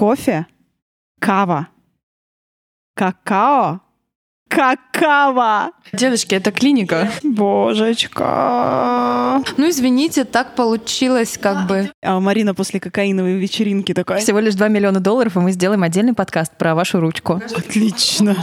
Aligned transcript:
Кофе, 0.00 0.46
кава, 1.20 1.68
какао, 2.94 3.80
какао. 4.48 5.72
Девочки, 5.92 6.34
это 6.34 6.52
клиника. 6.52 7.10
Божечка. 7.22 8.24
Ну, 9.58 9.68
извините, 9.68 10.24
так 10.24 10.54
получилось 10.54 11.36
как 11.36 11.66
бы. 11.66 11.92
А 12.02 12.18
Марина 12.18 12.54
после 12.54 12.80
кокаиновой 12.80 13.34
вечеринки 13.34 13.92
такая. 13.92 14.20
Всего 14.20 14.38
лишь 14.40 14.54
2 14.54 14.68
миллиона 14.68 15.00
долларов, 15.00 15.36
и 15.36 15.40
мы 15.40 15.52
сделаем 15.52 15.82
отдельный 15.82 16.14
подкаст 16.14 16.56
про 16.56 16.74
вашу 16.74 16.98
ручку. 16.98 17.42
Отлично, 17.54 18.34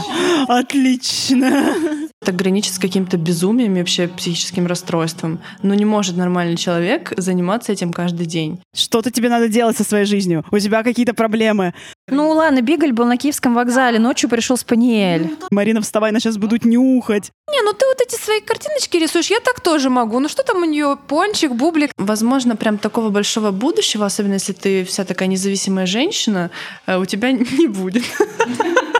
отлично. 0.46 2.07
Это 2.20 2.32
граничит 2.32 2.74
с 2.74 2.78
каким-то 2.78 3.16
безумием 3.16 3.76
и 3.76 3.78
вообще 3.78 4.08
психическим 4.08 4.66
расстройством. 4.66 5.40
Но 5.62 5.74
не 5.74 5.84
может 5.84 6.16
нормальный 6.16 6.56
человек 6.56 7.12
заниматься 7.16 7.72
этим 7.72 7.92
каждый 7.92 8.26
день. 8.26 8.60
Что-то 8.74 9.10
тебе 9.10 9.28
надо 9.28 9.48
делать 9.48 9.76
со 9.76 9.84
своей 9.84 10.04
жизнью. 10.04 10.44
У 10.50 10.58
тебя 10.58 10.82
какие-то 10.82 11.14
проблемы. 11.14 11.74
Ну 12.10 12.30
ладно, 12.30 12.60
Бигль 12.60 12.92
был 12.92 13.04
на 13.06 13.16
Киевском 13.16 13.54
вокзале, 13.54 13.98
ночью 13.98 14.28
пришел 14.28 14.56
Спаниель. 14.56 15.36
Марина, 15.50 15.80
вставай, 15.80 16.10
нас 16.10 16.22
сейчас 16.22 16.38
будут 16.38 16.64
нюхать. 16.64 17.30
Не, 17.50 17.62
ну 17.62 17.72
ты 17.72 17.86
вот 17.86 18.00
эти 18.00 18.20
свои 18.20 18.40
картиночки 18.40 18.96
рисуешь, 18.96 19.30
я 19.30 19.40
так 19.40 19.60
тоже 19.60 19.88
могу. 19.88 20.18
Ну 20.18 20.28
что 20.28 20.42
там 20.42 20.62
у 20.62 20.64
нее 20.64 20.98
пончик, 21.06 21.52
бублик? 21.52 21.92
Возможно, 21.96 22.56
прям 22.56 22.78
такого 22.78 23.10
большого 23.10 23.52
будущего, 23.52 24.06
особенно 24.06 24.34
если 24.34 24.52
ты 24.52 24.84
вся 24.84 25.04
такая 25.04 25.28
независимая 25.28 25.86
женщина, 25.86 26.50
э, 26.86 26.98
у 26.98 27.04
тебя 27.04 27.30
не 27.58 27.68
будет. 27.68 28.04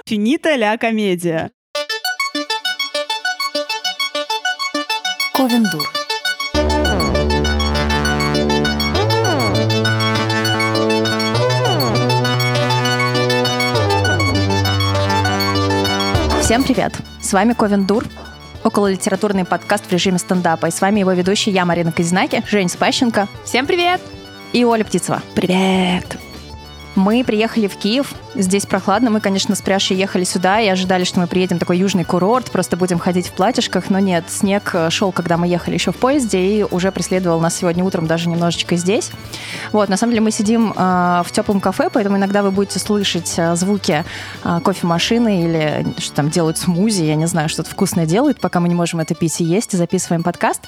Финита 0.07 0.55
ля 0.55 0.77
комедия. 0.79 1.51
Ковендур. 5.39 5.89
Всем 16.41 16.65
привет! 16.65 16.93
С 17.23 17.33
вами 17.33 17.53
Ковендур, 17.53 18.05
около 18.65 18.91
литературный 18.91 19.45
подкаст 19.45 19.87
в 19.87 19.93
режиме 19.93 20.19
стендапа. 20.19 20.67
И 20.67 20.71
с 20.73 20.81
вами 20.81 20.99
его 20.99 21.13
ведущий 21.13 21.53
я, 21.53 21.65
Марина 21.65 21.93
Казинаки, 21.93 22.43
Жень 22.49 22.69
Спащенко. 22.69 23.29
Всем 23.45 23.67
привет! 23.67 24.01
И 24.53 24.65
Оля 24.65 24.83
Птицева. 24.83 25.23
Привет! 25.37 26.19
Мы 26.97 27.23
приехали 27.23 27.69
в 27.69 27.77
Киев 27.77 28.13
Здесь 28.39 28.67
прохладно. 28.67 29.11
Мы, 29.11 29.19
конечно, 29.19 29.57
с 29.57 29.61
Пряшей 29.61 29.97
ехали 29.97 30.23
сюда 30.23 30.61
и 30.61 30.69
ожидали, 30.69 31.03
что 31.03 31.19
мы 31.19 31.27
приедем 31.27 31.59
такой 31.59 31.77
южный 31.77 32.05
курорт, 32.05 32.53
просто 32.53 32.77
будем 32.77 33.01
ходить 33.01 33.27
в 33.27 33.33
платьишках, 33.33 33.91
но 33.91 33.99
нет, 33.99 34.27
снег 34.29 34.71
э, 34.75 34.91
шел, 34.91 35.11
когда 35.11 35.37
мы 35.37 35.49
ехали 35.49 35.75
еще 35.75 35.91
в 35.91 35.97
поезде 35.97 36.39
и 36.39 36.63
уже 36.63 36.93
преследовал 36.93 37.41
нас 37.41 37.57
сегодня 37.57 37.83
утром 37.83 38.07
даже 38.07 38.29
немножечко 38.29 38.77
здесь. 38.77 39.11
Вот, 39.73 39.89
на 39.89 39.97
самом 39.97 40.13
деле 40.13 40.23
мы 40.23 40.31
сидим 40.31 40.71
э, 40.71 41.23
в 41.27 41.33
теплом 41.33 41.61
кафе, 41.61 41.91
поэтому 41.93 42.17
иногда 42.17 42.45
вы 42.45 42.53
будете 42.53 42.79
слышать 42.79 43.35
э, 43.39 43.57
звуки 43.57 44.05
э, 44.45 44.61
кофемашины 44.65 45.43
или 45.43 45.87
что 45.99 46.15
там 46.15 46.31
делают 46.31 46.59
смузи, 46.59 47.03
я 47.03 47.17
не 47.17 47.27
знаю, 47.27 47.49
что-то 47.49 47.71
вкусное 47.71 48.07
делают, 48.07 48.39
пока 48.39 48.61
мы 48.61 48.69
не 48.69 48.77
можем 48.77 49.01
это 49.01 49.17
пить 49.17 49.41
и 49.41 49.45
есть, 49.45 49.75
и 49.75 49.77
записываем 49.77 50.23
подкаст. 50.23 50.67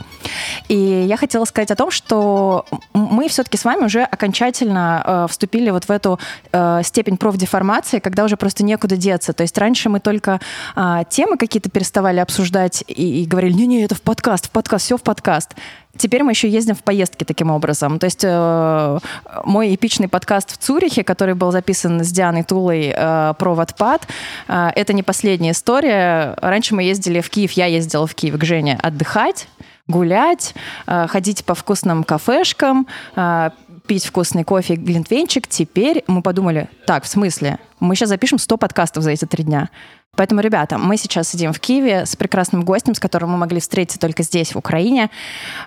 И 0.67 0.75
я 0.77 1.17
хотела 1.17 1.45
сказать 1.45 1.71
о 1.71 1.77
том, 1.77 1.93
что 1.93 2.65
мы 2.95 3.29
все-таки 3.29 3.57
с 3.57 3.65
вами 3.65 3.85
уже 3.85 4.03
окончательно 4.03 5.05
э, 5.07 5.27
вступили 5.31 5.71
вот 5.71 5.85
в 5.85 5.91
эту 5.93 6.19
э, 6.51 6.81
степень 6.83 7.17
профдеформации 7.17 7.60
информации, 7.61 7.99
когда 7.99 8.25
уже 8.25 8.37
просто 8.37 8.65
некуда 8.65 8.97
деться. 8.97 9.33
То 9.35 9.43
есть 9.43 9.57
раньше 9.59 9.91
мы 9.91 10.01
только 10.01 10.41
а, 10.75 11.05
темы 11.05 11.37
какие-то 11.37 11.69
переставали 11.69 12.19
обсуждать 12.19 12.83
и, 12.87 13.23
и 13.23 13.27
говорили, 13.27 13.53
не-не, 13.53 13.85
это 13.85 13.95
в 13.95 14.01
подкаст, 14.01 14.47
в 14.47 14.51
подкаст, 14.51 14.87
все 14.87 14.97
в 14.97 15.03
подкаст. 15.03 15.55
Теперь 15.97 16.23
мы 16.23 16.33
еще 16.33 16.49
ездим 16.49 16.75
в 16.75 16.83
поездки 16.83 17.25
таким 17.25 17.51
образом. 17.51 17.99
То 17.99 18.07
есть 18.07 18.25
э, 18.25 18.99
мой 19.45 19.75
эпичный 19.75 20.09
подкаст 20.09 20.53
в 20.53 20.57
Цюрихе, 20.57 21.05
который 21.05 21.35
был 21.35 21.51
записан 21.53 22.03
с 22.03 22.11
Дианой 22.11 22.45
Тулой 22.45 22.95
э, 22.97 23.35
про 23.39 23.55
Ватпад, 23.55 24.07
э, 24.49 24.71
это 24.75 24.95
не 24.95 25.03
последняя 25.03 25.51
история. 25.51 26.37
Раньше 26.41 26.75
мы 26.75 26.85
ездили 26.85 27.21
в 27.21 27.29
Киев, 27.29 27.53
я 27.53 27.67
ездила 27.67 28.07
в 28.07 28.15
Киев 28.15 28.39
к 28.39 28.45
Жене 28.45 28.79
отдыхать, 28.83 29.49
гулять, 29.87 30.55
э, 30.87 31.07
ходить 31.09 31.45
по 31.45 31.55
вкусным 31.55 32.05
кафешкам, 32.05 32.87
э, 33.17 33.51
пить 33.91 34.07
вкусный 34.07 34.45
кофе, 34.45 34.77
глинтвейнчик, 34.77 35.49
теперь 35.49 36.05
мы 36.07 36.23
подумали, 36.23 36.69
так, 36.87 37.03
в 37.03 37.09
смысле? 37.09 37.59
Мы 37.81 37.97
сейчас 37.97 38.11
запишем 38.11 38.39
100 38.39 38.57
подкастов 38.57 39.03
за 39.03 39.11
эти 39.11 39.25
три 39.25 39.43
дня. 39.43 39.69
Поэтому, 40.15 40.43
ребята, 40.43 40.79
мы 40.79 40.97
сейчас 40.97 41.29
сидим 41.29 41.53
в 41.53 41.59
Киеве 41.59 42.07
с 42.07 42.15
прекрасным 42.15 42.63
гостем, 42.63 42.95
с 42.95 43.01
которым 43.01 43.31
мы 43.31 43.39
могли 43.39 43.59
встретиться 43.59 43.99
только 43.99 44.23
здесь, 44.23 44.55
в 44.55 44.59
Украине. 44.59 45.11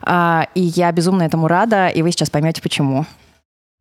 А, 0.04 0.48
и 0.56 0.62
я 0.62 0.90
безумно 0.94 1.24
этому 1.24 1.50
рада, 1.50 1.90
и 1.90 2.02
вы 2.02 2.12
сейчас 2.12 2.30
поймете, 2.30 2.62
почему. 2.62 3.06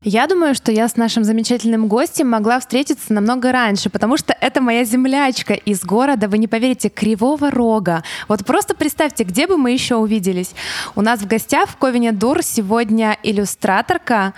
Я 0.05 0.27
думаю, 0.27 0.57
что 0.57 0.73
я 0.73 0.89
с 0.89 0.97
нашим 0.97 1.23
замечательным 1.23 1.87
гостем 1.87 2.29
могла 2.29 2.59
встретиться 2.59 3.13
намного 3.13 3.53
раньше, 3.53 3.89
потому 3.89 4.17
что 4.17 4.37
это 4.41 4.61
моя 4.61 4.83
землячка 4.83 5.55
из 5.55 5.85
города, 5.85 6.27
вы 6.27 6.39
не 6.39 6.49
поверите, 6.49 6.89
Кривого 6.89 7.53
Рога. 7.53 8.03
Вот 8.27 8.45
просто 8.45 8.75
представьте, 8.75 9.23
где 9.23 9.47
бы 9.47 9.57
мы 9.57 9.71
еще 9.71 9.95
увиделись. 9.95 10.57
У 10.97 11.03
нас 11.03 11.21
в 11.21 11.29
гостях 11.29 11.69
в 11.69 11.77
Ковине 11.77 12.11
Дур 12.11 12.43
сегодня 12.43 13.17
иллюстраторка, 13.23 14.35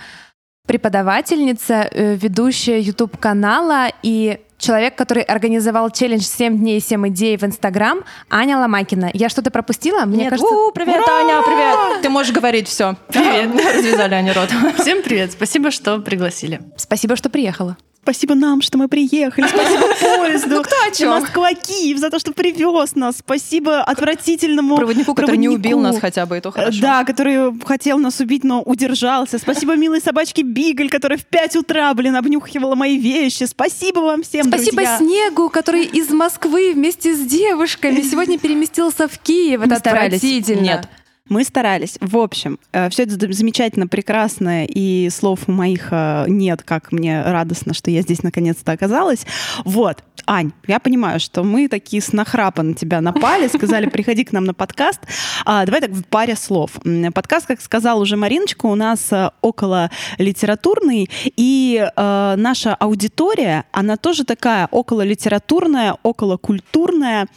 преподавательница, 0.65 1.87
э, 1.91 2.15
ведущая 2.15 2.79
YouTube-канала 2.79 3.87
и 4.03 4.39
человек, 4.57 4.95
который 4.95 5.23
организовал 5.23 5.89
челлендж 5.91 6.23
«7 6.23 6.57
дней, 6.57 6.79
7 6.79 7.07
идей» 7.09 7.37
в 7.37 7.43
Инстаграм, 7.43 7.99
Аня 8.29 8.57
Ломакина. 8.57 9.09
Я 9.13 9.29
что-то 9.29 9.51
пропустила? 9.51 10.05
Мне 10.05 10.23
Нет. 10.23 10.29
кажется... 10.29 10.53
У, 10.53 10.71
привет, 10.71 11.01
Ура! 11.03 11.19
Аня, 11.19 11.41
привет! 11.43 12.01
Ты 12.01 12.09
можешь 12.09 12.33
говорить 12.33 12.67
все. 12.67 12.95
Привет. 13.09 13.51
Развязали 13.75 14.15
Ане 14.15 14.31
рот. 14.31 14.49
Всем 14.79 15.03
привет. 15.03 15.31
Спасибо, 15.31 15.71
что 15.71 15.99
пригласили. 15.99 16.61
Спасибо, 16.77 17.15
что 17.15 17.29
приехала. 17.29 17.77
Спасибо 18.05 18.35
нам, 18.35 18.61
что 18.61 18.77
мы 18.77 18.87
приехали. 18.87 19.47
Спасибо 19.47 19.87
поезду. 19.99 20.57
Ну 20.57 20.61
кто 20.61 20.75
о 20.87 20.91
чем? 20.93 21.09
Москва, 21.09 21.51
Киев, 21.55 21.97
за 21.97 22.11
то, 22.11 22.19
что 22.19 22.33
привез 22.33 22.93
нас. 22.93 23.17
Спасибо 23.17 23.81
отвратительному 23.81 24.75
проводнику, 24.75 25.15
который 25.15 25.37
не 25.37 25.49
убил 25.49 25.79
нас 25.79 25.97
хотя 25.97 26.27
бы, 26.27 26.35
это 26.35 26.51
хорошо. 26.51 26.79
Да, 26.79 27.03
который 27.03 27.59
хотел 27.65 27.97
нас 27.97 28.19
убить, 28.19 28.43
но 28.43 28.61
удержался. 28.61 29.39
Спасибо 29.39 29.75
милой 29.75 30.01
собачке 30.01 30.43
Бигль, 30.43 30.87
которая 30.87 31.17
в 31.17 31.25
5 31.25 31.55
утра, 31.55 31.91
блин, 31.95 32.15
обнюхивала 32.15 32.75
мои 32.75 32.99
вещи. 32.99 33.45
Спасибо 33.45 34.01
вам 34.01 34.21
всем, 34.21 34.49
Спасибо 34.49 34.83
друзья. 34.83 34.97
Снегу, 34.99 35.49
который 35.49 35.85
из 35.85 36.11
Москвы 36.11 36.73
вместе 36.75 37.15
с 37.15 37.25
девушками 37.25 38.01
сегодня 38.11 38.37
переместился 38.37 39.07
в 39.07 39.17
Киев. 39.17 39.61
Это 39.63 39.77
отвратительно. 39.77 40.61
Нет. 40.61 40.89
Мы 41.27 41.43
старались. 41.43 41.97
В 42.01 42.17
общем, 42.17 42.59
э, 42.71 42.87
все 42.91 43.01
это 43.01 43.33
замечательно, 43.33 43.87
прекрасно, 43.87 44.63
и 44.63 45.09
слов 45.09 45.47
моих 45.47 45.87
э, 45.89 46.25
нет, 46.27 46.61
как 46.61 46.91
мне 46.91 47.23
радостно, 47.23 47.73
что 47.73 47.89
я 47.89 48.03
здесь 48.03 48.21
наконец-то 48.21 48.71
оказалась. 48.71 49.25
Вот, 49.63 50.03
Ань, 50.27 50.51
я 50.67 50.79
понимаю, 50.79 51.19
что 51.19 51.43
мы 51.43 51.67
такие 51.67 52.03
с 52.03 52.13
нахрапа 52.13 52.61
на 52.61 52.75
тебя 52.75 53.01
напали, 53.01 53.47
сказали, 53.47 53.87
приходи 53.89 54.23
к 54.23 54.33
нам 54.33 54.45
на 54.45 54.53
подкаст. 54.53 55.01
А, 55.45 55.65
давай 55.65 55.81
так 55.81 55.89
в 55.89 56.03
паре 56.03 56.35
слов. 56.35 56.73
Подкаст, 57.15 57.47
как 57.47 57.59
сказала 57.59 57.99
уже 57.99 58.17
Мариночка, 58.17 58.67
у 58.67 58.75
нас 58.75 59.11
э, 59.11 59.31
около 59.41 59.89
литературный, 60.19 61.09
и 61.35 61.83
э, 61.83 62.35
наша 62.37 62.75
аудитория, 62.75 63.65
она 63.71 63.97
тоже 63.97 64.25
такая 64.25 64.67
около 64.69 65.01
литературная, 65.01 65.97
около 66.03 66.37
культурная. 66.37 67.27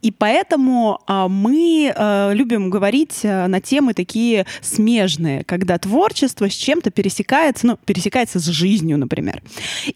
И 0.00 0.12
поэтому 0.12 1.00
а, 1.08 1.26
мы 1.26 1.92
а, 1.94 2.30
любим 2.32 2.70
говорить 2.70 3.22
а, 3.24 3.48
на 3.48 3.60
темы 3.60 3.94
такие 3.94 4.46
смежные, 4.60 5.42
когда 5.42 5.76
творчество 5.76 6.48
с 6.48 6.52
чем-то 6.52 6.90
пересекается, 6.90 7.66
ну, 7.66 7.78
пересекается 7.84 8.38
с 8.38 8.46
жизнью, 8.46 8.96
например. 8.96 9.42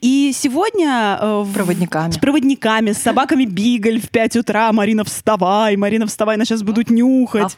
И 0.00 0.32
сегодня... 0.34 1.18
А, 1.20 1.46
проводниками. 1.54 2.10
С 2.10 2.18
проводниками, 2.18 2.90
с 2.90 2.98
собаками 2.98 3.44
Бигль 3.44 4.00
в 4.00 4.10
5 4.10 4.36
утра. 4.38 4.72
Марина, 4.72 5.04
вставай, 5.04 5.76
Марина, 5.76 6.06
вставай, 6.08 6.36
нас 6.36 6.48
сейчас 6.48 6.64
будут 6.64 6.90
нюхать. 6.90 7.56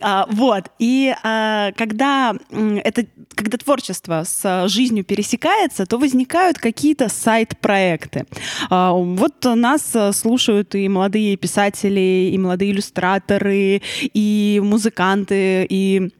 А, 0.00 0.26
вот. 0.30 0.64
И 0.78 1.14
а, 1.22 1.72
когда 1.72 2.34
это, 2.50 3.06
когда 3.34 3.56
творчество 3.56 4.24
с 4.24 4.68
жизнью 4.68 5.04
пересекается, 5.04 5.86
то 5.86 5.98
возникают 5.98 6.58
какие-то 6.58 7.08
сайт-проекты. 7.08 8.26
А, 8.68 8.92
вот 8.92 9.44
нас 9.44 9.94
слушают 10.12 10.74
и 10.74 10.88
молодые 10.88 11.36
писатели, 11.36 12.30
и 12.32 12.38
молодые 12.38 12.72
иллюстраторы, 12.72 13.80
и 14.02 14.60
музыканты, 14.62 15.66
и 15.68 16.10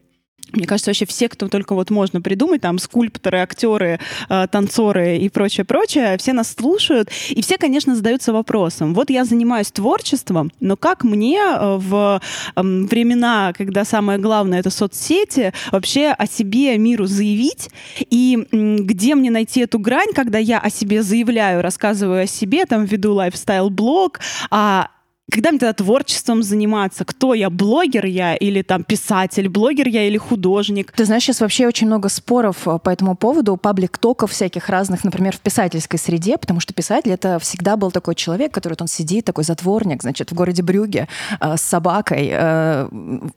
мне 0.52 0.66
кажется, 0.66 0.90
вообще 0.90 1.06
все, 1.06 1.28
кто 1.28 1.48
только 1.48 1.74
вот 1.74 1.90
можно 1.90 2.20
придумать, 2.20 2.60
там 2.60 2.78
скульпторы, 2.78 3.38
актеры, 3.38 3.98
э, 4.28 4.46
танцоры 4.50 5.18
и 5.18 5.28
прочее, 5.28 5.64
прочее, 5.64 6.16
все 6.18 6.32
нас 6.32 6.54
слушают, 6.54 7.10
и 7.30 7.42
все, 7.42 7.58
конечно, 7.58 7.94
задаются 7.94 8.32
вопросом. 8.32 8.94
Вот 8.94 9.10
я 9.10 9.24
занимаюсь 9.24 9.70
творчеством, 9.70 10.52
но 10.60 10.76
как 10.76 11.04
мне 11.04 11.38
э, 11.38 11.76
в 11.78 12.20
эм, 12.54 12.86
времена, 12.86 13.52
когда 13.56 13.84
самое 13.84 14.18
главное 14.18 14.60
это 14.60 14.70
соцсети, 14.70 15.52
вообще 15.72 16.08
о 16.08 16.26
себе 16.26 16.78
миру 16.78 17.06
заявить, 17.06 17.70
и 17.98 18.46
где 18.52 19.14
мне 19.14 19.30
найти 19.30 19.60
эту 19.60 19.78
грань, 19.78 20.12
когда 20.14 20.38
я 20.38 20.58
о 20.58 20.70
себе 20.70 21.02
заявляю, 21.02 21.62
рассказываю 21.62 22.22
о 22.22 22.26
себе, 22.26 22.66
там 22.66 22.84
веду 22.84 23.14
лайфстайл-блог, 23.14 24.20
а 24.50 24.88
когда 25.28 25.50
мне 25.50 25.58
тогда 25.58 25.72
творчеством 25.72 26.44
заниматься? 26.44 27.04
Кто 27.04 27.34
я? 27.34 27.50
Блогер 27.50 28.06
я 28.06 28.36
или 28.36 28.62
там 28.62 28.84
писатель? 28.84 29.48
Блогер 29.48 29.88
я 29.88 30.06
или 30.06 30.18
художник? 30.18 30.92
Ты 30.92 31.04
знаешь, 31.04 31.24
сейчас 31.24 31.40
вообще 31.40 31.66
очень 31.66 31.88
много 31.88 32.08
споров 32.08 32.68
э, 32.68 32.78
по 32.78 32.90
этому 32.90 33.16
поводу, 33.16 33.56
паблик-токов 33.56 34.30
всяких 34.30 34.68
разных, 34.68 35.02
например, 35.02 35.36
в 35.36 35.40
писательской 35.40 35.98
среде, 35.98 36.38
потому 36.38 36.60
что 36.60 36.72
писатель— 36.74 37.10
это 37.12 37.40
всегда 37.40 37.76
был 37.76 37.90
такой 37.90 38.14
человек, 38.14 38.54
который 38.54 38.74
вот 38.74 38.82
он 38.82 38.88
сидит, 38.88 39.24
такой 39.24 39.42
затворник, 39.42 40.02
значит, 40.02 40.30
в 40.30 40.34
городе 40.34 40.62
Брюге 40.62 41.08
э, 41.40 41.56
с 41.56 41.60
собакой 41.60 42.28
э, 42.30 42.88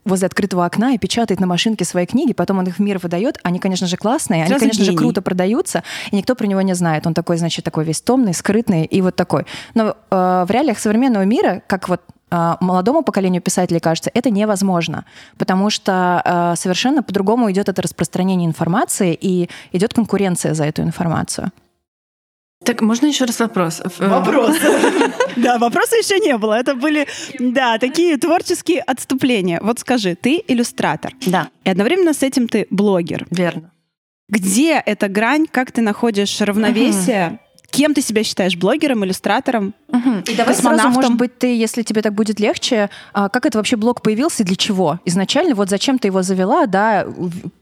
возле 0.05 0.27
открытого 0.27 0.65
окна 0.65 0.93
и 0.93 0.99
печатает 0.99 1.39
на 1.39 1.47
машинке 1.47 1.85
свои 1.85 2.05
книги, 2.05 2.33
потом 2.33 2.59
он 2.59 2.67
их 2.67 2.75
в 2.75 2.79
мир 2.79 2.99
выдает. 2.99 3.39
Они, 3.41 3.57
конечно 3.57 3.87
же, 3.87 3.97
классные, 3.97 4.43
они, 4.43 4.53
конечно 4.59 4.85
же, 4.85 4.95
круто 4.95 5.23
продаются, 5.23 5.83
и 6.11 6.17
никто 6.17 6.35
про 6.35 6.45
него 6.45 6.61
не 6.61 6.75
знает. 6.75 7.07
Он 7.07 7.15
такой, 7.15 7.37
значит, 7.37 7.65
такой 7.65 7.83
весь 7.83 8.01
томный, 8.01 8.35
скрытный 8.35 8.85
и 8.85 9.01
вот 9.01 9.15
такой. 9.15 9.47
Но 9.73 9.97
э, 10.11 10.45
в 10.47 10.51
реалиях 10.51 10.77
современного 10.77 11.23
мира, 11.23 11.63
как 11.65 11.78
вот 11.87 12.01
э, 12.31 12.55
молодому 12.59 13.03
поколению 13.03 13.41
писателей 13.41 13.79
кажется, 13.79 14.11
это 14.13 14.29
невозможно, 14.29 15.05
потому 15.37 15.69
что 15.69 16.21
э, 16.25 16.55
совершенно 16.57 17.03
по-другому 17.03 17.49
идет 17.51 17.69
это 17.69 17.81
распространение 17.81 18.47
информации 18.47 19.17
и 19.19 19.49
идет 19.71 19.93
конкуренция 19.93 20.53
за 20.53 20.65
эту 20.65 20.81
информацию. 20.81 21.51
Так, 22.65 22.81
можно 22.81 23.05
еще 23.07 23.23
раз 23.23 23.39
вопрос? 23.39 23.79
Э, 23.79 24.07
Вопрос. 24.07 24.57
Да, 25.37 25.57
вопроса 25.57 25.95
еще 25.95 26.19
не 26.19 26.37
было. 26.37 26.55
Это 26.55 26.75
были, 26.75 27.07
да, 27.39 27.77
такие 27.77 28.17
творческие 28.17 28.81
отступления. 28.81 29.61
Вот 29.63 29.79
скажи, 29.79 30.15
ты 30.15 30.43
иллюстратор. 30.45 31.13
Да, 31.25 31.47
И 31.63 31.69
одновременно 31.69 32.13
с 32.13 32.21
этим 32.23 32.49
ты 32.49 32.67
блогер. 32.69 33.25
верно. 33.31 33.71
Где 34.27 34.73
эта 34.85 35.07
грань? 35.07 35.47
Как 35.49 35.71
ты 35.71 35.81
находишь 35.81 36.41
равновесие? 36.41 37.39
Кем 37.71 37.93
ты 37.93 38.01
себя 38.01 38.23
считаешь? 38.23 38.55
Блогером, 38.55 39.05
иллюстратором? 39.05 39.73
И 40.27 40.35
давай 40.35 40.55
сразу, 40.55 40.89
может 40.89 41.15
быть, 41.15 41.37
ты, 41.37 41.55
если 41.55 41.83
тебе 41.83 42.01
так 42.01 42.13
будет 42.13 42.39
легче, 42.39 42.89
а, 43.13 43.29
как 43.29 43.45
это 43.45 43.57
вообще 43.57 43.75
блог 43.75 44.01
появился 44.01 44.43
и 44.43 44.45
для 44.45 44.55
чего? 44.55 44.99
Изначально, 45.05 45.55
вот 45.55 45.69
зачем 45.69 45.99
ты 45.99 46.07
его 46.07 46.21
завела, 46.21 46.65
да, 46.65 47.05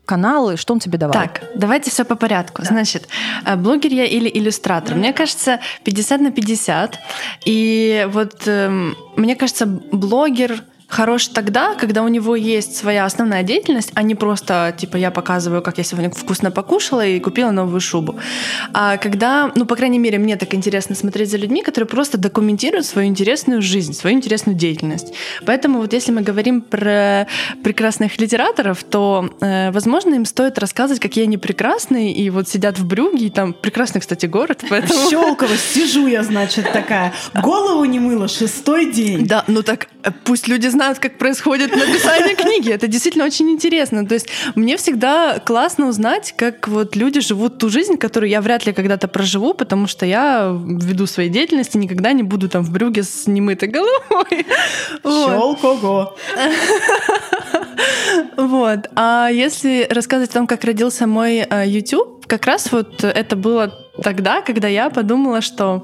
каналы, 0.05 0.57
что 0.57 0.73
он 0.73 0.79
тебе 0.79 0.97
давал? 0.97 1.13
Так, 1.13 1.43
давайте 1.55 1.91
все 1.91 2.05
по 2.05 2.15
порядку. 2.15 2.63
Значит, 2.63 3.07
э, 3.45 3.55
блогер 3.55 3.91
я 3.91 4.05
или 4.05 4.29
иллюстратор? 4.33 4.95
Мне 4.95 5.13
кажется, 5.13 5.59
50 5.83 6.21
на 6.21 6.31
50. 6.31 6.99
И 7.45 8.07
вот 8.11 8.43
эм, 8.45 8.95
мне 9.15 9.35
кажется, 9.35 9.65
блогер 9.65 10.63
хорош 10.87 11.27
тогда, 11.27 11.75
когда 11.75 12.03
у 12.03 12.07
него 12.07 12.35
есть 12.35 12.75
своя 12.75 13.05
основная 13.05 13.43
деятельность, 13.43 13.91
а 13.93 14.03
не 14.03 14.15
просто, 14.15 14.73
типа, 14.77 14.97
я 14.97 15.11
показываю, 15.11 15.61
как 15.61 15.77
я 15.77 15.83
сегодня 15.83 16.09
вкусно 16.09 16.49
покушала 16.49 17.05
и 17.05 17.19
купила 17.19 17.51
новую 17.51 17.81
шубу. 17.81 18.19
А 18.73 18.97
когда, 18.97 19.51
ну, 19.55 19.65
по 19.65 19.75
крайней 19.75 19.99
мере, 19.99 20.17
мне 20.17 20.37
так 20.37 20.53
интересно 20.53 20.95
смотреть 20.95 21.29
за 21.29 21.37
людьми, 21.37 21.61
которые 21.61 21.87
просто 21.87 22.17
документируют 22.17 22.85
свою 22.85 23.07
интересную 23.07 23.61
жизнь, 23.61 23.93
свою 23.93 24.15
интересную 24.15 24.57
деятельность. 24.57 25.13
Поэтому 25.45 25.79
вот 25.79 25.93
если 25.93 26.11
мы 26.11 26.21
говорим 26.21 26.61
про 26.61 27.27
прекрасных 27.63 28.19
литераторов, 28.19 28.83
то, 28.83 29.29
э, 29.41 29.71
возможно, 29.71 30.15
им 30.15 30.25
стоит 30.25 30.57
рассказывать, 30.57 31.01
какие 31.01 31.25
они 31.25 31.37
прекрасные, 31.37 32.13
и 32.13 32.29
вот 32.29 32.47
сидят 32.47 32.79
в 32.79 32.85
Брюге, 32.85 33.27
и 33.27 33.29
там 33.29 33.53
прекрасный, 33.53 33.99
кстати, 33.99 34.25
город, 34.25 34.63
поэтому... 34.69 35.09
Щелково 35.09 35.57
сижу 35.57 36.07
я, 36.07 36.23
значит, 36.23 36.71
такая. 36.71 37.13
Голову 37.33 37.83
не 37.85 37.99
мыла 37.99 38.27
шестой 38.27 38.91
день. 38.91 39.27
Да, 39.27 39.43
ну 39.47 39.63
так 39.63 39.87
э, 40.03 40.11
пусть 40.23 40.47
люди 40.47 40.67
знают, 40.77 40.99
как 40.99 41.17
происходит 41.17 41.71
написание 41.71 42.35
книги. 42.35 42.71
Это 42.71 42.87
действительно 42.87 43.25
очень 43.25 43.49
интересно. 43.49 44.05
То 44.05 44.13
есть 44.13 44.27
мне 44.55 44.77
всегда 44.77 45.39
классно 45.39 45.87
узнать, 45.87 46.33
как 46.37 46.67
вот 46.67 46.95
люди 46.95 47.19
живут 47.19 47.57
ту 47.57 47.69
жизнь, 47.69 47.97
которую 47.97 48.29
я 48.29 48.41
вряд 48.41 48.65
ли 48.67 48.73
когда-то 48.73 49.07
проживу, 49.07 49.53
потому 49.53 49.87
что 49.87 50.05
я 50.05 50.55
ввиду 50.55 51.07
своей 51.07 51.29
деятельности 51.29 51.77
никогда 51.77 52.13
не 52.13 52.23
буду 52.23 52.47
там 52.47 52.63
в 52.63 52.71
брюге 52.71 53.01
с 53.03 53.25
немытой 53.27 53.69
головой. 53.69 54.45
Щелкого. 55.03 56.15
Вот. 58.37 58.79
А 58.95 59.29
если 59.31 59.87
рассказывать 59.89 60.31
о 60.31 60.33
том, 60.33 60.47
как 60.47 60.63
родился 60.63 61.07
мой 61.07 61.37
э, 61.37 61.67
YouTube, 61.67 62.25
как 62.27 62.45
раз 62.45 62.71
вот 62.71 63.03
это 63.03 63.35
было 63.35 63.73
тогда, 64.01 64.41
когда 64.41 64.67
я 64.67 64.89
подумала, 64.89 65.41
что 65.41 65.83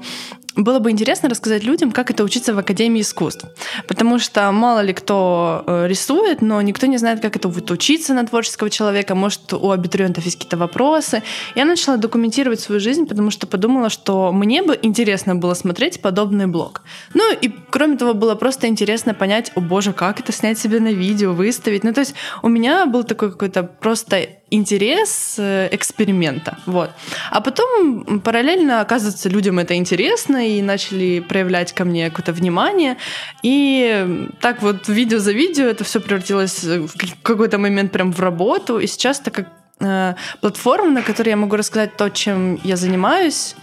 было 0.56 0.78
бы 0.78 0.90
интересно 0.90 1.28
рассказать 1.28 1.64
людям, 1.64 1.90
как 1.90 2.10
это 2.10 2.22
учиться 2.22 2.54
в 2.54 2.58
Академии 2.58 3.00
искусств. 3.00 3.44
Потому 3.88 4.18
что 4.18 4.50
мало 4.52 4.80
ли 4.80 4.92
кто 4.92 5.64
э, 5.66 5.86
рисует, 5.88 6.42
но 6.42 6.60
никто 6.62 6.86
не 6.86 6.98
знает, 6.98 7.20
как 7.20 7.36
это 7.36 7.48
будет 7.48 7.70
учиться 7.70 8.14
на 8.14 8.26
творческого 8.26 8.70
человека. 8.70 9.14
Может, 9.14 9.52
у 9.52 9.70
абитуриентов 9.70 10.24
есть 10.24 10.36
какие-то 10.36 10.56
вопросы. 10.56 11.22
Я 11.54 11.64
начала 11.64 11.96
документировать 11.96 12.60
свою 12.60 12.80
жизнь, 12.80 13.06
потому 13.06 13.30
что 13.30 13.46
подумала, 13.46 13.90
что 13.90 14.32
мне 14.32 14.62
бы 14.62 14.78
интересно 14.82 15.34
было 15.34 15.54
смотреть 15.54 16.00
подобный 16.00 16.46
блог. 16.46 16.82
Ну 17.14 17.32
и 17.32 17.50
кроме 17.70 17.96
того, 17.96 18.14
было 18.14 18.34
просто 18.34 18.68
интересно 18.68 19.14
понять, 19.14 19.50
о 19.56 19.60
боже, 19.60 19.92
как 19.92 20.20
это 20.20 20.32
снять 20.32 20.58
себе 20.58 20.78
на 20.80 20.92
видео, 20.92 21.32
выставить. 21.32 21.84
Ну 21.84 21.92
то 21.92 22.00
есть 22.00 22.14
у 22.42 22.48
меня 22.48 22.86
был 22.86 23.02
такой 23.02 23.32
какой-то 23.32 23.64
просто 23.64 24.28
интерес 24.50 25.36
э, 25.38 25.68
эксперимента. 25.72 26.58
Вот. 26.66 26.90
А 27.30 27.40
потом 27.40 28.20
параллельно, 28.20 28.80
оказывается, 28.80 29.28
людям 29.28 29.58
это 29.58 29.74
интересно 29.74 30.43
и 30.46 30.62
начали 30.62 31.20
проявлять 31.20 31.72
ко 31.72 31.84
мне 31.84 32.10
какое-то 32.10 32.32
внимание. 32.32 32.96
И 33.42 34.28
так 34.40 34.62
вот 34.62 34.88
видео 34.88 35.18
за 35.18 35.32
видео 35.32 35.66
это 35.66 35.84
все 35.84 36.00
превратилось 36.00 36.64
в 36.64 37.22
какой-то 37.22 37.58
момент 37.58 37.92
прям 37.92 38.12
в 38.12 38.20
работу. 38.20 38.78
И 38.78 38.86
сейчас 38.86 39.20
так 39.20 39.34
как 39.34 39.48
э, 39.80 40.14
платформа, 40.40 40.90
на 40.90 41.02
которой 41.02 41.30
я 41.30 41.36
могу 41.36 41.56
рассказать 41.56 41.96
то, 41.96 42.08
чем 42.10 42.60
я 42.64 42.76
занимаюсь. 42.76 43.56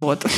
Вот. 0.00 0.24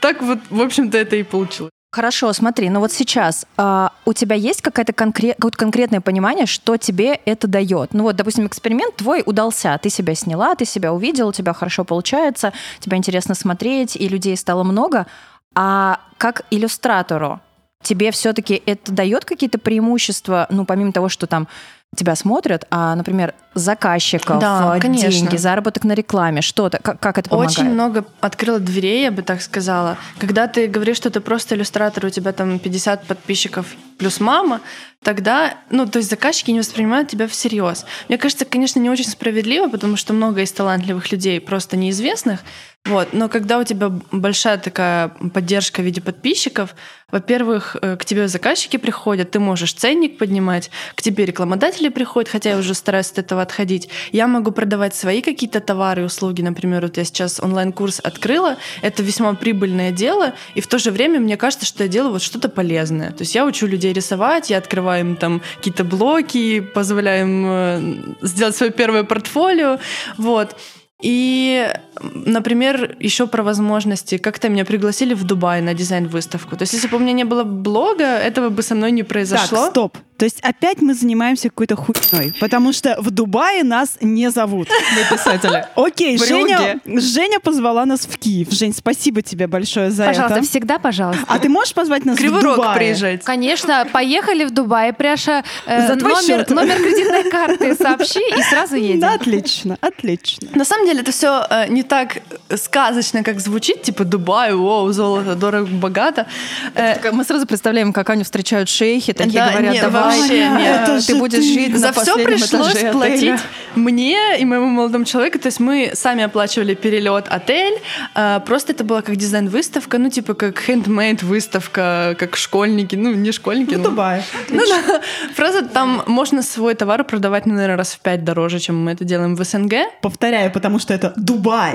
Так 0.00 0.20
вот, 0.20 0.38
в 0.50 0.60
общем-то, 0.60 0.98
это 0.98 1.16
и 1.16 1.22
получилось. 1.22 1.70
Хорошо, 1.94 2.32
смотри, 2.32 2.70
ну 2.70 2.80
вот 2.80 2.90
сейчас 2.90 3.46
а, 3.56 3.92
у 4.04 4.12
тебя 4.12 4.34
есть 4.34 4.62
какая-то 4.62 4.92
конкрет, 4.92 5.36
какое-то 5.36 5.56
конкретное 5.56 6.00
понимание, 6.00 6.44
что 6.44 6.76
тебе 6.76 7.20
это 7.24 7.46
дает? 7.46 7.94
Ну 7.94 8.02
вот, 8.02 8.16
допустим, 8.16 8.48
эксперимент 8.48 8.96
твой 8.96 9.22
удался, 9.24 9.78
ты 9.80 9.90
себя 9.90 10.16
сняла, 10.16 10.56
ты 10.56 10.64
себя 10.64 10.92
увидел, 10.92 11.28
у 11.28 11.32
тебя 11.32 11.52
хорошо 11.52 11.84
получается, 11.84 12.52
тебя 12.80 12.96
интересно 12.96 13.36
смотреть, 13.36 13.94
и 13.94 14.08
людей 14.08 14.36
стало 14.36 14.64
много. 14.64 15.06
А 15.54 16.00
как 16.18 16.46
иллюстратору 16.50 17.40
тебе 17.80 18.10
все-таки 18.10 18.60
это 18.66 18.90
дает 18.90 19.24
какие-то 19.24 19.58
преимущества, 19.58 20.48
ну 20.50 20.64
помимо 20.64 20.90
того, 20.90 21.08
что 21.08 21.28
там 21.28 21.46
тебя 21.94 22.14
смотрят, 22.16 22.66
а, 22.70 22.94
например, 22.94 23.34
заказчиков, 23.54 24.40
Да, 24.40 24.78
конечно. 24.80 25.10
деньги, 25.10 25.36
заработок 25.36 25.84
на 25.84 25.92
рекламе, 25.92 26.42
что-то, 26.42 26.78
как, 26.78 26.98
как 27.00 27.18
это 27.18 27.30
помогает? 27.30 27.58
Очень 27.58 27.70
много 27.70 28.04
открыло 28.20 28.58
дверей, 28.58 29.02
я 29.02 29.10
бы 29.10 29.22
так 29.22 29.40
сказала. 29.42 29.96
Когда 30.18 30.48
ты 30.48 30.66
говоришь, 30.66 30.96
что 30.96 31.10
ты 31.10 31.20
просто 31.20 31.54
иллюстратор, 31.54 32.04
у 32.06 32.10
тебя 32.10 32.32
там 32.32 32.58
50 32.58 33.04
подписчиков 33.06 33.66
плюс 33.98 34.20
мама, 34.20 34.60
тогда, 35.02 35.54
ну, 35.70 35.86
то 35.86 35.98
есть 35.98 36.10
заказчики 36.10 36.50
не 36.50 36.58
воспринимают 36.58 37.08
тебя 37.08 37.28
всерьез. 37.28 37.86
Мне 38.08 38.18
кажется, 38.18 38.44
конечно, 38.44 38.80
не 38.80 38.90
очень 38.90 39.08
справедливо, 39.08 39.68
потому 39.68 39.96
что 39.96 40.12
много 40.12 40.40
из 40.42 40.52
талантливых 40.52 41.12
людей 41.12 41.40
просто 41.40 41.76
неизвестных, 41.76 42.40
вот. 42.86 43.14
Но 43.14 43.30
когда 43.30 43.58
у 43.58 43.64
тебя 43.64 43.90
большая 44.12 44.58
такая 44.58 45.08
поддержка 45.08 45.80
в 45.80 45.84
виде 45.84 46.02
подписчиков, 46.02 46.74
во-первых, 47.10 47.76
э, 47.80 47.96
к 47.96 48.04
тебе 48.04 48.28
заказчики 48.28 48.76
приходят, 48.76 49.30
ты 49.30 49.38
можешь 49.38 49.72
ценник 49.72 50.18
поднимать, 50.18 50.70
к 50.94 51.00
тебе 51.00 51.24
рекламодатели 51.24 51.88
приходят, 51.88 52.30
хотя 52.30 52.50
я 52.50 52.58
уже 52.58 52.74
стараюсь 52.74 53.10
от 53.12 53.20
этого 53.20 53.40
отходить. 53.40 53.88
Я 54.12 54.26
могу 54.26 54.50
продавать 54.50 54.94
свои 54.94 55.22
какие-то 55.22 55.60
товары 55.60 56.04
услуги. 56.04 56.42
Например, 56.42 56.82
вот 56.82 56.98
я 56.98 57.04
сейчас 57.04 57.40
онлайн-курс 57.40 58.00
открыла. 58.04 58.58
Это 58.82 59.02
весьма 59.02 59.32
прибыльное 59.32 59.90
дело, 59.90 60.34
и 60.54 60.60
в 60.60 60.66
то 60.66 60.78
же 60.78 60.90
время 60.90 61.20
мне 61.20 61.38
кажется, 61.38 61.64
что 61.64 61.84
я 61.84 61.88
делаю 61.88 62.12
вот 62.12 62.22
что-то 62.22 62.50
полезное. 62.50 63.12
То 63.12 63.22
есть 63.22 63.34
я 63.34 63.46
учу 63.46 63.66
людей 63.66 63.94
рисовать, 63.94 64.50
я 64.50 64.58
открываю 64.58 65.00
им 65.00 65.16
там 65.16 65.40
какие-то 65.56 65.84
блоки, 65.84 66.60
позволяю 66.60 67.22
им 67.22 67.46
э, 67.46 68.16
сделать 68.20 68.56
свое 68.56 68.72
первое 68.72 69.04
портфолио. 69.04 69.78
Вот. 70.18 70.54
И, 71.02 71.70
например, 72.02 72.96
еще 73.00 73.26
про 73.26 73.42
возможности. 73.42 74.18
Как-то 74.18 74.48
меня 74.48 74.64
пригласили 74.64 75.14
в 75.14 75.24
Дубай 75.24 75.60
на 75.60 75.74
дизайн-выставку. 75.74 76.56
То 76.56 76.62
есть, 76.62 76.72
если 76.74 76.88
бы 76.88 76.96
у 76.96 77.00
меня 77.00 77.12
не 77.12 77.24
было 77.24 77.44
блога, 77.44 78.04
этого 78.04 78.48
бы 78.48 78.62
со 78.62 78.74
мной 78.74 78.92
не 78.92 79.02
произошло. 79.02 79.62
Так, 79.64 79.70
стоп. 79.70 79.98
То 80.16 80.24
есть 80.26 80.38
опять 80.42 80.80
мы 80.80 80.94
занимаемся 80.94 81.48
какой-то 81.48 81.74
хуйней, 81.74 82.32
потому 82.40 82.72
что 82.72 82.96
в 83.00 83.10
Дубае 83.10 83.64
нас 83.64 83.98
не 84.00 84.30
зовут. 84.30 84.68
Мы 84.94 85.16
писатели. 85.16 85.66
Окей, 85.74 86.16
Женя, 86.18 86.78
Женя 86.86 87.40
позвала 87.40 87.84
нас 87.84 88.06
в 88.06 88.16
Киев. 88.16 88.52
Жень, 88.52 88.72
спасибо 88.72 89.22
тебе 89.22 89.48
большое 89.48 89.90
за 89.90 90.06
Пожалуйста, 90.06 90.38
это. 90.38 90.46
всегда 90.48 90.78
пожалуйста. 90.78 91.24
А 91.26 91.38
ты 91.40 91.48
можешь 91.48 91.74
позвать 91.74 92.04
нас 92.04 92.16
Кривой 92.16 92.40
в 92.40 92.44
Рог 92.44 92.56
Дубае? 92.56 92.76
приезжать. 92.76 93.24
Конечно, 93.24 93.88
поехали 93.92 94.44
в 94.44 94.52
Дубай, 94.52 94.92
Пряша, 94.92 95.42
э, 95.66 95.88
За 95.88 95.96
твой 95.96 96.12
номер, 96.12 96.38
счет. 96.38 96.50
номер 96.50 96.76
кредитной 96.76 97.28
карты 97.30 97.74
сообщи 97.74 98.20
и 98.38 98.42
сразу 98.44 98.76
едем. 98.90 99.00
Да, 99.00 99.14
отлично, 99.14 99.76
отлично. 99.80 100.48
На 100.54 100.64
самом 100.64 100.86
деле 100.86 101.00
это 101.00 101.10
все 101.10 101.44
не 101.68 101.82
так 101.88 102.18
сказочно, 102.56 103.22
как 103.22 103.40
звучит, 103.40 103.82
типа 103.82 104.04
Дубай, 104.04 104.54
о, 104.54 104.92
золото, 104.92 105.34
дорого, 105.34 105.66
богато. 105.66 106.26
Э, 106.74 107.10
мы 107.12 107.24
сразу 107.24 107.46
представляем, 107.46 107.92
как 107.92 108.10
Аню 108.10 108.24
встречают 108.24 108.68
шейхи, 108.68 109.12
такие 109.12 109.40
да, 109.40 109.50
говорят, 109.50 109.74
не, 109.74 109.80
давай, 109.80 110.18
вообще, 110.18 110.48
нет, 110.48 111.06
ты 111.06 111.14
будешь 111.16 111.38
ты. 111.38 111.54
жить 111.54 111.76
За 111.76 111.86
на 111.86 111.92
все 111.92 112.24
пришлось 112.24 112.72
этаже 112.72 112.92
платить 112.92 113.22
отеля. 113.22 113.40
мне 113.74 114.40
и 114.40 114.44
моему 114.44 114.66
молодому 114.66 115.04
человеку, 115.04 115.38
то 115.38 115.46
есть 115.46 115.60
мы 115.60 115.92
сами 115.94 116.22
оплачивали 116.24 116.74
перелет, 116.74 117.26
отель, 117.28 117.78
а, 118.14 118.40
просто 118.40 118.72
это 118.72 118.84
была 118.84 119.02
как 119.02 119.16
дизайн-выставка, 119.16 119.98
ну 119.98 120.10
типа 120.10 120.34
как 120.34 120.58
хендмейд 120.58 121.22
выставка, 121.22 122.16
как 122.18 122.36
школьники, 122.36 122.96
ну 122.96 123.12
не 123.12 123.32
школьники. 123.32 123.74
В 123.74 123.78
ну, 123.78 123.84
Дубае. 123.84 124.22
Ну 124.48 124.62
да, 124.66 125.00
просто 125.36 125.66
там 125.66 126.02
можно 126.06 126.42
свой 126.42 126.74
товар 126.74 127.04
продавать, 127.04 127.46
ну, 127.46 127.54
наверное, 127.54 127.76
раз 127.76 127.94
в 127.94 128.00
пять 128.00 128.24
дороже, 128.24 128.58
чем 128.60 128.82
мы 128.82 128.92
это 128.92 129.04
делаем 129.04 129.34
в 129.34 129.44
СНГ. 129.44 129.74
Повторяю, 130.00 130.50
потому 130.50 130.78
что 130.78 130.94
это 130.94 131.12
Дубай. 131.16 131.73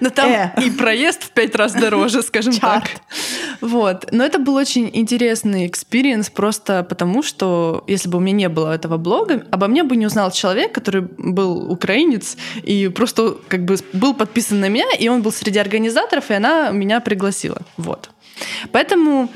Но 0.00 0.10
там 0.10 0.30
Э. 0.30 0.52
и 0.62 0.70
проезд 0.70 1.24
в 1.24 1.30
пять 1.30 1.54
раз 1.54 1.72
дороже, 1.72 2.22
скажем 2.30 2.54
так. 2.54 2.84
Вот. 3.60 4.06
Но 4.12 4.24
это 4.24 4.38
был 4.38 4.54
очень 4.54 4.90
интересный 4.92 5.66
experience 5.66 6.30
просто 6.30 6.84
потому, 6.84 7.22
что 7.22 7.84
если 7.86 8.08
бы 8.08 8.18
у 8.18 8.20
меня 8.20 8.36
не 8.36 8.48
было 8.48 8.74
этого 8.74 8.96
блога, 8.96 9.44
обо 9.50 9.66
мне 9.66 9.82
бы 9.82 9.96
не 9.96 10.06
узнал 10.06 10.30
человек, 10.30 10.72
который 10.72 11.02
был 11.02 11.70
украинец 11.70 12.36
и 12.62 12.88
просто 12.88 13.36
как 13.48 13.64
бы 13.64 13.76
был 13.92 14.14
подписан 14.14 14.60
на 14.60 14.68
меня, 14.68 14.86
и 14.98 15.08
он 15.08 15.22
был 15.22 15.32
среди 15.32 15.58
организаторов, 15.58 16.30
и 16.30 16.34
она 16.34 16.70
меня 16.70 17.00
пригласила. 17.00 17.60
Вот. 17.76 18.10
Поэтому 18.72 19.28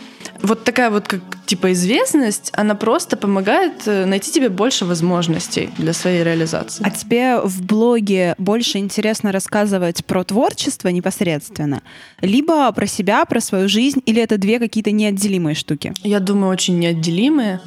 вот 0.42 0.64
такая 0.64 0.90
вот 0.90 1.08
как 1.08 1.20
типа 1.46 1.72
известность, 1.72 2.50
она 2.54 2.74
просто 2.74 3.16
помогает 3.16 3.86
э, 3.86 4.06
найти 4.06 4.32
тебе 4.32 4.48
больше 4.48 4.84
возможностей 4.84 5.70
для 5.78 5.92
своей 5.92 6.24
реализации. 6.24 6.84
А 6.86 6.90
тебе 6.90 7.40
в 7.40 7.62
блоге 7.62 8.34
больше 8.38 8.78
интересно 8.78 9.32
рассказывать 9.32 10.04
про 10.04 10.24
творчество 10.24 10.88
непосредственно, 10.88 11.82
либо 12.20 12.70
про 12.72 12.86
себя, 12.86 13.24
про 13.24 13.40
свою 13.40 13.68
жизнь, 13.68 14.02
или 14.06 14.22
это 14.22 14.38
две 14.38 14.58
какие-то 14.58 14.90
неотделимые 14.90 15.54
штуки? 15.54 15.92
Я 16.02 16.20
думаю, 16.20 16.52
очень 16.52 16.78
неотделимые. 16.78 17.60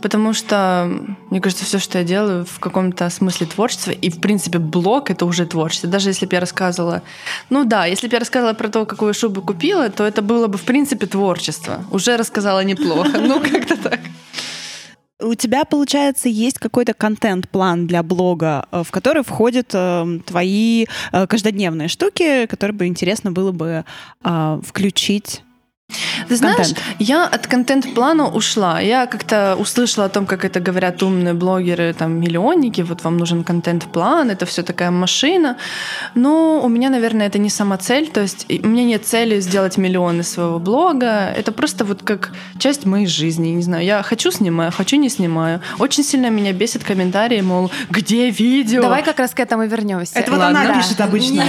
Потому 0.00 0.32
что, 0.32 0.90
мне 1.30 1.40
кажется, 1.40 1.64
все, 1.64 1.78
что 1.78 1.98
я 1.98 2.04
делаю, 2.04 2.44
в 2.44 2.58
каком-то 2.58 3.10
смысле 3.10 3.46
творчество. 3.46 3.90
И, 3.90 4.10
в 4.10 4.20
принципе, 4.20 4.58
блог— 4.58 5.10
это 5.12 5.26
уже 5.26 5.46
творчество. 5.46 5.88
Даже 5.88 6.10
если 6.10 6.26
бы 6.26 6.34
я 6.34 6.40
рассказывала... 6.40 7.02
Ну 7.50 7.64
да, 7.64 7.86
если 7.86 8.08
бы 8.08 8.14
я 8.14 8.20
рассказывала 8.20 8.54
про 8.54 8.68
то, 8.68 8.86
какую 8.86 9.14
шубу 9.14 9.42
купила, 9.42 9.88
то 9.90 10.04
это 10.04 10.22
было 10.22 10.46
бы, 10.46 10.58
в 10.58 10.62
принципе, 10.62 11.06
творчество. 11.06 11.84
Уже 11.90 12.16
рассказала 12.16 12.64
неплохо. 12.64 13.10
Ну, 13.30 13.38
как-то 13.40 13.76
так. 13.76 14.00
У 15.22 15.34
тебя, 15.34 15.64
получается, 15.64 16.28
есть 16.28 16.58
какой-то 16.58 16.94
контент-план 16.94 17.86
для 17.86 18.02
блога, 18.02 18.66
э, 18.72 18.82
в 18.82 18.90
который 18.90 19.22
входят 19.22 19.70
э, 19.74 20.18
твои 20.26 20.86
э, 21.12 21.26
каждодневные 21.26 21.88
штуки, 21.88 22.46
которые 22.46 22.74
бы 22.74 22.86
интересно 22.86 23.30
было 23.30 23.52
бы 23.52 23.84
э, 24.24 24.60
включить 24.66 25.42
Ты 26.28 26.36
знаешь, 26.36 26.68
контент. 26.68 26.96
я 26.98 27.26
от 27.26 27.46
контент-плана 27.46 28.28
ушла. 28.28 28.80
Я 28.80 29.06
как-то 29.06 29.56
услышала 29.56 30.06
о 30.06 30.08
том, 30.08 30.26
как 30.26 30.44
это 30.44 30.60
говорят 30.60 31.02
умные 31.02 31.34
блогеры, 31.34 31.94
там, 31.94 32.20
миллионники, 32.20 32.82
вот 32.82 33.04
вам 33.04 33.16
нужен 33.16 33.44
контент-план, 33.44 34.30
это 34.30 34.46
все 34.46 34.62
такая 34.62 34.90
машина. 34.90 35.56
Но 36.14 36.60
у 36.62 36.68
меня, 36.68 36.90
наверное, 36.90 37.26
это 37.26 37.38
не 37.38 37.50
сама 37.50 37.76
цель, 37.78 38.08
то 38.08 38.20
есть 38.20 38.46
у 38.48 38.66
меня 38.66 38.84
нет 38.84 39.06
цели 39.06 39.40
сделать 39.40 39.76
миллионы 39.76 40.22
своего 40.22 40.58
блога, 40.58 41.32
это 41.36 41.52
просто 41.52 41.84
вот 41.84 42.02
как 42.02 42.32
часть 42.58 42.86
моей 42.86 43.06
жизни, 43.06 43.48
не 43.48 43.62
знаю, 43.62 43.84
я 43.84 44.02
хочу 44.02 44.30
снимаю, 44.30 44.72
хочу 44.72 44.96
не 44.96 45.08
снимаю. 45.08 45.60
Очень 45.78 46.04
сильно 46.04 46.30
меня 46.30 46.52
бесит 46.52 46.84
комментарии, 46.84 47.40
мол, 47.40 47.70
где 47.90 48.30
видео? 48.30 48.82
Давай 48.82 49.02
как 49.02 49.18
раз 49.18 49.32
к 49.32 49.40
этому 49.40 49.66
вернемся. 49.66 50.18
Это 50.18 50.30
вот 50.30 50.40
Ладно. 50.40 50.60
она 50.60 50.74
пишет 50.74 51.00
обычно. 51.00 51.44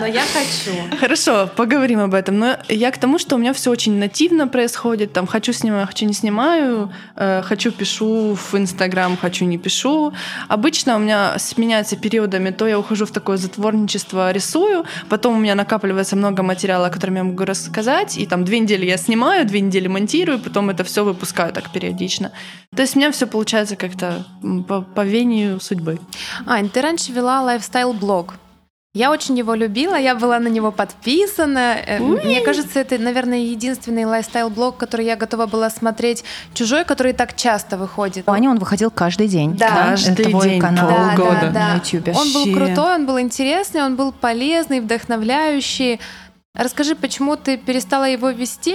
Но 0.00 0.06
я 0.06 0.22
хочу. 0.22 0.98
Хорошо, 0.98 1.48
поговорим 1.56 2.00
об 2.00 2.14
этом. 2.14 2.38
Но 2.38 2.56
я 2.68 2.90
к 2.90 2.98
тому, 2.98 3.18
что 3.20 3.36
у 3.36 3.38
меня 3.38 3.52
все 3.52 3.70
очень 3.70 3.98
нативно 3.98 4.48
происходит. 4.48 5.12
Там 5.12 5.26
хочу 5.26 5.52
снимаю, 5.52 5.86
хочу 5.86 6.06
не 6.06 6.12
снимаю, 6.12 6.92
э, 7.16 7.42
хочу 7.42 7.70
пишу 7.70 8.34
в 8.34 8.54
Инстаграм, 8.54 9.16
хочу 9.16 9.44
не 9.44 9.58
пишу. 9.58 10.12
Обычно 10.48 10.96
у 10.96 10.98
меня 10.98 11.38
сменяется 11.38 11.96
периодами. 11.96 12.50
То 12.50 12.66
я 12.66 12.78
ухожу 12.78 13.06
в 13.06 13.10
такое 13.10 13.36
затворничество, 13.36 14.32
рисую, 14.32 14.84
потом 15.08 15.36
у 15.36 15.40
меня 15.40 15.54
накапливается 15.54 16.16
много 16.16 16.42
материала, 16.42 16.86
о 16.86 16.90
котором 16.90 17.16
я 17.16 17.24
могу 17.24 17.44
рассказать, 17.44 18.18
и 18.18 18.26
там 18.26 18.44
две 18.44 18.58
недели 18.58 18.86
я 18.86 18.96
снимаю, 18.96 19.46
две 19.46 19.60
недели 19.60 19.88
монтирую, 19.88 20.38
потом 20.38 20.70
это 20.70 20.84
все 20.84 21.04
выпускаю 21.04 21.52
так 21.52 21.70
периодично. 21.70 22.32
То 22.74 22.82
есть 22.82 22.96
у 22.96 22.98
меня 22.98 23.10
все 23.12 23.26
получается 23.26 23.76
как-то 23.76 24.24
по, 24.68 24.82
по 24.82 25.04
вению 25.04 25.60
судьбы. 25.60 25.98
Ань, 26.46 26.68
ты 26.68 26.80
раньше 26.80 27.12
вела 27.12 27.42
лайфстайл-блог. 27.42 28.34
Я 28.92 29.12
очень 29.12 29.38
его 29.38 29.54
любила, 29.54 29.94
я 29.94 30.16
была 30.16 30.40
на 30.40 30.48
него 30.48 30.72
подписана. 30.72 31.76
Э, 31.86 32.00
Мне 32.00 32.40
кажется, 32.40 32.80
это, 32.80 32.98
наверное, 32.98 33.38
единственный 33.38 34.04
лайфстайл-блог, 34.04 34.78
который 34.78 35.06
я 35.06 35.14
готова 35.14 35.46
была 35.46 35.70
смотреть. 35.70 36.24
Чужой, 36.54 36.84
который 36.84 37.12
так 37.12 37.36
часто 37.36 37.76
выходит. 37.76 38.28
У 38.28 38.32
Ани 38.32 38.48
он 38.48 38.58
выходил 38.58 38.90
каждый 38.90 39.28
день. 39.28 39.56
Да. 39.56 39.68
Каждый 39.68 40.24
твой 40.24 40.48
день, 40.48 40.60
канал 40.60 40.88
Да, 40.88 41.14
полгода. 41.16 41.40
да, 41.40 41.50
да. 41.52 41.68
на 41.68 41.74
Ютубе. 41.76 42.12
Он 42.16 42.32
был 42.32 42.52
крутой, 42.52 42.94
он 42.96 43.06
был 43.06 43.20
интересный, 43.20 43.84
он 43.84 43.94
был 43.94 44.10
полезный, 44.10 44.80
вдохновляющий. 44.80 46.00
Расскажи, 46.52 46.96
почему 46.96 47.36
ты 47.36 47.58
перестала 47.58 48.08
его 48.08 48.30
вести? 48.30 48.74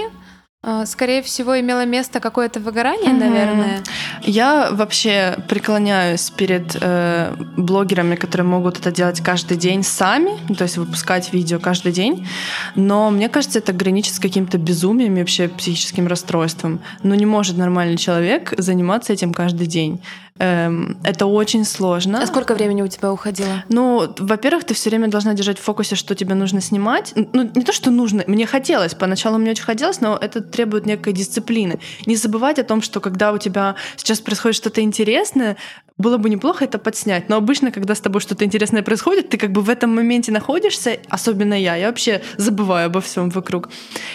А, 0.67 0.83
Скорее 0.87 1.21
всего, 1.21 1.59
имело 1.59 1.85
место 1.85 2.19
какое-то 2.19 2.59
выгорание, 2.59 3.11
Мгм. 3.13 3.19
наверное. 3.19 3.83
Я 4.23 4.69
вообще 4.71 5.37
преклоняюсь 5.47 6.31
перед 6.31 6.75
э, 6.81 7.35
блогерами, 7.55 8.15
которые 8.15 8.47
могут 8.47 8.79
это 8.79 8.91
делать 8.91 9.21
каждый 9.21 9.57
день 9.57 9.83
сами, 9.83 10.31
ну, 10.49 10.55
то 10.55 10.63
есть 10.63 10.77
выпускать 10.77 11.31
видео 11.33 11.59
каждый 11.59 11.91
день. 11.91 12.27
Но 12.73 13.11
мне 13.11 13.29
кажется, 13.29 13.59
это 13.59 13.73
граничит 13.73 14.15
с 14.15 14.19
каким-то 14.19 14.57
безумием 14.57 15.15
и 15.17 15.19
вообще 15.19 15.49
психическим 15.49 16.07
расстройством. 16.07 16.79
Но 17.03 17.13
не 17.13 17.27
может 17.27 17.57
нормальный 17.57 17.97
человек 17.97 18.53
заниматься 18.57 19.13
этим 19.13 19.33
каждый 19.35 19.67
день. 19.67 20.01
Эм, 20.37 20.97
это 21.05 21.27
очень 21.27 21.63
сложно. 21.63 22.21
А 22.21 22.25
сколько 22.25 22.55
времени 22.55 22.81
у 22.81 22.87
тебя 22.87 23.09
уходило? 23.09 23.63
Ну, 23.69 24.13
во-первых, 24.19 24.65
ты 24.65 24.73
все 24.73 24.89
время 24.89 25.07
должна 25.07 25.33
держать 25.33 25.57
в 25.57 25.61
фокусе, 25.61 25.95
что 25.95 26.13
тебе 26.13 26.35
нужно 26.35 26.59
снимать. 26.59 27.13
Ну, 27.15 27.49
не 27.55 27.63
то, 27.63 27.71
что 27.71 27.89
нужно, 27.89 28.25
мне 28.27 28.45
хотелось. 28.45 28.95
Поначалу 28.95 29.37
мне 29.37 29.51
очень 29.51 29.63
хотелось, 29.63 30.01
но 30.01 30.17
это 30.17 30.41
требует 30.41 30.85
некой 30.85 31.13
дисциплины. 31.13 31.79
Не 32.05 32.17
забывать 32.17 32.59
о 32.59 32.63
том, 32.63 32.81
что 32.81 32.99
когда 32.99 33.31
у 33.31 33.37
тебя 33.37 33.75
сейчас 33.95 34.19
происходит 34.19 34.57
что-то 34.57 34.81
интересное, 34.81 35.55
было 35.97 36.17
бы 36.17 36.29
неплохо 36.29 36.65
это 36.65 36.79
подснять. 36.79 37.29
Но 37.29 37.37
обычно, 37.37 37.71
когда 37.71 37.95
с 37.95 38.01
тобой 38.01 38.19
что-то 38.19 38.43
интересное 38.43 38.83
происходит, 38.83 39.29
ты 39.29 39.37
как 39.37 39.53
бы 39.53 39.61
в 39.61 39.69
этом 39.69 39.95
моменте 39.95 40.33
находишься, 40.33 40.97
особенно 41.07 41.53
я, 41.53 41.75
я 41.75 41.87
вообще 41.87 42.21
забываю 42.35 42.87
обо 42.87 42.99
всем 42.99 43.29
вокруг. 43.29 43.69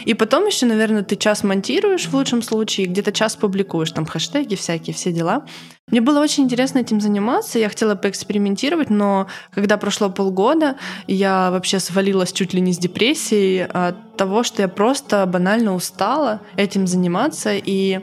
И 0.04 0.12
потом 0.12 0.46
еще, 0.46 0.66
наверное, 0.66 1.02
ты 1.02 1.16
час 1.16 1.42
монтируешь 1.42 2.06
в 2.06 2.14
лучшем 2.14 2.42
случае, 2.42 2.86
где-то 2.86 3.12
час 3.12 3.36
публикуешь, 3.36 3.92
там 3.92 4.04
хэштеги 4.04 4.56
всякие, 4.56 4.94
все 4.94 5.12
дела. 5.12 5.46
Мне 5.90 6.00
было 6.00 6.09
очень 6.18 6.44
интересно 6.44 6.78
этим 6.78 7.00
заниматься, 7.00 7.58
я 7.58 7.68
хотела 7.68 7.94
поэкспериментировать, 7.94 8.90
но 8.90 9.26
когда 9.52 9.76
прошло 9.76 10.10
полгода, 10.10 10.76
я 11.06 11.50
вообще 11.50 11.78
свалилась 11.78 12.32
чуть 12.32 12.52
ли 12.54 12.60
не 12.60 12.72
с 12.72 12.78
депрессией 12.78 13.66
от 13.66 14.16
того, 14.16 14.42
что 14.42 14.62
я 14.62 14.68
просто 14.68 15.24
банально 15.26 15.74
устала 15.74 16.40
этим 16.56 16.86
заниматься, 16.86 17.52
и 17.54 18.00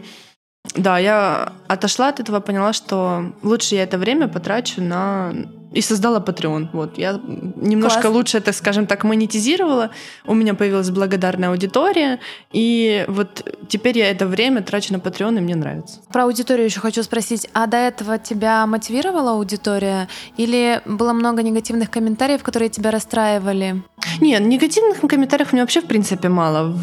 да, 0.75 0.97
я 0.97 1.53
отошла 1.67 2.09
от 2.09 2.19
этого, 2.19 2.39
поняла, 2.39 2.73
что 2.73 3.33
лучше 3.41 3.75
я 3.75 3.83
это 3.83 3.97
время 3.97 4.27
потрачу 4.27 4.81
на 4.81 5.33
и 5.71 5.81
создала 5.81 6.19
Patreon. 6.19 6.69
Вот 6.73 6.97
я 6.97 7.19
немножко 7.23 8.01
Класс. 8.01 8.13
лучше 8.13 8.37
это, 8.37 8.53
скажем 8.53 8.87
так, 8.87 9.03
монетизировала. 9.03 9.91
У 10.25 10.33
меня 10.33 10.53
появилась 10.53 10.89
благодарная 10.89 11.49
аудитория, 11.49 12.19
и 12.51 13.05
вот 13.07 13.45
теперь 13.67 13.97
я 13.97 14.09
это 14.09 14.25
время 14.25 14.61
трачу 14.61 14.93
на 14.93 14.97
Patreon, 14.97 15.37
и 15.37 15.41
мне 15.41 15.55
нравится. 15.55 15.99
Про 16.11 16.23
аудиторию 16.23 16.65
еще 16.65 16.79
хочу 16.79 17.03
спросить. 17.03 17.47
А 17.53 17.67
до 17.67 17.77
этого 17.77 18.17
тебя 18.17 18.65
мотивировала 18.65 19.31
аудитория? 19.31 20.07
Или 20.37 20.81
было 20.85 21.13
много 21.13 21.43
негативных 21.43 21.89
комментариев, 21.89 22.43
которые 22.43 22.69
тебя 22.69 22.91
расстраивали? 22.91 23.83
Нет, 24.21 24.41
негативных 24.41 24.99
комментариев 25.01 25.49
у 25.51 25.55
меня 25.55 25.63
вообще, 25.63 25.81
в 25.81 25.85
принципе, 25.85 26.29
мало, 26.29 26.73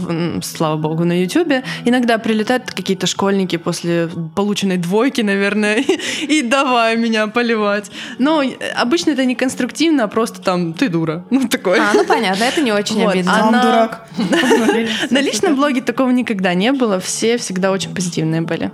слава 0.42 0.76
богу, 0.76 1.04
на 1.04 1.22
Ютубе. 1.22 1.64
Иногда 1.84 2.18
прилетают 2.18 2.70
какие-то 2.70 3.06
школьники 3.06 3.56
после 3.56 4.08
полученной 4.34 4.76
двойки, 4.76 5.22
наверное, 5.22 5.84
и 6.22 6.42
давай 6.42 6.96
меня 6.96 7.26
поливать. 7.26 7.90
Но 8.18 8.42
э, 8.42 8.74
обычно 8.75 9.11
это 9.11 9.25
не 9.25 9.35
конструктивно, 9.35 10.04
а 10.04 10.09
просто 10.09 10.40
там 10.43 10.73
«ты 10.73 10.88
дура». 10.88 11.25
Ну, 11.31 11.49
такое. 11.49 11.81
А, 11.81 11.93
ну 11.95 12.04
понятно, 12.04 12.45
это 12.45 12.61
не 12.61 12.73
очень 12.73 12.97
Вот, 13.02 13.12
обидно. 13.14 13.33
а 13.37 13.50
на- 13.50 13.62
дурак. 13.62 14.09
На 15.11 15.21
личном 15.21 15.57
блоге 15.57 15.81
такого 15.83 16.11
никогда 16.11 16.54
не 16.54 16.73
было, 16.73 17.00
все 17.00 17.37
всегда 17.38 17.71
очень 17.73 17.95
позитивные 17.95 18.40
были. 18.43 18.71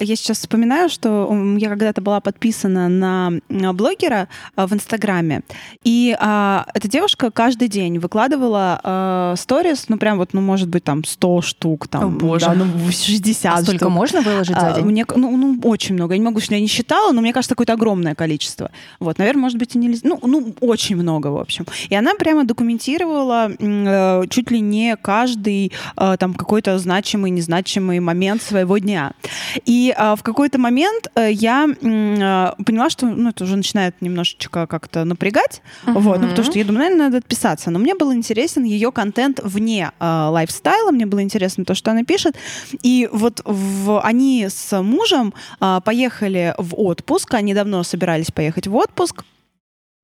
Я 0.00 0.16
сейчас 0.16 0.38
вспоминаю, 0.38 0.88
что 0.88 1.32
я 1.56 1.68
когда-то 1.68 2.00
была 2.00 2.20
подписана 2.20 2.88
на 2.88 3.72
блогера 3.72 4.28
а, 4.56 4.66
в 4.66 4.72
Инстаграме, 4.72 5.42
и 5.84 6.16
а, 6.18 6.66
эта 6.74 6.88
девушка 6.88 7.30
каждый 7.30 7.68
день 7.68 8.00
выкладывала 8.00 8.80
а, 8.82 9.34
сторис, 9.36 9.84
ну 9.88 9.96
прям 9.96 10.18
вот, 10.18 10.32
ну 10.32 10.40
может 10.40 10.68
быть 10.68 10.82
там 10.82 11.04
100 11.04 11.42
штук, 11.42 11.86
там, 11.86 12.04
О, 12.04 12.08
боже. 12.08 12.46
Да, 12.46 12.54
ну 12.54 12.66
60 12.90 13.52
А 13.52 13.62
столько 13.62 13.84
штук. 13.84 13.92
можно 13.92 14.20
выложить 14.20 14.58
за 14.58 14.72
А, 14.72 14.74
день? 14.74 14.84
Мне, 14.84 15.06
ну, 15.14 15.36
ну, 15.36 15.60
очень 15.62 15.94
много. 15.94 16.14
Я 16.14 16.18
не 16.18 16.24
могу, 16.24 16.40
что 16.40 16.54
я 16.54 16.60
не 16.60 16.66
считала, 16.66 17.12
но 17.12 17.20
мне 17.20 17.32
кажется, 17.32 17.54
какое-то 17.54 17.74
огромное 17.74 18.16
количество. 18.16 18.72
Вот, 18.98 19.18
наверное, 19.18 19.42
может 19.42 19.58
быть, 19.58 19.76
и 19.76 19.78
нельзя. 19.78 20.00
Ну, 20.02 20.18
ну, 20.24 20.56
очень 20.60 20.96
много, 20.96 21.28
в 21.28 21.38
общем. 21.38 21.66
И 21.88 21.94
она 21.94 22.14
прямо 22.14 22.44
документировала 22.44 23.48
э, 23.56 24.24
чуть 24.28 24.50
ли 24.50 24.58
не 24.60 24.96
каждый 24.96 25.70
э, 25.96 26.16
там 26.18 26.34
какой-то 26.34 26.78
значимый, 26.80 27.30
незначимый 27.30 28.00
момент 28.00 28.42
своего 28.42 28.78
дня. 28.78 29.12
И 29.64 29.83
э, 29.90 30.16
в 30.16 30.22
какой-то 30.22 30.58
момент 30.58 31.10
э, 31.14 31.30
я 31.32 31.66
э, 31.66 32.62
поняла, 32.64 32.90
что 32.90 33.06
ну, 33.06 33.30
это 33.30 33.44
уже 33.44 33.56
начинает 33.56 34.00
немножечко 34.00 34.66
как-то 34.66 35.04
напрягать. 35.04 35.62
Вот, 35.86 36.20
ну, 36.20 36.28
потому 36.28 36.44
что 36.44 36.58
я 36.58 36.64
думаю, 36.64 36.84
наверное, 36.84 37.06
надо 37.06 37.18
отписаться. 37.18 37.70
Но 37.70 37.78
мне 37.78 37.94
был 37.94 38.12
интересен 38.12 38.64
ее 38.64 38.92
контент 38.92 39.40
вне 39.42 39.90
э, 39.98 40.04
лайфстайла, 40.04 40.90
мне 40.90 41.06
было 41.06 41.22
интересно 41.22 41.64
то, 41.64 41.74
что 41.74 41.90
она 41.90 42.04
пишет. 42.04 42.36
И 42.82 43.08
вот 43.12 43.42
в, 43.44 44.00
они 44.00 44.46
с 44.48 44.82
мужем 44.82 45.34
а, 45.60 45.80
поехали 45.80 46.54
в 46.58 46.74
отпуск, 46.76 47.34
они 47.34 47.54
давно 47.54 47.82
собирались 47.82 48.30
поехать 48.30 48.66
в 48.66 48.74
отпуск. 48.74 49.24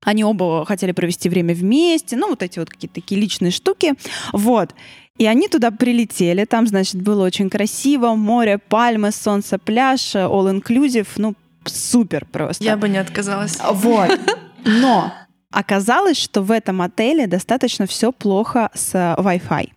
Они 0.03 0.25
оба 0.25 0.65
хотели 0.65 0.93
провести 0.93 1.29
время 1.29 1.55
вместе, 1.55 2.17
ну, 2.17 2.31
вот 2.31 2.43
эти 2.43 2.59
вот 2.59 2.71
какие-то 2.71 2.95
такие 2.95 3.21
личные 3.21 3.51
штуки. 3.51 3.95
Вот. 4.33 4.75
И 5.21 5.27
они 5.27 5.49
туда 5.49 5.71
прилетели, 5.71 6.47
там, 6.47 6.67
значит, 6.67 7.03
было 7.03 7.27
очень 7.27 7.51
красиво, 7.51 8.15
море, 8.15 8.57
пальмы, 8.57 9.13
солнце, 9.13 9.59
пляж, 9.59 10.15
all 10.17 10.51
inclusive, 10.51 11.09
ну, 11.19 11.35
супер 11.67 12.25
просто. 12.25 12.65
Я 12.65 12.79
бы 12.79 12.89
не 12.89 12.97
отказалась. 12.97 13.59
Вот. 13.71 14.19
Но 14.65 15.13
оказалось, 15.51 16.17
что 16.17 16.41
в 16.41 16.51
этом 16.51 16.81
отеле 16.81 17.27
достаточно 17.27 17.87
все 17.87 18.13
плохо 18.13 18.71
с 18.73 18.95
э, 18.95 19.15
Wi-Fi. 19.21 19.69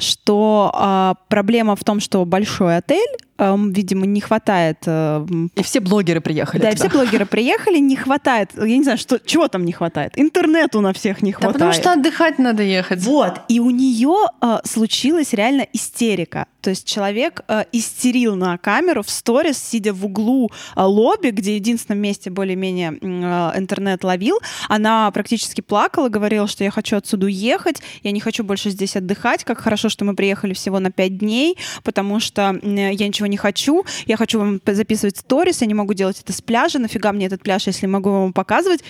Что 0.00 0.72
а, 0.74 1.14
проблема 1.28 1.76
в 1.76 1.84
том, 1.84 2.00
что 2.00 2.24
большой 2.24 2.78
отель, 2.78 3.16
видимо, 3.38 4.06
не 4.06 4.20
хватает. 4.20 4.78
э, 4.86 5.26
м, 5.28 5.50
И 5.56 5.62
все 5.62 5.80
блогеры 5.80 6.20
приехали 6.20 6.60
да, 6.62 6.70
и 6.70 6.76
туда. 6.76 6.88
все 6.88 6.96
блогеры 6.98 7.26
приехали, 7.26 7.78
не 7.78 7.96
хватает. 7.96 8.50
Я 8.56 8.76
не 8.76 8.82
знаю, 8.82 8.98
что, 8.98 9.18
чего 9.18 9.48
там 9.48 9.64
не 9.64 9.72
хватает. 9.72 10.12
Интернету 10.16 10.80
на 10.80 10.92
всех 10.92 11.22
не 11.22 11.32
Да 11.32 11.38
хватает. 11.38 11.54
потому 11.54 11.72
что 11.72 11.92
отдыхать 11.92 12.38
надо 12.38 12.62
ехать. 12.62 13.02
Вот, 13.02 13.40
и 13.48 13.58
у 13.60 13.70
нее 13.70 14.14
э, 14.40 14.58
случилась 14.64 15.32
реально 15.32 15.66
истерика. 15.72 16.46
То 16.60 16.70
есть 16.70 16.86
человек 16.86 17.40
э, 17.48 17.64
истерил 17.72 18.36
на 18.36 18.56
камеру 18.58 19.02
в 19.02 19.10
сторис, 19.10 19.58
сидя 19.58 19.92
в 19.92 20.06
углу 20.06 20.48
э, 20.76 20.80
лобби, 20.82 21.30
где 21.30 21.52
в 21.52 21.54
единственном 21.56 22.00
месте 22.00 22.30
более-менее 22.30 22.98
э, 23.00 23.58
интернет 23.58 24.04
ловил. 24.04 24.38
Она 24.68 25.10
практически 25.10 25.60
плакала, 25.60 26.08
говорила, 26.08 26.46
что 26.46 26.62
я 26.62 26.70
хочу 26.70 26.96
отсюда 26.96 27.26
уехать, 27.26 27.82
я 28.04 28.12
не 28.12 28.20
хочу 28.20 28.44
больше 28.44 28.70
здесь 28.70 28.94
отдыхать, 28.94 29.42
как 29.42 29.58
хорошо, 29.60 29.88
что 29.88 30.04
мы 30.04 30.14
приехали 30.14 30.52
всего 30.54 30.78
на 30.78 30.92
пять 30.92 31.18
дней, 31.18 31.56
потому 31.82 32.20
что 32.20 32.56
я 32.62 33.08
ничего 33.08 33.21
не 33.28 33.36
хочу, 33.36 33.84
я 34.06 34.16
хочу 34.16 34.38
вам 34.38 34.60
записывать 34.66 35.16
сторис, 35.16 35.60
я 35.60 35.66
не 35.66 35.74
могу 35.74 35.94
делать 35.94 36.20
это 36.20 36.32
с 36.32 36.40
пляжа, 36.40 36.78
нафига 36.78 37.12
мне 37.12 37.26
этот 37.26 37.42
пляж, 37.42 37.66
если 37.66 37.86
могу 37.86 38.10
вам 38.10 38.32
показывать. 38.32 38.82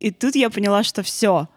И 0.00 0.10
тут 0.10 0.36
я 0.36 0.50
поняла, 0.50 0.84
что 0.84 1.02
все, 1.02 1.48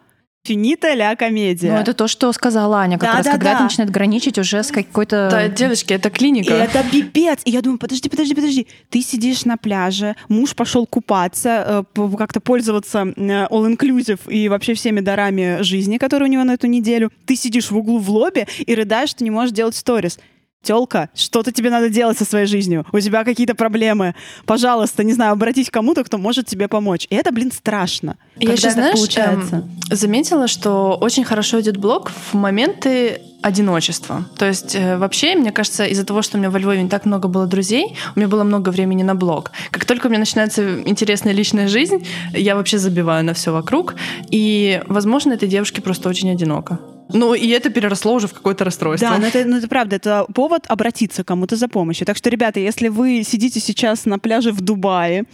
финита 0.44 0.92
ля 0.94 1.14
комедия. 1.14 1.72
Ну, 1.72 1.78
это 1.78 1.94
то, 1.94 2.08
что 2.08 2.32
сказала 2.32 2.78
Аня, 2.78 2.98
как 2.98 3.08
Да, 3.10 3.16
раз, 3.18 3.24
да, 3.26 3.32
когда 3.32 3.50
да. 3.50 3.54
это 3.54 3.62
начинает 3.64 3.90
граничить 3.90 4.38
уже 4.38 4.62
с 4.62 4.72
какой-то... 4.72 5.28
Да, 5.30 5.48
девочки, 5.48 5.92
это 5.92 6.08
И 6.08 6.12
клиника. 6.12 6.52
это 6.52 6.84
пипец. 6.90 7.42
И 7.44 7.50
я 7.50 7.62
думаю, 7.62 7.78
подожди, 7.78 8.08
подожди, 8.08 8.34
подожди. 8.34 8.66
Ты 8.90 9.02
сидишь 9.02 9.44
на 9.44 9.56
пляже, 9.56 10.16
муж 10.28 10.56
пошел 10.56 10.86
купаться, 10.86 11.84
э, 11.94 12.16
как-то 12.18 12.40
пользоваться 12.40 13.06
э, 13.16 13.46
all-inclusive 13.46 14.28
и 14.28 14.48
вообще 14.48 14.74
всеми 14.74 15.00
дарами 15.00 15.62
жизни, 15.62 15.98
которые 15.98 16.28
у 16.28 16.32
него 16.32 16.44
на 16.44 16.54
эту 16.54 16.66
неделю. 16.66 17.12
Ты 17.24 17.36
сидишь 17.36 17.70
в 17.70 17.76
углу 17.76 17.98
в 17.98 18.10
лобби 18.10 18.46
и 18.58 18.74
рыдаешь, 18.74 19.10
что 19.10 19.22
не 19.22 19.30
можешь 19.30 19.52
делать 19.54 19.76
сторис. 19.76 20.18
Телка, 20.62 21.10
что-то 21.14 21.52
тебе 21.52 21.70
надо 21.70 21.88
делать 21.88 22.18
со 22.18 22.24
своей 22.24 22.46
жизнью. 22.46 22.86
У 22.92 23.00
тебя 23.00 23.24
какие-то 23.24 23.54
проблемы. 23.54 24.14
Пожалуйста, 24.46 25.02
не 25.02 25.12
знаю, 25.12 25.32
обратись 25.32 25.68
к 25.70 25.72
кому-то, 25.72 26.04
кто 26.04 26.18
может 26.18 26.46
тебе 26.46 26.68
помочь. 26.68 27.06
И 27.10 27.16
это, 27.16 27.32
блин, 27.32 27.50
страшно. 27.50 28.16
Я 28.36 28.56
так 28.56 28.72
знаешь, 28.72 28.94
получается. 28.94 29.56
эм, 29.90 29.96
заметила, 29.96 30.46
что 30.46 30.96
очень 31.00 31.24
хорошо 31.24 31.60
идет 31.60 31.76
блог 31.76 32.10
в 32.10 32.34
моменты 32.34 33.20
одиночества. 33.42 34.24
То 34.38 34.46
есть 34.46 34.74
э, 34.74 34.96
вообще, 34.96 35.34
мне 35.34 35.52
кажется, 35.52 35.84
из-за 35.84 36.04
того, 36.04 36.22
что 36.22 36.36
у 36.36 36.40
меня 36.40 36.50
во 36.50 36.58
Львове 36.58 36.82
не 36.82 36.88
так 36.88 37.04
много 37.04 37.28
было 37.28 37.46
друзей, 37.46 37.96
у 38.14 38.18
меня 38.18 38.28
было 38.28 38.44
много 38.44 38.70
времени 38.70 39.02
на 39.02 39.14
блог. 39.14 39.50
Как 39.70 39.84
только 39.84 40.06
у 40.06 40.10
меня 40.10 40.20
начинается 40.20 40.80
интересная 40.82 41.32
личная 41.32 41.68
жизнь, 41.68 42.06
я 42.32 42.56
вообще 42.56 42.78
забиваю 42.78 43.24
на 43.24 43.34
все 43.34 43.52
вокруг. 43.52 43.94
И, 44.30 44.82
возможно, 44.86 45.32
этой 45.32 45.48
девушке 45.48 45.82
просто 45.82 46.08
очень 46.08 46.30
одиноко. 46.30 46.78
Ну, 47.12 47.34
и 47.34 47.48
это 47.48 47.70
переросло 47.70 48.14
уже 48.14 48.26
в 48.26 48.32
какое-то 48.32 48.64
расстройство. 48.64 49.10
Да, 49.10 49.18
но 49.18 49.26
это, 49.26 49.44
ну, 49.44 49.58
это 49.58 49.68
правда, 49.68 49.96
это 49.96 50.24
повод 50.34 50.64
обратиться 50.68 51.24
кому-то 51.24 51.56
за 51.56 51.68
помощью. 51.68 52.06
Так 52.06 52.16
что, 52.16 52.30
ребята, 52.30 52.60
если 52.60 52.88
вы 52.88 53.22
сидите 53.24 53.60
сейчас 53.60 54.06
на 54.06 54.18
пляже 54.18 54.52
в 54.52 54.60
Дубае, 54.60 55.24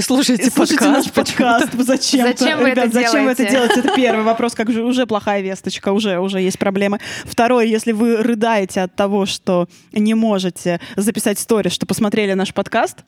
И 0.00 0.02
слушайте, 0.02 0.46
и 0.46 0.50
слушайте 0.50 0.88
наш 0.88 1.12
подкаст, 1.12 1.74
зачем? 1.74 2.26
Зачем 2.26 2.60
вы 2.60 2.70
это 2.70 2.90
зачем 2.90 3.26
вы 3.26 3.32
это 3.32 3.42
делаете? 3.42 3.50
делаете? 3.50 3.80
Это 3.80 3.94
первый 3.94 4.24
вопрос, 4.24 4.54
как 4.54 4.72
же 4.72 4.82
уже 4.82 5.04
плохая 5.04 5.42
весточка, 5.42 5.92
уже, 5.92 6.18
уже 6.18 6.40
есть 6.40 6.58
проблемы. 6.58 7.00
Второй, 7.26 7.68
если 7.68 7.92
вы 7.92 8.16
рыдаете 8.16 8.80
от 8.80 8.96
того, 8.96 9.26
что 9.26 9.68
не 9.92 10.14
можете 10.14 10.80
записать 10.96 11.38
сторис, 11.38 11.72
что 11.72 11.84
посмотрели 11.84 12.32
наш 12.32 12.54
подкаст, 12.54 13.00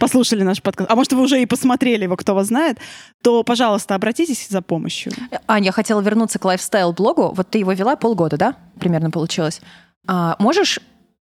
послушали 0.00 0.42
наш 0.42 0.62
подкаст, 0.62 0.90
а 0.90 0.96
может, 0.96 1.12
вы 1.12 1.20
уже 1.20 1.42
и 1.42 1.44
посмотрели 1.44 2.04
его, 2.04 2.16
кто 2.16 2.34
вас 2.34 2.46
знает, 2.46 2.78
то, 3.22 3.42
пожалуйста, 3.42 3.94
обратитесь 3.94 4.48
за 4.48 4.62
помощью. 4.62 5.12
Аня, 5.46 5.66
я 5.66 5.72
хотела 5.72 6.00
вернуться 6.00 6.38
к 6.38 6.46
лайфстайл-блогу. 6.46 7.34
Вот 7.36 7.50
ты 7.50 7.58
его 7.58 7.72
вела 7.72 7.94
полгода, 7.96 8.38
да? 8.38 8.56
Примерно 8.80 9.10
получилось. 9.10 9.60
А, 10.06 10.34
можешь 10.38 10.80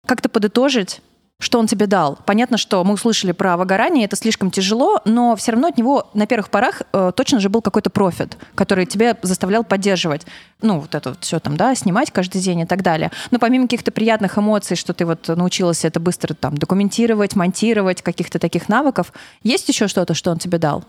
как-то 0.05 0.29
подытожить, 0.29 1.01
что 1.39 1.59
он 1.59 1.67
тебе 1.67 1.85
дал? 1.85 2.17
Понятно, 2.25 2.57
что 2.57 2.83
мы 2.83 2.95
услышали 2.95 3.31
про 3.31 3.57
выгорание, 3.57 4.05
это 4.05 4.15
слишком 4.15 4.49
тяжело, 4.49 4.99
но 5.05 5.35
все 5.35 5.51
равно 5.51 5.67
от 5.67 5.77
него 5.77 6.09
на 6.15 6.25
первых 6.25 6.49
порах 6.49 6.81
э, 6.93 7.11
точно 7.15 7.39
же 7.39 7.49
был 7.49 7.61
какой-то 7.61 7.91
профит, 7.91 8.37
который 8.55 8.87
тебя 8.87 9.15
заставлял 9.21 9.63
поддерживать. 9.63 10.25
Ну, 10.63 10.79
вот 10.79 10.95
это 10.95 11.09
вот 11.09 11.19
все 11.21 11.39
там, 11.39 11.55
да, 11.55 11.75
снимать 11.75 12.09
каждый 12.09 12.41
день 12.41 12.61
и 12.61 12.65
так 12.65 12.81
далее. 12.81 13.11
Но 13.29 13.37
помимо 13.37 13.65
каких-то 13.65 13.91
приятных 13.91 14.39
эмоций, 14.39 14.75
что 14.75 14.93
ты 14.93 15.05
вот 15.05 15.27
научилась 15.27 15.85
это 15.85 15.99
быстро 15.99 16.33
там 16.33 16.57
документировать, 16.57 17.35
монтировать, 17.35 18.01
каких-то 18.01 18.39
таких 18.39 18.67
навыков, 18.67 19.13
есть 19.43 19.69
еще 19.69 19.87
что-то, 19.87 20.15
что 20.15 20.31
он 20.31 20.39
тебе 20.39 20.57
дал? 20.57 20.85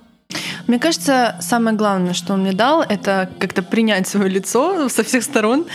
Мне 0.66 0.78
кажется, 0.78 1.36
самое 1.40 1.76
главное, 1.76 2.14
что 2.14 2.34
он 2.34 2.40
мне 2.40 2.52
дал, 2.52 2.82
это 2.82 3.30
как-то 3.38 3.62
принять 3.62 4.08
свое 4.08 4.30
лицо 4.30 4.88
со 4.88 5.04
всех 5.04 5.24
сторон. 5.24 5.66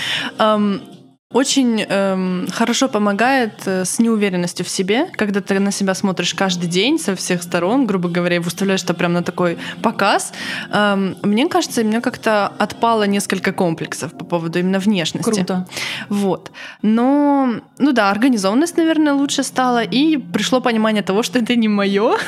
Очень 1.34 1.86
эм, 1.88 2.48
хорошо 2.52 2.88
помогает 2.88 3.54
э, 3.66 3.86
с 3.86 4.00
неуверенностью 4.00 4.66
в 4.66 4.70
себе, 4.70 5.08
когда 5.16 5.42
ты 5.42 5.60
на 5.60 5.72
себя 5.72 5.94
смотришь 5.94 6.34
каждый 6.34 6.70
день 6.70 7.00
со 7.00 7.16
всех 7.16 7.44
сторон, 7.44 7.86
грубо 7.86 8.10
говоря, 8.10 8.36
и 8.38 8.40
выставляешь 8.40 8.84
это 8.84 8.94
прям 8.94 9.14
на 9.14 9.24
такой 9.24 9.58
показ. 9.82 10.34
Эм, 10.72 11.18
мне 11.24 11.48
кажется, 11.48 11.82
у 11.82 11.84
меня 11.84 12.02
как-то 12.02 12.48
отпало 12.58 13.04
несколько 13.04 13.52
комплексов 13.52 14.12
по 14.12 14.26
поводу 14.26 14.60
именно 14.60 14.80
внешности. 14.80 15.30
Круто. 15.30 15.68
Вот. 16.10 16.52
Но, 16.82 17.56
ну 17.80 17.92
да, 17.92 18.12
организованность, 18.12 18.78
наверное, 18.78 19.14
лучше 19.14 19.44
стала, 19.44 19.84
и 19.84 20.18
пришло 20.18 20.62
понимание 20.62 21.04
того, 21.04 21.24
что 21.24 21.40
это 21.40 21.56
не 21.56 21.68
мое. 21.68 22.16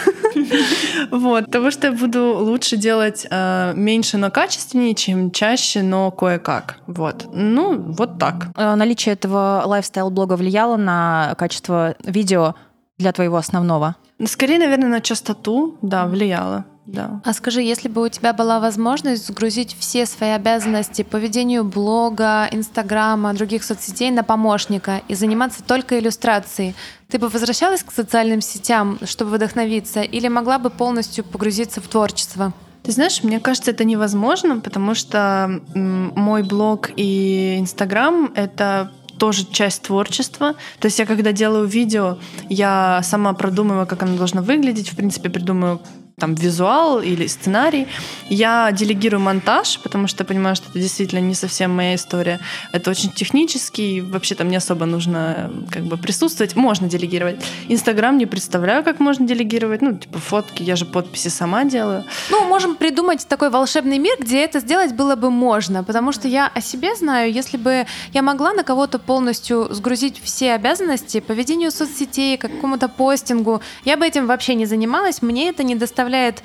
Вот, 1.11 1.51
того, 1.51 1.71
что 1.71 1.87
я 1.87 1.93
буду 1.93 2.35
лучше 2.37 2.77
делать 2.77 3.25
э, 3.29 3.73
меньше, 3.75 4.17
но 4.17 4.31
качественнее, 4.31 4.95
чем 4.95 5.31
чаще, 5.31 5.81
но 5.81 6.11
кое-как. 6.11 6.77
Вот. 6.87 7.27
Ну, 7.33 7.77
вот 7.77 8.19
так. 8.19 8.47
Э, 8.55 8.75
Наличие 8.95 9.11
этого 9.11 9.63
лайфстайл-блога 9.65 10.37
влияло 10.37 10.77
на 10.77 11.35
качество 11.37 11.95
видео 12.05 12.55
для 12.97 13.11
твоего 13.11 13.35
основного? 13.35 13.97
Скорее, 14.25 14.57
наверное, 14.57 14.87
на 14.87 15.01
частоту, 15.01 15.77
да, 15.81 16.05
влияло. 16.05 16.63
Да. 16.85 17.19
А 17.25 17.33
скажи, 17.33 17.61
если 17.61 17.89
бы 17.89 18.03
у 18.03 18.07
тебя 18.07 18.31
была 18.31 18.61
возможность 18.61 19.27
сгрузить 19.27 19.75
все 19.77 20.05
свои 20.05 20.29
обязанности 20.29 21.01
по 21.01 21.17
ведению 21.17 21.65
блога, 21.65 22.47
инстаграма, 22.49 23.33
других 23.33 23.65
соцсетей 23.65 24.11
на 24.11 24.23
помощника 24.23 25.01
и 25.09 25.15
заниматься 25.15 25.61
только 25.61 25.99
иллюстрацией, 25.99 26.73
ты 27.09 27.19
бы 27.19 27.27
возвращалась 27.27 27.83
к 27.83 27.91
социальным 27.91 28.39
сетям, 28.39 28.97
чтобы 29.03 29.31
вдохновиться, 29.31 30.03
или 30.03 30.29
могла 30.29 30.57
бы 30.57 30.69
полностью 30.69 31.25
погрузиться 31.25 31.81
в 31.81 31.87
творчество? 31.89 32.53
Ты 32.85 32.91
знаешь, 32.91 33.23
мне 33.23 33.39
кажется, 33.39 33.71
это 33.71 33.83
невозможно, 33.83 34.59
потому 34.59 34.93
что 34.93 35.61
мой 35.73 36.43
блог 36.43 36.91
и 36.95 37.57
Инстаграм— 37.59 38.31
это 38.35 38.91
тоже 39.17 39.45
часть 39.49 39.83
творчества. 39.83 40.53
То 40.79 40.85
есть 40.85 40.99
я 40.99 41.05
когда 41.05 41.31
делаю 41.31 41.65
видео, 41.65 42.17
я 42.49 43.01
сама 43.03 43.33
продумываю, 43.33 43.87
как 43.87 44.03
оно 44.03 44.17
должно 44.17 44.41
выглядеть, 44.41 44.89
в 44.89 44.95
принципе, 44.95 45.29
придумаю, 45.29 45.81
там 46.17 46.33
визуал 46.33 47.01
или 47.01 47.27
сценарий. 47.27 47.87
Я 48.29 48.71
делегирую 48.71 49.19
монтаж, 49.19 49.79
потому 49.81 50.07
что 50.07 50.23
понимаю, 50.23 50.55
что 50.55 50.69
это 50.69 50.79
действительно 50.79 51.19
не 51.19 51.35
совсем 51.35 51.75
моя 51.75 51.95
история. 51.95 52.39
Это 52.71 52.89
очень 52.89 53.11
технический, 53.11 53.99
вообще 53.99 54.33
там 54.35 54.47
не 54.47 54.55
особо 54.55 54.85
нужно 54.85 55.51
как 55.69 55.83
бы 55.83 55.97
присутствовать. 55.97 56.55
Можно 56.55 56.87
делегировать. 56.87 57.43
Инстаграм 57.67 58.17
не 58.17 58.25
представляю, 58.25 58.83
как 58.83 59.01
можно 59.01 59.27
делегировать. 59.27 59.81
Ну, 59.81 59.97
типа 59.97 60.19
фотки, 60.19 60.63
я 60.63 60.77
же 60.77 60.85
подписи 60.85 61.27
сама 61.27 61.65
делаю. 61.65 62.05
Ну, 62.29 62.47
можем 62.47 62.75
придумать 62.75 63.27
такой 63.27 63.49
волшебный 63.49 63.97
мир, 63.97 64.15
где 64.17 64.41
это 64.45 64.61
сделать 64.61 64.93
было 64.93 65.17
бы 65.17 65.29
можно, 65.29 65.83
потому 65.83 66.13
что 66.13 66.29
я 66.29 66.47
о 66.47 66.61
себе 66.61 66.95
знаю, 66.95 67.33
если 67.33 67.57
бы 67.57 67.85
я 68.13 68.21
могла 68.21 68.53
на 68.53 68.63
кого-то 68.63 68.99
полностью 68.99 69.67
сгрузить 69.73 70.21
все 70.23 70.53
обязанности 70.53 71.19
по 71.19 71.33
ведению 71.33 71.71
соцсетей, 71.71 72.37
какому-то 72.37 72.87
постингу, 72.87 73.61
я 73.83 73.97
бы 73.97 74.07
этим 74.07 74.27
вообще 74.27 74.55
не 74.55 74.65
занималась, 74.65 75.21
мне 75.21 75.49
это 75.49 75.63
не 75.63 75.75
доставляет 75.75 76.04
доставляет 76.05 76.43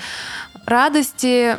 радости 0.66 1.56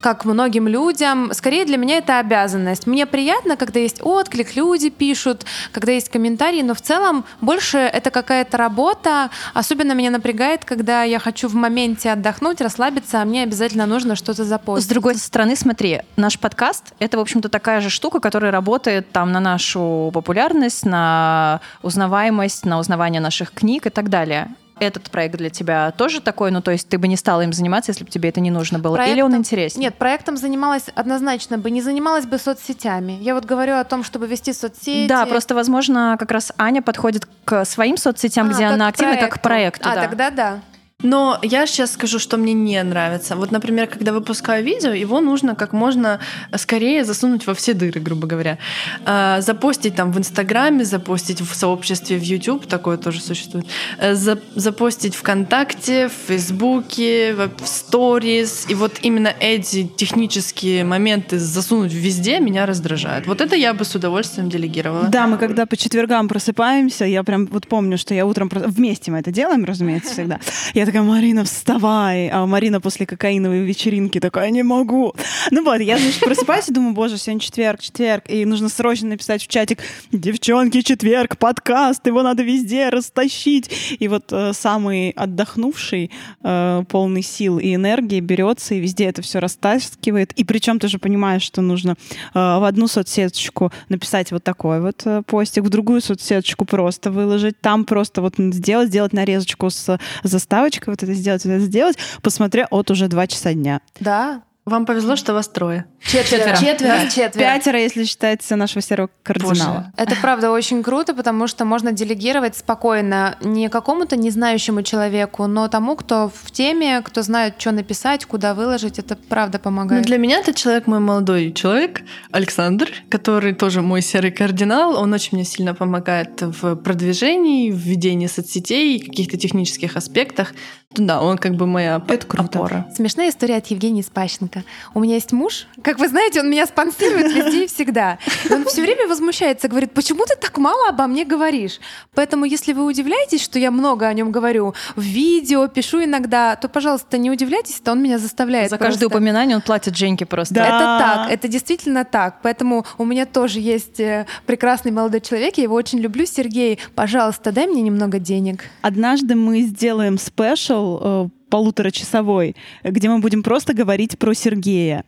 как 0.00 0.24
многим 0.24 0.66
людям. 0.66 1.30
Скорее 1.32 1.64
для 1.64 1.76
меня 1.76 1.98
это 1.98 2.18
обязанность. 2.18 2.88
Мне 2.88 3.06
приятно, 3.06 3.56
когда 3.56 3.78
есть 3.78 4.00
отклик, 4.02 4.56
люди 4.56 4.90
пишут, 4.90 5.44
когда 5.70 5.92
есть 5.92 6.08
комментарии, 6.08 6.62
но 6.62 6.74
в 6.74 6.80
целом 6.80 7.24
больше 7.40 7.78
это 7.78 8.10
какая-то 8.10 8.56
работа. 8.56 9.30
Особенно 9.54 9.92
меня 9.92 10.10
напрягает, 10.10 10.64
когда 10.64 11.04
я 11.04 11.20
хочу 11.20 11.46
в 11.46 11.54
моменте 11.54 12.10
отдохнуть, 12.10 12.60
расслабиться, 12.60 13.22
а 13.22 13.24
мне 13.24 13.44
обязательно 13.44 13.86
нужно 13.86 14.16
что-то 14.16 14.44
запостить. 14.44 14.86
С 14.86 14.88
другой 14.88 15.14
стороны, 15.16 15.54
смотри, 15.54 16.00
наш 16.16 16.36
подкаст— 16.36 16.94
это, 16.98 17.18
в 17.18 17.20
общем-то, 17.20 17.48
такая 17.48 17.80
же 17.80 17.90
штука, 17.90 18.18
которая 18.18 18.50
работает 18.50 19.12
там 19.12 19.30
на 19.30 19.38
нашу 19.38 20.10
популярность, 20.12 20.84
на 20.84 21.60
узнаваемость, 21.82 22.64
на 22.64 22.80
узнавание 22.80 23.20
наших 23.20 23.52
книг 23.52 23.86
и 23.86 23.90
так 23.90 24.08
далее 24.08 24.48
этот 24.78 25.10
проект 25.10 25.36
для 25.36 25.50
тебя 25.50 25.90
тоже 25.92 26.20
такой? 26.20 26.50
Ну, 26.50 26.60
то 26.60 26.70
есть 26.70 26.88
ты 26.88 26.98
бы 26.98 27.08
не 27.08 27.16
стала 27.16 27.42
им 27.42 27.52
заниматься, 27.52 27.90
если 27.90 28.04
бы 28.04 28.10
тебе 28.10 28.28
это 28.28 28.40
не 28.40 28.50
нужно 28.50 28.78
было? 28.78 28.96
Проектом... 28.96 29.14
Или 29.14 29.22
он 29.22 29.36
интересен? 29.36 29.80
Нет, 29.80 29.94
проектом 29.96 30.36
занималась 30.36 30.86
однозначно 30.94 31.58
бы. 31.58 31.70
Не 31.70 31.82
занималась 31.82 32.26
бы 32.26 32.38
соцсетями. 32.38 33.18
Я 33.20 33.34
вот 33.34 33.44
говорю 33.44 33.76
о 33.76 33.84
том, 33.84 34.04
чтобы 34.04 34.26
вести 34.26 34.52
соцсети. 34.52 35.08
Да, 35.08 35.26
просто, 35.26 35.54
возможно, 35.54 36.16
как 36.18 36.30
раз 36.30 36.52
Аня 36.58 36.82
подходит 36.82 37.26
к 37.44 37.64
своим 37.64 37.96
соцсетям, 37.96 38.48
а, 38.48 38.52
где 38.52 38.64
она 38.64 38.88
активна, 38.88 39.16
как 39.16 39.34
к 39.34 39.40
проекту. 39.40 39.88
А, 39.88 39.94
да. 39.94 40.02
тогда 40.02 40.30
да. 40.30 40.60
Но 41.02 41.38
я 41.42 41.66
сейчас 41.66 41.92
скажу, 41.92 42.18
что 42.18 42.36
мне 42.36 42.52
не 42.52 42.82
нравится. 42.82 43.36
Вот, 43.36 43.50
например, 43.50 43.86
когда 43.86 44.12
выпускаю 44.12 44.64
видео, 44.64 44.90
его 44.90 45.20
нужно 45.20 45.54
как 45.54 45.72
можно 45.72 46.20
скорее 46.56 47.04
засунуть 47.04 47.46
во 47.46 47.54
все 47.54 47.74
дыры, 47.74 48.00
грубо 48.00 48.26
говоря. 48.26 48.58
А, 49.04 49.40
запостить 49.40 49.96
там 49.96 50.12
в 50.12 50.18
Инстаграме, 50.18 50.84
запостить 50.84 51.40
в 51.40 51.54
сообществе 51.54 52.18
в 52.18 52.22
YouTube, 52.22 52.66
такое 52.66 52.96
тоже 52.96 53.20
существует. 53.20 53.66
Э, 53.98 54.14
запостить 54.14 55.14
ВКонтакте, 55.14 56.08
в 56.08 56.28
Фейсбуке, 56.28 57.34
в 57.34 57.66
Сторис. 57.66 58.66
И 58.68 58.74
вот 58.74 58.92
именно 59.02 59.32
эти 59.40 59.84
технические 59.84 60.84
моменты 60.84 61.38
засунуть 61.38 61.92
везде 61.92 62.40
меня 62.40 62.66
раздражают. 62.66 63.26
Вот 63.26 63.40
это 63.40 63.56
я 63.56 63.74
бы 63.74 63.84
с 63.84 63.94
удовольствием 63.94 64.48
делегировала. 64.48 65.08
Да, 65.08 65.26
мы 65.26 65.38
когда 65.38 65.66
по 65.66 65.76
четвергам 65.76 66.28
просыпаемся, 66.28 67.04
я 67.04 67.22
прям 67.22 67.46
вот 67.46 67.66
помню, 67.66 67.98
что 67.98 68.14
я 68.14 68.26
утром... 68.26 68.50
Вместе 68.52 69.10
мы 69.10 69.18
это 69.18 69.30
делаем, 69.30 69.64
разумеется, 69.64 70.12
всегда. 70.12 70.40
Я 70.74 70.86
такая, 70.92 71.08
Марина, 71.08 71.42
вставай. 71.44 72.28
А 72.28 72.44
Марина 72.44 72.78
после 72.78 73.06
кокаиновой 73.06 73.60
вечеринки 73.60 74.20
такая, 74.20 74.50
не 74.50 74.62
могу. 74.62 75.14
Ну 75.50 75.64
вот, 75.64 75.80
я, 75.80 75.96
значит, 75.96 76.20
просыпаюсь 76.20 76.68
и 76.68 76.72
думаю, 76.72 76.92
боже, 76.92 77.16
сегодня 77.16 77.40
четверг, 77.40 77.80
четверг, 77.80 78.24
и 78.28 78.44
нужно 78.44 78.68
срочно 78.68 79.08
написать 79.08 79.42
в 79.42 79.48
чатик, 79.48 79.78
девчонки, 80.12 80.82
четверг, 80.82 81.38
подкаст, 81.38 82.06
его 82.06 82.22
надо 82.22 82.42
везде 82.42 82.90
растащить. 82.90 83.70
И 84.00 84.06
вот 84.06 84.24
э, 84.32 84.52
самый 84.52 85.12
отдохнувший, 85.12 86.10
э, 86.42 86.84
полный 86.90 87.22
сил 87.22 87.58
и 87.58 87.74
энергии 87.74 88.20
берется 88.20 88.74
и 88.74 88.80
везде 88.80 89.06
это 89.06 89.22
все 89.22 89.38
растаскивает. 89.38 90.32
И 90.32 90.44
причем 90.44 90.78
ты 90.78 90.88
же 90.88 90.98
понимаешь, 90.98 91.42
что 91.42 91.62
нужно 91.62 91.92
э, 91.92 91.94
в 92.34 92.68
одну 92.68 92.86
соцсеточку 92.86 93.72
написать 93.88 94.30
вот 94.30 94.44
такой 94.44 94.82
вот 94.82 95.00
э, 95.06 95.22
постик, 95.26 95.64
в 95.64 95.70
другую 95.70 96.02
соцсеточку 96.02 96.66
просто 96.66 97.10
выложить, 97.10 97.58
там 97.62 97.86
просто 97.86 98.20
вот 98.20 98.34
сделать, 98.36 98.88
сделать 98.88 99.14
нарезочку 99.14 99.70
с 99.70 99.98
заставочкой, 100.22 100.81
вот 100.86 101.02
это 101.02 101.12
сделать, 101.14 101.44
вот 101.44 101.52
это 101.52 101.64
сделать, 101.64 101.96
посмотря 102.22 102.66
от 102.70 102.90
уже 102.90 103.08
два 103.08 103.26
часа 103.26 103.54
дня. 103.54 103.80
Да, 104.00 104.42
вам 104.64 104.86
повезло, 104.86 105.16
что 105.16 105.34
вас 105.34 105.48
трое. 105.48 105.86
Четверо. 106.00 106.56
Четверо. 106.56 107.10
Четверо. 107.10 107.44
Пятеро, 107.44 107.80
если 107.80 108.04
считается 108.04 108.54
нашего 108.54 108.80
серого 108.80 109.10
кардинала. 109.24 109.74
Боже. 109.74 109.92
Это 109.96 110.16
правда 110.20 110.52
очень 110.52 110.84
круто, 110.84 111.14
потому 111.14 111.48
что 111.48 111.64
можно 111.64 111.90
делегировать 111.90 112.56
спокойно 112.56 113.36
не 113.40 113.68
какому-то 113.68 114.16
незнающему 114.16 114.82
человеку, 114.82 115.46
но 115.48 115.66
тому, 115.66 115.96
кто 115.96 116.30
в 116.32 116.50
теме, 116.52 117.02
кто 117.02 117.22
знает, 117.22 117.54
что 117.58 117.72
написать, 117.72 118.24
куда 118.24 118.54
выложить. 118.54 119.00
Это 119.00 119.16
правда 119.16 119.58
помогает. 119.58 120.02
Ну, 120.02 120.06
для 120.06 120.18
меня 120.18 120.38
этот 120.38 120.54
человек 120.54 120.86
мой 120.86 121.00
молодой 121.00 121.52
человек, 121.52 122.02
Александр, 122.30 122.88
который 123.08 123.54
тоже 123.54 123.82
мой 123.82 124.00
серый 124.00 124.30
кардинал. 124.30 124.96
Он 124.96 125.12
очень 125.12 125.30
мне 125.32 125.44
сильно 125.44 125.74
помогает 125.74 126.40
в 126.40 126.76
продвижении, 126.76 127.72
в 127.72 127.76
ведении 127.76 128.28
соцсетей, 128.28 129.00
каких-то 129.00 129.36
технических 129.36 129.96
аспектах. 129.96 130.54
Да, 130.94 131.22
он 131.22 131.38
как 131.38 131.54
бы 131.54 131.66
моя 131.66 132.02
Это 132.08 132.26
круто. 132.26 132.58
опора. 132.58 132.86
Смешная 132.94 133.30
история 133.30 133.56
от 133.56 133.66
Евгении 133.68 134.02
Спащенко. 134.02 134.64
У 134.94 135.00
меня 135.00 135.14
есть 135.14 135.32
муж, 135.32 135.66
как 135.82 135.98
вы 135.98 136.08
знаете, 136.08 136.40
он 136.40 136.50
меня 136.50 136.66
спонсирует 136.66 137.32
везде 137.32 137.64
и 137.64 137.66
всегда. 137.66 138.18
И 138.48 138.52
он 138.52 138.64
все 138.66 138.82
время 138.82 139.08
возмущается, 139.08 139.68
говорит, 139.68 139.92
почему 139.92 140.24
ты 140.26 140.36
так 140.36 140.58
мало 140.58 140.88
обо 140.88 141.06
мне 141.06 141.24
говоришь? 141.24 141.80
Поэтому, 142.14 142.44
если 142.44 142.72
вы 142.72 142.84
удивляетесь, 142.84 143.42
что 143.42 143.58
я 143.58 143.70
много 143.70 144.06
о 144.06 144.12
нем 144.12 144.30
говорю, 144.30 144.74
в 144.96 145.00
видео 145.00 145.66
пишу 145.68 146.04
иногда, 146.04 146.56
то, 146.56 146.68
пожалуйста, 146.68 147.18
не 147.18 147.30
удивляйтесь, 147.30 147.80
это 147.80 147.92
он 147.92 148.02
меня 148.02 148.18
заставляет. 148.18 148.70
За 148.70 148.78
каждое 148.78 149.06
упоминание 149.06 149.56
он 149.56 149.62
платит 149.62 149.96
Женьке 149.96 150.26
просто. 150.26 150.54
Да. 150.54 150.64
Это 150.66 151.04
так, 151.04 151.30
это 151.30 151.48
действительно 151.48 152.04
так. 152.04 152.40
Поэтому 152.42 152.84
у 152.98 153.04
меня 153.04 153.26
тоже 153.26 153.60
есть 153.60 154.00
э, 154.00 154.26
прекрасный 154.46 154.90
молодой 154.92 155.20
человек, 155.20 155.56
я 155.56 155.64
его 155.64 155.74
очень 155.74 156.00
люблю, 156.00 156.26
Сергей. 156.26 156.78
Пожалуйста, 156.94 157.52
дай 157.52 157.66
мне 157.66 157.82
немного 157.82 158.18
денег. 158.18 158.64
Однажды 158.82 159.34
мы 159.34 159.62
сделаем 159.62 160.18
спешл 160.18 160.81
цикл 160.82 160.98
э, 161.00 161.28
полуторачасовой, 161.50 162.56
где 162.84 163.08
мы 163.08 163.18
будем 163.18 163.42
просто 163.42 163.74
говорить 163.74 164.18
про 164.18 164.34
Сергея. 164.34 165.04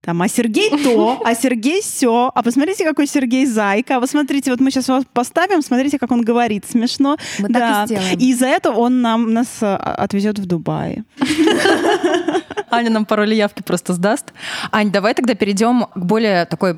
Там, 0.00 0.22
а 0.22 0.28
Сергей 0.28 0.70
то, 0.70 1.20
а 1.24 1.34
Сергей 1.34 1.82
все. 1.82 2.30
А 2.32 2.42
посмотрите, 2.42 2.84
какой 2.84 3.08
Сергей 3.08 3.46
зайка. 3.46 3.96
А 3.96 4.00
вы 4.00 4.06
смотрите, 4.06 4.52
вот 4.52 4.60
мы 4.60 4.70
сейчас 4.70 4.86
вас 4.86 5.04
поставим, 5.12 5.60
смотрите, 5.60 5.98
как 5.98 6.12
он 6.12 6.22
говорит. 6.22 6.64
Смешно. 6.70 7.16
Мы 7.40 7.48
да. 7.48 7.58
так 7.58 7.84
и 7.84 7.86
сделаем. 7.86 8.18
И 8.18 8.34
за 8.34 8.46
это 8.46 8.70
он 8.70 9.02
нам, 9.02 9.32
нас 9.32 9.48
э, 9.60 9.74
отвезет 9.74 10.38
в 10.38 10.46
Дубай. 10.46 11.02
Аня 12.70 12.90
нам 12.90 13.06
пароли 13.06 13.34
явки 13.34 13.62
просто 13.62 13.92
сдаст. 13.92 14.32
Ань, 14.70 14.92
давай 14.92 15.14
тогда 15.14 15.34
перейдем 15.34 15.86
к 15.86 16.04
более 16.04 16.44
такой 16.44 16.76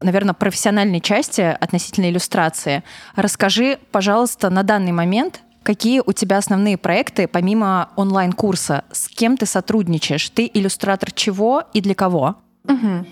наверное, 0.00 0.34
профессиональной 0.34 1.00
части 1.00 1.40
относительно 1.40 2.10
иллюстрации. 2.10 2.82
Расскажи, 3.16 3.78
пожалуйста, 3.92 4.50
на 4.50 4.62
данный 4.62 4.92
момент, 4.92 5.40
Какие 5.66 6.00
у 6.06 6.12
тебя 6.12 6.38
основные 6.38 6.76
проекты 6.76 7.26
помимо 7.26 7.88
онлайн-курса? 7.96 8.84
С 8.92 9.08
кем 9.08 9.36
ты 9.36 9.46
сотрудничаешь? 9.46 10.30
Ты 10.30 10.48
иллюстратор 10.54 11.10
чего 11.10 11.64
и 11.72 11.80
для 11.80 11.96
кого? 11.96 12.36
Угу. 12.68 13.04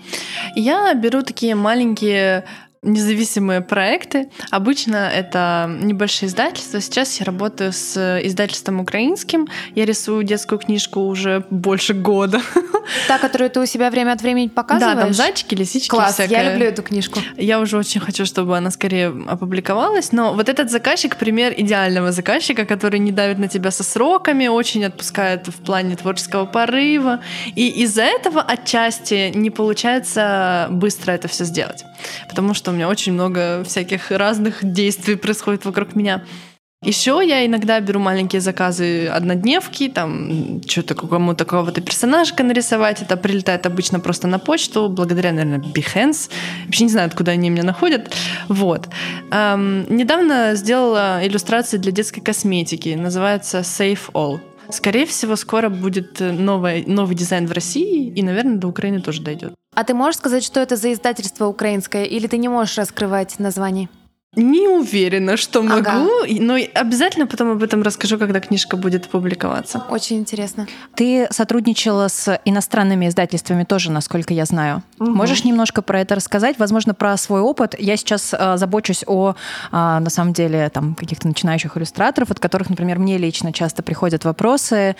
Я 0.55 0.93
беру 0.93 1.21
такие 1.21 1.53
маленькие 1.53 2.45
независимые 2.85 3.61
проекты. 3.61 4.29
Обычно 4.51 4.95
это 4.95 5.69
небольшие 5.81 6.29
издательства. 6.29 6.79
Сейчас 6.79 7.19
я 7.19 7.25
работаю 7.25 7.73
с 7.73 8.21
издательством 8.23 8.79
украинским. 8.79 9.47
Я 9.73 9.85
рисую 9.85 10.23
детскую 10.23 10.59
книжку 10.59 11.01
уже 11.01 11.43
больше 11.49 11.93
года. 11.93 12.41
Та, 13.07 13.17
которую 13.17 13.49
ты 13.49 13.59
у 13.59 13.65
себя 13.65 13.89
время 13.89 14.13
от 14.13 14.21
времени 14.21 14.47
показываешь? 14.47 14.95
Да, 14.95 15.01
там 15.01 15.13
зайчики, 15.13 15.55
лисички. 15.55 15.89
Класс, 15.89 16.13
всякое. 16.13 16.43
я 16.43 16.51
люблю 16.51 16.67
эту 16.67 16.83
книжку. 16.83 17.19
Я 17.35 17.59
уже 17.59 17.77
очень 17.77 17.99
хочу, 17.99 18.25
чтобы 18.25 18.55
она 18.57 18.71
скорее 18.71 19.07
опубликовалась. 19.27 20.11
Но 20.11 20.33
вот 20.33 20.49
этот 20.49 20.69
заказчик— 20.69 21.15
пример 21.17 21.53
идеального 21.57 22.11
заказчика, 22.11 22.65
который 22.65 22.99
не 22.99 23.11
давит 23.11 23.39
на 23.39 23.47
тебя 23.47 23.71
со 23.71 23.83
сроками, 23.83 24.47
очень 24.47 24.85
отпускает 24.85 25.47
в 25.47 25.63
плане 25.63 25.95
творческого 25.95 26.45
порыва. 26.45 27.21
И 27.55 27.67
из-за 27.83 28.03
этого 28.03 28.41
отчасти 28.41 29.31
не 29.33 29.49
получается 29.49 30.67
быстро 30.69 31.11
это 31.11 31.27
все 31.27 31.43
сделать. 31.45 31.83
Потому 32.29 32.53
что 32.53 32.71
меня 32.75 32.89
очень 32.89 33.13
много 33.13 33.63
всяких 33.63 34.11
разных 34.11 34.59
действий 34.61 35.15
происходит 35.15 35.65
вокруг 35.65 35.95
меня. 35.95 36.23
Еще 36.85 37.19
я 37.25 37.43
иногда 37.45 37.79
беру 37.79 37.99
маленькие 37.99 38.41
заказы 38.41 39.07
однодневки, 39.07 39.89
там 39.89 40.61
что-то 40.67 40.93
кому-то 40.93 41.43
какого-то 41.43 41.81
персонажика 41.81 42.43
нарисовать. 42.43 43.01
Это 43.01 43.17
прилетает 43.17 43.65
обычно 43.65 43.99
просто 43.99 44.27
на 44.27 44.37
почту, 44.37 44.87
благодаря, 44.87 45.31
наверное, 45.31 45.59
Behance. 45.59 46.29
Вообще 46.65 46.83
не 46.83 46.91
знаю, 46.91 47.07
откуда 47.07 47.31
они 47.31 47.49
меня 47.49 47.63
находят. 47.63 48.13
Вот. 48.49 48.87
Эм, 49.31 49.85
недавно 49.89 50.53
сделала 50.53 51.19
иллюстрации 51.23 51.77
для 51.77 51.91
детской 51.91 52.21
косметики. 52.21 52.89
Называется 52.89 53.59
Save 53.59 54.11
All. 54.13 54.39
Скорее 54.69 55.07
всего, 55.07 55.35
скоро 55.35 55.69
будет 55.69 56.19
новый, 56.19 56.85
новый 56.85 57.15
дизайн 57.15 57.47
в 57.47 57.51
России, 57.51 58.09
и, 58.09 58.21
наверное, 58.21 58.57
до 58.57 58.67
Украины 58.67 59.01
тоже 59.01 59.21
дойдет. 59.21 59.53
А 59.75 59.83
ты 59.83 59.93
можешь 59.93 60.17
сказать, 60.17 60.43
что 60.43 60.59
это 60.59 60.75
за 60.77 60.93
издательство 60.93 61.47
украинское, 61.47 62.05
или 62.05 62.27
ты 62.27 62.37
не 62.37 62.47
можешь 62.47 62.77
раскрывать 62.77 63.37
название? 63.39 63.89
Не 64.37 64.67
уверена, 64.67 65.37
что 65.37 65.61
могу, 65.63 65.79
Ага. 65.79 66.07
но 66.27 66.55
обязательно 66.73 67.25
потом 67.25 67.51
об 67.51 67.63
этом 67.63 67.81
расскажу, 67.83 68.17
когда 68.17 68.41
книжка 68.41 68.75
будет 68.75 69.07
публиковаться. 69.07 69.83
Очень 69.89 70.17
интересно. 70.17 70.67
Ты 70.93 71.27
сотрудничала 71.31 72.09
с 72.09 72.37
иностранными 72.43 73.07
издательствами 73.07 73.63
тоже, 73.63 73.91
насколько 73.91 74.33
я 74.33 74.43
знаю. 74.43 74.83
Можешь 74.99 75.45
немножко 75.45 75.81
про 75.81 76.01
это 76.01 76.15
рассказать? 76.15 76.59
Возможно, 76.59 76.93
про 76.93 77.15
свой 77.15 77.39
опыт. 77.39 77.75
Я 77.79 77.95
сейчас 77.95 78.33
э, 78.33 78.57
забочусь 78.57 79.05
о, 79.07 79.35
а, 79.71 80.01
на 80.01 80.09
самом 80.09 80.33
деле, 80.33 80.69
там 80.69 80.95
каких-то 80.95 81.27
начинающих 81.29 81.77
иллюстраторов, 81.77 82.29
от 82.29 82.39
которых, 82.39 82.69
например, 82.69 82.99
мне 82.99 83.17
лично 83.17 83.53
часто 83.53 83.83
приходят 83.83 84.25
вопросы, 84.25 84.97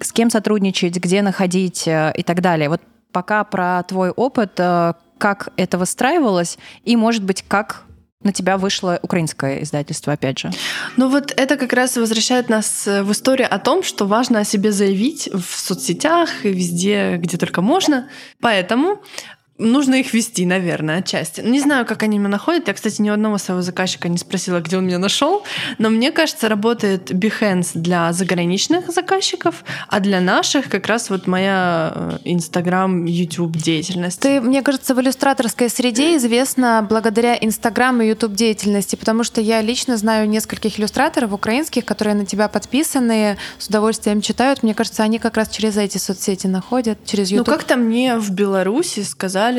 с 0.00 0.10
кем 0.12 0.28
сотрудничать, 0.28 0.96
где 0.96 1.22
находить 1.22 1.86
э, 1.86 2.12
и 2.16 2.24
так 2.24 2.40
далее. 2.40 2.68
Вот 2.68 2.80
пока 3.12 3.44
про 3.44 3.82
твой 3.84 4.10
опыт, 4.10 4.52
э, 4.58 4.94
как 5.18 5.50
это 5.56 5.78
выстраивалось, 5.78 6.58
и, 6.84 6.96
может 6.96 7.22
быть, 7.22 7.44
как 7.46 7.84
на 8.24 8.32
тебя 8.32 8.56
вышло 8.56 8.98
украинское 9.02 9.62
издательство, 9.62 10.12
опять 10.12 10.38
же. 10.38 10.50
Ну 10.96 11.08
вот 11.08 11.32
это 11.36 11.56
как 11.56 11.72
раз 11.72 11.96
возвращает 11.96 12.48
нас 12.48 12.86
э, 12.86 13.02
в 13.02 13.12
историю 13.12 13.52
о 13.52 13.58
том, 13.58 13.82
что 13.82 14.06
важно 14.06 14.40
о 14.40 14.44
себе 14.44 14.72
заявить 14.72 15.28
в 15.32 15.58
соцсетях 15.58 16.44
и 16.44 16.48
везде, 16.48 17.16
где 17.16 17.36
только 17.36 17.62
можно. 17.62 18.08
Поэтому 18.40 19.02
нужно 19.62 19.96
их 19.96 20.12
вести, 20.12 20.44
наверное, 20.46 20.98
отчасти. 20.98 21.40
Не 21.40 21.60
знаю, 21.60 21.86
как 21.86 22.02
они 22.02 22.18
меня 22.18 22.28
находят. 22.28 22.68
Я, 22.68 22.74
кстати, 22.74 23.00
ни 23.00 23.10
у 23.10 23.12
одного 23.12 23.38
своего 23.38 23.62
заказчика 23.62 24.08
не 24.08 24.18
спросила, 24.18 24.60
где 24.60 24.76
он 24.76 24.86
меня 24.86 24.98
нашел. 24.98 25.42
Но 25.78 25.90
мне 25.90 26.10
кажется, 26.12 26.48
работает 26.48 27.10
Behance 27.10 27.70
для 27.74 28.12
заграничных 28.12 28.90
заказчиков, 28.92 29.64
а 29.88 30.00
для 30.00 30.20
наших 30.20 30.68
как 30.68 30.86
раз 30.86 31.10
вот 31.10 31.26
моя 31.26 31.92
э, 31.94 32.18
Инстаграм, 32.24 33.04
YouTube 33.04 33.56
деятельность. 33.56 34.20
Ты, 34.20 34.40
мне 34.40 34.62
кажется, 34.62 34.94
в 34.94 35.00
иллюстраторской 35.00 35.68
среде 35.68 36.16
известна 36.16 36.86
благодаря 36.88 37.36
Инстаграм 37.40 38.00
и 38.02 38.08
Ютуб 38.08 38.32
деятельности, 38.32 38.96
потому 38.96 39.24
что 39.24 39.40
я 39.40 39.60
лично 39.60 39.96
знаю 39.96 40.28
нескольких 40.28 40.78
иллюстраторов 40.78 41.32
украинских, 41.32 41.84
которые 41.84 42.14
на 42.14 42.26
тебя 42.26 42.48
подписаны, 42.48 43.36
с 43.58 43.68
удовольствием 43.68 44.20
читают. 44.20 44.62
Мне 44.62 44.74
кажется, 44.74 45.02
они 45.02 45.18
как 45.18 45.36
раз 45.36 45.48
через 45.48 45.76
эти 45.76 45.98
соцсети 45.98 46.46
находят, 46.46 46.98
через 47.04 47.30
Ну, 47.30 47.38
Ютуб. 47.38 47.54
как-то 47.54 47.76
мне 47.76 48.16
в 48.16 48.30
Беларуси 48.30 49.00
сказали... 49.00 49.51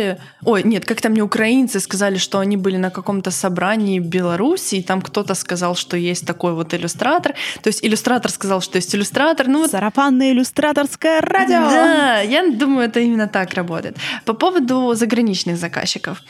Ой, 0.45 0.63
нет, 0.63 0.86
как-то 0.86 1.10
мне 1.10 1.21
украинцы 1.21 1.79
сказали, 1.79 2.17
что 2.17 2.39
они 2.39 2.58
были 2.58 2.77
на 2.77 2.89
каком-то 2.89 3.32
собрании 3.32 3.99
в 3.99 4.06
Беларуси, 4.06 4.75
и 4.75 4.84
там 4.84 5.01
кто-то 5.01 5.36
сказал, 5.36 5.75
что 5.75 5.97
есть 5.97 6.25
такой 6.25 6.53
вот 6.53 6.73
иллюстратор. 6.73 7.34
То 7.62 7.67
есть 7.67 7.84
иллюстратор 7.86 8.32
сказал, 8.32 8.62
что 8.62 8.77
есть 8.77 8.93
иллюстратор. 8.95 9.47
Ну, 9.47 9.60
вот 9.62 9.71
Сарафанное 9.71 10.32
иллюстраторское 10.32 11.21
радио. 11.21 11.69
Да, 11.69 12.19
я 12.21 12.47
думаю, 12.51 12.88
это 12.88 12.99
именно 12.99 13.27
так 13.27 13.53
работает. 13.53 13.97
По 14.25 14.34
поводу 14.34 14.93
заграничных 14.93 15.58
заказчиков. 15.58 16.21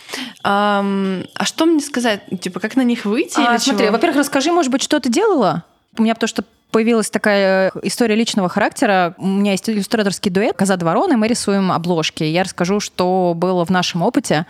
Ам, 0.43 1.23
а 1.35 1.45
что 1.45 1.65
мне 1.65 1.79
сказать? 1.79 2.21
Типа, 2.41 2.59
как 2.59 2.75
на 2.75 2.83
них 2.83 3.05
выйти 3.05 3.39
А, 3.39 3.53
или 3.53 3.57
смотри, 3.57 3.85
чего? 3.85 3.93
во-первых, 3.93 4.19
расскажи, 4.19 4.51
может 4.51 4.71
быть, 4.71 4.83
что 4.83 4.99
ты 4.99 5.09
делала? 5.09 5.63
У 5.97 6.01
меня 6.03 6.13
потому 6.15 6.27
что 6.27 6.43
появилась 6.73 7.09
такая 7.09 7.71
э, 7.73 7.79
история 7.83 8.15
личного 8.15 8.49
характера. 8.49 9.13
У 9.17 9.27
меня 9.27 9.51
есть 9.51 9.69
иллюстраторский 9.69 10.29
дуэт 10.29 10.57
«Коза 10.57 10.75
Дворон», 10.75 11.13
и 11.13 11.15
мы 11.15 11.29
рисуем 11.29 11.71
обложки. 11.71 12.23
Я 12.23 12.43
расскажу, 12.43 12.81
что 12.81 13.33
было 13.37 13.63
в 13.63 13.69
нашем 13.69 14.01
опыте. 14.01 14.45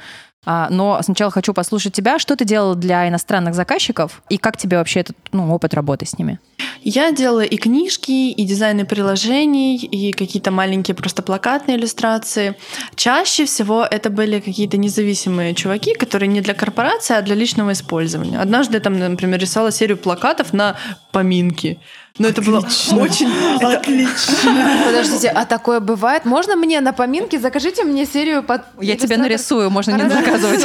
А, 0.46 0.68
Но 0.70 1.00
сначала 1.02 1.32
хочу 1.32 1.54
послушать 1.54 1.94
тебя. 1.94 2.20
Что 2.20 2.36
ты 2.36 2.46
делала 2.46 2.76
для 2.76 3.08
иностранных 3.08 3.54
заказчиков? 3.54 4.22
И 4.30 4.38
как 4.38 4.58
тебе 4.58 4.78
вообще 4.78 5.02
этот 5.02 5.16
ну, 5.32 5.54
опыт 5.54 5.74
работы 5.74 6.06
с 6.06 6.18
ними? 6.18 6.40
Я 6.82 7.14
делала 7.14 7.44
и 7.44 7.56
книжки, 7.56 8.32
и 8.32 8.44
дизайны 8.44 8.86
приложений, 8.86 9.78
и 9.86 10.12
какие-то 10.12 10.52
маленькие 10.52 10.96
просто 10.96 11.22
плакатные 11.22 11.78
иллюстрации. 11.78 12.56
Чаще 12.96 13.46
всего 13.46 13.88
это 13.90 14.10
были 14.10 14.42
какие-то 14.42 14.76
независимые 14.76 15.56
чуваки, 15.56 15.94
которые 15.94 16.28
не 16.28 16.42
для 16.42 16.54
корпорации, 16.54 17.16
а 17.16 17.22
для 17.22 17.36
личного 17.36 17.72
использования. 17.72 18.38
Однажды 18.38 18.76
я 18.76 18.80
там, 18.82 19.00
например, 19.00 19.40
рисовала 19.40 19.72
серию 19.72 19.98
плакатов 19.98 20.52
на 20.52 20.76
поминки. 21.14 21.80
Но 22.20 22.28
это 22.28 22.44
было 22.44 22.60
очень... 22.60 23.28
это- 23.60 23.82
Подождите, 24.86 25.30
а 25.30 25.46
такое 25.46 25.80
бывает? 25.80 26.26
Можно 26.26 26.56
мне 26.56 26.80
на 26.80 26.94
поминки? 26.94 27.38
Закажите 27.38 27.84
мне 27.84 28.06
серию 28.06 28.44
под... 28.44 28.62
Я 28.80 28.94
иллюстратор- 28.94 29.18
нарисую, 29.18 29.70
можно 29.72 29.96
не 29.96 30.10
заказывать. 30.10 30.64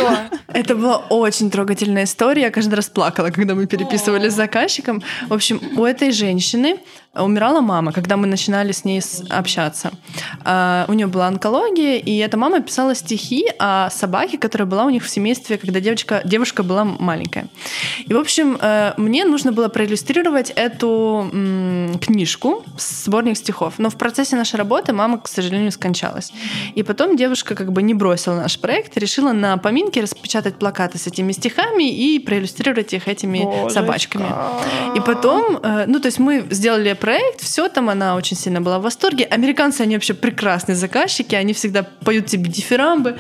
Это 0.49 0.75
была 0.75 0.99
очень 0.99 1.51
трогательная 1.51 2.05
история. 2.05 2.43
Я 2.43 2.51
каждый 2.51 2.75
раз 2.75 2.89
плакала, 2.91 3.31
когда 3.31 3.55
мы 3.55 3.67
переписывали 3.67 4.29
с 4.29 4.35
заказчиком. 4.35 5.03
В 5.29 5.33
общем, 5.33 5.61
у 5.77 5.85
этой 5.85 6.11
женщины 6.13 6.81
умирала 7.23 7.61
мама, 7.61 7.93
когда 7.93 8.17
мы 8.17 8.27
начинали 8.27 8.73
с 8.73 8.85
ней 8.85 9.03
общаться. 9.31 9.91
А, 10.45 10.85
У 10.89 10.93
нее 10.93 11.07
была 11.07 11.27
онкология, 11.27 11.99
и 11.99 12.17
эта 12.19 12.37
мама 12.37 12.61
писала 12.61 12.95
стихи 12.95 13.45
о 13.59 13.91
собаке, 13.91 14.39
которая 14.39 14.67
была 14.67 14.85
у 14.85 14.91
них 14.91 15.05
в 15.05 15.09
семействе, 15.09 15.59
когда 15.59 15.81
девочка, 15.81 16.23
девушка 16.25 16.63
была 16.63 16.85
маленькая. 16.85 17.49
И, 18.07 18.15
в 18.15 18.19
общем, 18.19 18.59
э, 18.61 18.95
мне 18.97 19.25
нужно 19.25 19.53
было 19.53 19.69
проиллюстрировать 19.69 20.51
эту 20.51 21.31
книжку, 22.01 22.65
сборник 22.79 23.37
стихов. 23.37 23.75
Но 23.79 23.91
в 23.91 23.97
процессе 23.97 24.37
нашей 24.37 24.57
работы 24.57 24.93
мама, 24.93 25.19
к 25.19 25.29
сожалению, 25.29 25.73
скончалась. 25.73 26.33
И 26.75 26.83
потом 26.83 27.17
девушка 27.17 27.55
как 27.55 27.73
бы 27.73 27.83
не 27.83 27.95
бросила 27.95 28.35
наш 28.35 28.59
проект, 28.59 28.97
решила 28.97 29.33
на 29.33 29.57
поминке 29.57 30.01
распечатать 30.01 30.57
плакаты 30.59 30.99
с 30.99 31.07
этими 31.07 31.33
стихами 31.33 31.91
и 31.91 32.19
проиллюстрировать 32.19 32.93
их 32.95 33.09
этими 33.09 33.69
собачками. 33.71 34.27
И 34.97 35.01
потом, 35.01 35.59
э, 35.63 35.85
ну, 35.87 36.01
то 36.01 36.07
есть 36.07 36.19
мы 36.19 36.47
сделали 36.51 36.93
проект, 37.09 37.41
все 37.41 37.69
там, 37.69 37.89
она 37.89 38.17
очень 38.17 38.37
сильно 38.37 38.61
была 38.61 38.79
в 38.79 38.83
восторге. 38.83 39.25
Американцы, 39.25 39.81
они 39.81 39.95
вообще 39.95 40.13
прекрасные 40.13 40.77
заказчики, 40.77 41.35
они 41.35 41.55
всегда 41.55 41.83
поют 41.83 42.27
тебе 42.27 42.51
дифирамбы, 42.51 43.17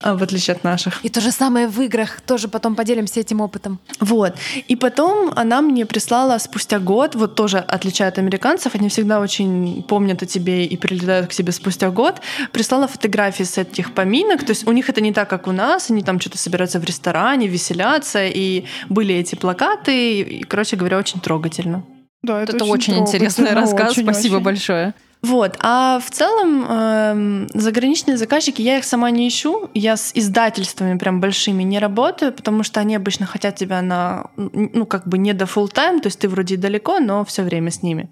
а, 0.00 0.14
в 0.14 0.22
отличие 0.22 0.56
от 0.56 0.64
наших. 0.64 1.04
И 1.04 1.10
то 1.10 1.20
же 1.20 1.30
самое 1.30 1.68
в 1.68 1.78
играх. 1.82 2.22
Тоже 2.22 2.48
потом 2.48 2.74
поделимся 2.74 3.20
этим 3.20 3.42
опытом. 3.42 3.78
Вот. 4.00 4.34
И 4.68 4.74
потом 4.76 5.32
она 5.36 5.60
мне 5.60 5.84
прислала 5.84 6.38
спустя 6.38 6.78
год, 6.78 7.14
вот 7.14 7.34
тоже 7.34 7.58
отличие 7.58 8.08
от 8.08 8.18
американцев, 8.18 8.74
они 8.74 8.88
всегда 8.88 9.20
очень 9.20 9.82
помнят 9.82 10.22
о 10.22 10.26
тебе 10.26 10.64
и 10.64 10.76
прилетают 10.78 11.26
к 11.26 11.34
тебе 11.34 11.52
спустя 11.52 11.90
год, 11.90 12.22
прислала 12.52 12.88
фотографии 12.88 13.44
с 13.44 13.58
этих 13.58 13.92
поминок, 13.92 14.44
то 14.44 14.52
есть 14.52 14.66
у 14.66 14.72
них 14.72 14.88
это 14.88 15.02
не 15.02 15.12
так, 15.12 15.28
как 15.28 15.46
у 15.46 15.52
нас, 15.52 15.90
они 15.90 16.02
там 16.02 16.20
что-то 16.20 16.38
собираются 16.38 16.80
в 16.80 16.84
ресторане, 16.84 17.48
веселятся, 17.48 18.26
и 18.26 18.64
были 18.88 19.14
эти 19.14 19.34
плакаты, 19.34 20.20
и, 20.20 20.42
короче 20.44 20.76
говоря, 20.76 20.96
очень 20.96 21.20
трогательно. 21.20 21.84
Да, 22.22 22.42
Это 22.42 22.64
очень 22.64 22.98
интересный 22.98 23.46
трогательно, 23.46 23.60
рассказ. 23.60 23.90
очень, 23.92 24.02
Спасибо 24.02 24.34
очень. 24.36 24.44
большое. 24.44 24.94
Вот. 25.22 25.56
А 25.60 25.98
в 25.98 26.10
целом 26.10 26.64
эм, 26.68 27.48
заграничные 27.54 28.16
заказчики, 28.16 28.62
я 28.62 28.78
их 28.78 28.84
сама 28.84 29.10
не 29.10 29.26
ищу. 29.26 29.70
Я 29.74 29.96
с 29.96 30.12
издательствами 30.14 30.98
прям 30.98 31.20
большими 31.20 31.62
не 31.62 31.78
работаю, 31.78 32.32
потому 32.32 32.62
что 32.62 32.80
они 32.80 32.94
обычно 32.94 33.26
хотят 33.26 33.56
тебя 33.56 33.82
на, 33.82 34.30
ну, 34.36 34.86
как 34.86 35.08
бы 35.08 35.18
не 35.18 35.32
до 35.32 35.46
full 35.46 35.72
time, 35.72 36.00
то 36.00 36.08
есть 36.08 36.18
ты 36.20 36.28
вроде 36.28 36.54
и 36.54 36.58
далеко, 36.58 37.00
но 37.00 37.24
все 37.24 37.42
время 37.42 37.70
с 37.70 37.82
ними. 37.82 38.08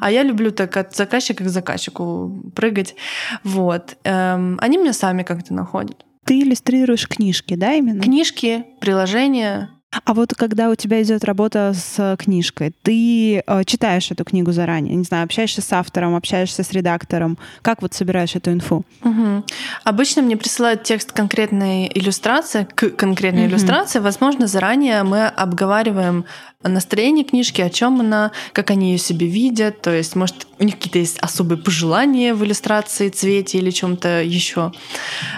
А 0.00 0.10
я 0.10 0.22
люблю 0.22 0.52
так 0.52 0.76
от 0.76 0.94
заказчика 0.94 1.44
к 1.44 1.48
заказчику 1.48 2.32
прыгать. 2.54 2.94
Вот. 3.42 3.96
Эм, 4.04 4.56
они 4.62 4.78
меня 4.78 4.92
сами 4.92 5.22
как-то 5.22 5.52
находят. 5.52 6.04
Ты 6.24 6.40
иллюстрируешь 6.40 7.06
книжки, 7.08 7.54
да, 7.54 7.74
именно? 7.74 8.00
Книжки, 8.00 8.64
приложения. 8.80 9.70
А 10.04 10.14
вот 10.14 10.34
когда 10.34 10.70
у 10.70 10.74
тебя 10.74 11.02
идет 11.02 11.24
работа 11.24 11.72
с 11.74 12.16
книжкой, 12.18 12.72
ты 12.82 13.42
э, 13.46 13.64
читаешь 13.64 14.10
эту 14.10 14.24
книгу 14.24 14.52
заранее, 14.52 14.94
не 14.96 15.04
знаю, 15.04 15.24
общаешься 15.24 15.62
с 15.62 15.72
автором, 15.72 16.14
общаешься 16.16 16.62
с 16.62 16.72
редактором, 16.72 17.38
как 17.62 17.82
вот 17.82 17.94
собираешь 17.94 18.34
эту 18.34 18.52
инфу? 18.52 18.84
Мгм. 19.02 19.44
Обычно 19.84 20.22
мне 20.22 20.36
присылают 20.36 20.82
текст 20.82 21.12
конкретной 21.12 21.90
иллюстрации, 21.94 22.66
к 22.74 22.90
конкретной 22.90 23.42
Мгм. 23.44 23.50
иллюстрации. 23.52 23.98
Возможно, 24.00 24.46
заранее 24.46 25.02
мы 25.02 25.26
обговариваем 25.26 26.24
настроение 26.68 27.24
книжки, 27.24 27.60
о 27.60 27.70
чем 27.70 28.00
она, 28.00 28.32
как 28.52 28.70
они 28.70 28.92
ее 28.92 28.98
себе 28.98 29.26
видят. 29.26 29.82
То 29.82 29.90
есть, 29.94 30.16
может, 30.16 30.46
у 30.58 30.64
них 30.64 30.74
какие-то 30.76 30.98
есть 30.98 31.18
особые 31.20 31.58
пожелания 31.58 32.34
в 32.34 32.44
иллюстрации, 32.44 33.08
цвете 33.08 33.58
или 33.58 33.70
чем-то 33.70 34.22
еще. 34.22 34.72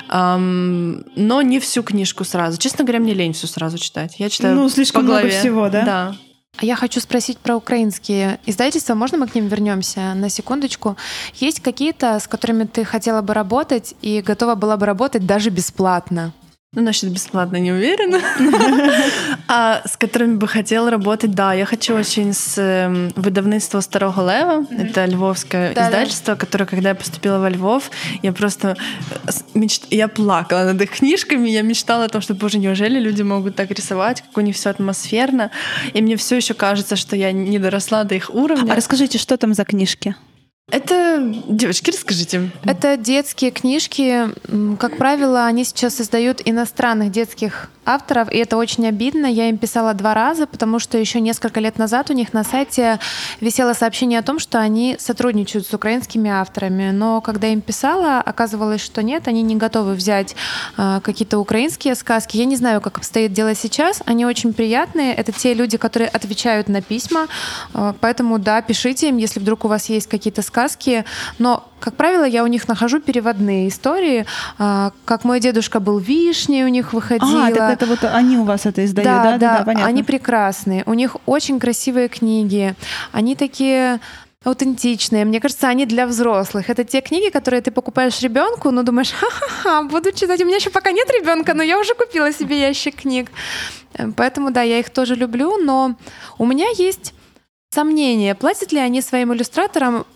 Но 0.09 1.43
не 1.43 1.61
всю 1.61 1.83
книжку 1.83 2.25
сразу. 2.25 2.59
Честно 2.59 2.85
говоря, 2.85 3.01
мне 3.01 3.15
лень 3.15 3.33
все 3.33 3.47
сразу 3.47 3.79
читать. 3.79 4.17
Я 4.19 4.31
читаю 4.31 4.55
Ну, 4.55 4.69
слишком 4.69 5.03
по 5.03 5.05
много 5.05 5.21
главе. 5.23 5.39
всего, 5.39 5.69
да? 5.69 5.85
Да. 5.85 6.17
А 6.59 6.65
я 6.65 6.75
хочу 6.75 7.01
спросить 7.01 7.37
про 7.37 7.55
украинские 7.55 8.41
издательства. 8.47 8.95
Можно 8.95 9.19
мы 9.19 9.27
к 9.29 9.35
ним 9.35 9.47
вернемся 9.49 10.15
на 10.15 10.31
секундочку? 10.31 10.97
Есть 11.35 11.61
какие-то, 11.61 12.19
с 12.19 12.27
которыми 12.27 12.65
ты 12.65 12.83
хотела 12.85 13.21
бы 13.21 13.35
работать 13.35 13.95
и 14.01 14.23
готова 14.23 14.55
была 14.55 14.79
бы 14.79 14.87
работать 14.87 15.27
даже 15.27 15.51
бесплатно? 15.51 16.33
Ну, 16.75 16.83
насчет 16.83 17.11
бесплатно 17.11 17.57
не 17.57 17.73
уверена. 17.73 18.21
А 19.49 19.83
с 19.87 19.97
которыми 19.97 20.35
бы 20.35 20.49
хотела 20.49 20.91
работать, 20.91 21.31
да, 21.31 21.55
я 21.55 21.65
хочу 21.67 21.95
очень 21.95 22.33
с 22.35 22.59
эм, 22.59 23.13
видавництва 23.17 23.81
Старого 23.81 24.21
Лева. 24.21 24.67
Это 24.71 25.05
львовское 25.05 25.71
издательство, 25.71 26.35
которое, 26.35 26.67
когда 26.67 26.89
я 26.91 26.95
поступила 26.97 27.39
во 27.39 27.49
Львов, 27.49 27.91
я 28.23 28.33
просто 28.33 28.77
э, 29.55 29.67
я 29.91 30.09
плакала 30.09 30.65
над 30.65 30.83
их 30.83 30.91
книжками, 30.91 31.49
я 31.49 31.63
мечтала 31.63 32.05
о 32.05 32.09
том, 32.09 32.21
что, 32.21 32.35
боже, 32.35 32.59
неужели 32.59 32.99
люди 32.99 33.23
могут 33.23 33.55
так 33.55 33.71
рисовать, 33.71 34.23
как 34.23 34.37
у 34.37 34.41
них 34.41 34.57
все 34.57 34.71
атмосферно. 34.71 35.53
И 35.95 36.03
мне 36.03 36.17
все 36.17 36.37
еще 36.37 36.55
кажется, 36.55 36.97
что 36.97 37.15
я 37.15 37.31
не 37.31 37.59
доросла 37.61 38.03
до 38.03 38.17
их 38.17 38.31
уровня. 38.35 38.73
А 38.73 38.77
расскажите, 38.77 39.19
что 39.19 39.37
там 39.37 39.55
за 39.55 39.65
книжки? 39.65 40.17
Это, 40.69 41.23
девочки, 41.47 41.93
расскажите. 41.93 42.51
Это 42.65 42.97
детские 42.97 43.53
книжки. 43.53 44.25
Как 44.81 44.97
правило, 44.97 45.47
они 45.47 45.63
сейчас 45.63 46.01
издают 46.01 46.43
иностранных 46.45 47.13
детских 47.13 47.71
авторов, 47.85 48.33
и 48.33 48.39
это 48.39 48.57
очень 48.57 48.85
обидно. 48.89 49.27
Я 49.27 49.49
им 49.49 49.59
писала 49.59 49.95
два 49.95 50.13
раза, 50.13 50.49
потому 50.49 50.81
что 50.81 50.99
еще 50.99 51.21
несколько 51.21 51.61
лет 51.61 51.79
назад 51.79 52.11
у 52.11 52.15
них 52.15 52.33
на 52.33 52.43
сайте 52.43 52.99
висело 53.41 53.75
сообщение 53.75 54.19
о 54.19 54.25
том, 54.25 54.41
что 54.41 54.59
они 54.59 54.97
сотрудничают 54.99 55.69
с 55.69 55.73
украинскими 55.73 56.29
авторами. 56.29 56.91
Но 56.91 57.21
когда 57.21 57.47
им 57.47 57.61
писала, 57.61 58.21
оказывалось, 58.21 58.81
что 58.81 59.05
нет, 59.05 59.29
они 59.29 59.43
не 59.43 59.55
готовы 59.55 59.95
взять 59.95 60.35
э, 60.77 60.99
какие-то 61.05 61.39
украинские 61.39 61.95
сказки. 61.95 62.39
Я 62.39 62.45
не 62.45 62.57
знаю, 62.57 62.81
как 62.81 62.99
обстоит 62.99 63.33
дело 63.33 63.55
сейчас. 63.55 64.03
Они 64.05 64.27
очень 64.27 64.53
приятные. 64.53 65.15
Это 65.15 65.31
те 65.31 65.55
люди, 65.55 65.77
которые 65.77 66.09
отвечают 66.09 66.69
на 66.69 66.83
письма. 66.83 67.29
Э, 67.73 67.95
поэтому, 68.01 68.41
да, 68.41 68.61
пишите 68.63 69.11
им, 69.11 69.17
если 69.17 69.39
вдруг 69.39 69.65
у 69.65 69.69
вас 69.69 69.89
есть 69.89 70.09
какие-то 70.09 70.43
сказки. 70.43 70.56
Но 71.39 71.71
как 71.81 71.95
правило, 71.95 72.25
я 72.25 72.43
у 72.43 72.47
них 72.47 72.67
нахожу 72.69 73.01
переводные 73.01 73.69
истории, 73.69 74.27
а, 74.59 74.93
как 75.05 75.25
мой 75.25 75.41
дедушка 75.41 75.79
был 75.79 75.99
вишней, 75.99 76.65
у 76.65 76.69
них 76.69 76.93
выходила. 76.93 77.47
А, 77.47 77.53
так 77.53 77.73
это 77.73 77.87
вот 77.87 78.03
они 78.05 78.39
у 78.39 78.45
вас 78.45 78.67
это 78.67 78.85
издают, 78.85 79.07
да? 79.07 79.23
Да, 79.23 79.39
да, 79.39 79.59
да, 79.59 79.65
понятно. 79.65 79.87
Они 79.87 80.03
прекрасные, 80.03 80.83
у 80.87 80.95
них 80.95 81.17
очень 81.27 81.61
красивые 81.61 82.09
книги, 82.09 82.75
они 83.13 83.37
такие 83.37 84.01
аутентичные. 84.47 85.25
Мне 85.25 85.41
кажется, 85.41 85.69
они 85.69 85.87
для 85.87 86.07
взрослых. 86.07 86.71
Это 86.71 86.85
те 86.85 87.01
книги, 87.01 87.31
которые 87.31 87.61
ты 87.63 87.71
покупаешь 87.71 88.21
ребенку, 88.21 88.71
но 88.71 88.83
думаешь, 88.83 89.11
ха-ха-ха, 89.11 89.83
буду 89.83 90.13
читать. 90.13 90.41
У 90.41 90.45
меня 90.45 90.57
еще 90.57 90.71
пока 90.71 90.93
нет 90.93 91.11
ребенка, 91.11 91.53
но 91.53 91.63
я 91.63 91.79
уже 91.79 91.95
купила 91.95 92.33
себе 92.33 92.61
ящик 92.61 93.03
книг. 93.03 93.31
Э, 93.95 94.07
поэтому, 94.17 94.53
да, 94.53 94.63
я 94.63 94.79
их 94.79 94.91
тоже 94.91 95.17
люблю, 95.17 95.59
но 95.59 95.97
у 96.39 96.47
меня 96.47 96.69
есть 96.77 97.13
сомнения, 97.71 98.35
платят 98.35 98.73
ли 98.73 98.79
они 98.79 99.03
своим 99.03 99.35
иллюстраторам 99.35 100.07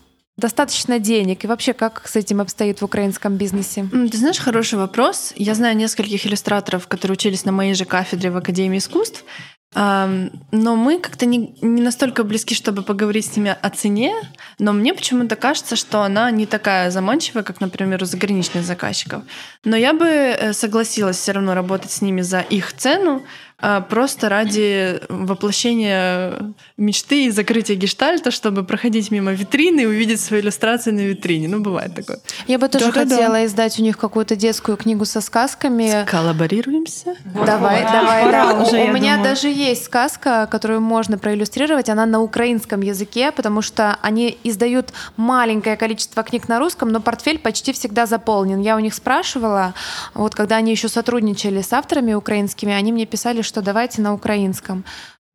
достаточно 0.40 0.98
денег? 0.98 1.44
И 1.44 1.46
вообще, 1.46 1.72
как 1.72 2.08
с 2.08 2.16
этим 2.16 2.40
обстоит 2.40 2.80
в 2.80 2.84
украинском 2.84 3.36
бизнесе? 3.36 3.86
Ты 3.90 4.16
знаешь, 4.18 4.38
хороший 4.38 4.78
вопрос. 4.78 5.32
Я 5.36 5.54
знаю 5.54 5.76
нескольких 5.76 6.26
иллюстраторов, 6.26 6.88
которые 6.88 7.14
учились 7.14 7.44
на 7.44 7.52
моей 7.52 7.74
же 7.74 7.84
кафедре 7.84 8.30
в 8.30 8.36
Академии 8.36 8.78
искусств. 8.78 9.24
Но 9.72 10.30
мы 10.50 10.98
как-то 10.98 11.26
не, 11.26 11.54
не 11.62 11.80
настолько 11.80 12.24
близки, 12.24 12.56
чтобы 12.56 12.82
поговорить 12.82 13.26
с 13.26 13.36
ними 13.36 13.56
о 13.62 13.70
цене, 13.70 14.12
но 14.58 14.72
мне 14.72 14.94
почему-то 14.94 15.36
кажется, 15.36 15.76
что 15.76 16.02
она 16.02 16.28
не 16.32 16.46
такая 16.46 16.90
заманчивая, 16.90 17.44
как, 17.44 17.60
например, 17.60 18.02
у 18.02 18.04
заграничных 18.06 18.64
заказчиков. 18.64 19.22
Но 19.64 19.76
я 19.76 19.92
бы 19.92 20.06
э, 20.06 20.52
согласилась 20.54 21.18
все 21.18 21.32
равно 21.32 21.54
работать 21.54 21.92
с 21.92 22.02
ними 22.02 22.20
за 22.20 22.40
их 22.40 22.72
цену, 22.72 23.22
а, 23.60 23.80
просто 23.80 24.28
ради 24.28 25.00
воплощения 25.08 26.54
мечты 26.76 27.26
и 27.26 27.30
закрытия 27.30 27.76
гештальта, 27.76 28.30
чтобы 28.30 28.64
проходить 28.64 29.10
мимо 29.10 29.32
витрины 29.32 29.80
и 29.82 29.86
увидеть 29.86 30.20
свои 30.20 30.40
иллюстрации 30.40 30.90
на 30.90 31.00
витрине. 31.00 31.48
Ну, 31.48 31.60
бывает 31.60 31.94
такое. 31.94 32.20
Я 32.46 32.58
бы 32.58 32.68
тоже 32.68 32.86
да, 32.86 32.92
хотела 32.92 33.34
да. 33.34 33.44
издать 33.46 33.78
у 33.78 33.82
них 33.82 33.98
какую-то 33.98 34.36
детскую 34.36 34.76
книгу 34.76 35.04
со 35.04 35.20
сказками. 35.20 36.06
Коллаборируемся? 36.06 37.16
Давай, 37.34 37.82
да, 37.82 37.92
давай, 37.92 38.30
да. 38.30 38.54
У 38.54 38.92
меня 38.92 39.22
даже 39.22 39.48
есть 39.48 39.84
сказка, 39.84 40.48
которую 40.50 40.80
можно 40.80 41.18
проиллюстрировать. 41.18 41.88
Она 41.88 42.06
на 42.06 42.20
украинском 42.20 42.80
языке, 42.80 43.32
потому 43.32 43.62
что 43.62 43.98
они 44.02 44.38
издают 44.44 44.92
маленькое 45.16 45.76
количество 45.76 46.22
книг 46.22 46.48
на 46.48 46.58
русском, 46.58 46.90
но 46.90 47.00
портфель 47.00 47.38
почти 47.38 47.72
всегда 47.72 48.06
заполнен. 48.06 48.60
Я 48.60 48.76
у 48.76 48.80
них 48.80 48.94
спрашивала, 48.94 49.74
вот 50.14 50.34
когда 50.34 50.56
они 50.56 50.70
еще 50.70 50.88
сотрудничали 50.88 51.60
с 51.60 51.72
авторами 51.72 52.14
украинскими, 52.14 52.72
они 52.72 52.92
мне 52.92 53.06
писали, 53.06 53.42
что 53.50 53.62
давайте 53.62 54.00
на 54.00 54.14
украинском. 54.14 54.84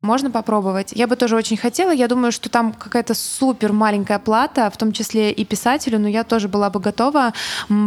Можно 0.06 0.30
попробовать. 0.30 0.92
Я 0.92 1.08
бы 1.08 1.16
тоже 1.16 1.34
очень 1.34 1.56
хотела. 1.56 1.90
Я 1.90 2.06
думаю, 2.06 2.30
что 2.30 2.48
там 2.48 2.72
какая-то 2.72 3.12
супер 3.14 3.72
маленькая 3.72 4.20
плата, 4.20 4.70
в 4.72 4.76
том 4.76 4.92
числе 4.92 5.32
и 5.32 5.44
писателю, 5.44 5.98
но 5.98 6.06
я 6.06 6.22
тоже 6.22 6.46
была 6.46 6.70
бы 6.70 6.78
готова, 6.78 7.32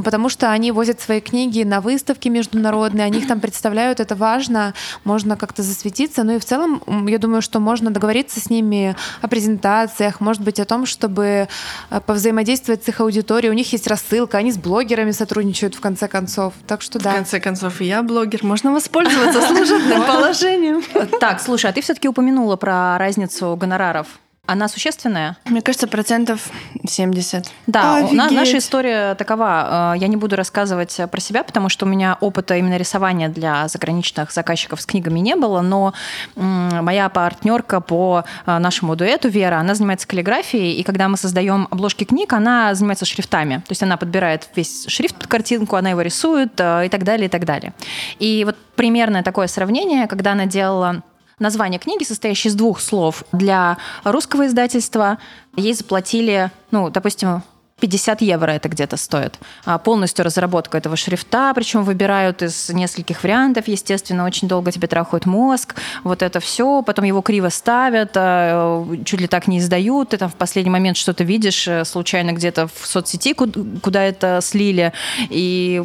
потому 0.03 0.27
что 0.27 0.51
они 0.51 0.73
возят 0.73 0.99
свои 0.99 1.21
книги 1.21 1.63
на 1.63 1.79
выставки 1.79 2.27
международные, 2.27 3.05
они 3.05 3.19
их 3.19 3.27
там 3.27 3.39
представляют, 3.39 4.01
это 4.01 4.17
важно, 4.17 4.73
можно 5.05 5.38
как-то 5.38 5.63
засветиться. 5.63 6.23
Ну 6.23 6.36
и 6.36 6.39
в 6.39 6.45
целом, 6.45 7.08
я 7.08 7.19
думаю, 7.19 7.41
что 7.41 7.62
можно 7.62 7.89
договориться 7.89 8.41
с 8.41 8.49
ними 8.49 8.97
о 9.21 9.29
презентациях, 9.29 10.19
может 10.19 10.41
быть, 10.41 10.60
о 10.60 10.65
том, 10.65 10.86
чтобы 10.86 11.47
э, 11.89 12.01
повзаимодействовать 12.05 12.84
с 12.84 12.89
их 12.89 12.99
аудиторией. 12.99 13.49
У 13.49 13.55
них 13.55 13.71
есть 13.71 13.88
рассылка, 13.88 14.38
они 14.39 14.51
с 14.51 14.58
блогерами 14.58 15.12
сотрудничают 15.12 15.73
в 15.73 15.79
конце 15.79 16.10
концов. 16.10 16.53
Так 16.67 16.82
что 16.82 16.99
да. 16.99 17.12
В 17.12 17.15
конце 17.15 17.39
концов, 17.39 17.79
и 17.79 17.86
я 17.86 18.03
блогер. 18.03 18.43
Можно 18.43 18.73
воспользоваться 18.73 19.41
служебным 19.41 20.03
положением. 20.08 20.84
Так, 21.21 21.39
слушай, 21.39 21.69
а 21.69 21.73
ты 21.73 21.82
все-таки 21.82 22.09
упомянула 22.10 22.56
про 22.56 22.98
разницу 22.98 23.56
гонораров. 23.56 24.19
Она 24.50 24.67
существенная? 24.67 25.38
Мне 25.45 25.62
кажется, 25.62 25.88
процентов 25.88 26.50
70. 26.84 27.52
Да, 27.67 27.98
Офигеть. 27.98 28.32
наша 28.32 28.58
история 28.58 29.13
такова. 29.13 29.93
Э, 29.93 30.00
я 30.00 30.08
не 30.08 30.15
буду 30.15 30.36
рассказывать 30.36 31.00
про 31.12 31.22
себя, 31.22 31.43
потому 31.43 31.69
что 31.69 31.86
у 31.86 31.89
меня 31.89 32.17
опыта 32.19 32.56
именно 32.56 32.76
рисования 32.78 33.30
для 33.30 33.67
заграничных 33.67 34.32
заказчиков 34.32 34.82
с 34.82 34.88
книгами 34.88 35.19
не 35.19 35.36
было, 35.36 35.62
но 35.62 35.93
моя 36.36 37.10
партнерка 37.10 37.80
по 37.80 38.26
э, 38.48 38.58
нашему 38.58 38.95
дуэту, 38.95 39.30
Вера, 39.30 39.60
она 39.60 39.76
занимается 39.76 40.08
каллиграфией, 40.08 40.80
и 40.80 40.84
когда 40.84 41.08
мы 41.10 41.17
создаем 41.17 41.67
обложки 41.69 42.04
книг, 42.06 42.34
она 42.34 42.74
занимается 42.74 43.06
шрифтами. 43.06 43.58
То 43.58 43.72
есть 43.72 43.84
она 43.84 43.98
подбирает 43.98 44.50
весь 44.56 44.88
шрифт 44.88 45.15
под 45.15 45.28
картинку, 45.28 45.76
она 45.76 45.91
его 45.91 46.02
рисует 46.02 46.60
э, 46.60 46.88
и 46.88 46.89
так 46.89 47.04
далее, 47.04 47.28
и 47.28 47.30
так 47.30 47.45
далее. 47.45 47.72
И 48.17 48.45
вот 48.45 48.56
примерное 48.76 49.22
такое 49.22 49.45
сравнение, 49.45 50.08
когда 50.08 50.32
она 50.32 50.48
делала 50.48 51.04
название 51.39 51.80
книги, 51.80 52.04
состоящее 52.04 52.49
из 52.49 52.56
двух 52.56 52.80
слов. 52.80 53.23
Для 53.32 53.78
русского 54.04 54.47
издательства 54.47 55.17
ей 55.56 55.73
заплатили, 55.73 56.52
ну, 56.71 56.89
допустим, 56.89 57.43
50 57.80 58.21
евро 58.21 58.52
это 58.52 58.69
где-то 58.69 58.97
стоит. 58.97 59.39
А 59.65 59.78
полностью 59.78 60.25
разработка 60.25 60.78
этого 60.78 60.95
шрифта, 60.95 61.52
причем 61.56 61.84
выбирают 61.84 62.41
из 62.41 62.69
нескольких 62.69 63.23
вариантов, 63.23 63.67
естественно, 63.67 64.25
очень 64.25 64.47
долго 64.47 64.71
тебе 64.71 64.88
трахают 64.88 65.25
мозг, 65.25 65.75
вот 66.04 66.21
это 66.21 66.39
все, 66.39 66.82
потом 66.82 67.06
его 67.06 67.21
криво 67.21 67.49
ставят, 67.49 68.12
а, 68.15 68.86
чуть 69.06 69.21
ли 69.21 69.28
так 69.28 69.47
не 69.47 69.60
издают, 69.60 70.10
ты 70.10 70.17
там 70.17 70.30
в 70.30 70.36
последний 70.36 70.71
момент 70.71 70.97
что-то 70.97 71.23
видишь 71.23 71.67
э, 71.67 71.86
случайно 71.86 72.34
где-то 72.34 72.67
в 72.67 72.86
соцсети, 72.86 73.34
куда 73.34 74.04
это 74.04 74.39
слили, 74.41 74.93
и 75.30 75.84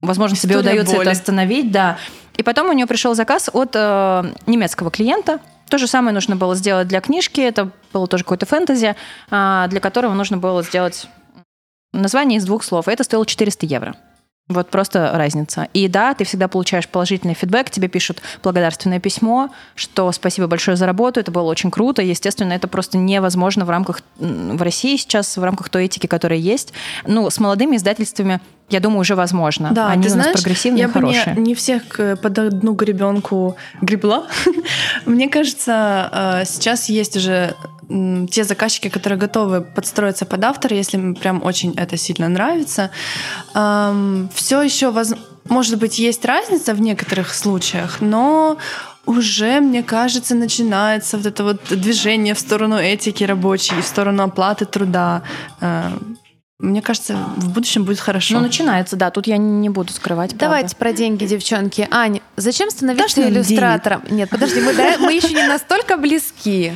возможно, 0.00 0.34
История 0.34 0.54
тебе 0.54 0.60
удается 0.60 0.94
боли. 0.94 1.08
это 1.08 1.10
остановить, 1.12 1.70
да. 1.70 1.98
И 2.36 2.42
потом 2.42 2.68
у 2.68 2.72
нее 2.72 2.86
пришел 2.86 3.14
заказ 3.14 3.50
от 3.52 3.72
э, 3.74 4.32
немецкого 4.46 4.90
клиента. 4.90 5.40
То 5.68 5.78
же 5.78 5.86
самое 5.86 6.14
нужно 6.14 6.36
было 6.36 6.54
сделать 6.54 6.88
для 6.88 7.00
книжки. 7.00 7.40
Это 7.40 7.70
было 7.92 8.06
тоже 8.06 8.24
какое-то 8.24 8.46
фэнтези, 8.46 8.96
э, 9.30 9.66
для 9.68 9.80
которого 9.80 10.14
нужно 10.14 10.38
было 10.38 10.62
сделать 10.62 11.06
название 11.92 12.38
из 12.38 12.44
двух 12.44 12.64
слов. 12.64 12.88
Это 12.88 13.04
стоило 13.04 13.26
400 13.26 13.66
евро. 13.66 13.96
Вот 14.50 14.68
просто 14.68 15.12
разница. 15.14 15.68
И 15.74 15.86
да, 15.86 16.12
ты 16.12 16.24
всегда 16.24 16.48
получаешь 16.48 16.88
положительный 16.88 17.34
фидбэк, 17.34 17.70
тебе 17.70 17.86
пишут 17.86 18.20
благодарственное 18.42 18.98
письмо, 18.98 19.50
что 19.76 20.10
спасибо 20.10 20.48
большое 20.48 20.76
за 20.76 20.86
работу, 20.86 21.20
это 21.20 21.30
было 21.30 21.44
очень 21.44 21.70
круто. 21.70 22.02
Естественно, 22.02 22.52
это 22.52 22.66
просто 22.66 22.98
невозможно 22.98 23.64
в 23.64 23.70
рамках 23.70 24.02
в 24.18 24.60
России 24.60 24.96
сейчас, 24.96 25.36
в 25.36 25.44
рамках 25.44 25.68
той 25.68 25.84
этики, 25.84 26.08
которая 26.08 26.40
есть. 26.40 26.72
Ну, 27.06 27.30
с 27.30 27.38
молодыми 27.38 27.76
издательствами 27.76 28.40
я 28.70 28.80
думаю, 28.80 29.00
уже 29.00 29.14
возможно. 29.14 29.70
Да, 29.72 29.88
Они 29.88 30.02
ты 30.02 30.08
у 30.08 30.12
знаешь, 30.12 30.32
нас 30.32 30.42
прогрессивные, 30.42 30.82
я 30.82 30.88
хорошие. 30.88 31.34
бы 31.34 31.40
не, 31.40 31.48
не 31.48 31.54
всех 31.54 31.82
под 32.22 32.38
одну 32.38 32.72
гребенку 32.72 33.56
гребла. 33.82 34.26
Мне 35.06 35.28
кажется, 35.28 36.08
э, 36.12 36.44
сейчас 36.46 36.88
есть 36.88 37.16
уже 37.16 37.54
те 38.30 38.44
заказчики, 38.44 38.88
которые 38.88 39.18
готовы 39.18 39.62
подстроиться 39.62 40.24
под 40.24 40.44
автора, 40.44 40.76
если 40.76 40.96
им 40.96 41.14
прям 41.14 41.42
очень 41.44 41.74
это 41.76 41.96
сильно 41.96 42.28
нравится. 42.28 42.90
Все 43.52 44.62
еще, 44.62 44.94
может 45.48 45.78
быть, 45.78 45.98
есть 45.98 46.24
разница 46.24 46.74
в 46.74 46.80
некоторых 46.80 47.34
случаях, 47.34 48.00
но 48.00 48.58
уже, 49.06 49.60
мне 49.60 49.82
кажется, 49.82 50.34
начинается 50.34 51.16
вот 51.16 51.26
это 51.26 51.42
вот 51.42 51.60
движение 51.70 52.34
в 52.34 52.38
сторону 52.38 52.76
этики 52.76 53.24
рабочей, 53.24 53.80
в 53.80 53.84
сторону 53.84 54.22
оплаты 54.22 54.66
труда. 54.66 55.22
Мне 56.60 56.82
кажется, 56.82 57.16
в 57.36 57.52
будущем 57.52 57.84
будет 57.84 58.00
хорошо. 58.00 58.34
Ну, 58.34 58.40
начинается, 58.40 58.96
да. 58.96 59.10
Тут 59.10 59.26
я 59.26 59.38
не 59.38 59.70
буду 59.70 59.92
скрывать. 59.92 60.36
Давайте 60.36 60.76
правда. 60.76 60.76
про 60.76 60.92
деньги, 60.92 61.24
девчонки. 61.24 61.88
Ань, 61.90 62.20
зачем 62.36 62.70
становиться 62.70 63.26
иллюстратором? 63.26 64.02
Денег? 64.02 64.12
Нет, 64.12 64.30
подожди, 64.30 64.60
мы, 64.60 64.74
да, 64.74 64.96
мы 64.98 65.14
еще 65.14 65.32
не 65.32 65.46
настолько 65.46 65.96
близки. 65.96 66.74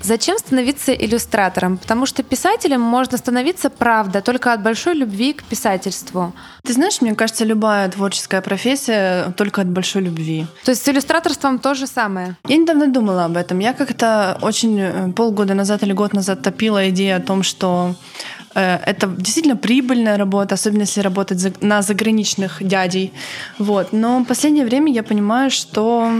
Зачем 0.00 0.38
становиться 0.38 0.92
иллюстратором? 0.92 1.76
Потому 1.76 2.06
что 2.06 2.22
писателем 2.22 2.80
можно 2.80 3.18
становиться, 3.18 3.68
правда, 3.68 4.22
только 4.22 4.52
от 4.52 4.62
большой 4.62 4.94
любви 4.94 5.32
к 5.32 5.42
писательству. 5.42 6.32
Ты 6.62 6.72
знаешь, 6.72 7.00
мне 7.00 7.14
кажется, 7.14 7.44
любая 7.44 7.88
творческая 7.90 8.40
профессия 8.40 9.32
только 9.36 9.62
от 9.62 9.68
большой 9.68 10.02
любви. 10.02 10.46
То 10.64 10.70
есть 10.70 10.84
с 10.84 10.88
иллюстраторством 10.88 11.58
то 11.58 11.74
же 11.74 11.86
самое? 11.86 12.36
Я 12.46 12.56
недавно 12.56 12.86
думала 12.86 13.24
об 13.24 13.36
этом. 13.36 13.58
Я 13.58 13.72
как-то 13.72 14.38
очень 14.40 14.80
э, 14.80 15.12
полгода 15.12 15.54
назад 15.54 15.82
или 15.82 15.92
год 15.92 16.12
назад 16.12 16.42
топила 16.42 16.88
идею 16.90 17.16
о 17.16 17.20
том, 17.20 17.42
что 17.42 17.96
это 18.58 19.06
действительно 19.06 19.56
прибыльная 19.56 20.16
работа, 20.16 20.54
особенно 20.54 20.82
если 20.82 21.00
работать 21.00 21.62
на 21.62 21.82
заграничных 21.82 22.62
дядей. 22.66 23.12
Вот. 23.58 23.92
Но 23.92 24.20
в 24.20 24.24
последнее 24.24 24.64
время 24.64 24.92
я 24.92 25.02
понимаю, 25.02 25.50
что 25.50 26.10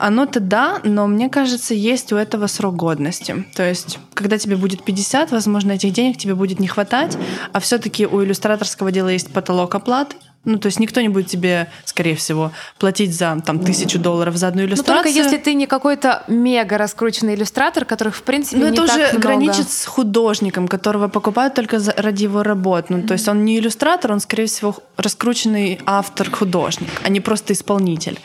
Оно-то 0.00 0.40
да, 0.40 0.80
но 0.82 1.06
мне 1.06 1.28
кажется, 1.28 1.74
есть 1.74 2.12
у 2.12 2.16
этого 2.16 2.46
срок 2.46 2.74
годности. 2.74 3.44
То 3.54 3.68
есть, 3.68 3.98
когда 4.14 4.38
тебе 4.38 4.56
будет 4.56 4.82
50, 4.82 5.30
возможно, 5.30 5.72
этих 5.72 5.92
денег 5.92 6.16
тебе 6.16 6.34
будет 6.34 6.58
не 6.58 6.68
хватать, 6.68 7.18
а 7.52 7.60
все 7.60 7.78
таки 7.78 8.06
у 8.06 8.24
иллюстраторского 8.24 8.90
дела 8.92 9.08
есть 9.08 9.30
потолок 9.30 9.74
оплаты, 9.74 10.16
ну, 10.44 10.58
то 10.58 10.66
есть 10.66 10.80
никто 10.80 11.00
не 11.02 11.08
будет 11.10 11.26
тебе, 11.26 11.70
скорее 11.84 12.16
всего, 12.16 12.50
платить 12.78 13.14
за 13.14 13.38
там 13.44 13.58
тысячу 13.60 13.98
долларов 13.98 14.36
за 14.36 14.48
одну 14.48 14.62
иллюстрацию. 14.62 14.96
Ну, 14.96 15.02
только 15.02 15.08
если 15.18 15.36
ты 15.36 15.52
не 15.54 15.66
какой-то 15.66 16.22
мега 16.28 16.78
раскрученный 16.78 17.34
иллюстратор, 17.34 17.84
которых, 17.84 18.16
в 18.16 18.22
принципе, 18.22 18.56
Ну, 18.56 18.64
не 18.68 18.72
это 18.72 18.86
так 18.86 18.96
уже 18.96 19.06
много. 19.08 19.18
граничит 19.20 19.70
с 19.70 19.84
художником, 19.84 20.66
которого 20.66 21.08
покупают 21.08 21.54
только 21.54 21.78
за- 21.78 21.94
ради 21.96 22.24
его 22.24 22.42
работ. 22.42 22.86
Ну, 22.88 23.02
то 23.02 23.12
есть 23.12 23.28
он 23.28 23.44
не 23.44 23.58
иллюстратор, 23.58 24.12
он, 24.12 24.20
скорее 24.20 24.46
всего, 24.46 24.74
раскрученный 24.96 25.80
автор-художник, 25.84 26.88
а 27.04 27.08
не 27.10 27.20
просто 27.20 27.52
исполнитель. 27.52 28.18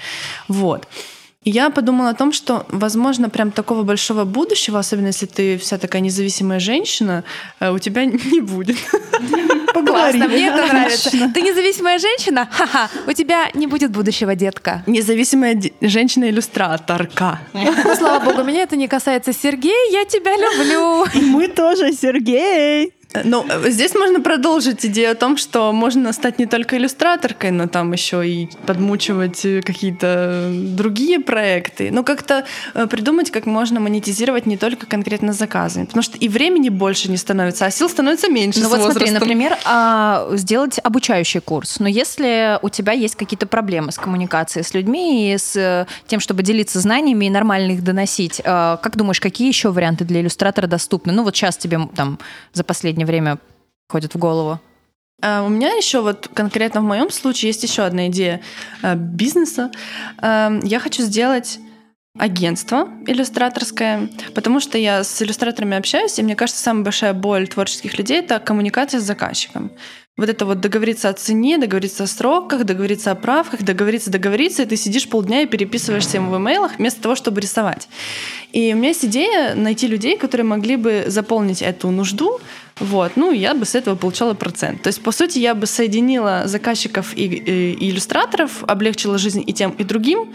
Вот. 0.47 0.87
И 1.45 1.51
я 1.51 1.69
подумала 1.69 2.09
о 2.09 2.13
том, 2.15 2.33
что, 2.33 2.65
возможно, 2.69 3.29
прям 3.29 3.51
такого 3.51 3.83
большого 3.83 4.25
будущего, 4.25 4.79
особенно 4.79 5.07
если 5.07 5.27
ты 5.27 5.57
вся 5.57 5.77
такая 5.77 6.01
независимая 6.01 6.59
женщина, 6.59 7.23
э, 7.59 7.71
у 7.71 7.77
тебя 7.77 8.05
не 8.31 8.41
будет. 8.41 8.77
Классно, 9.73 10.27
мне 10.27 10.47
это 10.47 10.65
нравится. 10.65 11.11
Ты 11.11 11.41
независимая 11.41 11.99
женщина? 11.99 12.49
Ха-ха, 12.51 12.89
у 13.07 13.13
тебя 13.13 13.51
не 13.53 13.67
будет 13.67 13.91
будущего, 13.91 14.35
детка. 14.35 14.83
Независимая 14.87 15.61
женщина-иллюстраторка. 15.81 17.39
Ну, 17.53 17.95
слава 17.95 18.23
богу, 18.25 18.43
меня 18.43 18.63
это 18.63 18.75
не 18.75 18.87
касается. 18.87 19.31
Сергей, 19.31 19.91
я 19.91 20.05
тебя 20.05 20.35
люблю. 20.35 21.05
И 21.13 21.21
мы 21.21 21.47
тоже, 21.47 21.93
Сергей. 21.93 22.93
Ну, 23.23 23.45
э, 23.47 23.69
здесь 23.69 23.95
можно 23.95 24.21
продолжить 24.21 24.85
идею 24.85 25.11
о 25.11 25.15
том, 25.15 25.37
что 25.37 25.71
можно 25.71 26.13
стать 26.13 26.39
не 26.39 26.45
только 26.45 26.77
иллюстраторкой, 26.77 27.51
но 27.51 27.67
там 27.67 27.91
еще 27.91 28.27
и 28.27 28.49
подмучивать 28.65 29.45
э, 29.45 29.61
какие-то 29.61 30.49
другие 30.51 31.19
проекты. 31.19 31.89
Ну, 31.91 32.03
как-то 32.03 32.45
э, 32.73 32.87
придумать, 32.87 33.31
как 33.31 33.45
можно 33.45 33.79
монетизировать 33.79 34.45
не 34.45 34.57
только 34.57 34.85
конкретно 34.85 35.33
заказами. 35.33 35.85
Потому 35.85 36.03
что 36.03 36.17
и 36.17 36.27
времени 36.27 36.69
больше 36.69 37.09
не 37.09 37.17
становится, 37.17 37.65
а 37.65 37.71
сил 37.71 37.89
становится 37.89 38.29
меньше 38.29 38.61
Ну 38.61 38.69
вот 38.69 38.81
смотри, 38.81 38.93
возрастом. 38.93 39.13
например, 39.19 39.57
а, 39.65 40.27
сделать 40.33 40.79
обучающий 40.83 41.39
курс. 41.39 41.79
Но 41.79 41.87
если 41.87 42.59
у 42.61 42.69
тебя 42.69 42.93
есть 42.93 43.15
какие-то 43.15 43.47
проблемы 43.47 43.91
с 43.91 43.97
коммуникацией 43.97 44.63
с 44.63 44.73
людьми 44.73 45.33
и 45.33 45.37
с 45.37 45.55
э, 45.55 45.85
тем, 46.07 46.19
чтобы 46.19 46.43
делиться 46.43 46.79
знаниями 46.79 47.25
и 47.25 47.29
нормально 47.29 47.71
их 47.71 47.83
доносить, 47.83 48.41
э, 48.43 48.43
как 48.81 48.95
думаешь, 48.95 49.19
какие 49.19 49.47
еще 49.47 49.71
варианты 49.71 50.05
для 50.05 50.21
иллюстратора 50.21 50.67
доступны? 50.67 51.13
Ну 51.13 51.23
вот 51.23 51.35
сейчас 51.35 51.57
тебе 51.57 51.79
там 51.95 52.19
за 52.53 52.63
последнее 52.63 53.04
время 53.05 53.39
ходит 53.89 54.13
в 54.13 54.17
голову. 54.17 54.59
А 55.21 55.43
у 55.43 55.49
меня 55.49 55.73
еще 55.73 56.01
вот 56.01 56.29
конкретно 56.33 56.81
в 56.81 56.83
моем 56.83 57.09
случае 57.09 57.49
есть 57.49 57.63
еще 57.63 57.83
одна 57.83 58.07
идея 58.07 58.41
э, 58.81 58.95
бизнеса. 58.95 59.71
Эм, 60.21 60.59
Я 60.59 60.79
хочу 60.79 61.03
сделать 61.03 61.59
агентство 62.17 62.89
иллюстраторское, 63.07 64.09
потому 64.33 64.59
что 64.59 64.77
я 64.77 65.03
с 65.03 65.21
иллюстраторами 65.21 65.77
общаюсь, 65.77 66.17
и 66.17 66.23
мне 66.23 66.35
кажется, 66.35 66.61
самая 66.61 66.83
большая 66.83 67.13
боль 67.13 67.47
творческих 67.47 67.97
людей— 67.97 68.19
это 68.19 68.39
коммуникация 68.39 68.99
с 68.99 69.03
заказчиком. 69.03 69.71
Вот 70.17 70.29
это 70.29 70.45
вот 70.45 70.61
договориться 70.61 71.09
о 71.09 71.13
цене, 71.13 71.57
договориться 71.57 72.05
о 72.05 72.07
сроках, 72.07 72.63
договориться 72.63 73.11
о 73.11 73.15
правках, 73.15 73.63
договориться, 73.63 74.09
договориться, 74.09 74.63
и 74.63 74.65
ты 74.65 74.77
сидишь 74.77 75.09
полдня 75.09 75.41
и 75.41 75.45
переписываешься 75.45 76.17
им 76.17 76.31
в 76.31 76.37
имейлах 76.37 76.77
вместо 76.77 77.01
того, 77.01 77.15
чтобы 77.15 77.41
рисовать. 77.41 77.89
И 78.53 78.71
у 78.73 78.77
меня 78.77 78.89
есть 78.89 79.03
идея 79.03 79.55
найти 79.55 79.87
людей, 79.87 80.17
которые 80.17 80.45
могли 80.45 80.77
бы 80.77 81.03
заполнить 81.07 81.61
эту 81.61 81.91
нужду, 81.91 82.39
вот, 82.79 83.17
ну, 83.17 83.33
я 83.33 83.53
бы 83.53 83.65
с 83.65 83.75
этого 83.75 83.95
получала 83.95 84.33
процент. 84.35 84.81
То 84.81 84.87
есть, 84.87 85.01
по 85.03 85.11
сути, 85.11 85.39
я 85.39 85.53
бы 85.53 85.65
соединила 85.65 86.43
заказчиков 86.45 87.11
и, 87.17 87.25
и- 87.25 87.73
и 87.73 87.89
иллюстраторов, 87.89 88.63
облегчила 88.63 89.17
жизнь 89.17 89.43
и 89.45 89.51
тем, 89.51 89.71
и 89.71 89.83
другим, 89.83 90.33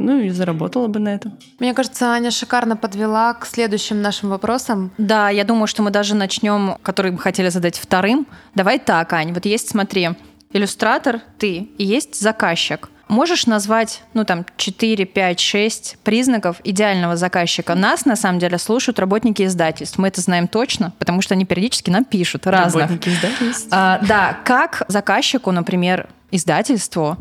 ну, 0.00 0.20
и 0.20 0.30
заработала 0.30 0.88
бы 0.88 0.98
на 0.98 1.10
этом. 1.10 1.38
Мне 1.58 1.74
кажется, 1.74 2.06
Аня 2.12 2.30
шикарно 2.30 2.76
подвела 2.76 3.34
к 3.34 3.46
следующим 3.46 4.02
нашим 4.02 4.30
вопросам. 4.30 4.90
Да, 4.98 5.30
я 5.30 5.44
думаю, 5.44 5.66
что 5.66 5.82
мы 5.82 5.90
даже 5.90 6.14
начнем, 6.14 6.76
который 6.82 7.12
мы 7.12 7.18
хотели 7.18 7.48
задать 7.48 7.78
вторым. 7.78 8.26
Давай 8.54 8.78
так, 8.78 9.12
Ань, 9.12 9.32
вот 9.32 9.44
есть, 9.46 9.68
смотри, 9.68 10.10
иллюстратор 10.52 11.20
ты 11.38 11.68
и 11.78 11.84
есть 11.84 12.20
заказчик. 12.20 12.88
Можешь 13.08 13.46
назвать, 13.46 14.04
ну 14.14 14.24
там, 14.24 14.46
4, 14.56 15.04
5, 15.04 15.40
6 15.40 15.98
признаков 16.04 16.60
идеального 16.62 17.16
заказчика? 17.16 17.74
Нас, 17.74 18.04
на 18.04 18.14
самом 18.14 18.38
деле, 18.38 18.56
слушают 18.56 19.00
работники 19.00 19.42
издательств. 19.42 19.98
Мы 19.98 20.06
это 20.06 20.20
знаем 20.20 20.46
точно, 20.46 20.92
потому 20.96 21.20
что 21.20 21.34
они 21.34 21.44
периодически 21.44 21.90
нам 21.90 22.04
пишут 22.04 22.46
разных. 22.46 22.84
Работники 22.84 23.08
издательств. 23.08 23.66
А, 23.72 23.98
да, 24.06 24.38
как 24.44 24.84
заказчику, 24.86 25.50
например, 25.50 26.08
издательству 26.30 27.16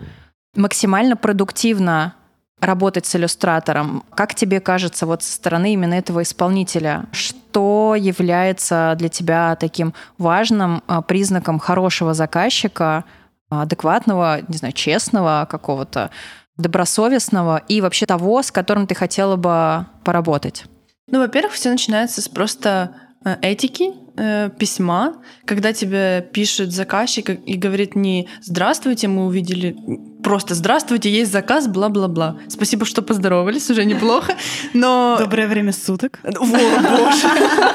максимально 0.56 1.16
продуктивно 1.16 2.14
работать 2.62 3.06
с 3.06 3.16
иллюстратором? 3.16 4.04
Как 4.16 4.36
тебе 4.36 4.60
кажется 4.60 5.06
вот 5.06 5.24
со 5.24 5.34
стороны 5.34 5.74
именно 5.74 5.94
этого 5.94 6.24
исполнителя? 6.24 7.06
Что 7.12 7.96
является 7.96 8.96
для 8.98 9.10
тебя 9.10 9.56
таким 9.56 9.94
важным 10.18 10.84
а, 10.88 11.02
признаком 11.02 11.60
хорошего 11.60 12.14
заказчика, 12.14 13.06
а, 13.50 13.64
адекватного, 13.64 14.40
не 14.48 14.58
знаю, 14.58 14.74
честного 14.74 15.48
какого-то, 15.50 16.12
добросовестного 16.58 17.64
и 17.68 17.82
вообще 17.82 18.06
того, 18.06 18.42
с 18.42 18.52
которым 18.52 18.86
ты 18.86 18.96
хотела 18.96 19.36
бы 19.36 19.86
поработать? 20.04 20.66
Ну, 21.08 21.20
во-первых, 21.20 21.54
все 21.54 21.72
начинается 21.72 22.22
с 22.22 22.30
просто 22.30 22.96
э, 23.26 23.36
этики, 23.42 23.94
э, 24.18 24.50
письма, 24.60 25.16
когда 25.46 25.74
тебе 25.74 26.22
пишет 26.34 26.72
заказчик 26.72 27.30
и 27.30 27.56
говорит 27.56 27.96
не 27.96 28.28
«Здравствуйте, 28.42 29.08
мы 29.08 29.26
увидели...» 29.26 29.76
Просто 30.24 30.54
«Здравствуйте, 30.54 31.10
есть 31.10 31.32
заказ, 31.32 31.68
бла-бла-бла». 31.68 32.38
Спасибо, 32.50 32.86
что 32.86 33.02
поздоровались, 33.02 33.70
уже 33.70 33.86
неплохо, 33.86 34.36
но... 34.74 35.16
Доброе 35.18 35.48
время 35.48 35.72
суток. 35.72 36.20
Во, 36.24 36.46
боже. 36.46 37.28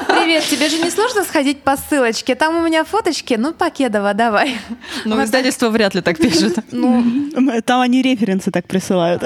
Привет, 0.07 0.43
тебе 0.49 0.69
же 0.69 0.77
не 0.77 0.91
сложно 0.91 1.23
сходить 1.23 1.63
по 1.63 1.75
ссылочке? 1.75 2.35
Там 2.35 2.57
у 2.57 2.65
меня 2.65 2.83
фоточки, 2.83 3.33
ну, 3.33 3.53
Покедова, 3.53 4.13
давай. 4.13 4.57
Ну, 5.05 5.23
издательство 5.23 5.69
вряд 5.69 5.95
ли 5.95 6.01
так 6.01 6.17
пишет. 6.17 6.59
Ну, 6.71 7.03
Там 7.65 7.81
они 7.81 8.01
референсы 8.01 8.51
так 8.51 8.67
присылают. 8.67 9.23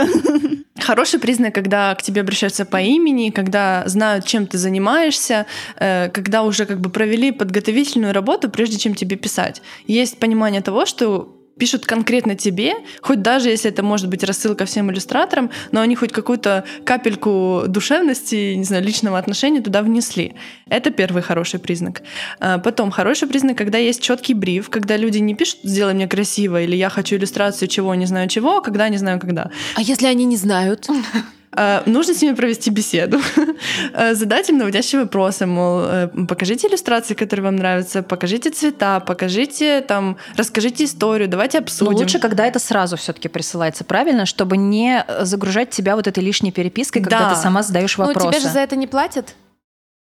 Хороший 0.80 1.20
признак, 1.20 1.54
когда 1.54 1.94
к 1.96 2.02
тебе 2.02 2.22
обращаются 2.22 2.66
по 2.66 2.82
имени, 2.82 3.32
когда 3.32 3.84
знают, 3.86 4.26
чем 4.26 4.48
ты 4.48 4.58
занимаешься, 4.58 5.46
э, 5.76 6.10
когда 6.10 6.44
уже 6.44 6.66
как 6.66 6.80
бы 6.80 6.90
провели 6.90 7.32
подготовительную 7.32 8.14
работу, 8.14 8.50
прежде 8.50 8.78
чем 8.78 8.96
тебе 8.96 9.18
писать. 9.18 9.62
Есть 9.88 10.20
понимание 10.20 10.62
того, 10.62 10.86
что 10.86 11.39
пишут 11.60 11.86
конкретно 11.86 12.36
тебе, 12.36 12.74
хоть 13.02 13.22
даже 13.22 13.50
если 13.50 13.70
это 13.70 13.84
может 13.84 14.08
быть 14.08 14.24
рассылка 14.24 14.66
всем 14.66 14.92
иллюстраторам, 14.92 15.52
но 15.72 15.82
они 15.82 15.96
хоть 15.96 16.12
какую-то 16.12 16.64
капельку 16.86 17.64
душевности, 17.68 18.56
не 18.56 18.64
знаю, 18.64 18.84
личного 18.84 19.18
отношения 19.18 19.62
туда 19.62 19.84
внесли. 19.84 20.36
Это 20.70 20.90
первый 20.90 21.22
хороший 21.22 21.60
признак. 21.60 22.02
А 22.40 22.58
Потом 22.58 22.92
хороший 22.92 23.28
признак, 23.28 23.58
когда 23.58 23.78
есть 23.78 24.02
четкий 24.02 24.34
бриф, 24.34 24.70
когда 24.70 24.98
люди 24.98 25.18
не 25.20 25.36
пишут 25.36 25.60
«сделай 25.64 25.94
мне 25.94 26.08
красиво» 26.08 26.62
или 26.62 26.76
«я 26.76 26.90
хочу 26.90 27.18
иллюстрацию 27.18 27.68
чего, 27.68 27.94
не 27.96 28.06
знаю 28.06 28.28
чего», 28.30 28.58
а 28.58 28.62
когда 28.62 28.90
не 28.90 28.98
знаю 28.98 29.20
когда. 29.20 29.52
а 29.76 29.82
если 29.82 30.08
они 30.08 30.26
не 30.26 30.38
знают? 30.38 30.88
Э, 31.52 31.82
Нужно 31.86 32.14
с 32.14 32.22
ними 32.22 32.36
провести 32.36 32.70
беседу, 32.70 33.20
Э, 33.94 34.14
задать 34.16 34.50
им 34.50 34.58
наводящие 34.58 35.02
вопросы, 35.02 35.46
мол, 35.46 35.82
э, 35.84 36.08
покажите 36.28 36.68
иллюстрации, 36.68 37.14
которые 37.16 37.44
вам 37.46 37.56
нравятся, 37.56 38.04
покажите 38.04 38.50
цвета, 38.52 39.00
покажите 39.00 39.82
там, 39.82 40.18
расскажите 40.38 40.84
историю, 40.86 41.28
давайте 41.28 41.60
Но 41.60 41.64
обсудим. 41.64 41.94
лучше, 41.98 42.20
когда 42.20 42.46
это 42.46 42.60
сразу 42.60 42.96
все-таки 42.98 43.28
присылается, 43.30 43.84
правильно, 43.84 44.26
чтобы 44.26 44.58
не 44.58 45.04
загружать 45.22 45.70
тебя 45.72 45.96
вот 45.96 46.08
этой 46.08 46.24
лишней 46.24 46.52
перепиской, 46.52 47.02
когда 47.02 47.20
Да. 47.20 47.36
ты 47.36 47.42
сама 47.42 47.64
задаешь 47.64 47.98
Ну, 47.98 48.06
вопросы. 48.06 48.28
тебе 48.30 48.40
же 48.40 48.50
за 48.50 48.60
это 48.60 48.76
не 48.76 48.88
платят? 48.88 49.36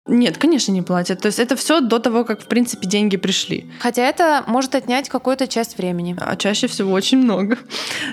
Нет, 0.07 0.37
конечно, 0.37 0.71
не 0.71 0.83
платят. 0.83 1.21
То 1.21 1.27
есть 1.27 1.39
это 1.39 1.55
все 1.55 1.81
до 1.81 1.97
того, 1.97 2.25
как, 2.25 2.41
в 2.41 2.45
принципе, 2.45 2.87
деньги 2.87 3.17
пришли. 3.17 3.71
Хотя 3.79 4.03
это 4.03 4.43
может 4.45 4.75
отнять 4.75 5.09
какую-то 5.09 5.47
часть 5.47 5.79
времени. 5.79 6.15
А 6.19 6.35
чаще 6.35 6.67
всего 6.67 6.91
очень 6.91 7.17
много. 7.17 7.57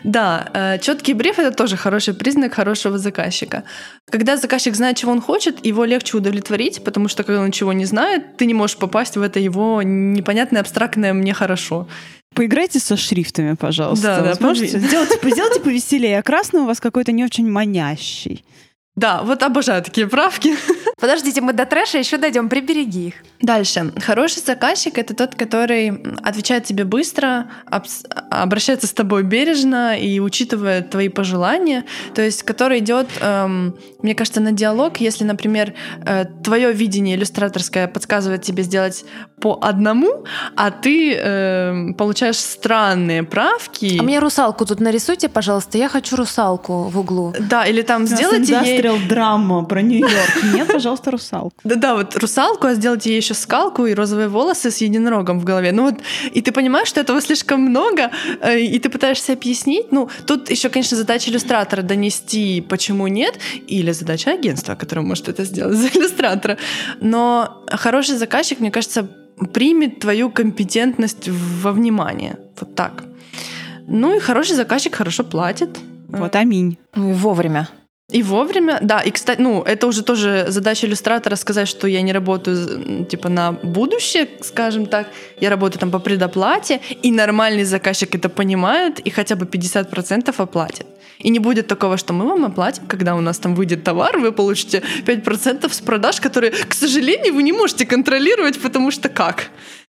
Да, 0.04 0.78
четкий 0.82 1.14
бриф 1.14 1.38
это 1.38 1.56
тоже 1.56 1.76
хороший 1.76 2.14
признак 2.14 2.54
хорошего 2.54 2.98
заказчика. 2.98 3.64
Когда 4.10 4.36
заказчик 4.36 4.74
знает, 4.74 4.96
чего 4.96 5.12
он 5.12 5.20
хочет, 5.20 5.64
его 5.64 5.84
легче 5.84 6.16
удовлетворить, 6.16 6.82
потому 6.82 7.08
что 7.08 7.24
когда 7.24 7.40
он 7.40 7.46
ничего 7.46 7.72
не 7.72 7.84
знает, 7.84 8.36
ты 8.36 8.46
не 8.46 8.54
можешь 8.54 8.76
попасть 8.76 9.16
в 9.16 9.22
это 9.22 9.38
его 9.38 9.82
непонятное, 9.82 10.60
абстрактное 10.60 11.12
мне 11.12 11.34
хорошо. 11.34 11.88
Поиграйте 12.34 12.78
со 12.78 12.96
шрифтами, 12.96 13.54
пожалуйста. 13.54 14.22
Да, 14.22 14.34
да, 14.34 14.46
можете? 14.46 14.78
Сделайте, 14.78 15.18
сделайте 15.30 15.60
повеселее, 15.60 16.18
а 16.18 16.22
красный 16.22 16.60
у 16.60 16.66
вас 16.66 16.80
какой-то 16.80 17.12
не 17.12 17.24
очень 17.24 17.50
манящий. 17.50 18.44
Да, 18.96 19.22
вот 19.22 19.42
обожаю 19.42 19.82
такие 19.82 20.06
правки. 20.06 20.56
Подождите, 21.02 21.40
мы 21.40 21.52
до 21.52 21.66
трэша 21.66 21.98
еще 21.98 22.16
дойдем, 22.16 22.48
прибереги 22.48 23.08
их. 23.08 23.14
Дальше. 23.40 23.92
Хороший 24.00 24.40
заказчик— 24.40 24.98
это 24.98 25.16
тот, 25.16 25.34
который 25.34 26.00
отвечает 26.22 26.62
тебе 26.62 26.84
быстро, 26.84 27.50
обращается 28.30 28.86
с 28.86 28.92
тобой 28.92 29.24
бережно 29.24 29.98
и 29.98 30.20
учитывает 30.20 30.90
твои 30.90 31.08
пожелания. 31.08 31.84
То 32.14 32.22
есть, 32.22 32.44
который 32.44 32.78
идет, 32.78 33.08
эм, 33.20 33.76
мне 34.00 34.14
кажется, 34.14 34.40
на 34.40 34.52
диалог. 34.52 34.98
Если, 34.98 35.24
например, 35.24 35.74
э, 36.06 36.24
твое 36.44 36.72
видение 36.72 37.16
иллюстраторское 37.16 37.88
подсказывает 37.88 38.42
тебе 38.42 38.62
сделать 38.62 39.04
по 39.40 39.58
одному, 39.60 40.24
а 40.54 40.70
ты 40.70 41.16
э, 41.16 41.94
получаешь 41.98 42.38
странные 42.38 43.24
правки. 43.24 43.96
А 43.98 44.04
мне 44.04 44.20
русалку 44.20 44.64
тут 44.66 44.78
нарисуйте, 44.78 45.28
пожалуйста. 45.28 45.78
Я 45.78 45.88
хочу 45.88 46.14
русалку 46.14 46.84
в 46.84 46.96
углу. 46.96 47.34
Да, 47.40 47.66
или 47.66 47.82
там 47.82 48.06
сделайте 48.06 48.60
ей... 48.64 49.08
драма 49.08 49.64
про 49.64 49.82
Нью-Йорк. 49.82 50.54
Нет, 50.54 50.68
пожалуйста, 50.68 50.91
русалку. 51.10 51.56
Да-да, 51.64 51.94
вот 51.94 52.16
русалку, 52.16 52.66
а 52.66 52.74
сделайте 52.74 53.10
ей 53.10 53.16
еще 53.16 53.34
скалку 53.34 53.86
и 53.86 53.94
розовые 53.94 54.28
волосы 54.28 54.70
с 54.70 54.78
единорогом 54.78 55.40
в 55.40 55.44
голове. 55.44 55.72
Ну 55.72 55.84
вот, 55.84 55.94
и 56.32 56.42
ты 56.42 56.52
понимаешь, 56.52 56.88
что 56.88 57.00
этого 57.00 57.20
слишком 57.20 57.60
много, 57.60 58.10
э, 58.40 58.60
и 58.60 58.78
ты 58.78 58.88
пытаешься 58.88 59.32
объяснить. 59.32 59.92
Ну, 59.92 60.08
тут 60.26 60.50
еще, 60.50 60.68
конечно, 60.68 60.96
задача 60.96 61.30
иллюстратора 61.30 61.82
донести, 61.82 62.60
почему 62.60 63.06
нет, 63.08 63.38
или 63.66 63.92
задача 63.92 64.32
агентства, 64.32 64.74
которое 64.74 65.02
может 65.02 65.28
это 65.28 65.44
сделать 65.44 65.76
за 65.76 65.88
иллюстратора. 65.88 66.58
Но 67.00 67.64
хороший 67.70 68.16
заказчик, 68.16 68.60
мне 68.60 68.70
кажется, 68.70 69.08
примет 69.52 70.00
твою 70.00 70.30
компетентность 70.30 71.28
во 71.28 71.72
внимание. 71.72 72.38
Вот 72.60 72.74
так. 72.74 73.04
Ну 73.86 74.16
и 74.16 74.20
хороший 74.20 74.54
заказчик 74.54 74.94
хорошо 74.94 75.24
платит. 75.24 75.78
Вот, 76.08 76.36
аминь. 76.36 76.78
Ну 76.94 77.10
и 77.10 77.12
вовремя. 77.14 77.68
И 78.12 78.22
вовремя, 78.22 78.78
да. 78.82 79.00
И, 79.00 79.10
кстати, 79.10 79.40
ну, 79.40 79.62
это 79.62 79.86
уже 79.86 80.02
тоже 80.02 80.44
задача 80.48 80.86
иллюстратора 80.86 81.36
сказать, 81.36 81.66
что 81.66 81.86
я 81.86 82.02
не 82.02 82.12
работаю, 82.12 83.06
типа, 83.06 83.28
на 83.28 83.52
будущее, 83.52 84.28
скажем 84.42 84.86
так. 84.86 85.08
Я 85.40 85.50
работаю 85.50 85.80
там 85.80 85.90
по 85.90 85.98
предоплате, 85.98 86.80
и 87.02 87.10
нормальный 87.10 87.64
заказчик 87.64 88.14
это 88.14 88.28
понимает, 88.28 89.00
и 89.00 89.10
хотя 89.10 89.34
бы 89.34 89.46
50% 89.46 90.34
оплатит. 90.36 90.86
И 91.18 91.30
не 91.30 91.38
будет 91.38 91.68
такого, 91.68 91.96
что 91.96 92.12
мы 92.12 92.26
вам 92.26 92.44
оплатим, 92.44 92.86
когда 92.86 93.14
у 93.14 93.20
нас 93.20 93.38
там 93.38 93.54
выйдет 93.54 93.84
товар, 93.84 94.18
вы 94.18 94.32
получите 94.32 94.82
5% 95.06 95.72
с 95.72 95.80
продаж, 95.80 96.20
которые, 96.20 96.50
к 96.50 96.74
сожалению, 96.74 97.34
вы 97.34 97.42
не 97.42 97.52
можете 97.52 97.86
контролировать, 97.86 98.60
потому 98.60 98.90
что 98.90 99.08
как? 99.08 99.50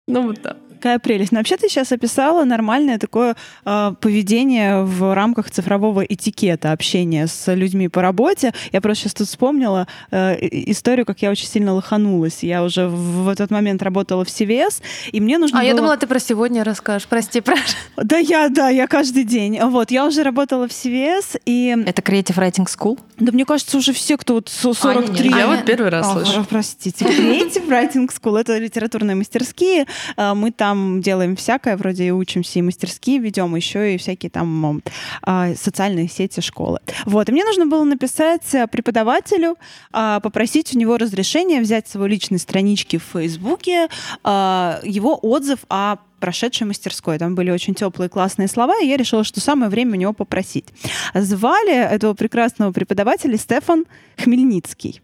Ну 0.07 0.23
вот 0.23 0.43
да 0.43 0.57
какая 0.85 0.99
прелесть. 0.99 1.33
Но 1.33 1.39
вообще 1.39 1.57
ты 1.57 1.69
сейчас 1.71 1.93
описала 1.93 2.45
нормальное 2.45 2.99
такое 2.99 3.37
э, 3.65 3.95
поведение 3.99 4.83
в 4.83 5.15
рамках 5.15 5.51
цифрового 5.51 6.05
этикета 6.05 6.73
общения 6.73 7.27
с 7.27 7.55
людьми 7.55 7.89
по 7.89 8.03
работе. 8.03 8.53
Я 8.71 8.83
просто 8.83 9.05
сейчас 9.05 9.15
тут 9.15 9.29
вспомнила 9.29 9.87
э, 10.11 10.37
историю, 10.71 11.07
как 11.07 11.23
я 11.23 11.31
очень 11.31 11.47
сильно 11.47 11.73
лоханулась. 11.73 12.43
Я 12.43 12.63
уже 12.63 12.87
в, 12.87 13.25
в 13.25 13.29
этот 13.29 13.51
момент 13.51 13.83
работала 13.83 14.27
в 14.27 14.29
CVS, 14.29 14.83
и 15.11 15.23
мне 15.23 15.39
нужно 15.39 15.59
А 15.59 15.63
было... 15.63 15.69
я 15.69 15.75
думала, 15.75 15.97
ты 15.97 16.07
про 16.07 16.19
сегодня 16.19 16.63
расскажешь. 16.65 17.09
Прости, 17.09 17.41
прошу. 17.41 17.63
Да, 17.97 18.19
я, 18.19 18.51
да, 18.51 18.69
я 18.69 18.87
каждый 18.87 19.25
день. 19.25 19.59
Вот, 19.63 19.91
я 19.91 20.05
уже 20.05 20.23
работала 20.23 20.69
в 20.69 20.71
CVS, 20.71 21.41
и... 21.47 21.75
Это 21.87 22.03
Creative 22.03 22.37
Writing 22.37 22.67
School? 22.67 22.99
Да 23.19 23.33
мне 23.33 23.47
кажется, 23.47 23.79
уже 23.79 23.95
все, 23.95 24.19
кто 24.19 24.35
вот 24.35 24.51
43... 24.51 25.33
А, 25.33 25.39
я 25.39 25.47
вот 25.47 25.65
первый 25.65 25.89
раз 25.89 26.13
слышу. 26.13 26.45
Простите. 26.51 27.07
Creative 27.07 27.67
Writing 27.69 28.11
School— 28.11 28.39
это 28.41 28.59
литературные 28.59 29.15
мастерские. 29.15 29.87
Э, 30.17 30.35
мы 30.35 30.51
там 30.51 31.01
делаем 31.01 31.37
всякое, 31.37 31.77
вроде 31.77 32.07
и 32.07 32.11
учимся, 32.11 32.59
и 32.59 32.63
мастерские 32.63 33.19
ведем, 33.19 33.55
еще 33.55 33.95
и 33.95 33.99
всякие 33.99 34.31
там 34.31 34.83
э, 35.27 35.55
социальные 35.57 36.09
сети 36.09 36.41
школы. 36.41 36.81
Вот, 37.07 37.29
и 37.29 37.33
мне 37.33 37.45
нужно 37.45 37.67
было 37.67 37.85
написать 37.85 38.45
преподавателю, 38.71 39.57
э, 39.93 40.21
попросить 40.23 40.75
у 40.75 40.79
него 40.79 40.97
разрешения 40.97 41.61
взять 41.61 41.89
свой 41.89 42.09
личной 42.09 42.39
странички 42.39 42.99
в 42.99 43.05
Фейсбуке, 43.13 43.89
э, 44.25 44.81
его 44.85 45.19
отзыв 45.23 45.61
о 45.69 45.97
прошедшей 46.21 46.67
мастерской. 46.67 47.19
Там 47.19 47.35
были 47.35 47.51
очень 47.51 47.75
теплые, 47.75 48.09
классные 48.09 48.49
слова, 48.49 48.81
и 48.81 48.87
я 48.87 48.97
решила, 48.97 49.25
что 49.25 49.41
самое 49.41 49.71
время 49.71 49.93
у 49.93 49.97
него 49.97 50.13
попросить. 50.15 50.67
Звали 51.13 51.75
этого 51.75 52.15
прекрасного 52.15 52.73
преподавателя 52.73 53.37
Стефан 53.37 53.85
Хмельницкий. 54.17 55.03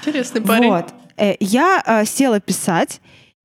Интересный 0.00 0.40
парень. 0.40 0.70
Вот. 0.70 0.94
Э, 1.16 1.34
я 1.40 1.82
э, 1.84 2.04
села 2.04 2.40
писать, 2.40 3.00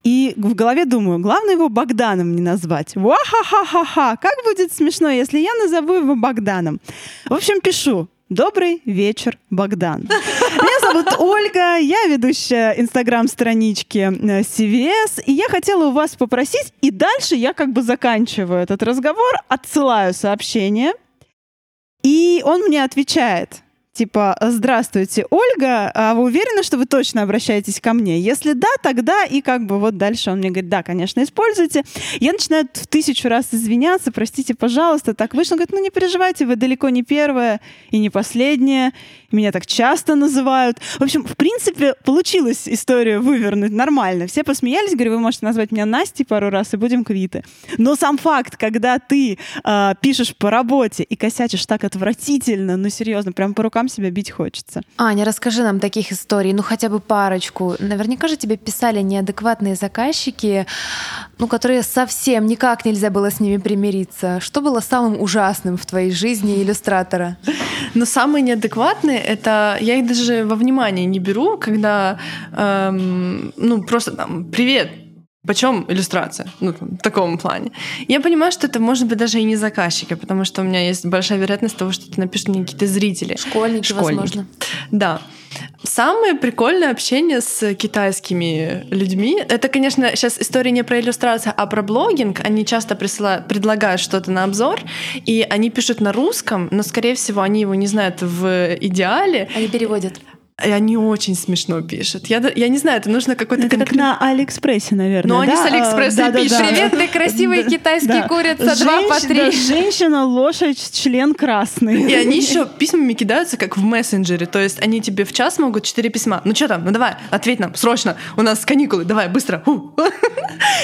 и 0.08 0.34
в 0.38 0.55
голове 0.55 0.86
думаю, 0.86 1.20
главное 1.20 1.55
его 1.55 1.68
Богданом 1.68 2.34
не 2.34 2.41
назвать. 2.41 2.95
Ва-ха-ха-ха-ха! 2.95 4.16
Как 4.16 4.32
будет 4.45 4.72
смешно, 4.72 5.10
если 5.10 5.38
я 5.39 5.53
назову 5.55 5.95
его 5.95 6.16
Богданом? 6.16 6.80
В 7.26 7.34
общем, 7.34 7.60
пишу. 7.60 8.08
Добрый 8.30 8.82
вечер, 8.86 9.38
Богдан. 9.49 10.03
Меня 10.03 10.80
зовут 10.80 11.08
Ольга, 11.20 11.78
я 11.78 12.08
ведущая 12.08 12.72
инстаграм-странички 12.80 13.99
CVS, 14.43 15.24
и 15.26 15.34
я 15.34 15.49
хотела 15.49 15.88
у 15.88 15.91
вас 15.91 16.16
попросить, 16.16 16.74
и 16.82 16.89
дальше 16.89 17.36
я 17.36 17.51
как 17.53 17.74
бы 17.74 17.82
заканчиваю 17.82 18.64
этот 18.64 18.84
разговор, 18.84 19.34
отсылаю 19.49 20.14
сообщение, 20.14 20.93
и 22.03 22.41
он 22.45 22.62
мне 22.62 22.82
отвечает– 22.82 23.62
типа, 23.98 24.38
здравствуйте, 24.39 25.26
Ольга, 25.32 25.91
а 25.93 26.14
вы 26.14 26.26
уверены, 26.26 26.62
что 26.62 26.78
вы 26.78 26.86
точно 26.86 27.24
обращаетесь 27.24 27.82
ко 27.82 27.93
мне? 27.93 28.20
Если 28.20 28.54
да, 28.54 28.68
тогда 28.84 29.24
и 29.26 29.41
как 29.41 29.66
бы 29.66 29.80
вот 29.80 29.98
дальше 29.98 30.30
он 30.30 30.38
мне 30.38 30.50
говорит, 30.50 30.70
да, 30.70 30.84
конечно, 30.84 31.24
используйте. 31.24 31.84
Я 32.20 32.34
начинаю 32.34 32.68
в 32.72 32.86
тысячу 32.86 33.28
раз 33.28 33.48
извиняться, 33.52 34.12
простите, 34.12 34.54
пожалуйста, 34.54 35.16
так 35.16 35.34
вышло. 35.34 35.56
Он 35.56 35.58
говорит, 35.58 35.74
ну 35.74 35.82
не 35.82 35.89
переживайте, 35.89 36.45
вы 36.45 36.56
далеко 36.56 36.89
не 36.89 37.02
первая 37.02 37.60
и 37.89 37.98
не 37.98 38.12
последняя. 38.12 38.93
Меня 39.32 39.52
так 39.52 39.66
часто 39.66 40.16
называют. 40.16 40.78
В 41.00 41.04
общем, 41.04 41.26
в 41.26 41.36
принципе, 41.36 41.95
получилось 42.06 42.64
историю 42.68 43.22
вывернуть 43.22 43.72
нормально. 43.72 44.28
Все 44.28 44.43
посмеялись, 44.43 44.93
говорю, 44.93 45.14
вы 45.14 45.20
можете 45.20 45.45
назвать 45.45 45.72
меня 45.72 45.86
Настей 45.86 46.24
пару 46.24 46.52
раз 46.52 46.74
и 46.74 46.78
будем 46.78 47.04
квиты. 47.04 47.43
Но 47.78 47.95
сам 47.95 48.18
факт, 48.18 48.58
когда 48.58 49.00
ты 49.00 49.39
э, 49.64 49.93
пишешь 50.02 50.36
по 50.36 50.52
работе 50.52 51.04
и 51.04 51.16
косячишь 51.16 51.66
так 51.66 51.84
отвратительно, 51.84 52.78
ну 52.78 52.89
серьезно, 52.89 53.32
прям 53.32 53.54
по 53.54 53.64
рукам 53.64 53.87
себя 53.90 54.10
бить 54.12 54.32
хочется. 54.32 54.82
Аня, 54.98 55.26
расскажи 55.26 55.64
нам 55.64 55.80
таких 55.80 56.12
историй, 56.12 56.54
ну 56.54 56.64
хотя 56.64 56.90
бы 56.90 57.00
парочку. 57.00 57.76
Наверняка 57.80 58.28
же 58.28 58.38
тебе 58.38 58.58
писали 58.58 59.02
неадекватные 59.02 59.76
заказчики, 59.76 60.66
ну 61.38 61.48
которые 61.48 61.84
совсем 61.84 62.46
никак 62.46 62.86
нельзя 62.86 63.10
было 63.10 63.32
с 63.32 63.40
ними 63.40 63.58
примириться. 63.58 64.40
Что 64.40 64.62
было 64.62 64.80
самым 64.80 65.22
ужасным 65.22 65.78
в 65.78 65.86
твоей 65.86 66.12
жизни 66.12 66.62
иллюстратора? 66.62 67.38
Но 67.94 68.06
самые 68.06 68.42
неадекватные 68.42 69.20
это 69.20 69.78
я 69.82 69.96
их 69.96 70.08
даже 70.08 70.46
во 70.46 70.56
внимание 70.56 71.06
не 71.06 71.20
беру, 71.20 71.58
когда 71.58 72.20
эм, 72.56 73.54
ну 73.58 73.84
просто 73.84 74.12
там 74.12 74.46
привет, 74.46 74.90
почем 75.48 75.86
иллюстрация? 75.88 76.52
Ну, 76.60 76.74
в 76.80 76.98
таком 76.98 77.38
плане. 77.38 77.72
Я 78.08 78.20
понимаю, 78.20 78.52
что 78.52 78.68
это 78.68 78.80
может 78.80 79.08
быть 79.08 79.18
даже 79.18 79.39
и 79.39 79.43
не 79.43 79.56
заказчики, 79.56 80.14
потому 80.14 80.45
что 80.45 80.62
у 80.62 80.66
меня 80.66 80.86
есть 80.86 81.06
большая 81.06 81.39
вероятность 81.39 81.78
того, 81.78 81.91
что 81.91 82.10
это 82.10 82.20
напишут 82.20 82.50
мне 82.50 82.62
какие-то 82.62 82.86
зрители. 82.86 83.38
Школьники, 83.38 83.88
Школьники. 83.88 84.20
возможно. 84.20 84.48
Да. 84.91 85.22
Самое 85.84 86.36
прикольное 86.36 86.91
общение 86.91 87.41
с 87.41 87.74
китайскими 87.76 88.86
людьми. 88.91 89.41
Это, 89.48 89.70
конечно, 89.70 90.10
сейчас 90.16 90.38
история 90.39 90.72
не 90.72 90.84
про 90.84 91.00
иллюстрацию, 91.00 91.54
а 91.56 91.66
про 91.66 91.82
блогинг. 91.82 92.41
Они 92.43 92.66
часто 92.66 92.95
присылают, 92.95 93.48
предлагают 93.48 94.02
что-то 94.02 94.30
на 94.32 94.43
обзор, 94.43 94.80
и 95.26 95.45
они 95.50 95.70
пишут 95.70 96.02
на 96.02 96.12
русском, 96.12 96.68
но, 96.72 96.84
скорее 96.84 97.16
всего, 97.16 97.41
они 97.41 97.62
его 97.62 97.76
не 97.76 97.88
знают 97.88 98.22
в 98.22 98.76
идеале. 98.82 99.50
Они 99.56 99.68
переводят. 99.68 100.20
И 100.66 100.72
они 100.72 100.97
очень 100.97 101.36
смешно 101.36 101.82
пишут. 101.82 102.26
Я, 102.28 102.41
я 102.55 102.68
не 102.68 102.80
знаю, 102.80 102.97
это 102.97 103.12
нужно 103.12 103.36
какой-то... 103.36 103.68
Это 103.68 103.78
конкрет... 103.78 103.89
как 103.89 103.95
на 103.95 104.18
Алиэкспрессе, 104.18 104.95
наверное, 104.95 105.38
Но 105.38 105.45
да? 105.45 105.51
они 105.51 105.55
с 105.55 105.66
Алиэкспресса 105.66 106.26
а, 106.26 106.32
пишут. 106.32 106.58
Привет, 106.58 106.91
ты 106.93 107.08
красивый 107.08 107.64
китайский 107.64 108.08
да. 108.08 108.28
курица, 108.28 108.74
Женщ... 108.74 108.80
два 108.80 109.01
по 109.03 109.20
три. 109.20 109.36
Да, 109.36 109.51
женщина, 109.51 110.26
лошадь, 110.26 110.91
член 110.93 111.36
красный. 111.36 112.10
И 112.10 112.16
они 112.16 112.38
еще 112.38 112.66
письмами 112.66 113.14
кидаются, 113.14 113.55
как 113.58 113.78
в 113.78 113.84
мессенджере. 113.84 114.47
То 114.47 114.58
есть 114.58 114.82
они 114.82 114.99
тебе 114.99 115.26
в 115.26 115.32
час 115.32 115.60
могут 115.60 115.84
четыре 115.84 116.10
письма. 116.10 116.41
Ну 116.43 116.55
что 116.55 116.70
там, 116.70 116.86
ну 116.86 116.89
давай, 116.91 117.18
ответь 117.30 117.60
нам, 117.60 117.76
срочно. 117.76 118.18
У 118.36 118.41
нас 118.41 118.66
каникулы, 118.66 119.05
давай, 119.05 119.30
быстро. 119.30 119.64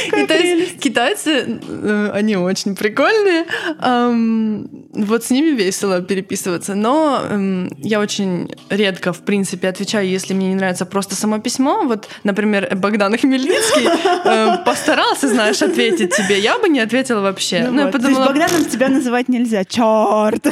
И 0.05 0.25
то 0.27 0.37
есть 0.37 0.79
китайцы, 0.79 1.59
э, 1.67 2.11
они 2.13 2.35
очень 2.35 2.75
прикольные. 2.75 3.45
Вот 4.93 5.23
с 5.23 5.31
ними 5.31 5.55
весело 5.55 6.01
переписываться. 6.01 6.75
Но 6.75 7.23
я 7.79 7.99
очень 7.99 8.53
редко, 8.69 9.13
в 9.13 9.21
принципе, 9.21 9.67
отвечаю, 9.67 10.07
если 10.07 10.33
мне 10.33 10.43
мне 10.43 10.53
не 10.53 10.55
нравится 10.55 10.85
просто 10.85 11.15
само 11.15 11.39
письмо. 11.39 11.83
Вот, 11.83 12.07
например, 12.23 12.75
Богдан 12.75 13.17
Хмельницкий 13.17 13.87
э, 14.25 14.63
постарался, 14.65 15.27
знаешь, 15.27 15.61
ответить 15.61 16.15
тебе. 16.15 16.39
Я 16.39 16.59
бы 16.59 16.69
не 16.69 16.79
ответила 16.79 17.21
вообще. 17.21 17.63
Ну, 17.63 17.71
ну 17.71 17.77
вот. 17.77 17.85
я 17.85 17.91
подумала... 17.91 18.25
То 18.25 18.33
есть 18.33 18.47
Богданом 18.49 18.69
тебя 18.69 18.89
называть 18.89 19.29
нельзя. 19.29 19.63
Черт! 19.63 20.45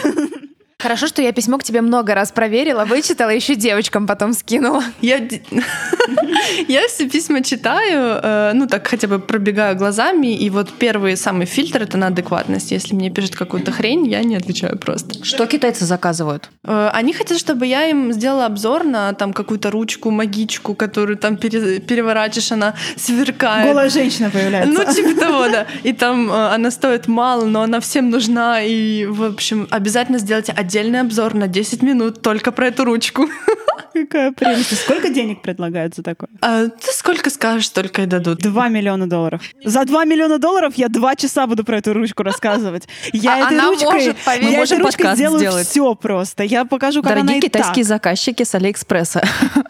Хорошо, 0.82 1.08
что 1.08 1.22
я 1.22 1.32
письмо 1.32 1.58
к 1.58 1.64
тебе 1.64 1.82
много 1.82 2.16
раз 2.16 2.32
проверила, 2.32 2.86
вычитала, 2.86 3.30
еще 3.30 3.56
девочкам 3.56 4.08
потом 4.08 4.34
скинула. 4.34 4.84
Я... 5.02 5.20
Я 6.68 6.88
все 6.88 7.08
письма 7.10 7.44
читаю, 7.44 8.20
э, 8.22 8.52
ну 8.54 8.68
так 8.68 8.88
хотя 8.88 9.08
бы 9.08 9.20
пробегаю 9.20 9.76
глазами, 9.76 10.36
и 10.36 10.50
вот 10.50 10.70
первый 10.72 11.16
самый 11.18 11.46
фильтр— 11.46 11.82
это 11.84 11.98
на 11.98 12.08
адекватность. 12.08 12.72
Если 12.72 12.96
мне 12.96 13.10
пишут 13.10 13.36
какую-то 13.36 13.72
хрень, 13.72 14.08
я 14.08 14.24
не 14.24 14.36
отвечаю 14.36 14.78
просто. 14.78 15.24
Что 15.24 15.46
китайцы 15.46 15.86
заказывают? 15.86 16.50
Э, 16.66 16.90
Они 16.94 17.14
хотят, 17.14 17.38
чтобы 17.38 17.66
я 17.66 17.86
им 17.88 18.12
сделала 18.14 18.46
обзор 18.46 18.84
на 18.84 19.14
там 19.14 19.34
какую-то 19.34 19.72
ручку, 19.72 20.12
магичку, 20.12 20.76
которую 20.76 21.18
там 21.18 21.38
пере- 21.38 21.80
переворачиваешь, 21.80 22.52
она 22.52 22.74
сверкает. 22.98 23.68
Голая 23.68 23.90
женщина 23.90 24.30
появляется. 24.30 24.72
Ну, 24.74 24.94
типа 24.94 25.20
того, 25.20 25.48
да. 25.50 25.66
И 25.84 25.94
там 25.94 26.32
э, 26.32 26.54
она 26.54 26.72
стоит 26.72 27.08
мало, 27.08 27.46
но 27.46 27.62
она 27.62 27.80
всем 27.80 28.10
нужна. 28.10 28.62
И, 28.62 29.06
в 29.06 29.24
общем, 29.24 29.68
обязательно 29.70 30.18
сделайте 30.20 30.52
отдельный 30.72 31.02
обзор 31.02 31.34
на 31.34 31.48
10 31.50 31.82
минут 31.84 32.22
только 32.22 32.54
про 32.54 32.68
эту 32.68 32.86
ручку. 32.86 33.28
Какая 33.94 34.32
прелесть. 34.32 34.72
И 34.72 34.76
Сколько 34.76 35.10
денег 35.10 35.42
предлагают 35.42 35.96
за 35.96 36.02
такое? 36.02 36.30
А 36.40 36.68
ты 36.68 36.92
сколько 36.94 37.30
скажешь, 37.30 37.66
столько 37.68 38.04
и 38.04 38.06
дадут. 38.06 38.40
Два 38.40 38.70
миллиона 38.70 39.10
долларов. 39.10 39.42
За 39.66 39.84
два 39.84 40.06
миллиона 40.06 40.40
долларов 40.40 40.76
я 40.76 40.88
два 40.88 41.18
часа 41.18 41.46
буду 41.46 41.66
про 41.66 41.80
эту 41.80 41.92
ручку 41.94 42.24
рассказывать. 42.24 42.88
Я 43.14 43.34
А 43.34 43.38
этой 43.48 43.58
она 43.58 43.68
ручкой, 43.70 43.92
может, 43.92 44.18
поверь. 44.20 44.50
Я 44.52 44.64
этой 44.64 44.78
ручкой 44.78 45.16
сделаю 45.16 45.40
сделать. 45.40 45.68
все 45.68 45.94
просто. 45.96 46.44
Я 46.44 46.64
покажу, 46.64 47.02
как 47.02 47.12
она 47.12 47.22
Дорогие 47.24 47.40
и 47.40 47.42
китайские 47.42 47.84
так. 47.84 47.90
заказчики 47.90 48.44
с 48.44 48.56
Алиэкспресса. 48.56 49.24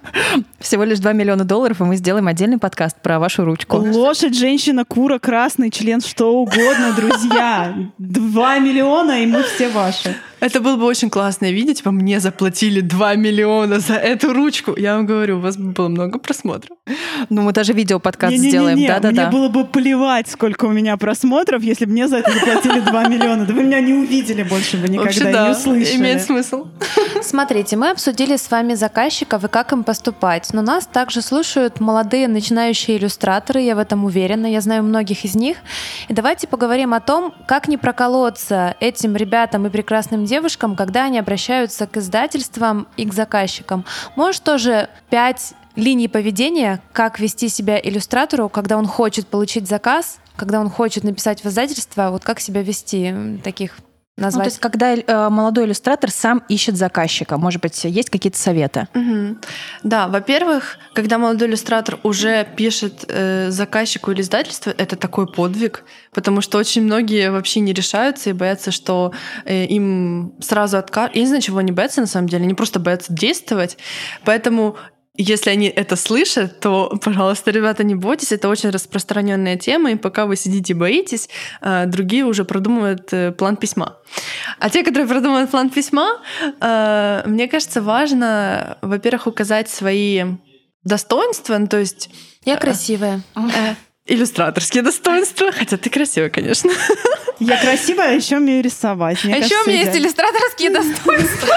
Всего 0.59 0.83
лишь 0.83 0.99
2 0.99 1.13
миллиона 1.13 1.43
долларов, 1.43 1.81
и 1.81 1.83
мы 1.83 1.95
сделаем 1.95 2.27
отдельный 2.27 2.59
подкаст 2.59 3.01
про 3.01 3.17
вашу 3.17 3.43
ручку. 3.43 3.77
Лошадь, 3.77 4.37
женщина, 4.37 4.85
кура, 4.85 5.17
красный 5.17 5.71
член, 5.71 5.99
что 5.99 6.31
угодно, 6.35 6.93
друзья. 6.95 7.75
Два 7.97 8.59
миллиона, 8.59 9.23
и 9.23 9.25
мы 9.25 9.41
все 9.41 9.69
ваши. 9.69 10.15
Это 10.41 10.59
было 10.59 10.75
бы 10.75 10.85
очень 10.85 11.09
классно 11.11 11.51
видеть. 11.51 11.77
Типа, 11.77 11.91
мне 11.91 12.19
заплатили 12.19 12.81
2 12.81 13.15
миллиона 13.15 13.79
за 13.79 13.93
эту 13.93 14.33
ручку. 14.33 14.73
Я 14.75 14.95
вам 14.95 15.05
говорю, 15.05 15.37
у 15.37 15.39
вас 15.39 15.55
было 15.55 15.87
много 15.87 16.17
просмотров. 16.19 16.77
Ну, 17.29 17.43
мы 17.43 17.53
даже 17.53 17.73
видео-подкаст 17.73 18.35
сделаем. 18.35 18.75
Мне 18.77 18.87
Да-да-да. 18.87 19.29
было 19.29 19.49
бы 19.49 19.65
плевать, 19.65 20.27
сколько 20.27 20.65
у 20.65 20.71
меня 20.71 20.97
просмотров, 20.97 21.61
если 21.61 21.85
бы 21.85 21.91
мне 21.91 22.07
за 22.07 22.17
это 22.17 22.31
заплатили 22.31 22.79
2 22.79 23.03
миллиона. 23.07 23.45
Да 23.45 23.53
вы 23.53 23.63
меня 23.63 23.79
не 23.81 23.93
увидели 23.93 24.41
больше 24.43 24.77
бы 24.77 24.89
никогда, 24.89 25.03
Вообще, 25.03 25.31
да, 25.31 25.45
не 25.45 25.51
услышали. 25.51 25.95
имеет 25.97 26.21
смысл. 26.23 26.67
Смотрите, 27.21 27.77
мы 27.77 27.91
обсудили 27.91 28.35
с 28.35 28.49
вами 28.49 28.73
заказчиков 28.73 29.43
и 29.43 29.47
как 29.47 29.71
им 29.73 29.83
поступать, 29.83 30.49
но 30.53 30.61
нас 30.63 30.87
также 30.87 31.21
слушают 31.21 31.79
молодые 31.79 32.27
начинающие 32.27 32.97
иллюстраторы, 32.97 33.61
я 33.61 33.75
в 33.75 33.79
этом 33.79 34.05
уверена, 34.05 34.47
я 34.47 34.61
знаю 34.61 34.81
многих 34.83 35.23
из 35.23 35.35
них. 35.35 35.57
И 36.07 36.13
давайте 36.13 36.47
поговорим 36.47 36.95
о 36.95 36.99
том, 36.99 37.33
как 37.47 37.67
не 37.67 37.77
проколоться 37.77 38.75
этим 38.79 39.15
ребятам 39.15 39.67
и 39.67 39.69
прекрасным 39.69 40.25
девушкам, 40.31 40.77
когда 40.77 41.05
они 41.05 41.19
обращаются 41.19 41.87
к 41.87 41.97
издательствам 41.97 42.87
и 42.95 43.05
к 43.05 43.13
заказчикам. 43.13 43.83
Может 44.15 44.43
тоже 44.43 44.87
пять 45.09 45.53
линий 45.75 46.07
поведения, 46.07 46.81
как 46.93 47.19
вести 47.19 47.49
себя 47.49 47.77
иллюстратору, 47.77 48.47
когда 48.47 48.77
он 48.77 48.87
хочет 48.87 49.27
получить 49.27 49.67
заказ, 49.67 50.19
когда 50.37 50.61
он 50.61 50.69
хочет 50.69 51.03
написать 51.03 51.43
в 51.43 51.47
издательство, 51.47 52.11
вот 52.11 52.23
как 52.23 52.39
себя 52.39 52.61
вести, 52.63 53.07
м, 53.07 53.39
таких 54.15 54.17
Ну, 54.17 54.21
то 54.21 54.37
назвать. 54.37 54.45
есть, 54.47 54.59
когда 54.59 54.93
э, 54.93 55.29
молодой 55.29 55.65
иллюстратор 55.65 56.11
сам 56.11 56.43
ищет 56.49 56.75
заказчика, 56.77 57.37
может 57.37 57.61
быть, 57.61 57.83
есть 57.83 58.09
какие-то 58.09 58.37
советы? 58.37 58.87
Мгм. 58.93 59.39
Да, 59.83 60.07
во-первых, 60.07 60.77
когда 60.93 61.17
молодой 61.17 61.47
иллюстратор 61.47 61.99
уже 62.03 62.45
пишет 62.55 63.05
э, 63.07 63.49
заказчику 63.49 64.11
или 64.11 64.21
издательству, 64.21 64.71
это 64.77 64.95
такой 64.95 65.27
подвиг, 65.27 65.83
потому 66.13 66.41
что 66.41 66.57
очень 66.57 66.83
многие 66.83 67.31
вообще 67.31 67.59
не 67.61 67.73
решаются 67.73 68.29
и 68.29 68.33
боятся, 68.33 68.71
что 68.71 69.13
э, 69.45 69.65
им 69.65 70.33
сразу 70.41 70.77
откажут. 70.77 71.15
Я 71.15 71.21
не 71.21 71.27
знаю, 71.27 71.41
чего 71.41 71.59
они 71.59 71.71
боятся 71.71 72.01
на 72.01 72.07
самом 72.07 72.27
деле, 72.27 72.43
они 72.43 72.53
просто 72.53 72.79
боятся 72.79 73.13
действовать. 73.13 73.77
Поэтому 74.25 74.75
если 75.17 75.49
они 75.49 75.67
это 75.67 75.95
слышат, 75.95 76.59
то, 76.59 76.97
пожалуйста, 77.03 77.51
ребята, 77.51 77.83
не 77.83 77.95
бойтесь, 77.95 78.31
это 78.31 78.47
очень 78.49 78.69
распространенная 78.69 79.57
тема, 79.57 79.91
и 79.91 79.95
пока 79.95 80.25
вы 80.25 80.35
сидите 80.35 80.73
и 80.73 80.75
боитесь, 80.75 81.29
э, 81.61 81.85
другие 81.85 82.23
уже 82.25 82.45
продумывают 82.45 83.11
э, 83.11 83.31
план 83.31 83.57
письма. 83.57 83.97
А 84.59 84.69
те, 84.69 84.83
которые 84.83 85.07
продумывают 85.07 85.51
план 85.51 85.69
письма, 85.69 86.21
э, 86.61 87.23
мне 87.25 87.47
кажется, 87.47 87.81
важно, 87.81 88.77
во-первых, 88.81 89.27
указать 89.27 89.69
свои 89.69 90.23
достоинства, 90.83 91.57
ну, 91.57 91.67
то 91.67 91.77
есть 91.77 92.09
Я 92.45 92.57
красивая. 92.57 93.21
э, 93.35 93.75
иллюстраторские 94.05 94.81
достоинства, 94.83 95.51
хотя 95.51 95.77
ты 95.77 95.89
красивая, 95.89 96.29
конечно. 96.29 96.71
Я 97.39 97.57
красивая, 97.59 98.09
а 98.09 98.11
еще 98.11 98.37
умею 98.37 98.63
рисовать. 98.63 99.23
Мне 99.23 99.33
А 99.33 99.37
еще 99.37 99.49
кажется, 99.49 99.69
у 99.69 99.71
меня 99.71 99.79
есть 99.81 99.91
идеально. 99.91 100.05
иллюстраторские 100.05 100.69
достоинства. 100.69 101.55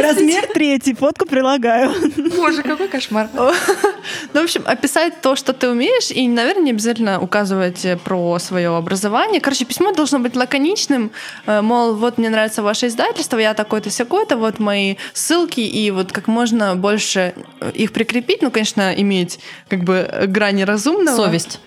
Размер 0.00 0.46
третий, 0.52 0.94
фотку 0.94 1.26
прилагаю. 1.26 1.92
Боже, 2.36 2.62
какой 2.62 2.88
кошмар. 2.88 3.28
Ну, 3.34 4.40
в 4.40 4.44
общем, 4.44 4.62
описать 4.66 5.20
то, 5.20 5.36
что 5.36 5.52
ты 5.52 5.68
умеешь, 5.68 6.10
и, 6.10 6.28
наверное, 6.28 6.64
не 6.64 6.70
обязательно 6.70 7.20
указывать 7.20 7.84
э, 7.84 7.96
про 7.96 8.38
свое 8.38 8.76
образование. 8.76 9.40
Короче, 9.40 9.64
письмо 9.64 9.92
должно 9.92 10.18
быть 10.18 10.36
лаконичным, 10.36 11.10
э, 11.46 11.60
мол, 11.60 11.94
вот 11.94 12.18
мне 12.18 12.28
нравится 12.28 12.62
ваше 12.62 12.88
издательство, 12.88 13.38
я 13.38 13.54
такой-то 13.54 13.90
сякой-то, 13.90 14.36
вот 14.36 14.58
мои 14.58 14.96
ссылки, 15.12 15.60
и 15.60 15.90
вот 15.90 16.12
как 16.12 16.28
можно 16.28 16.74
больше 16.76 17.34
э, 17.60 17.70
их 17.72 17.92
прикрепить, 17.92 18.42
ну, 18.42 18.50
конечно, 18.50 18.92
иметь 18.94 19.40
как 19.68 19.84
бы 19.84 20.26
грани 20.26 20.62
разумного. 20.62 21.16
Совесть. 21.16 21.60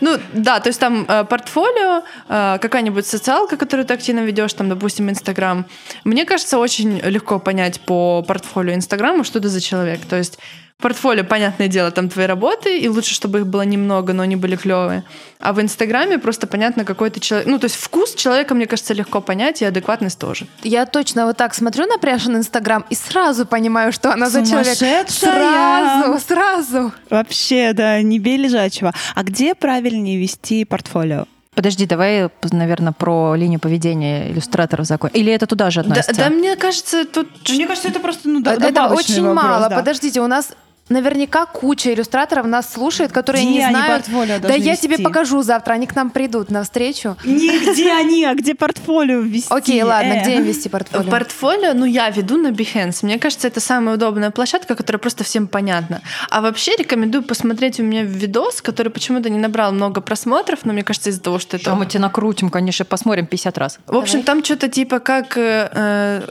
Ну 0.00 0.18
да, 0.32 0.60
то 0.60 0.68
есть 0.68 0.80
там 0.80 1.06
э, 1.08 1.24
портфолио, 1.24 2.02
э, 2.28 2.58
какая-нибудь 2.60 3.06
социалка, 3.06 3.56
которую 3.56 3.86
ты 3.86 3.94
активно 3.94 4.20
ведешь, 4.20 4.52
там, 4.52 4.68
допустим, 4.68 5.08
Инстаграм. 5.10 5.64
Мне 6.04 6.24
кажется, 6.24 6.58
очень 6.58 6.98
легко 6.98 7.38
понять 7.38 7.61
по 7.80 8.22
портфолио 8.22 8.74
Инстаграма, 8.74 9.24
что 9.24 9.38
это 9.38 9.48
за 9.48 9.60
человек. 9.60 10.00
То 10.06 10.16
есть 10.16 10.38
портфолио, 10.82 11.24
понятное 11.24 11.68
дело, 11.68 11.90
там 11.90 12.08
твои 12.08 12.26
работы, 12.26 12.78
и 12.78 12.88
лучше, 12.88 13.14
чтобы 13.14 13.40
их 13.40 13.46
было 13.46 13.62
немного, 13.62 14.12
но 14.12 14.24
они 14.24 14.36
были 14.36 14.56
клевые. 14.56 15.04
А 15.38 15.52
в 15.52 15.60
Инстаграме 15.62 16.18
просто 16.18 16.46
понятно, 16.46 16.84
какой 16.84 17.08
ты 17.10 17.20
человек. 17.20 17.48
Ну, 17.48 17.58
то 17.58 17.64
есть 17.64 17.76
вкус 17.76 18.14
человека, 18.14 18.54
мне 18.54 18.66
кажется, 18.66 18.92
легко 18.92 19.20
понять, 19.20 19.62
и 19.62 19.64
адекватность 19.64 20.18
тоже. 20.18 20.46
Я 20.62 20.84
точно 20.84 21.26
вот 21.26 21.36
так 21.36 21.54
смотрю 21.54 21.86
на 21.86 21.98
Пряшин 21.98 22.36
Инстаграм 22.36 22.84
и 22.90 22.94
сразу 22.94 23.46
понимаю, 23.46 23.92
что 23.92 24.12
она 24.12 24.28
за 24.28 24.44
человек. 24.44 24.76
Сразу, 25.08 26.18
сразу. 26.18 26.92
Вообще, 27.08 27.72
да, 27.72 28.02
не 28.02 28.18
бей 28.18 28.36
лежачего. 28.36 28.92
А 29.14 29.22
где 29.22 29.54
правильнее 29.54 30.18
вести 30.18 30.64
портфолио? 30.64 31.26
Подожди, 31.54 31.84
давай, 31.86 32.30
наверное, 32.50 32.92
про 32.92 33.34
линию 33.34 33.60
поведения 33.60 34.30
иллюстраторов 34.30 34.86
закончим. 34.86 35.16
Или 35.16 35.32
это 35.32 35.46
туда 35.46 35.70
же 35.70 35.82
Да, 35.82 35.90
относится? 35.90 36.16
да, 36.16 36.30
мне 36.30 36.56
кажется, 36.56 37.04
тут... 37.04 37.28
Мне 37.50 37.66
кажется, 37.66 37.88
это 37.88 38.00
просто 38.00 38.28
ну, 38.28 38.40
Это 38.40 38.58
добавочный 38.58 39.16
очень 39.16 39.22
вопрос, 39.26 39.44
мало. 39.44 39.68
да. 39.68 39.76
Подождите, 39.76 40.20
у 40.22 40.26
нас 40.26 40.52
наверняка 40.88 41.46
куча 41.46 41.94
иллюстраторов 41.94 42.46
нас 42.46 42.70
слушает, 42.72 43.12
которые 43.12 43.42
Где 43.44 43.52
не 43.52 43.64
они 43.64 43.74
знают. 43.76 44.04
портфолио 44.04 44.38
Да 44.40 44.54
я 44.54 44.76
тебе 44.76 44.92
вести? 44.92 45.02
покажу 45.04 45.42
завтра, 45.42 45.72
они 45.74 45.86
к 45.86 45.94
нам 45.96 46.10
придут 46.10 46.50
на 46.50 46.62
встречу. 46.64 47.16
Не 47.24 47.58
где 47.72 47.92
они, 47.92 48.24
а 48.24 48.34
где 48.34 48.54
портфолио 48.54 49.20
ввести. 49.20 49.46
Окей, 49.52 49.82
ладно, 49.82 50.12
Э. 50.14 50.22
где 50.22 50.36
им 50.36 50.42
вести 50.44 50.68
портфолио? 50.68 51.10
Портфолио, 51.10 51.72
ну, 51.74 51.84
я 51.84 52.10
веду 52.10 52.36
на 52.36 52.48
Behance. 52.48 52.98
Мне 53.02 53.18
кажется, 53.18 53.48
это 53.48 53.60
самая 53.60 53.94
удобная 53.94 54.30
площадка, 54.30 54.74
которая 54.74 54.98
просто 54.98 55.24
всем 55.24 55.46
понятна. 55.46 56.02
А 56.30 56.40
вообще 56.40 56.72
рекомендую 56.76 57.22
посмотреть 57.22 57.80
у 57.80 57.82
меня 57.84 58.02
видос, 58.02 58.60
который 58.60 58.90
почему-то 58.90 59.30
не 59.30 59.38
набрал 59.38 59.72
много 59.72 60.00
просмотров, 60.00 60.60
но 60.64 60.72
мне 60.72 60.82
кажется, 60.82 61.10
из-за 61.10 61.22
того, 61.22 61.38
что 61.38 61.56
это... 61.56 61.64
Что 61.70 61.74
мы 61.76 61.86
тебя 61.86 62.00
накрутим, 62.00 62.50
конечно, 62.50 62.84
посмотрим 62.84 63.26
50 63.26 63.56
раз. 63.58 63.78
В 63.86 63.96
общем, 63.96 64.20
Давай. 64.20 64.24
там 64.26 64.44
что-то 64.44 64.68
типа 64.68 64.98
как 64.98 65.36
э, 65.38 65.68
э, 65.72 66.22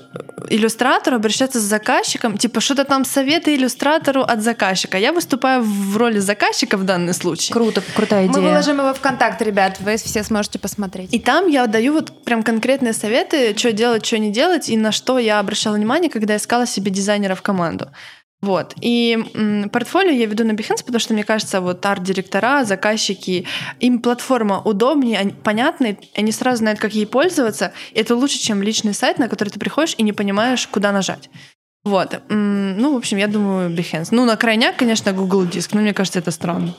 иллюстратор 0.49 1.13
обращаться 1.15 1.59
с 1.59 1.63
заказчиком, 1.63 2.37
типа 2.37 2.59
что-то 2.61 2.83
там 2.85 3.05
советы 3.05 3.55
иллюстратору 3.55 4.21
от 4.21 4.40
заказчика. 4.41 4.97
Я 4.97 5.13
выступаю 5.13 5.63
в 5.63 5.97
роли 5.97 6.19
заказчика 6.19 6.77
в 6.77 6.83
данный 6.83 7.13
случай. 7.13 7.53
Круто, 7.53 7.81
крутая 7.95 8.27
Мы 8.27 8.33
идея. 8.33 8.49
выложим 8.49 8.79
его 8.79 8.93
ВКонтакте, 8.93 9.45
ребят, 9.45 9.77
вы 9.79 9.97
все 9.97 10.23
сможете 10.23 10.59
посмотреть. 10.59 11.13
И 11.13 11.19
там 11.19 11.47
я 11.47 11.67
даю 11.67 11.93
вот 11.93 12.23
прям 12.23 12.43
конкретные 12.43 12.93
советы, 12.93 13.55
что 13.57 13.71
делать, 13.71 14.05
что 14.05 14.17
не 14.17 14.31
делать, 14.31 14.69
и 14.69 14.77
на 14.77 14.91
что 14.91 15.19
я 15.19 15.39
обращала 15.39 15.75
внимание, 15.75 16.09
когда 16.09 16.35
искала 16.35 16.65
себе 16.67 16.91
дизайнера 16.91 17.35
в 17.35 17.41
команду. 17.41 17.89
Вот. 18.41 18.73
И 18.81 19.23
м, 19.35 19.69
портфолио 19.69 20.09
я 20.11 20.25
веду 20.25 20.43
на 20.43 20.53
Behance, 20.53 20.83
потому 20.83 20.97
что, 20.99 21.13
мне 21.13 21.23
кажется, 21.23 21.61
вот 21.61 21.85
арт-директора, 21.85 22.63
заказчики, 22.65 23.45
им 23.79 23.99
платформа 23.99 24.59
удобнее, 24.59 25.19
они, 25.19 25.31
понятная, 25.31 25.95
они 26.15 26.31
сразу 26.31 26.57
знают, 26.57 26.79
как 26.79 26.93
ей 26.95 27.05
пользоваться. 27.05 27.71
И 27.91 27.99
это 27.99 28.15
лучше, 28.15 28.39
чем 28.39 28.63
личный 28.63 28.95
сайт, 28.95 29.19
на 29.19 29.27
который 29.29 29.49
ты 29.49 29.59
приходишь 29.59 29.93
и 29.99 30.01
не 30.01 30.11
понимаешь, 30.11 30.67
куда 30.67 30.91
нажать. 30.91 31.29
Вот. 31.84 32.21
Ну, 32.29 32.93
в 32.93 32.97
общем, 32.97 33.17
я 33.17 33.27
думаю, 33.27 33.69
Behance. 33.71 34.09
Ну, 34.11 34.25
на 34.25 34.36
крайняк, 34.36 34.75
конечно, 34.77 35.13
Google 35.13 35.45
Диск, 35.45 35.73
но 35.73 35.82
мне 35.82 35.93
кажется, 35.93 36.19
это 36.19 36.32
странно. 36.32 36.75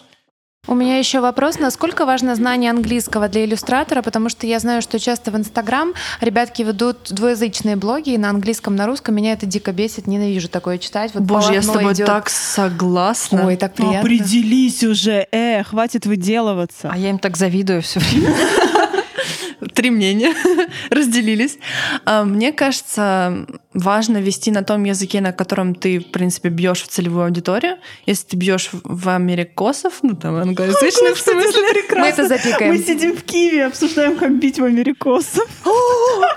У 0.68 0.76
меня 0.76 0.98
еще 0.98 1.18
вопрос, 1.18 1.58
насколько 1.58 2.06
важно 2.06 2.36
знание 2.36 2.70
английского 2.70 3.28
для 3.28 3.44
иллюстратора, 3.44 4.00
потому 4.00 4.28
что 4.28 4.46
я 4.46 4.60
знаю, 4.60 4.80
что 4.80 5.00
часто 5.00 5.32
в 5.32 5.36
Инстаграм 5.36 5.92
ребятки 6.20 6.62
ведут 6.62 7.10
двуязычные 7.10 7.74
блоги 7.74 8.10
и 8.10 8.18
на 8.18 8.30
английском, 8.30 8.76
на 8.76 8.86
русском. 8.86 9.16
Меня 9.16 9.32
это 9.32 9.44
дико 9.44 9.72
бесит, 9.72 10.06
ненавижу 10.06 10.48
такое 10.48 10.78
читать. 10.78 11.14
Вот 11.14 11.24
Боже, 11.24 11.54
я 11.54 11.62
с 11.62 11.66
тобой 11.66 11.94
идет. 11.94 12.06
так 12.06 12.30
согласна. 12.30 13.44
Ой, 13.44 13.56
так 13.56 13.74
приятно. 13.74 13.98
Определись 13.98 14.84
уже, 14.84 15.26
э, 15.32 15.64
хватит 15.64 16.06
выделываться. 16.06 16.90
А 16.92 16.96
я 16.96 17.10
им 17.10 17.18
так 17.18 17.36
завидую 17.36 17.82
все 17.82 17.98
время. 17.98 18.32
три 19.74 19.90
мнения 19.90 20.32
разделились. 20.90 21.58
А, 22.04 22.24
мне 22.24 22.52
кажется, 22.52 23.46
важно 23.74 24.18
вести 24.18 24.50
на 24.50 24.62
том 24.62 24.84
языке, 24.84 25.20
на 25.20 25.32
котором 25.32 25.74
ты, 25.74 25.98
в 26.00 26.10
принципе, 26.10 26.48
бьешь 26.48 26.82
в 26.82 26.88
целевую 26.88 27.26
аудиторию. 27.26 27.78
Если 28.06 28.26
ты 28.28 28.36
бьешь 28.36 28.70
в 28.72 29.08
америкосов, 29.08 30.00
ну 30.02 30.14
там 30.14 30.36
англоязычных, 30.36 31.16
в 31.16 31.20
смысле. 31.20 31.62
Мы 31.90 32.06
это 32.06 32.26
запикаем. 32.26 32.74
Мы 32.74 32.78
сидим 32.78 33.16
в 33.16 33.22
Киеве, 33.22 33.66
обсуждаем, 33.66 34.16
как 34.16 34.38
бить 34.38 34.58
в 34.58 34.64
америкосов. 34.64 35.48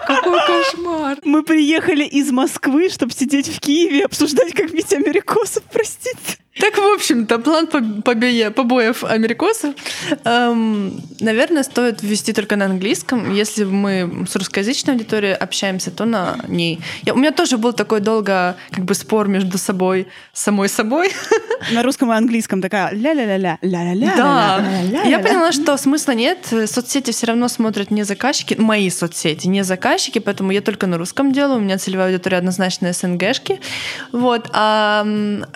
Какой 0.07 0.39
кошмар. 0.45 1.17
Мы 1.23 1.43
приехали 1.43 2.03
из 2.03 2.31
Москвы, 2.31 2.89
чтобы 2.89 3.11
сидеть 3.11 3.47
в 3.47 3.59
Киеве, 3.59 4.05
обсуждать, 4.05 4.53
как 4.53 4.71
бить 4.71 4.93
америкосов, 4.93 5.63
простите. 5.71 6.37
Так, 6.59 6.77
в 6.77 6.93
общем-то, 6.93 7.39
план 7.39 7.67
побоя, 7.67 8.49
побоев 8.49 9.03
америкосов, 9.03 9.75
эм, 10.23 11.01
наверное, 11.19 11.63
стоит 11.63 12.01
ввести 12.01 12.31
только 12.31 12.55
на 12.55 12.65
английском. 12.65 13.33
Если 13.33 13.65
мы 13.65 14.25
с 14.29 14.35
русскоязычной 14.37 14.93
аудиторией 14.93 15.35
общаемся, 15.35 15.91
то 15.91 16.05
на 16.05 16.37
ней. 16.47 16.79
Я, 17.03 17.13
у 17.13 17.17
меня 17.25 17.31
тоже 17.31 17.57
был 17.57 17.73
такой 17.73 18.01
долго 18.01 18.55
как 18.71 18.85
бы 18.85 18.93
спор 18.93 19.27
между 19.27 19.57
собой, 19.57 20.07
самой 20.31 20.69
собой. 20.69 21.11
На 21.71 21.81
русском 21.81 22.11
и 22.11 22.15
английском 22.15 22.61
такая 22.61 22.93
ля-ля-ля-ля, 22.93 23.57
ля-ля-ля. 23.61 24.13
Да. 24.15 24.63
Я 25.03 25.19
поняла, 25.19 25.51
что 25.51 25.75
смысла 25.77 26.11
нет. 26.11 26.45
Соцсети 26.45 27.11
все 27.11 27.25
равно 27.25 27.47
смотрят 27.47 27.89
не 27.89 28.03
заказчики, 28.03 28.55
мои 28.59 28.91
соцсети, 28.91 29.47
не 29.47 29.63
заказчики, 29.63 30.19
поэтому 30.19 30.51
я 30.51 30.61
только 30.61 30.85
на 30.85 30.99
русском 30.99 31.31
делаю. 31.31 31.57
У 31.57 31.61
меня 31.61 31.79
целевая 31.79 32.09
аудитория 32.09 32.37
однозначно 32.37 32.93
СНГшки. 32.93 33.59
Вот. 34.11 34.49
А 34.53 35.03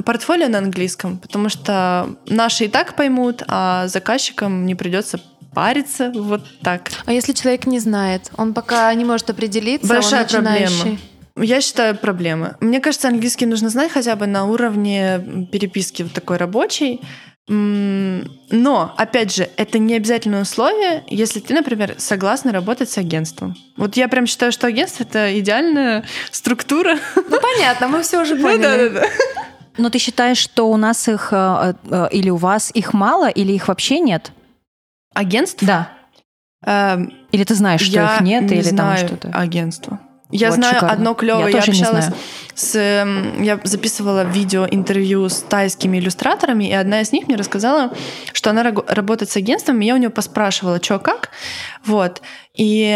портфолио 0.04 0.48
на 0.48 0.58
английском 0.58 1.20
потому 1.20 1.50
что 1.50 2.16
наши 2.26 2.66
и 2.66 2.68
так 2.68 2.96
поймут, 2.96 3.44
а 3.48 3.88
заказчикам 3.88 4.66
не 4.66 4.74
придется 4.74 5.20
париться 5.54 6.12
вот 6.16 6.42
так. 6.62 6.90
А 7.06 7.12
если 7.12 7.34
человек 7.34 7.66
не 7.68 7.80
знает, 7.80 8.32
он 8.38 8.54
пока 8.54 8.94
не 8.94 9.06
может 9.06 9.30
определиться, 9.30 9.88
Большая 9.88 10.22
он 10.22 10.24
начинающий. 10.24 10.76
проблема. 10.76 11.00
Я 11.42 11.62
считаю 11.62 11.96
проблемы. 11.98 12.56
Мне 12.60 12.80
кажется, 12.80 13.08
английский 13.08 13.46
нужно 13.46 13.70
знать 13.70 13.92
хотя 13.92 14.16
бы 14.16 14.28
на 14.28 14.46
уровне 14.46 15.48
переписки 15.52 16.04
вот 16.04 16.14
такой 16.14 16.38
рабочей. 16.38 17.02
Но, 17.48 18.94
опять 18.96 19.34
же, 19.34 19.50
это 19.58 19.80
не 19.80 19.96
обязательное 19.96 20.44
условие, 20.44 21.04
если 21.08 21.40
ты, 21.40 21.54
например, 21.56 21.96
согласна 21.98 22.52
работать 22.52 22.92
с 22.92 22.98
агентством. 23.00 23.56
Вот 23.76 23.98
я 23.98 24.08
прям 24.08 24.28
считаю, 24.28 24.52
что 24.52 24.68
агентство— 24.68 25.04
это 25.10 25.38
идеальная 25.40 26.04
структура. 26.30 26.98
Ну, 27.16 27.40
понятно, 27.42 27.88
мы 27.88 28.04
все 28.04 28.22
уже 28.22 28.36
Ну 28.40 28.44
поняли. 28.44 28.62
да, 28.62 28.78
да, 28.78 28.90
да. 29.02 29.08
Но 29.78 29.90
ты 29.90 29.98
считаешь, 29.98 30.38
что 30.38 30.70
у 30.70 30.78
нас 30.78 31.08
их 31.08 31.30
э, 31.32 31.74
э, 31.90 32.08
или 32.12 32.30
у 32.30 32.36
вас 32.36 32.70
их 32.74 32.94
мало, 32.94 33.30
или 33.30 33.54
их 33.54 33.68
вообще 33.68 34.00
нет? 34.00 34.32
Агентство? 35.16 35.66
Да. 35.66 35.90
Эм, 36.66 37.14
Или 37.32 37.46
ты 37.46 37.56
знаешь, 37.56 37.82
что 37.82 37.94
я 37.94 38.16
их 38.18 38.22
нет, 38.22 38.44
не 38.44 38.58
или 38.58 38.62
знаю 38.62 38.98
там 39.00 39.08
что-то? 39.08 39.30
агентство. 39.30 40.00
Я 40.32 40.50
Вот, 40.50 40.56
знаю 40.56 40.76
шикарно. 40.76 40.94
одно 40.94 41.14
клевое. 41.16 41.52
Я 41.52 41.58
Я, 41.58 41.64
общалась 41.64 42.06
с... 42.54 42.76
эм, 42.76 43.42
Я 43.42 43.60
записывала 43.64 44.24
видео 44.24 44.68
интервью 44.70 45.28
с 45.28 45.38
тайскими 45.40 45.98
иллюстраторами, 45.98 46.66
и 46.70 46.74
одна 46.74 47.02
из 47.02 47.12
них 47.12 47.28
мне 47.28 47.36
рассказала, 47.36 47.92
что 48.40 48.50
она 48.52 48.64
работает 48.64 49.30
с 49.30 49.36
агентством, 49.38 49.80
и 49.82 49.86
я 49.86 49.94
у 49.94 49.98
нее 49.98 50.10
поспрашивала, 50.10 50.82
что 50.82 50.98
как. 50.98 51.30
Вот. 51.86 52.22
И 52.56 52.92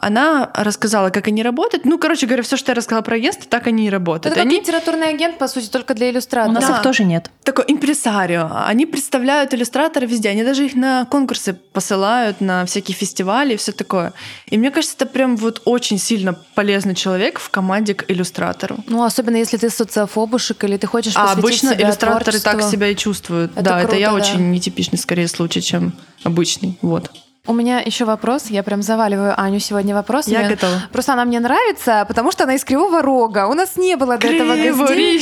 она 0.00 0.50
рассказала, 0.54 1.10
как 1.10 1.26
они 1.26 1.42
работают. 1.42 1.84
Ну, 1.84 1.98
короче 1.98 2.26
говоря, 2.26 2.42
все, 2.44 2.56
что 2.56 2.70
я 2.70 2.74
рассказала 2.76 3.02
про 3.02 3.16
агентство, 3.16 3.44
так 3.48 3.66
они 3.66 3.86
и 3.86 3.90
работают. 3.90 4.26
Это 4.26 4.34
как 4.36 4.44
они 4.46 4.60
литературный 4.60 5.08
агент, 5.08 5.38
по 5.38 5.48
сути, 5.48 5.66
только 5.68 5.94
для 5.94 6.08
У 6.08 6.10
иллюстраторов. 6.12 6.54
нас 6.54 6.66
Да. 6.68 6.76
их 6.76 6.82
тоже 6.82 7.04
нет. 7.04 7.30
такой 7.42 7.64
импресарио. 7.66 8.48
Они 8.66 8.86
представляют 8.86 9.52
иллюстраторы 9.52 10.06
везде. 10.06 10.28
Они 10.28 10.44
даже 10.44 10.64
их 10.66 10.74
на 10.76 11.04
конкурсы 11.06 11.54
посылают, 11.54 12.40
на 12.40 12.64
всякие 12.66 12.94
фестивали 12.96 13.54
и 13.54 13.56
все 13.56 13.72
такое. 13.72 14.12
И 14.46 14.56
мне 14.58 14.70
кажется, 14.70 14.94
это 14.96 15.06
прям 15.06 15.36
вот 15.36 15.62
очень 15.64 15.98
сильно 15.98 16.34
полезный 16.54 16.94
человек 16.94 17.40
в 17.40 17.50
команде 17.50 17.94
к 17.94 18.04
иллюстратору. 18.08 18.76
Ну, 18.86 19.02
особенно 19.02 19.36
если 19.36 19.56
ты 19.56 19.70
социофобушек 19.70 20.62
или 20.62 20.76
ты 20.76 20.86
хочешь 20.86 21.14
А 21.16 21.22
посвятить 21.22 21.38
обычно 21.44 21.74
себя 21.74 21.86
иллюстраторы 21.88 22.38
так 22.38 22.52
творчеству. 22.52 22.70
себя 22.72 22.86
и 22.88 22.94
чувствуют. 22.96 23.52
Это 23.52 23.62
да, 23.64 23.82
это 23.82 23.96
я 23.96 24.10
круто, 24.10 24.24
да. 24.24 24.30
очень 24.34 24.40
нетипичный 24.80 24.98
скорее 24.98 25.28
случай, 25.28 25.60
чем 25.60 25.92
обычный. 26.24 26.78
Вот. 26.82 27.10
У 27.46 27.52
меня 27.52 27.80
еще 27.80 28.04
вопрос. 28.04 28.46
Я 28.50 28.62
прям 28.62 28.82
заваливаю 28.82 29.34
Аню 29.36 29.60
сегодня 29.60 29.94
вопросами. 29.94 30.34
Я 30.34 30.48
готова. 30.48 30.82
Просто 30.92 31.12
она 31.12 31.24
мне 31.24 31.40
нравится, 31.40 32.04
потому 32.06 32.32
что 32.32 32.44
она 32.44 32.54
из 32.54 32.64
Кривого 32.64 33.02
Рога. 33.02 33.46
У 33.48 33.54
нас 33.54 33.76
не 33.76 33.96
было 33.96 34.18
до 34.18 34.26
этого 34.26 34.56
гостей. 34.56 35.18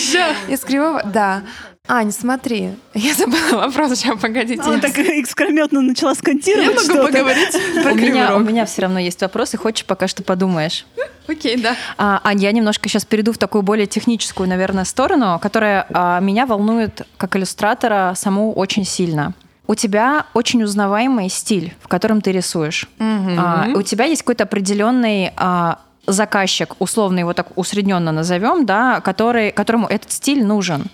Из 0.48 0.60
Кривого... 0.60 1.02
Да. 1.04 1.42
Ань, 1.90 2.12
смотри. 2.12 2.72
Я 2.92 3.14
забыла 3.14 3.66
вопрос. 3.66 3.98
Сейчас, 3.98 4.20
погодите. 4.20 4.60
Она 4.60 4.78
так 4.78 4.98
искрометно 4.98 5.80
начала 5.80 6.10
Я 6.10 6.16
скантировать 6.16 6.68
могу 6.68 6.80
что-то. 6.80 7.06
поговорить 7.06 7.56
про 7.82 7.92
У 7.92 7.94
меня, 7.94 8.36
у 8.36 8.40
меня 8.40 8.66
все 8.66 8.82
равно 8.82 8.98
есть 8.98 9.22
вопросы, 9.22 9.56
хочешь, 9.56 9.86
пока 9.86 10.06
что 10.06 10.22
подумаешь. 10.22 10.84
Окей, 11.26 11.56
да. 11.56 11.76
А, 11.96 12.20
Ань, 12.24 12.42
я 12.42 12.52
немножко 12.52 12.90
сейчас 12.90 13.06
перейду 13.06 13.32
в 13.32 13.38
такую 13.38 13.62
более 13.62 13.86
техническую, 13.86 14.48
наверное, 14.48 14.84
сторону, 14.84 15.38
которая 15.40 15.86
а, 15.90 16.20
меня 16.20 16.44
волнует 16.44 17.06
как 17.16 17.36
иллюстратора 17.36 18.12
саму 18.16 18.52
очень 18.52 18.84
сильно. 18.84 19.32
У 19.68 19.74
тебя 19.74 20.24
очень 20.34 20.62
узнаваемый 20.62 21.28
стиль, 21.28 21.74
в 21.80 21.88
котором 21.88 22.22
ты 22.22 22.32
рисуешь. 22.32 22.88
А, 22.98 23.68
у 23.74 23.82
тебя 23.82 24.06
есть 24.06 24.22
какой-то 24.22 24.44
определенный 24.44 25.30
а, 25.36 25.78
заказчик, 26.06 26.74
условно 26.78 27.18
его 27.18 27.34
так 27.34 27.48
усредненно 27.56 28.10
назовем, 28.10 28.64
да, 28.64 29.00
который, 29.00 29.52
которому 29.52 29.86
этот 29.86 30.10
стиль 30.10 30.44
нужен. 30.44 30.86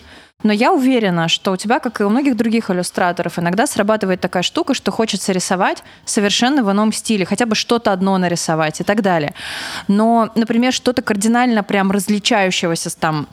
Но 0.42 0.52
я 0.52 0.72
уверена, 0.72 1.28
что 1.28 1.52
у 1.52 1.56
тебя, 1.56 1.78
как 1.78 2.00
и 2.00 2.04
у 2.04 2.10
многих 2.10 2.36
других 2.36 2.68
иллюстраторов, 2.68 3.38
иногда 3.38 3.66
срабатывает 3.66 4.20
такая 4.20 4.42
штука, 4.42 4.74
что 4.74 4.90
хочется 4.90 5.32
рисовать 5.32 5.82
совершенно 6.04 6.62
в 6.62 6.70
ином 6.70 6.92
стиле, 6.92 7.24
хотя 7.24 7.46
бы 7.46 7.54
что-то 7.54 7.92
одно 7.92 8.18
нарисовать 8.18 8.80
и 8.80 8.84
так 8.84 9.02
далее. 9.02 9.34
Но, 9.88 10.30
например, 10.34 10.72
что-то 10.72 11.00
кардинально 11.00 11.62
прям 11.62 11.90
различающегося 11.92 12.90
там 12.98 13.28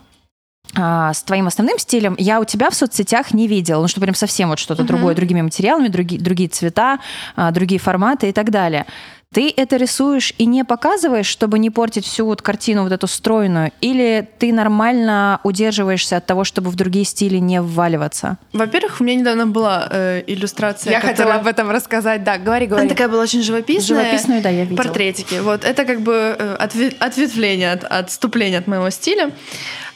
а, 0.76 1.14
с 1.14 1.24
твоим 1.24 1.48
основным 1.48 1.78
стилем 1.80 2.16
я 2.18 2.40
у 2.40 2.46
тебя 2.46 2.70
в 2.70 2.76
соцсетях 2.76 3.34
не 3.34 3.48
видела. 3.48 3.82
Ну, 3.82 3.88
что 3.88 4.00
прям 4.00 4.16
совсем 4.16 4.50
вот 4.50 4.60
что-то 4.60 4.84
другое, 4.84 5.16
другими 5.16 5.42
материалами, 5.42 5.90
другие, 5.90 6.22
другие 6.22 6.50
цвета, 6.50 7.00
а, 7.36 7.52
другие 7.52 7.80
форматы 7.80 8.30
и 8.30 8.32
так 8.34 8.52
далее. 8.52 8.86
Ты 9.34 9.54
это 9.56 9.78
рисуешь 9.78 10.34
и 10.38 10.46
не 10.46 10.66
показываешь, 10.66 11.26
чтобы 11.26 11.58
не 11.58 11.70
портить 11.70 12.06
всю 12.06 12.26
вот 12.26 12.42
картину 12.42 12.84
вот 12.84 12.92
эту 12.92 13.08
стройную? 13.08 13.72
Или 13.80 14.28
ты 14.40 14.52
нормально 14.52 15.40
удерживаешься 15.46 16.18
от 16.18 16.26
того, 16.26 16.44
чтобы 16.44 16.70
в 16.70 16.76
другие 16.76 17.06
стили 17.06 17.38
не 17.38 17.62
вваливаться? 17.62 18.38
Во-первых, 18.52 19.00
у 19.00 19.06
меня 19.06 19.16
недавно 19.22 19.48
была 19.48 19.88
э, 19.90 20.24
иллюстрация, 20.28 20.92
Я 20.92 21.00
хотела 21.00 21.16
которая- 21.16 21.40
об 21.40 21.48
этом 21.48 21.70
рассказать. 21.72 22.26
Да, 22.26 22.38
говори, 22.38 22.66
говори. 22.68 22.82
Она 22.88 22.90
такая 22.90 23.08
была 23.08 23.24
очень 23.24 23.42
живописная. 23.42 24.02
Живописную, 24.04 24.42
да, 24.42 24.50
я 24.50 24.64
видела. 24.66 24.84
Портретики. 24.84 25.36
Вот 25.40 25.64
это 25.64 25.86
как 25.86 26.02
бы 26.02 26.36
э, 26.38 26.58
отве- 26.60 26.94
ответвление, 27.00 27.72
от, 27.72 27.86
отступление 27.86 28.60
от 28.60 28.68
моего 28.68 28.90
стиля. 28.90 29.32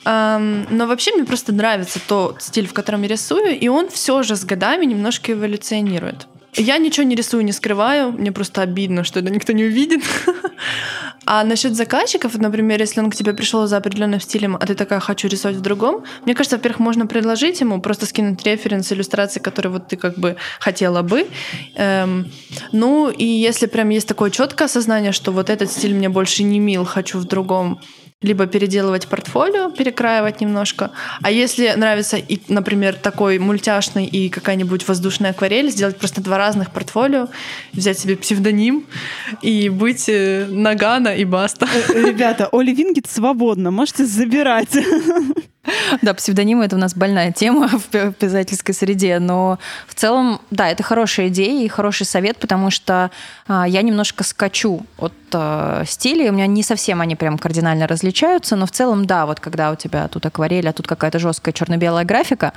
Но 0.05 0.87
вообще 0.87 1.13
мне 1.13 1.25
просто 1.25 1.51
нравится 1.51 1.99
тот 2.07 2.41
стиль, 2.41 2.67
в 2.67 2.73
котором 2.73 3.01
я 3.01 3.07
рисую, 3.09 3.59
и 3.59 3.67
он 3.67 3.89
все 3.89 4.21
же 4.23 4.35
с 4.35 4.45
годами 4.45 4.85
немножко 4.85 5.31
эволюционирует. 5.31 6.27
Я 6.57 6.77
ничего 6.77 7.05
не 7.05 7.15
рисую, 7.15 7.43
не 7.43 7.51
скрываю, 7.51 8.13
мне 8.13 8.31
просто 8.31 8.61
обидно, 8.61 9.03
что 9.03 9.19
это 9.19 9.29
никто 9.29 9.51
не 9.53 9.65
увидит. 9.65 10.03
А 11.27 11.43
насчет 11.43 11.75
заказчиков, 11.75 12.37
например, 12.37 12.79
если 12.79 12.99
он 12.99 13.09
к 13.09 13.15
тебе 13.15 13.33
пришел 13.33 13.65
за 13.65 13.77
определенным 13.77 14.21
стилем, 14.21 14.55
а 14.55 14.65
ты 14.67 14.75
такая 14.75 14.99
хочу 14.99 15.27
рисовать 15.27 15.57
в 15.57 15.61
другом, 15.61 16.03
мне 16.23 16.35
кажется, 16.35 16.57
во-первых, 16.57 16.79
можно 16.79 17.07
предложить 17.07 17.61
ему 17.61 17.81
просто 17.81 18.05
скинуть 18.05 18.45
референс 18.45 18.91
иллюстрации, 18.91 19.39
которые 19.39 19.71
вот 19.71 19.87
ты 19.87 19.97
как 19.97 20.19
бы 20.19 20.35
хотела 20.59 21.01
бы. 21.01 21.27
Эм, 21.75 22.31
ну 22.71 23.09
и 23.09 23.25
если 23.25 23.65
прям 23.65 23.89
есть 23.89 24.07
такое 24.07 24.29
четкое 24.29 24.67
осознание, 24.67 25.13
что 25.13 25.31
вот 25.31 25.49
этот 25.49 25.71
стиль 25.71 25.95
мне 25.95 26.09
больше 26.09 26.43
не 26.43 26.59
мил, 26.59 26.85
хочу 26.85 27.17
в 27.17 27.25
другом, 27.25 27.79
либо 28.21 28.47
переделывать 28.47 29.07
портфолио, 29.07 29.69
перекраивать 29.69 30.41
немножко. 30.41 30.91
А 31.21 31.31
если 31.31 31.73
нравится, 31.75 32.17
и, 32.17 32.39
например, 32.47 32.95
такой 32.95 33.39
мультяшный 33.39 34.05
и 34.05 34.29
какая-нибудь 34.29 34.87
воздушная 34.87 35.31
акварель, 35.31 35.69
сделать 35.69 35.97
просто 35.97 36.21
два 36.21 36.37
разных 36.37 36.71
портфолио, 36.71 37.27
взять 37.73 37.99
себе 37.99 38.15
псевдоним 38.15 38.87
и 39.41 39.69
быть 39.69 40.09
э, 40.09 40.47
Нагана 40.49 41.09
и 41.09 41.25
Баста. 41.25 41.67
Ребята, 41.89 42.49
Оли 42.51 42.73
Вингет 42.73 43.07
свободно, 43.07 43.69
можете 43.69 44.05
забирать. 44.05 44.75
Да, 46.01 46.13
псевдонимы 46.13 46.65
это 46.65 46.75
у 46.75 46.79
нас 46.79 46.95
больная 46.95 47.31
тема 47.31 47.67
в 47.67 47.83
пи- 47.85 48.11
писательской 48.11 48.73
среде, 48.73 49.19
но 49.19 49.59
в 49.87 49.95
целом, 49.95 50.41
да, 50.51 50.69
это 50.69 50.83
хорошая 50.83 51.27
идея 51.27 51.63
и 51.63 51.67
хороший 51.67 52.05
совет, 52.05 52.37
потому 52.37 52.71
что 52.71 53.11
а, 53.47 53.67
я 53.67 53.81
немножко 53.81 54.23
скачу 54.23 54.85
от 54.97 55.13
а, 55.33 55.83
стилей, 55.85 56.29
у 56.29 56.33
меня 56.33 56.47
не 56.47 56.63
совсем 56.63 57.01
они 57.01 57.15
прям 57.15 57.37
кардинально 57.37 57.87
различаются, 57.87 58.55
но 58.55 58.65
в 58.65 58.71
целом, 58.71 59.05
да, 59.05 59.25
вот 59.25 59.39
когда 59.39 59.71
у 59.71 59.75
тебя 59.75 60.07
тут 60.07 60.25
акварель, 60.25 60.67
а 60.67 60.73
тут 60.73 60.87
какая-то 60.87 61.19
жесткая 61.19 61.53
черно-белая 61.53 62.05
графика, 62.05 62.53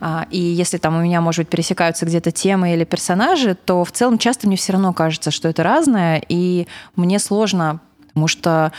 а, 0.00 0.26
и 0.30 0.40
если 0.40 0.78
там 0.78 0.96
у 0.96 1.00
меня, 1.00 1.20
может 1.20 1.40
быть, 1.40 1.48
пересекаются 1.48 2.06
где-то 2.06 2.30
темы 2.30 2.72
или 2.74 2.84
персонажи, 2.84 3.54
то 3.54 3.84
в 3.84 3.92
целом 3.92 4.18
часто 4.18 4.46
мне 4.46 4.56
все 4.56 4.72
равно 4.72 4.92
кажется, 4.92 5.30
что 5.30 5.48
это 5.48 5.62
разное, 5.62 6.22
и 6.28 6.66
мне 6.94 7.18
сложно, 7.18 7.80
потому 8.08 8.28
что 8.28 8.72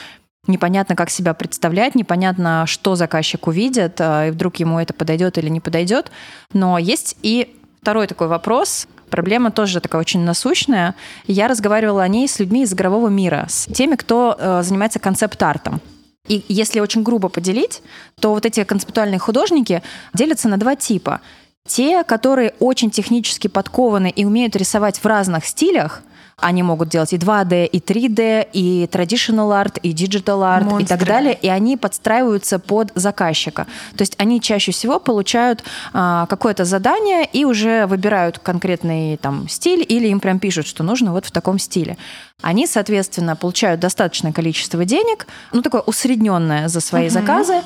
непонятно, 0.47 0.95
как 0.95 1.09
себя 1.09 1.33
представлять, 1.33 1.95
непонятно, 1.95 2.65
что 2.67 2.95
заказчик 2.95 3.47
увидит, 3.47 3.99
э, 3.99 4.29
и 4.29 4.31
вдруг 4.31 4.57
ему 4.57 4.79
это 4.79 4.93
подойдет 4.93 5.37
или 5.37 5.49
не 5.49 5.59
подойдет. 5.59 6.11
Но 6.53 6.77
есть 6.77 7.17
и 7.21 7.55
второй 7.81 8.07
такой 8.07 8.27
вопрос, 8.27 8.87
Проблема 9.09 9.51
тоже 9.51 9.79
такая 9.79 10.01
очень 10.01 10.21
насущная. 10.21 10.95
Я 11.27 11.47
разговаривала 11.47 12.03
о 12.03 12.07
ней 12.07 12.27
с 12.27 12.39
людьми 12.39 12.63
из 12.63 12.73
игрового 12.73 13.07
мира, 13.07 13.45
с 13.47 13.65
теми, 13.67 13.95
кто 13.95 14.35
э, 14.37 14.63
занимается 14.63 14.99
концепт-артом. 14.99 15.79
И 16.27 16.43
если 16.49 16.81
очень 16.81 17.03
грубо 17.03 17.29
поделить, 17.29 17.81
то 18.19 18.33
вот 18.33 18.45
эти 18.45 18.63
концептуальные 18.63 19.19
художники 19.19 19.81
делятся 20.13 20.49
на 20.49 20.57
два 20.57 20.75
типа. 20.75 21.21
Те, 21.65 22.03
которые 22.03 22.53
очень 22.59 22.91
технически 22.91 23.47
подкованы 23.47 24.09
и 24.09 24.25
умеют 24.25 24.55
рисовать 24.55 24.99
в 24.99 25.05
разных 25.05 25.45
стилях, 25.45 26.01
они 26.39 26.61
могут 26.61 26.89
делать 26.89 27.13
и 27.13 27.17
2D, 27.17 27.65
и 27.65 27.79
3D, 27.79 28.47
и 28.53 28.88
traditional 28.91 29.49
art, 29.49 29.79
и 29.81 29.91
digital 29.91 30.41
art, 30.41 30.65
Монстры. 30.65 30.83
и 30.83 30.85
так 30.85 31.03
далее. 31.03 31.33
И 31.41 31.47
они 31.47 31.77
подстраиваются 31.77 32.59
под 32.59 32.91
заказчика. 32.93 33.65
То 33.95 34.03
есть 34.03 34.13
они 34.19 34.39
чаще 34.39 34.71
всего 34.71 34.99
получают 34.99 35.63
а, 35.93 36.27
какое-то 36.27 36.63
задание 36.63 37.25
и 37.25 37.43
уже 37.43 37.88
выбирают 37.88 38.38
конкретный 38.38 39.17
там 39.17 39.49
стиль, 39.49 39.83
или 39.88 40.09
им 40.09 40.19
прям 40.19 40.38
пишут, 40.38 40.67
что 40.67 40.83
нужно 40.83 41.11
вот 41.11 41.25
в 41.25 41.31
таком 41.31 41.57
стиле. 41.57 41.97
Они, 42.43 42.67
соответственно, 42.67 43.35
получают 43.35 43.79
достаточное 43.79 44.31
количество 44.31 44.85
денег, 44.85 45.25
ну 45.53 45.63
такое 45.63 45.81
усредненное 45.81 46.67
за 46.67 46.81
свои 46.81 47.07
uh-huh. 47.07 47.09
заказы, 47.09 47.63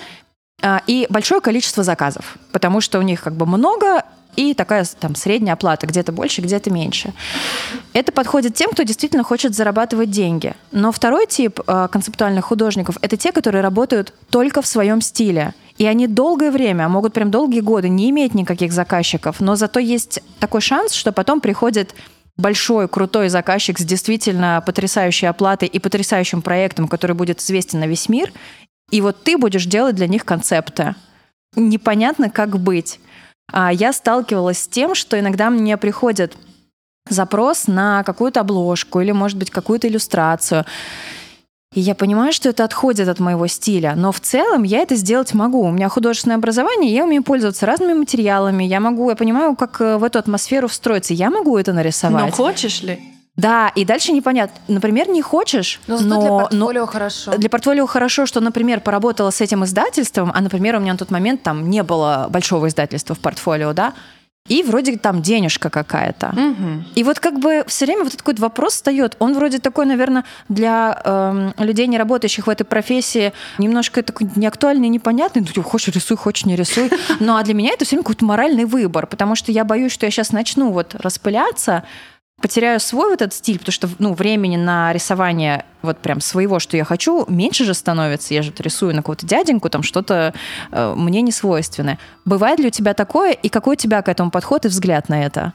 а, 0.61 0.82
и 0.88 1.07
большое 1.09 1.41
количество 1.41 1.84
заказов, 1.84 2.38
потому 2.53 2.80
что 2.80 2.99
у 2.99 3.01
них 3.01 3.22
как 3.22 3.36
бы 3.36 3.45
много 3.45 4.05
и 4.36 4.53
такая 4.53 4.86
там 4.99 5.15
средняя 5.15 5.53
оплата, 5.53 5.88
где-то 5.88 6.11
больше, 6.11 6.41
где-то 6.41 6.71
меньше. 6.71 7.13
Это 7.93 8.11
подходит 8.11 8.55
тем, 8.55 8.71
кто 8.71 8.84
действительно 8.84 9.23
хочет 9.23 9.55
зарабатывать 9.55 10.09
деньги. 10.09 10.53
Но 10.71 10.91
второй 10.91 11.27
тип 11.27 11.59
э, 11.65 11.88
концептуальных 11.91 12.45
художников— 12.45 12.97
это 13.01 13.17
те, 13.17 13.32
которые 13.32 13.61
работают 13.61 14.13
только 14.29 14.61
в 14.61 14.67
своем 14.67 15.01
стиле. 15.01 15.53
И 15.77 15.86
они 15.86 16.07
долгое 16.07 16.51
время, 16.51 16.88
могут 16.89 17.13
прям 17.13 17.32
долгие 17.32 17.61
годы 17.61 17.89
не 17.89 18.09
иметь 18.09 18.34
никаких 18.34 18.71
заказчиков, 18.71 19.39
но 19.39 19.55
зато 19.55 19.79
есть 19.79 20.21
такой 20.39 20.61
шанс, 20.61 20.93
что 20.93 21.11
потом 21.11 21.41
приходит 21.41 21.95
большой, 22.38 22.88
крутой 22.88 23.29
заказчик 23.29 23.79
с 23.79 23.84
действительно 23.84 24.61
потрясающей 24.65 25.27
оплатой 25.27 25.67
и 25.67 25.79
потрясающим 25.79 26.41
проектом, 26.41 26.88
который 26.88 27.15
будет 27.15 27.39
известен 27.39 27.79
на 27.79 27.88
весь 27.88 28.09
мир, 28.09 28.32
и 28.91 29.01
вот 29.01 29.23
ты 29.23 29.38
будешь 29.38 29.65
делать 29.65 29.95
для 29.95 30.07
них 30.07 30.25
концепты. 30.25 30.95
Непонятно, 31.55 32.29
как 32.29 32.59
быть. 32.59 32.99
А 33.52 33.72
я 33.72 33.93
сталкивалась 33.93 34.64
с 34.64 34.68
тем, 34.68 34.95
что 34.95 35.20
иногда 35.20 35.49
мне 35.49 35.78
приходит 35.78 36.36
запрос 37.10 37.68
на 37.68 38.04
какую-то 38.04 38.41
обложку 38.41 39.02
или, 39.02 39.12
может 39.12 39.38
быть, 39.38 39.52
какую-то 39.52 39.88
иллюстрацию. 39.88 40.66
И 41.74 41.80
я 41.80 41.95
понимаю, 41.95 42.34
что 42.34 42.49
это 42.49 42.66
отходит 42.66 43.08
от 43.08 43.20
моего 43.20 43.47
стиля, 43.47 43.93
но 43.95 44.12
в 44.12 44.20
целом 44.20 44.64
я 44.64 44.80
это 44.80 44.95
сделать 44.95 45.34
могу. 45.34 45.62
У 45.62 45.72
меня 45.72 45.88
художественное 45.88 46.36
образование, 46.36 46.93
я 46.93 47.06
умею 47.06 47.24
пользоваться 47.24 47.66
разными 47.66 47.93
материалами, 47.93 48.66
я 48.66 48.82
могу, 48.82 49.10
я 49.10 49.16
понимаю, 49.16 49.56
как 49.56 49.80
э, 49.80 49.95
в 49.95 50.04
эту 50.04 50.20
атмосферу 50.20 50.68
встроиться, 50.68 51.14
я 51.14 51.30
могу 51.30 51.58
это 51.58 51.72
нарисовать. 51.72 52.26
Но 52.26 52.32
хочешь 52.32 52.82
ли? 52.84 52.99
Да, 53.38 53.71
и 53.75 53.86
дальше 53.86 54.11
непонятно. 54.11 54.59
Например, 54.67 55.09
не 55.09 55.21
хочешь, 55.21 55.79
но, 55.88 55.99
но 55.99 56.19
для 56.19 56.29
портфолио 56.29 56.82
но, 56.82 56.88
хорошо. 56.88 57.38
Для 57.38 57.49
портфолио 57.49 57.86
хорошо, 57.88 58.25
что, 58.25 58.41
например, 58.41 58.82
поработала 58.82 59.32
с 59.32 59.39
этим 59.39 59.63
издательством, 59.63 60.32
а, 60.34 60.41
например, 60.41 60.75
у 60.75 60.79
меня 60.79 60.93
на 60.93 60.99
тот 60.99 61.11
момент 61.11 61.41
там 61.41 61.69
не 61.69 61.82
было 61.84 62.27
большого 62.29 62.67
издательства 62.67 63.15
в 63.15 63.19
портфолио, 63.19 63.73
да, 63.73 63.93
и 64.47 64.63
вроде 64.63 64.97
там 64.97 65.21
денежка 65.21 65.69
какая-то. 65.69 66.29
Угу. 66.29 66.84
И 66.95 67.03
вот 67.03 67.19
как 67.19 67.39
бы 67.39 67.63
все 67.67 67.86
время 67.86 68.03
вот 68.03 68.17
такой 68.17 68.34
вопрос 68.36 68.73
встает. 68.73 69.15
Он 69.19 69.34
вроде 69.34 69.59
такой, 69.59 69.86
наверное, 69.86 70.25
для 70.49 70.99
э, 71.05 71.51
людей, 71.59 71.88
не 71.88 71.97
работающих 71.97 72.47
в 72.47 72.49
этой 72.49 72.63
профессии, 72.63 73.34
немножко 73.59 74.01
такой 74.01 74.27
неактуальный, 74.36 74.89
непонятный. 74.89 75.45
Ну, 75.55 75.63
хочешь 75.63 75.93
рисуй, 75.93 76.17
хочешь 76.17 76.45
не 76.45 76.55
рисуй. 76.55 76.89
Ну, 77.19 77.36
а 77.36 77.43
для 77.43 77.53
меня 77.53 77.71
это 77.73 77.86
все 77.86 77.95
время 77.95 78.03
какой-то 78.03 78.25
моральный 78.25 78.65
выбор, 78.65 79.05
потому 79.05 79.36
что 79.36 79.51
я 79.51 79.63
боюсь, 79.63 79.91
что 79.91 80.05
я 80.05 80.11
сейчас 80.11 80.32
начну 80.32 80.71
вот 80.71 80.95
распыляться, 80.95 81.84
потеряю 82.42 82.80
свой 82.80 83.10
вот 83.10 83.22
этот 83.22 83.34
стиль, 83.34 83.60
потому 83.60 83.74
что 83.74 83.89
ну, 84.00 84.14
времени 84.14 84.58
на 84.58 84.92
рисование 84.94 85.66
вот 85.82 85.98
прям 85.98 86.22
своего, 86.22 86.60
что 86.60 86.78
я 86.78 86.84
хочу, 86.84 87.26
меньше 87.28 87.66
же 87.66 87.74
становится. 87.74 88.34
Я 88.34 88.44
же 88.44 88.54
рисую 88.60 88.94
на 88.96 89.02
какого-то 89.02 89.26
дяденьку, 89.26 89.70
там 89.70 89.84
что-то 89.84 90.34
э, 90.72 90.94
мне 90.96 91.22
не 91.22 91.32
свойственное. 91.32 91.98
Бывает 92.26 92.60
ли 92.60 92.68
у 92.68 92.70
тебя 92.70 92.94
такое, 92.94 93.32
и 93.32 93.50
какой 93.50 93.74
у 93.74 93.78
тебя 93.78 94.02
к 94.02 94.10
этому 94.10 94.32
подход 94.32 94.66
и 94.66 94.68
взгляд 94.68 95.10
на 95.10 95.24
это? 95.24 95.54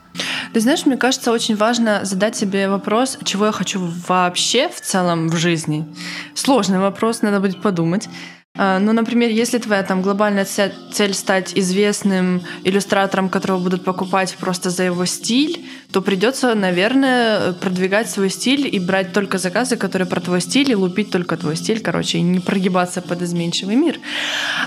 Ты 0.53 0.59
знаешь, 0.59 0.85
мне 0.85 0.97
кажется, 0.97 1.31
очень 1.31 1.55
важно 1.55 2.01
задать 2.03 2.35
себе 2.35 2.69
вопрос, 2.69 3.17
чего 3.23 3.45
я 3.45 3.51
хочу 3.51 3.79
вообще 4.07 4.69
в 4.69 4.81
целом 4.81 5.29
в 5.29 5.35
жизни. 5.37 5.85
Сложный 6.33 6.79
вопрос, 6.79 7.21
надо 7.21 7.39
будет 7.39 7.61
подумать. 7.61 8.09
А, 8.57 8.79
ну, 8.79 8.91
например, 8.93 9.29
если 9.29 9.59
твоя 9.59 9.83
там 9.83 10.01
глобальная 10.01 10.45
цель 10.45 11.13
стать 11.13 11.53
известным 11.55 12.41
иллюстратором, 12.63 13.29
которого 13.29 13.59
будут 13.59 13.83
покупать 13.83 14.35
просто 14.39 14.69
за 14.69 14.83
его 14.83 15.05
стиль, 15.05 15.65
то 15.91 16.01
придется, 16.01 16.55
наверное, 16.55 17.53
продвигать 17.53 18.09
свой 18.09 18.29
стиль 18.29 18.67
и 18.73 18.79
брать 18.79 19.13
только 19.13 19.37
заказы, 19.37 19.77
которые 19.77 20.07
про 20.07 20.19
твой 20.19 20.41
стиль, 20.41 20.71
и 20.71 20.75
лупить 20.75 21.11
только 21.11 21.37
твой 21.37 21.55
стиль, 21.55 21.79
короче, 21.79 22.17
и 22.17 22.21
не 22.21 22.39
прогибаться 22.39 23.01
под 23.01 23.21
изменчивый 23.21 23.75
мир. 23.75 23.99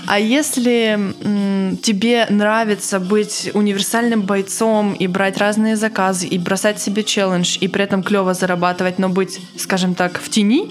А 0.07 0.19
если 0.19 1.13
тебе 1.81 2.27
нравится 2.29 2.99
быть 2.99 3.51
универсальным 3.53 4.21
бойцом 4.21 4.93
и 4.93 5.07
брать 5.07 5.37
разные 5.37 5.75
заказы, 5.75 6.27
и 6.27 6.37
бросать 6.37 6.81
себе 6.81 7.03
челлендж, 7.03 7.57
и 7.59 7.67
при 7.67 7.83
этом 7.83 8.03
клево 8.03 8.33
зарабатывать, 8.33 8.99
но 8.99 9.09
быть, 9.09 9.39
скажем 9.57 9.95
так, 9.95 10.19
в 10.19 10.29
тени, 10.29 10.69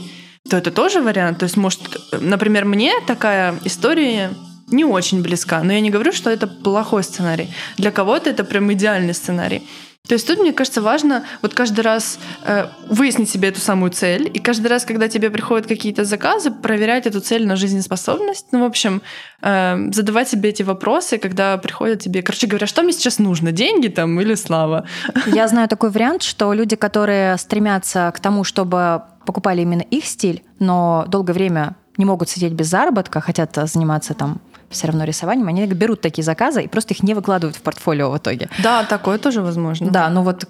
то 0.49 0.57
это 0.57 0.71
тоже 0.71 1.01
вариант. 1.01 1.39
То 1.39 1.45
есть, 1.45 1.57
может, 1.57 1.81
например, 2.13 2.65
мне 2.65 2.93
такая 3.07 3.55
история 3.65 4.31
не 4.69 4.85
очень 4.85 5.23
близка, 5.23 5.63
но 5.63 5.73
я 5.73 5.81
не 5.81 5.91
говорю, 5.91 6.13
что 6.13 6.31
это 6.31 6.47
плохой 6.47 7.03
сценарий. 7.03 7.49
Для 7.77 7.91
кого-то 7.91 8.31
это 8.31 8.45
прям 8.45 8.73
идеальный 8.73 9.15
сценарий. 9.15 9.67
То 10.09 10.15
есть 10.15 10.27
тут, 10.27 10.41
мне 10.41 10.53
кажется, 10.53 10.83
важно 10.83 11.25
вот 11.43 11.55
каждый 11.55 11.83
раз 11.83 12.19
э, 12.45 12.67
выяснить 12.89 13.31
себе 13.31 13.51
эту 13.51 13.61
самую 13.61 13.93
цель, 13.93 14.31
и 14.33 14.41
каждый 14.41 14.67
раз, 14.67 14.85
когда 14.85 15.09
тебе 15.09 15.31
приходят 15.31 15.67
какие-то 15.67 16.05
заказы, 16.05 16.51
проверять 16.51 17.07
эту 17.07 17.21
цель 17.21 17.47
на 17.47 17.55
жизнеспособность. 17.55 18.47
Ну, 18.51 18.61
в 18.61 18.65
общем, 18.65 19.03
э, 19.43 19.77
задавать 19.93 20.29
себе 20.29 20.51
эти 20.51 20.63
вопросы, 20.63 21.19
когда 21.19 21.59
приходят 21.59 22.01
тебе, 22.01 22.23
короче 22.23 22.47
говоря, 22.47 22.67
что 22.67 22.83
мне 22.83 22.93
сейчас 22.93 23.19
нужно, 23.19 23.53
деньги 23.53 23.89
там 23.89 24.21
или 24.21 24.35
слава? 24.35 24.87
Я 25.27 25.47
знаю 25.49 25.69
такой 25.71 25.91
вариант, 25.91 26.23
что 26.23 26.53
люди, 26.55 26.77
которые 26.77 27.37
стремятся 27.37 28.11
к 28.15 28.21
тому, 28.21 28.43
чтобы 28.43 29.03
покупали 29.27 29.61
именно 29.61 29.83
их 29.83 30.07
стиль, 30.07 30.43
но 30.59 31.05
долгое 31.09 31.35
время 31.35 31.77
не 31.99 32.05
могут 32.05 32.29
сидеть 32.31 32.55
без 32.55 32.67
заработка, 32.69 33.21
хотят 33.21 33.55
заниматься 33.55 34.15
там 34.15 34.41
все 34.71 34.87
равно 34.87 35.05
рисованием, 35.05 35.49
они 35.49 35.67
берут 35.67 36.01
такие 36.01 36.25
заказы 36.25 36.63
и 36.63 36.69
просто 36.69 36.95
их 36.95 37.03
не 37.03 37.15
выкладывают 37.15 37.57
в 37.57 37.63
портфолио 37.63 38.11
в 38.11 38.19
итоге. 38.19 38.49
Да, 38.63 38.85
такое 38.85 39.19
тоже 39.19 39.43
возможно. 39.43 39.91
Да, 39.91 40.09
ну 40.09 40.23
вот 40.23 40.49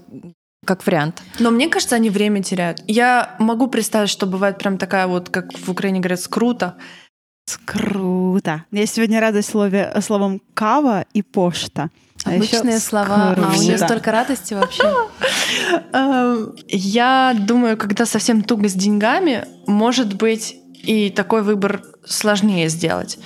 как 0.65 0.87
вариант. 0.87 1.23
Но 1.39 1.51
мне 1.51 1.69
кажется, 1.69 1.97
они 1.97 2.11
время 2.11 2.43
теряют. 2.43 2.83
Я 2.87 3.35
могу 3.39 3.67
представить, 3.67 4.11
что 4.11 4.27
бывает 4.27 4.59
прям 4.59 4.79
такая 4.79 5.07
вот, 5.07 5.31
как 5.31 5.57
в 5.59 5.71
Украине 5.71 6.01
говорят, 6.01 6.21
скрута. 6.21 6.77
Скрута. 7.47 8.67
Я 8.71 8.87
сегодня 8.87 9.21
радуюсь 9.21 9.47
слове, 9.47 9.93
словом 10.01 10.41
кава 10.55 11.07
и 11.15 11.23
пошта. 11.23 11.91
А 12.25 12.35
Обычные 12.35 12.79
слова, 12.79 13.35
а 13.35 13.53
у 13.57 13.61
нее 13.61 13.79
столько 13.79 14.13
радости 14.13 14.53
вообще. 14.53 14.85
Эм, 15.93 16.55
я 16.69 17.35
думаю, 17.39 17.79
когда 17.79 18.05
совсем 18.05 18.43
туго 18.43 18.69
с 18.69 18.75
деньгами, 18.75 19.47
может 19.67 20.15
быть, 20.15 20.55
и 20.83 21.09
такой 21.11 21.43
выбор 21.43 21.83
сложнее 22.05 22.69
сделать. 22.69 23.19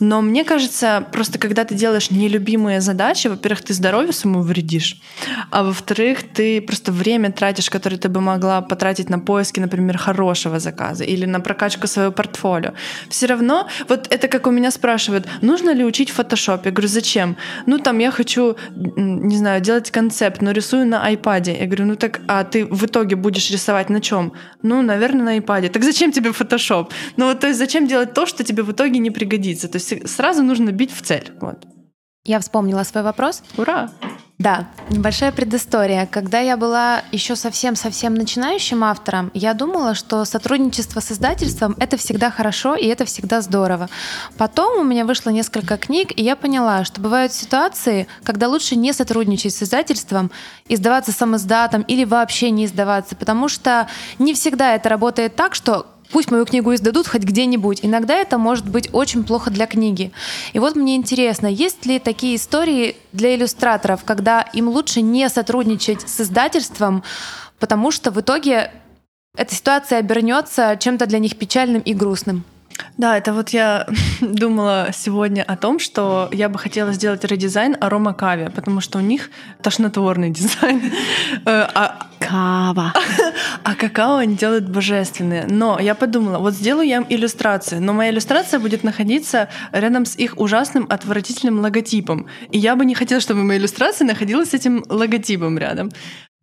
Но 0.00 0.20
мне 0.20 0.44
кажется, 0.44 1.06
просто 1.12 1.38
когда 1.38 1.64
ты 1.64 1.74
делаешь 1.74 2.10
нелюбимые 2.10 2.80
задачи, 2.80 3.28
во-первых, 3.28 3.62
ты 3.62 3.74
здоровью 3.74 4.12
самому 4.12 4.42
вредишь, 4.42 5.00
а 5.50 5.62
во-вторых, 5.62 6.18
ты 6.34 6.60
просто 6.60 6.92
время 6.92 7.32
тратишь, 7.32 7.70
которое 7.70 7.96
ты 7.96 8.08
бы 8.08 8.20
могла 8.20 8.60
потратить 8.60 9.10
на 9.10 9.18
поиски, 9.18 9.60
например, 9.60 9.98
хорошего 9.98 10.58
заказа 10.58 11.04
или 11.04 11.24
на 11.24 11.40
прокачку 11.40 11.86
своего 11.86 12.12
портфолио. 12.12 12.72
Все 13.08 13.26
равно, 13.26 13.68
вот 13.88 14.06
это 14.10 14.28
как 14.28 14.46
у 14.46 14.50
меня 14.50 14.70
спрашивают, 14.70 15.26
нужно 15.42 15.70
ли 15.70 15.84
учить 15.84 16.10
фотошоп? 16.10 16.66
Я 16.66 16.72
говорю, 16.72 16.88
зачем? 16.88 17.36
Ну, 17.66 17.78
там 17.78 17.98
я 17.98 18.10
хочу, 18.10 18.56
не 18.74 19.36
знаю, 19.36 19.60
делать 19.60 19.90
концепт, 19.90 20.42
но 20.42 20.52
рисую 20.52 20.86
на 20.86 21.12
iPad. 21.12 21.58
Я 21.58 21.66
говорю, 21.66 21.86
ну 21.86 21.96
так, 21.96 22.20
а 22.28 22.44
ты 22.44 22.64
в 22.64 22.84
итоге 22.84 23.16
будешь 23.16 23.50
рисовать 23.50 23.90
на 23.90 24.00
чем? 24.00 24.32
Ну, 24.62 24.82
наверное, 24.82 25.24
на 25.24 25.38
iPad. 25.38 25.68
Так 25.68 25.84
зачем 25.84 26.12
тебе 26.12 26.32
фотошоп? 26.32 26.92
Ну, 27.16 27.26
вот, 27.26 27.40
то 27.40 27.46
есть 27.46 27.58
зачем 27.58 27.86
делать 27.86 28.14
то, 28.14 28.26
что 28.26 28.44
тебе 28.44 28.62
в 28.62 28.72
итоге 28.72 28.98
не 28.98 29.10
пригодится? 29.10 29.68
То 29.68 29.76
есть 29.76 29.87
сразу 30.06 30.42
нужно 30.42 30.70
бить 30.70 30.92
в 30.92 31.02
цель. 31.02 31.32
Вот. 31.40 31.66
Я 32.24 32.40
вспомнила 32.40 32.82
свой 32.82 33.02
вопрос. 33.02 33.42
Ура! 33.56 33.90
Да, 34.38 34.68
небольшая 34.90 35.32
предыстория. 35.32 36.06
Когда 36.06 36.38
я 36.38 36.56
была 36.56 37.02
еще 37.10 37.34
совсем-совсем 37.34 38.14
начинающим 38.14 38.84
автором, 38.84 39.32
я 39.34 39.52
думала, 39.52 39.96
что 39.96 40.24
сотрудничество 40.24 41.00
с 41.00 41.10
издательством— 41.10 41.74
это 41.80 41.96
всегда 41.96 42.30
хорошо 42.30 42.76
и 42.76 42.86
это 42.86 43.04
всегда 43.04 43.40
здорово. 43.40 43.88
Потом 44.36 44.78
у 44.78 44.84
меня 44.84 45.04
вышло 45.04 45.30
несколько 45.30 45.76
книг, 45.76 46.12
и 46.14 46.22
я 46.22 46.36
поняла, 46.36 46.84
что 46.84 47.00
бывают 47.00 47.32
ситуации, 47.32 48.06
когда 48.22 48.46
лучше 48.46 48.76
не 48.76 48.92
сотрудничать 48.92 49.54
с 49.56 49.64
издательством, 49.64 50.30
издаваться 50.68 51.10
сам 51.10 51.34
издатом 51.34 51.82
или 51.82 52.04
вообще 52.04 52.52
не 52.52 52.66
издаваться, 52.66 53.16
потому 53.16 53.48
что 53.48 53.88
не 54.20 54.34
всегда 54.34 54.76
это 54.76 54.88
работает 54.88 55.34
так, 55.34 55.56
что 55.56 55.86
Пусть 56.10 56.30
мою 56.30 56.46
книгу 56.46 56.74
издадут 56.74 57.06
хоть 57.06 57.22
где-нибудь. 57.22 57.80
Иногда 57.82 58.14
это 58.14 58.38
может 58.38 58.68
быть 58.68 58.88
очень 58.92 59.24
плохо 59.24 59.50
для 59.50 59.66
книги. 59.66 60.10
И 60.52 60.58
вот 60.58 60.74
мне 60.74 60.96
интересно, 60.96 61.46
есть 61.46 61.84
ли 61.84 61.98
такие 61.98 62.36
истории 62.36 62.96
для 63.12 63.34
иллюстраторов, 63.34 64.04
когда 64.04 64.40
им 64.40 64.68
лучше 64.68 65.02
не 65.02 65.28
сотрудничать 65.28 66.08
с 66.08 66.20
издательством, 66.20 67.02
потому 67.58 67.90
что 67.90 68.10
в 68.10 68.20
итоге 68.20 68.72
эта 69.36 69.54
ситуация 69.54 69.98
обернется 69.98 70.76
чем-то 70.80 71.06
для 71.06 71.18
них 71.18 71.36
печальным 71.36 71.82
и 71.82 71.92
грустным? 71.92 72.44
Да, 72.96 73.16
это 73.16 73.32
вот 73.32 73.50
я 73.50 73.86
думала 74.20 74.88
сегодня 74.92 75.42
о 75.42 75.56
том, 75.56 75.78
что 75.78 76.28
я 76.32 76.48
бы 76.48 76.58
хотела 76.58 76.92
сделать 76.92 77.24
редизайн 77.24 77.76
арома 77.80 78.14
каве, 78.14 78.50
потому 78.50 78.80
что 78.80 78.98
у 78.98 79.00
них 79.00 79.30
тошнотворный 79.62 80.30
дизайн. 80.38 80.92
Э, 81.44 81.66
а, 81.74 82.08
Кава. 82.18 82.92
а 83.62 83.74
какао 83.74 84.16
они 84.16 84.36
делают 84.36 84.68
божественные. 84.68 85.46
Но 85.48 85.78
я 85.78 85.94
подумала, 85.94 86.38
вот 86.38 86.54
сделаю 86.54 86.86
я 86.86 86.96
им 86.98 87.06
иллюстрацию, 87.08 87.80
но 87.80 87.92
моя 87.92 88.10
иллюстрация 88.10 88.60
будет 88.60 88.84
находиться 88.84 89.48
рядом 89.72 90.04
с 90.04 90.16
их 90.16 90.38
ужасным, 90.38 90.86
отвратительным 90.90 91.60
логотипом. 91.60 92.26
И 92.50 92.58
я 92.58 92.76
бы 92.76 92.84
не 92.84 92.94
хотела, 92.94 93.20
чтобы 93.20 93.44
моя 93.44 93.58
иллюстрация 93.58 94.06
находилась 94.06 94.50
с 94.50 94.54
этим 94.54 94.84
логотипом 94.88 95.58
рядом. 95.58 95.90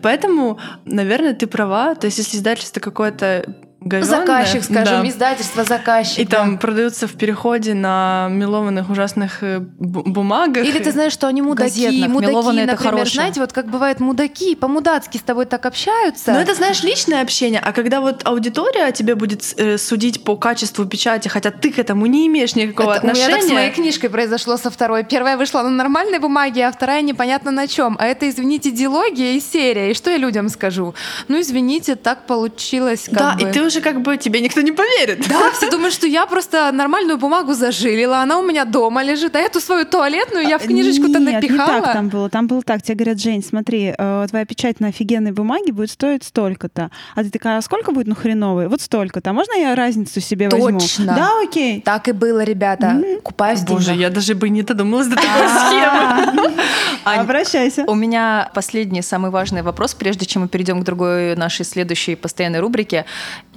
Поэтому, 0.01 0.59
наверное, 0.85 1.33
ты 1.33 1.47
права. 1.47 1.95
То 1.95 2.05
есть, 2.05 2.17
если 2.17 2.37
издательство 2.37 2.79
какое-то 2.79 3.45
говёное, 3.85 4.09
Заказчик, 4.19 4.63
скажем, 4.63 5.03
да, 5.03 5.09
издательство 5.09 5.63
заказчик. 5.63 6.19
и 6.19 6.25
там 6.25 6.53
да. 6.53 6.57
продаются 6.57 7.07
в 7.07 7.13
переходе 7.13 7.73
на 7.73 8.27
мелованных 8.31 8.89
ужасных 8.89 9.41
э, 9.43 9.59
бу- 9.59 10.03
бумагах. 10.03 10.65
Или 10.65 10.79
ты 10.79 10.91
знаешь, 10.91 11.13
что 11.13 11.27
они 11.27 11.41
мудаки, 11.41 11.85
Газетных. 11.85 12.09
мудаки, 12.09 12.31
Мелованные 12.31 12.63
это 12.65 12.73
например, 12.73 12.93
хорошее. 12.95 13.15
знаете, 13.15 13.39
вот 13.41 13.53
как 13.53 13.67
бывает 13.69 13.99
мудаки, 13.99 14.55
по-мудацки 14.55 15.17
с 15.17 15.21
тобой 15.21 15.45
так 15.45 15.65
общаются. 15.65 16.33
Но 16.33 16.39
это, 16.39 16.55
знаешь, 16.55 16.83
личное 16.83 17.21
общение, 17.21 17.61
а 17.63 17.71
когда 17.71 18.01
вот 18.01 18.25
аудитория 18.25 18.91
тебе 18.91 19.15
будет 19.15 19.43
э, 19.57 19.77
судить 19.77 20.23
по 20.23 20.35
качеству 20.35 20.85
печати, 20.85 21.27
хотя 21.27 21.51
ты 21.51 21.71
к 21.71 21.79
этому 21.79 22.07
не 22.07 22.27
имеешь 22.27 22.55
никакого 22.55 22.93
Это 22.93 23.05
у 23.05 23.09
меня 23.11 23.25
отношения. 23.25 23.41
так 23.41 23.49
с 23.49 23.53
моей 23.53 23.71
книжкой 23.71 24.09
произошло 24.09 24.57
со 24.57 24.71
второй. 24.71 25.03
Первая 25.03 25.37
вышла 25.37 25.61
на 25.61 25.69
нормальной 25.69 26.19
бумаге, 26.19 26.65
а 26.67 26.71
вторая 26.71 27.01
непонятно 27.01 27.51
на 27.51 27.67
чем. 27.67 27.95
А 27.99 28.05
это, 28.07 28.27
извините, 28.27 28.71
дилогия 28.71 29.35
и 29.35 29.39
серия. 29.39 29.91
И 29.91 29.93
что 29.93 30.09
я 30.09 30.17
людям 30.17 30.49
скажу? 30.49 30.95
Ну, 31.27 31.39
извините, 31.39 31.95
так 31.95 32.25
получилось. 32.25 33.05
Как 33.05 33.13
да, 33.13 33.35
бы. 33.35 33.41
и 33.49 33.51
ты 33.51 33.61
уже 33.63 33.74
как 33.81 34.01
бы 34.01 34.17
тебе 34.17 34.41
никто 34.41 34.61
не 34.61 34.71
поверит. 34.71 35.27
Да, 35.27 35.51
все 35.51 35.69
думают, 35.69 35.93
что 35.93 36.07
я 36.07 36.25
просто 36.25 36.71
нормальную 36.71 37.17
бумагу 37.17 37.53
зажилила, 37.53 38.19
она 38.19 38.39
у 38.39 38.43
меня 38.43 38.65
дома 38.65 39.03
лежит, 39.03 39.35
а 39.35 39.39
эту 39.39 39.59
свою 39.59 39.85
туалетную 39.85 40.47
я 40.47 40.57
в 40.57 40.63
книжечку-то 40.63 41.19
Нет, 41.19 41.35
напихала. 41.35 41.75
не 41.75 41.81
так 41.81 41.93
там 41.93 42.09
было. 42.09 42.29
Там 42.29 42.47
было 42.47 42.61
так. 42.61 42.81
Тебе 42.81 42.95
говорят, 42.95 43.19
Жень, 43.19 43.43
смотри, 43.43 43.93
э, 43.97 44.27
твоя 44.29 44.45
печать 44.45 44.79
на 44.79 44.87
офигенной 44.87 45.31
бумаге 45.31 45.71
будет 45.71 45.91
стоить 45.91 46.23
столько-то. 46.23 46.91
А 47.15 47.23
ты 47.23 47.29
такая, 47.29 47.57
а 47.57 47.61
сколько 47.61 47.91
будет 47.91 48.07
ну 48.07 48.15
хреновый? 48.15 48.67
Вот 48.67 48.81
столько-то. 48.81 49.29
А 49.29 49.33
можно 49.33 49.53
я 49.53 49.75
разницу 49.75 50.19
себе 50.21 50.49
возьму? 50.49 50.79
Точно. 50.79 51.15
Да, 51.15 51.29
окей. 51.43 51.81
Так 51.81 52.07
и 52.07 52.11
было, 52.11 52.43
ребята. 52.43 53.01
Купаюсь 53.23 53.59
в 53.59 53.65
Боже, 53.65 53.93
я 53.93 54.09
даже 54.09 54.35
бы 54.35 54.49
не 54.49 54.61
додумалась 54.61 55.07
до 55.07 55.15
такой 55.15 55.47
схемы. 55.47 56.53
Ань, 57.05 57.19
Обращайся. 57.19 57.83
У 57.87 57.95
меня 57.95 58.49
последний, 58.53 59.01
самый 59.01 59.31
важный 59.31 59.61
вопрос, 59.61 59.93
прежде 59.93 60.25
чем 60.25 60.43
мы 60.43 60.47
перейдем 60.47 60.81
к 60.81 60.83
другой 60.83 61.35
нашей 61.35 61.65
следующей 61.65 62.15
постоянной 62.15 62.59
рубрике. 62.59 63.05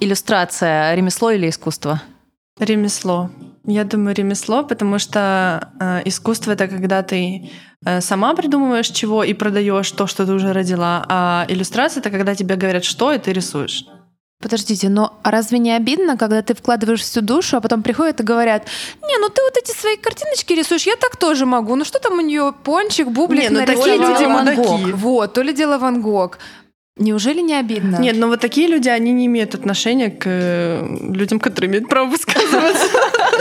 Иллюстрация, 0.09 0.95
ремесло 0.95 1.29
или 1.29 1.47
искусство? 1.47 2.01
Ремесло. 2.59 3.29
Я 3.63 3.83
думаю, 3.83 4.15
ремесло, 4.15 4.63
потому 4.63 4.97
что 4.97 5.69
э, 5.79 6.01
искусство 6.05 6.53
это 6.53 6.67
когда 6.67 7.03
ты 7.03 7.51
э, 7.85 8.01
сама 8.01 8.33
придумываешь 8.33 8.87
чего 8.87 9.23
и 9.23 9.35
продаешь 9.35 9.91
то, 9.91 10.07
что 10.07 10.25
ты 10.25 10.33
уже 10.33 10.51
родила, 10.51 11.05
а 11.07 11.45
иллюстрация 11.47 12.01
это 12.01 12.09
когда 12.09 12.33
тебе 12.33 12.55
говорят, 12.55 12.85
что, 12.85 13.13
и 13.13 13.19
ты 13.19 13.33
рисуешь. 13.33 13.85
Подождите, 14.41 14.89
но 14.89 15.19
разве 15.23 15.59
не 15.59 15.73
обидно, 15.73 16.17
когда 16.17 16.41
ты 16.41 16.55
вкладываешь 16.55 17.01
всю 17.01 17.21
душу, 17.21 17.57
а 17.57 17.61
потом 17.61 17.83
приходят 17.83 18.19
и 18.19 18.23
говорят, 18.23 18.63
не, 19.03 19.15
ну 19.19 19.29
ты 19.29 19.43
вот 19.43 19.57
эти 19.57 19.77
свои 19.77 19.95
картиночки 19.95 20.53
рисуешь, 20.53 20.87
я 20.87 20.95
так 20.95 21.17
тоже 21.17 21.45
могу. 21.45 21.75
Ну 21.75 21.85
что 21.85 21.99
там 21.99 22.17
у 22.17 22.21
нее 22.21 22.51
пончик, 22.63 23.09
бублик 23.09 23.43
Не, 23.43 23.49
ну 23.49 23.63
такие 23.63 23.97
люди 23.97 24.25
Ван. 24.25 24.55
Гог. 24.55 24.79
Вот, 24.95 25.33
то 25.33 25.43
ли 25.43 25.53
дело 25.53 25.77
Ван 25.77 26.01
Гог. 26.01 26.39
Неужели 26.99 27.39
не 27.41 27.55
обидно? 27.55 27.95
Нет, 27.97 28.17
но 28.17 28.27
вот 28.27 28.41
такие 28.41 28.67
люди, 28.67 28.89
они 28.89 29.13
не 29.13 29.25
имеют 29.27 29.55
отношения 29.55 30.09
к 30.09 30.23
э, 30.25 30.85
людям, 31.13 31.39
которые 31.39 31.69
имеют 31.71 31.87
право 31.89 32.07
высказываться. 32.09 32.87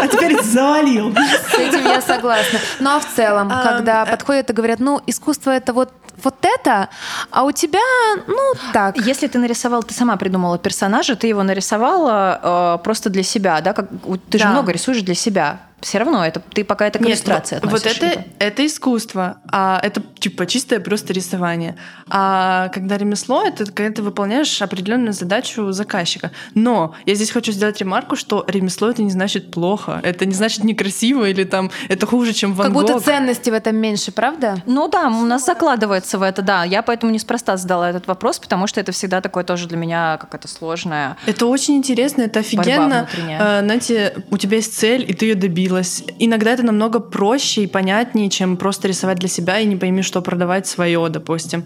А 0.00 0.06
теперь 0.06 0.40
завалил. 0.42 1.12
С 1.52 1.59
этим 1.59 1.84
я 1.84 2.00
согласна. 2.00 2.61
Ну 2.78 2.90
а 2.90 3.00
в 3.00 3.06
целом, 3.16 3.48
А, 3.50 3.62
когда 3.64 4.04
э, 4.04 4.11
подходят 4.11 4.48
и 4.50 4.52
говорят, 4.52 4.78
ну, 4.80 5.00
искусство 5.06 5.50
это 5.50 5.72
вот 5.72 5.92
вот 6.24 6.34
это, 6.42 6.88
а 7.30 7.44
у 7.44 7.52
тебя, 7.52 7.78
ну, 8.26 8.52
так. 8.72 8.96
Если 8.96 9.28
ты 9.28 9.38
нарисовал, 9.38 9.84
ты 9.84 9.94
сама 9.94 10.16
придумала 10.16 10.59
персонажа, 10.59 11.14
ты 11.14 11.28
его 11.28 11.44
нарисовала 11.44 12.76
э, 12.80 12.82
просто 12.82 13.09
для 13.09 13.22
себя, 13.22 13.61
да? 13.61 13.72
Как, 13.72 13.86
ты 14.28 14.38
же 14.38 14.44
Да. 14.44 14.50
много 14.50 14.72
рисуешь 14.72 15.02
для 15.02 15.14
себя. 15.14 15.61
Все 15.81 15.99
равно 15.99 16.24
это 16.26 16.41
ты 16.41 16.64
пока 16.64 16.87
это 16.87 16.99
к 16.99 17.03
Нет, 17.03 17.11
иллюстрации 17.11 17.61
вот, 17.62 17.72
вот 17.72 17.87
это, 17.87 18.07
либо? 18.07 18.24
это 18.39 18.66
искусство, 18.66 19.39
а 19.51 19.81
это 19.83 20.03
типа 20.18 20.47
чистое 20.47 20.81
просто 20.81 21.12
рисование. 21.12 21.76
А 22.09 22.68
когда 22.68 22.99
ремесло, 22.99 23.45
это 23.45 23.64
когда 23.70 23.95
ты 23.95 24.03
выполняешь 24.03 24.61
определенную 24.61 25.12
задачу 25.12 25.70
заказчика. 25.72 26.33
Но 26.55 26.95
я 27.07 27.14
здесь 27.14 27.31
хочу 27.31 27.53
сделать 27.53 27.79
ремарку, 27.79 28.16
что 28.16 28.45
ремесло 28.49 28.91
это 28.91 29.03
не 29.03 29.11
значит 29.11 29.51
плохо, 29.51 30.01
это 30.03 30.26
не 30.26 30.35
значит 30.35 30.64
некрасиво 30.64 31.29
или 31.29 31.45
там 31.45 31.70
это 31.89 32.07
хуже, 32.07 32.33
чем 32.33 32.55
Ван 32.55 32.66
Как 32.66 32.74
будто 32.74 32.95
Гог. 32.95 33.05
ценности 33.05 33.51
в 33.51 33.55
этом 33.55 33.76
меньше, 33.76 34.11
правда? 34.11 34.62
Ну 34.66 34.89
да, 34.89 35.09
у 35.09 35.24
нас 35.24 35.45
закладывается 35.45 36.18
в 36.18 36.22
это, 36.22 36.43
да. 36.43 36.64
Я 36.64 36.83
поэтому 36.83 37.12
неспроста 37.12 37.57
задала 37.57 37.91
этот 37.91 38.07
вопрос, 38.07 38.39
потому 38.39 38.66
что 38.66 38.81
это 38.81 38.93
всегда 38.93 39.20
такое 39.20 39.45
тоже 39.45 39.68
для 39.68 39.76
меня 39.76 40.16
какое-то 40.18 40.49
сложное. 40.49 41.16
Это 41.26 41.47
очень 41.47 41.76
интересно, 41.76 42.22
это 42.22 42.41
офигенно. 42.41 43.09
Э, 43.16 43.61
знаете, 43.62 44.14
у 44.31 44.39
тебя 44.39 44.57
есть 44.57 44.76
цель, 44.76 45.05
и 45.09 45.14
ты 45.14 45.26
ее 45.26 45.35
добилась. 45.68 46.02
Иногда 46.18 46.52
это 46.52 46.62
намного 46.62 46.98
проще 47.00 47.62
и 47.62 47.66
понятнее, 47.66 48.30
чем 48.30 48.56
просто 48.56 48.88
рисовать 48.88 49.18
для 49.18 49.28
себя 49.28 49.58
и 49.58 49.66
не 49.66 49.76
пойми, 49.76 50.02
что 50.02 50.22
продавать 50.22 50.66
свое, 50.66 51.08
допустим. 51.08 51.64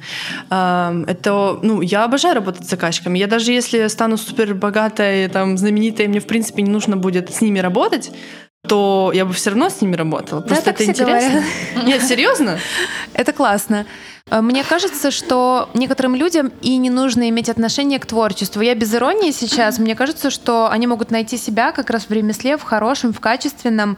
Это, 0.51 1.59
ну, 1.63 1.81
я 1.81 2.05
обожаю 2.05 2.35
работать 2.35 2.67
с 2.67 2.71
заказчиками. 2.71 3.19
Я 3.19 3.27
даже 3.27 3.53
если 3.53 3.87
стану 3.89 4.17
супер 4.17 4.55
богатой, 4.55 5.29
там, 5.29 5.57
знаменитой, 5.57 6.09
мне 6.09 6.21
в 6.21 6.27
принципе 6.27 6.63
не 6.63 6.71
нужно 6.71 6.97
будет 6.97 7.33
с 7.33 7.41
ними 7.41 7.61
работать, 7.61 8.11
то 8.69 9.11
я 9.13 9.25
бы 9.25 9.33
все 9.33 9.51
равно 9.51 9.69
с 9.69 9.81
ними 9.81 9.97
работала. 9.97 10.41
Просто 10.41 10.67
так 10.67 10.75
это 10.81 10.85
интересно. 10.85 11.43
Нет, 11.85 12.03
серьезно? 12.03 12.59
Это 13.13 13.33
классно. 13.33 13.87
Э, 14.31 14.41
Мне 14.41 14.63
кажется, 14.63 15.11
что 15.11 15.69
некоторым 15.75 16.15
людям 16.15 16.53
и 16.61 16.77
не 16.77 16.89
нужно 16.89 17.29
иметь 17.29 17.49
отношение 17.49 17.99
к 17.99 18.07
творчеству. 18.07 18.63
Я 18.63 18.75
без 18.75 18.95
иронии 18.95 19.33
сейчас. 19.33 19.79
Мне 19.79 19.97
кажется, 19.97 20.31
что 20.31 20.71
они 20.71 20.87
могут 20.87 21.11
найти 21.11 21.37
себя 21.37 21.73
как 21.73 21.91
раз 21.91 22.09
в 22.09 22.13
ремесле, 22.13 22.57
в 22.57 22.63
хорошем, 22.63 23.13
в 23.13 23.19
качественном, 23.19 23.97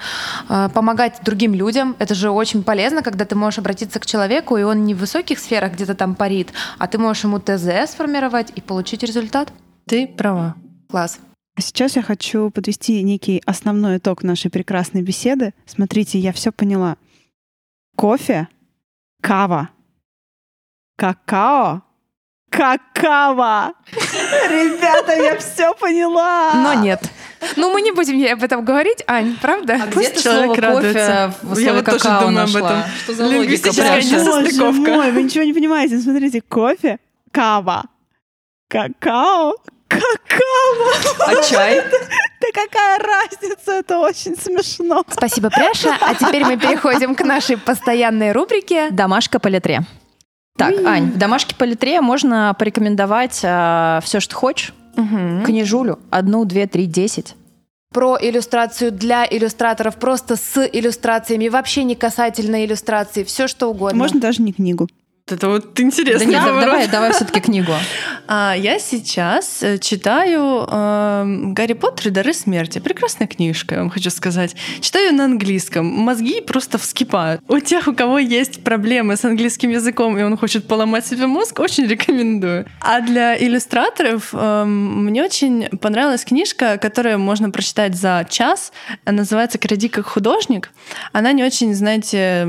э, 0.49 0.71
помогать 0.73 1.21
другим 1.23 1.55
людям. 1.55 1.95
Это 1.99 2.15
же 2.15 2.31
очень 2.31 2.62
полезно, 2.62 3.03
когда 3.03 3.27
ты 3.27 3.35
можешь 3.35 3.59
обратиться 3.59 4.01
к 4.01 4.07
человеку, 4.07 4.57
и 4.57 4.62
он 4.62 4.85
не 4.85 4.95
в 4.95 4.99
высоких 4.99 5.39
сферах 5.39 5.73
где-то 5.75 5.95
там 5.95 6.15
парит, 6.15 6.55
а 6.79 6.87
ты 6.87 6.97
можешь 6.97 7.25
ему 7.25 7.39
ТЗ 7.39 7.91
сформировать 7.91 8.51
и 8.57 8.62
получить 8.62 9.03
результат. 9.03 9.53
Ты 9.87 10.07
права. 10.07 10.55
Класс. 10.91 11.19
А 11.57 11.61
Сейчас 11.61 11.94
я 11.96 12.02
хочу 12.02 12.50
подвести 12.50 13.00
некий 13.02 13.40
основной 13.46 13.98
итог 13.98 14.22
нашей 14.24 14.50
прекрасной 14.50 15.02
беседы. 15.02 15.55
Смотрите, 15.66 16.18
я 16.18 16.32
все 16.32 16.50
поняла. 16.50 16.96
Кофе, 17.96 18.48
кава, 19.22 19.70
какао, 20.96 21.82
какао. 22.50 23.72
Ребята, 24.50 25.12
я 25.14 25.38
все 25.38 25.72
поняла. 25.74 26.55
Но 26.55 26.74
нет. 26.74 27.09
Ну, 27.57 27.72
мы 27.72 27.82
не 27.82 27.92
будем 27.92 28.16
ей 28.16 28.32
об 28.32 28.42
этом 28.42 28.64
говорить, 28.64 29.05
Ань, 29.07 29.36
правда? 29.40 29.74
А 29.74 29.86
где 29.86 29.92
Пусть 29.94 30.14
ты 30.14 30.22
человек 30.22 30.57
слово 30.59 30.74
кофе 30.76 30.92
радуется. 30.92 31.34
в 31.42 31.59
Я 31.59 31.74
вот 31.74 31.84
тоже 31.84 32.05
думаю 32.05 32.26
об 32.28 32.32
нашла? 32.34 32.59
этом. 32.80 32.90
Что 33.05 33.14
за 33.14 33.24
логика? 33.24 33.40
Лингвистическая 33.42 34.00
сейчас? 34.00 34.24
Боже 34.26 34.42
несостыковка. 34.46 34.90
мой, 34.94 35.12
вы 35.12 35.22
ничего 35.22 35.44
не 35.44 35.52
понимаете. 35.52 35.98
Смотрите, 36.00 36.40
кофе, 36.40 36.98
кава, 37.30 37.84
какао, 38.68 39.55
какао. 40.01 41.38
А 41.38 41.42
чай? 41.42 41.82
Да 42.40 42.47
какая 42.53 42.99
разница? 42.99 43.72
Это 43.72 43.99
очень 43.99 44.36
смешно. 44.36 45.05
Спасибо, 45.11 45.51
Пряша. 45.51 45.97
А 46.01 46.14
теперь 46.14 46.45
мы 46.45 46.57
переходим 46.57 47.14
к 47.14 47.22
нашей 47.22 47.57
постоянной 47.57 48.32
рубрике. 48.32 48.90
Домашка 48.90 49.38
по 49.38 49.49
литре. 49.49 49.80
Так, 50.57 50.74
Ань, 50.86 51.11
в 51.11 51.18
домашке 51.18 51.55
по 51.57 51.64
литре 51.64 52.01
можно 52.01 52.55
порекомендовать 52.59 53.34
все, 53.34 54.20
что 54.20 54.36
хочешь. 54.36 54.72
Мгм. 54.97 55.45
Книжулю. 55.45 55.99
Одну, 56.11 56.45
две, 56.45 56.66
три, 56.66 56.86
десять. 56.86 57.34
Про 57.92 58.18
иллюстрацию 58.20 58.90
для 58.92 59.24
иллюстраторов, 59.24 59.97
просто 59.97 60.36
с 60.36 60.66
иллюстрациями, 60.66 61.49
вообще 61.49 61.84
не 61.84 61.95
касательно 61.95 62.64
иллюстрации, 62.64 63.22
все 63.24 63.47
что 63.47 63.68
угодно. 63.68 63.97
Можно 63.97 64.20
даже 64.20 64.42
не 64.42 64.53
книгу. 64.53 64.88
Это 65.27 65.49
вот 65.49 65.81
интересно. 65.81 66.31
Да 66.31 66.39
нет, 66.39 66.45
давай, 66.45 66.87
давай 66.87 67.12
все-таки 67.12 67.41
книгу. 67.41 67.72
А, 68.27 68.55
я 68.57 68.79
сейчас 68.79 69.62
э, 69.62 69.77
читаю 69.77 70.66
э, 70.66 71.25
«Гарри 71.53 71.75
Поттер 71.75 72.09
и 72.09 72.11
дары 72.11 72.33
смерти». 72.33 72.79
Прекрасная 72.79 73.29
книжка, 73.29 73.75
я 73.75 73.81
вам 73.83 73.91
хочу 73.91 74.09
сказать. 74.09 74.57
Читаю 74.81 75.14
на 75.14 75.27
английском. 75.27 75.85
Мозги 75.85 76.41
просто 76.41 76.79
вскипают. 76.79 77.43
У 77.49 77.59
тех, 77.59 77.87
у 77.87 77.95
кого 77.95 78.18
есть 78.18 78.64
проблемы 78.64 79.16
с 79.16 79.27
английским 79.27 79.68
языком, 79.68 80.16
и 80.16 80.22
он 80.22 80.39
хочет 80.39 80.66
поломать 80.66 81.05
себе 81.05 81.27
мозг, 81.27 81.61
очень 81.61 81.87
рекомендую. 81.87 82.64
А 82.81 83.03
для 83.03 83.37
иллюстраторов 83.37 84.31
э, 84.33 84.64
мне 84.64 85.22
очень 85.22 85.68
понравилась 85.79 86.25
книжка, 86.25 86.79
которую 86.79 87.18
можно 87.18 87.51
прочитать 87.51 87.95
за 87.95 88.27
час. 88.31 88.72
Она 89.05 89.18
называется 89.18 89.59
«Кради 89.59 89.89
как 89.89 90.07
художник». 90.07 90.70
Она 91.12 91.33
не 91.33 91.45
очень, 91.45 91.75
знаете, 91.75 92.47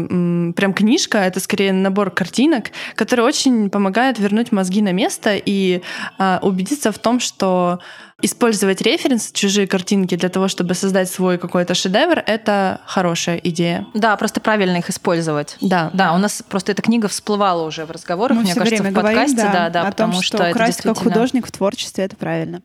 прям 0.56 0.74
книжка, 0.74 1.18
это 1.18 1.42
скорее 1.42 1.74
набор 1.74 2.12
картинок, 2.12 2.65
который 2.96 3.26
очень 3.26 3.70
помогает 3.70 4.20
вернуть 4.20 4.52
мозги 4.52 4.82
на 4.82 4.92
место 4.92 5.36
и 5.36 5.82
э, 6.18 6.40
убедиться 6.42 6.92
в 6.92 7.00
том, 7.00 7.20
что 7.20 7.80
использовать 8.22 8.82
референс, 8.82 9.32
чужие 9.32 9.68
картинки 9.68 10.16
для 10.16 10.30
того, 10.30 10.48
чтобы 10.48 10.74
создать 10.74 11.10
свой 11.10 11.38
какой-то 11.38 11.74
шедевр, 11.74 12.24
это 12.26 12.82
хорошая 12.86 13.38
идея. 13.38 13.86
Да, 13.94 14.16
просто 14.16 14.40
правильно 14.40 14.78
их 14.78 14.90
использовать. 14.90 15.58
Да. 15.62 15.92
Да, 15.94 16.14
у 16.14 16.18
нас 16.18 16.44
просто 16.48 16.72
эта 16.72 16.82
книга 16.82 17.08
всплывала 17.08 17.66
уже 17.66 17.86
в 17.86 17.92
разговорах, 17.92 18.38
Мы 18.38 18.44
мне 18.44 18.56
кажется, 18.56 18.84
в 18.84 18.94
подкасте, 18.94 19.36
говорим, 19.36 19.36
да, 19.36 19.52
да, 19.52 19.70
да, 19.70 19.82
о 19.82 19.92
потому 19.92 20.14
том, 20.14 20.22
что, 20.22 20.38
что 20.38 20.50
украсть 20.50 20.82
как 20.82 20.98
художник 20.98 21.48
в 21.48 21.52
творчестве 21.52 22.06
это 22.06 22.16
правильно. 22.16 22.62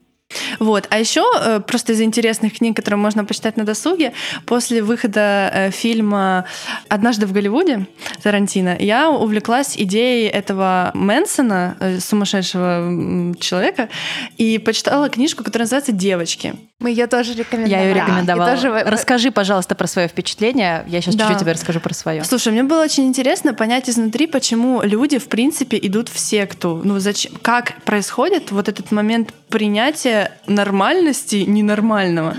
Вот. 0.59 0.87
А 0.91 0.99
еще 0.99 1.25
э, 1.41 1.61
просто 1.61 1.93
из 1.93 2.01
интересных 2.01 2.59
книг, 2.59 2.77
которые 2.77 2.99
можно 2.99 3.25
почитать 3.25 3.57
на 3.57 3.65
досуге, 3.65 4.13
после 4.47 4.83
выхода 4.83 5.51
э, 5.53 5.71
фильма 5.71 6.45
«Однажды 6.89 7.27
в 7.27 7.33
Голливуде» 7.33 7.87
Тарантино, 8.23 8.77
я 8.79 9.11
увлеклась 9.11 9.77
идеей 9.77 10.29
этого 10.29 10.91
Мэнсона, 10.95 11.77
э, 11.81 12.01
сумасшедшего 12.01 13.35
человека, 13.41 13.89
и 14.37 14.59
почитала 14.59 15.09
книжку, 15.09 15.45
которая 15.45 15.65
называется 15.65 15.93
«Девочки». 15.93 16.55
Мы 16.81 16.91
ее 16.91 17.07
тоже 17.07 17.35
рекомендовали. 17.35 17.83
Я 17.83 17.89
ее 17.89 17.95
рекомендовала. 17.95 18.53
Тоже... 18.53 18.71
Расскажи, 18.87 19.31
пожалуйста, 19.31 19.75
про 19.75 19.87
свое 19.87 20.09
впечатление. 20.09 20.83
Я 20.89 21.03
сейчас 21.03 21.15
да. 21.15 21.25
чуть-чуть 21.25 21.41
тебе 21.41 21.53
расскажу 21.53 21.79
про 21.79 21.93
свое. 21.93 22.25
Слушай, 22.25 22.55
мне 22.55 22.63
было 22.63 22.83
очень 22.83 23.07
интересно 23.07 23.53
понять 23.53 23.91
изнутри, 23.91 24.27
почему 24.27 24.81
люди, 24.81 25.19
в 25.19 25.29
принципе, 25.29 25.79
идут 25.83 26.09
в 26.09 26.19
секту. 26.19 26.81
Ну, 26.83 26.99
зачем, 26.99 27.33
как 27.43 27.83
происходит 27.83 28.51
вот 28.51 28.71
этот 28.71 28.93
момент 28.93 29.35
принятия 29.51 30.20
нормальности 30.47 31.45
ненормального. 31.47 32.37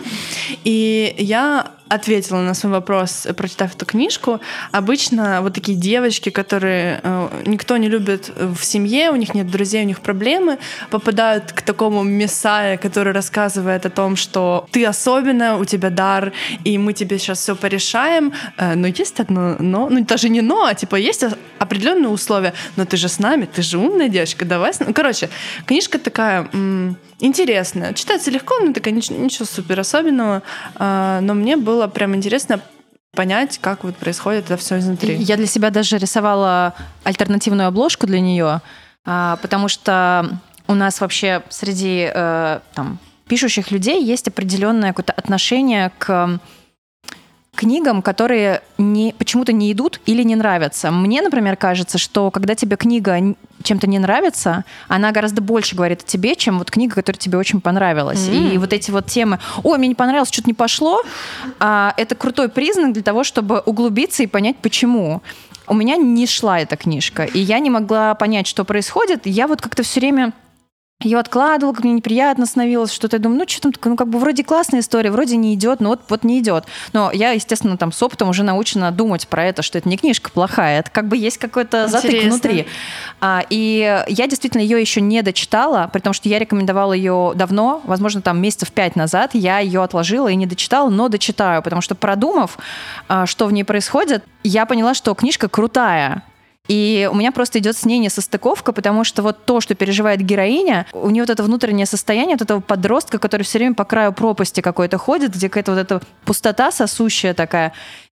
И 0.64 1.16
я 1.18 1.72
ответила 1.92 2.40
на 2.40 2.54
свой 2.54 2.72
вопрос, 2.72 3.28
прочитав 3.36 3.76
эту 3.76 3.86
книжку. 3.86 4.40
Обычно 4.72 5.42
вот 5.42 5.54
такие 5.54 5.78
девочки, 5.78 6.30
которые 6.30 7.02
э, 7.04 7.44
никто 7.46 7.76
не 7.76 7.90
любит 7.90 8.32
в 8.38 8.64
семье, 8.64 9.12
у 9.12 9.18
них 9.18 9.34
нет 9.34 9.52
друзей, 9.52 9.84
у 9.84 9.88
них 9.88 10.00
проблемы, 10.00 10.58
попадают 10.90 11.52
к 11.52 11.62
такому 11.62 12.04
мессае, 12.04 12.78
который 12.78 13.12
рассказывает 13.12 13.86
о 13.86 13.90
том, 13.90 14.16
что 14.16 14.66
ты 14.72 14.86
особенная, 14.86 15.56
у 15.56 15.66
тебя 15.66 15.90
дар, 15.90 16.32
и 16.64 16.78
мы 16.78 16.94
тебе 16.94 17.20
сейчас 17.20 17.40
все 17.40 17.56
порешаем. 17.56 18.32
Э, 18.58 18.76
но 18.76 18.88
есть 18.88 19.20
одно 19.20 19.58
но, 19.60 19.90
ну 19.90 20.06
даже 20.06 20.30
не 20.30 20.42
но, 20.42 20.66
а 20.66 20.74
типа 20.74 20.96
есть 20.96 21.26
определенные 21.60 22.10
условия. 22.10 22.54
Но 22.78 22.86
ты 22.86 22.96
же 22.96 23.10
с 23.10 23.20
нами, 23.20 23.50
ты 23.54 23.62
же 23.62 23.78
умная 23.78 24.08
девочка, 24.08 24.46
давай. 24.46 24.72
Ну, 24.80 24.94
короче, 24.94 25.30
книжка 25.66 26.00
такая 26.00 26.48
м- 26.54 26.96
интересная. 27.22 27.94
Читается 27.94 28.30
легко, 28.32 28.60
но 28.60 28.74
такая 28.74 28.94
ничего, 28.94 29.18
ничего 29.18 29.46
супер 29.46 29.80
особенного. 29.80 30.44
Э, 30.76 31.20
но 31.22 31.34
мне 31.34 31.58
было 31.58 31.72
было 31.72 31.88
прям 31.88 32.16
интересно 32.16 32.60
понять, 33.16 33.60
как 33.60 33.84
вот 33.84 33.96
происходит 33.96 34.46
это 34.46 34.58
все 34.58 34.78
изнутри. 34.78 35.16
Я 35.16 35.38
для 35.38 35.48
себя 35.48 35.70
даже 35.70 35.98
рисовала 35.98 36.74
альтернативную 37.04 37.68
обложку 37.68 38.08
для 38.08 38.20
нее, 38.20 38.62
а, 39.06 39.38
потому 39.42 39.68
что 39.68 40.38
у 40.68 40.74
нас 40.74 41.02
вообще 41.02 41.42
среди 41.50 42.10
э, 42.14 42.60
там, 42.74 43.00
пишущих 43.28 43.72
людей 43.72 44.04
есть 44.04 44.28
определенное 44.28 44.90
какое-то 44.90 45.14
отношение 45.14 45.92
к 45.98 46.40
книгам, 47.62 48.02
которые 48.02 48.64
не, 48.78 49.14
почему-то 49.18 49.54
не 49.54 49.72
идут 49.72 50.02
или 50.06 50.24
не 50.24 50.36
нравятся. 50.36 50.90
Мне, 50.90 51.22
например, 51.22 51.56
кажется, 51.58 51.98
что 51.98 52.32
когда 52.32 52.56
тебе 52.56 52.76
книга 52.76 53.36
чем-то 53.64 53.88
не 53.88 54.00
нравится, 54.00 54.66
она 54.88 55.12
гораздо 55.12 55.42
больше 55.42 55.76
говорит 55.76 56.02
о 56.02 56.06
тебе, 56.06 56.36
чем 56.36 56.58
вот 56.58 56.72
книга, 56.72 56.96
которая 56.96 57.20
тебе 57.20 57.38
очень 57.38 57.62
понравилась. 57.62 58.28
Mm-hmm. 58.28 58.54
И 58.56 58.58
вот 58.58 58.74
эти 58.74 58.90
вот 58.90 59.06
темы, 59.06 59.40
ой, 59.64 59.78
мне 59.78 59.90
не 59.90 59.96
понравилось, 59.96 60.30
что-то 60.32 60.50
не 60.50 60.54
пошло, 60.56 61.04
а, 61.60 61.94
это 61.98 62.16
крутой 62.16 62.50
признак 62.50 62.94
для 62.94 63.04
того, 63.04 63.24
чтобы 63.24 63.60
углубиться 63.60 64.24
и 64.24 64.28
понять, 64.28 64.58
почему. 64.58 65.22
У 65.68 65.76
меня 65.76 65.98
не 65.98 66.26
шла 66.26 66.60
эта 66.60 66.76
книжка, 66.76 67.26
и 67.26 67.40
я 67.40 67.60
не 67.60 67.70
могла 67.70 68.16
понять, 68.16 68.48
что 68.48 68.64
происходит. 68.66 69.26
Я 69.26 69.48
вот 69.48 69.62
как-то 69.62 69.84
все 69.84 70.00
время 70.00 70.34
ее 71.06 71.20
откладывала, 71.20 71.74
как 71.74 71.84
мне 71.84 71.94
неприятно 71.94 72.46
становилось, 72.46 72.92
что-то 72.92 73.18
я 73.18 73.22
думаю, 73.22 73.40
ну 73.40 73.46
что 73.48 73.62
там 73.62 73.74
такое, 73.74 73.92
ну 73.92 73.98
как 73.98 74.08
бы 74.08 74.20
вроде 74.20 74.44
классная 74.44 74.82
история, 74.82 75.12
вроде 75.12 75.36
не 75.36 75.54
идет, 75.54 75.80
но 75.80 75.90
вот, 75.90 76.02
вот 76.10 76.24
не 76.24 76.40
идет. 76.40 76.66
Но 76.94 77.12
я, 77.12 77.32
естественно, 77.32 77.78
там 77.78 77.92
с 77.92 78.02
опытом 78.02 78.30
уже 78.30 78.44
научена 78.44 78.92
думать 78.92 79.28
про 79.28 79.46
это, 79.46 79.62
что 79.62 79.78
это 79.78 79.90
не 79.90 79.98
книжка 79.98 80.32
плохая, 80.32 80.80
это 80.80 80.92
как 80.92 81.08
бы 81.08 81.18
есть 81.18 81.38
какой-то 81.38 81.88
затык 81.88 82.24
внутри. 82.24 82.68
А, 83.20 83.44
и 83.50 84.04
я 84.08 84.28
действительно 84.28 84.62
ее 84.62 84.80
еще 84.80 85.02
не 85.02 85.22
дочитала, 85.22 85.90
при 85.92 86.00
том, 86.00 86.14
что 86.14 86.30
я 86.30 86.40
рекомендовала 86.40 86.94
ее 86.94 87.34
давно, 87.36 87.82
возможно, 87.84 88.22
там 88.22 88.42
месяцев 88.42 88.72
пять 88.72 88.96
назад, 88.96 89.32
я 89.34 89.60
ее 89.60 89.84
отложила 89.84 90.28
и 90.28 90.36
не 90.36 90.46
дочитала, 90.46 90.90
но 90.90 91.10
дочитаю, 91.10 91.62
потому 91.62 91.82
что 91.82 91.96
продумав, 91.96 92.58
а, 93.08 93.26
что 93.26 93.46
в 93.48 93.54
ней 93.54 93.64
происходит, 93.64 94.24
я 94.44 94.66
поняла, 94.66 94.94
что 94.94 95.14
книжка 95.14 95.48
крутая, 95.48 96.24
и 96.72 97.10
у 97.12 97.16
меня 97.16 97.34
просто 97.34 97.60
идет 97.60 97.76
с 97.76 97.84
ней 97.84 98.00
несостыковка, 98.00 98.72
потому 98.72 99.04
что 99.04 99.24
вот 99.24 99.44
то, 99.44 99.60
что 99.60 99.76
переживает 99.76 100.22
героиня, 100.22 100.86
у 100.94 101.10
нее 101.10 101.24
вот 101.24 101.30
это 101.30 101.44
внутреннее 101.44 101.86
состояние 101.86 102.36
вот 102.36 102.44
этого 102.44 102.62
подростка, 102.62 103.20
который 103.20 103.42
все 103.42 103.58
время 103.58 103.76
по 103.76 103.84
краю 103.84 104.14
пропасти 104.14 104.62
какой-то 104.62 104.98
ходит, 104.98 105.34
где 105.34 105.50
какая-то 105.50 105.74
вот 105.74 105.82
эта 105.82 106.02
пустота 106.24 106.72
сосущая 106.72 107.34
такая 107.34 107.74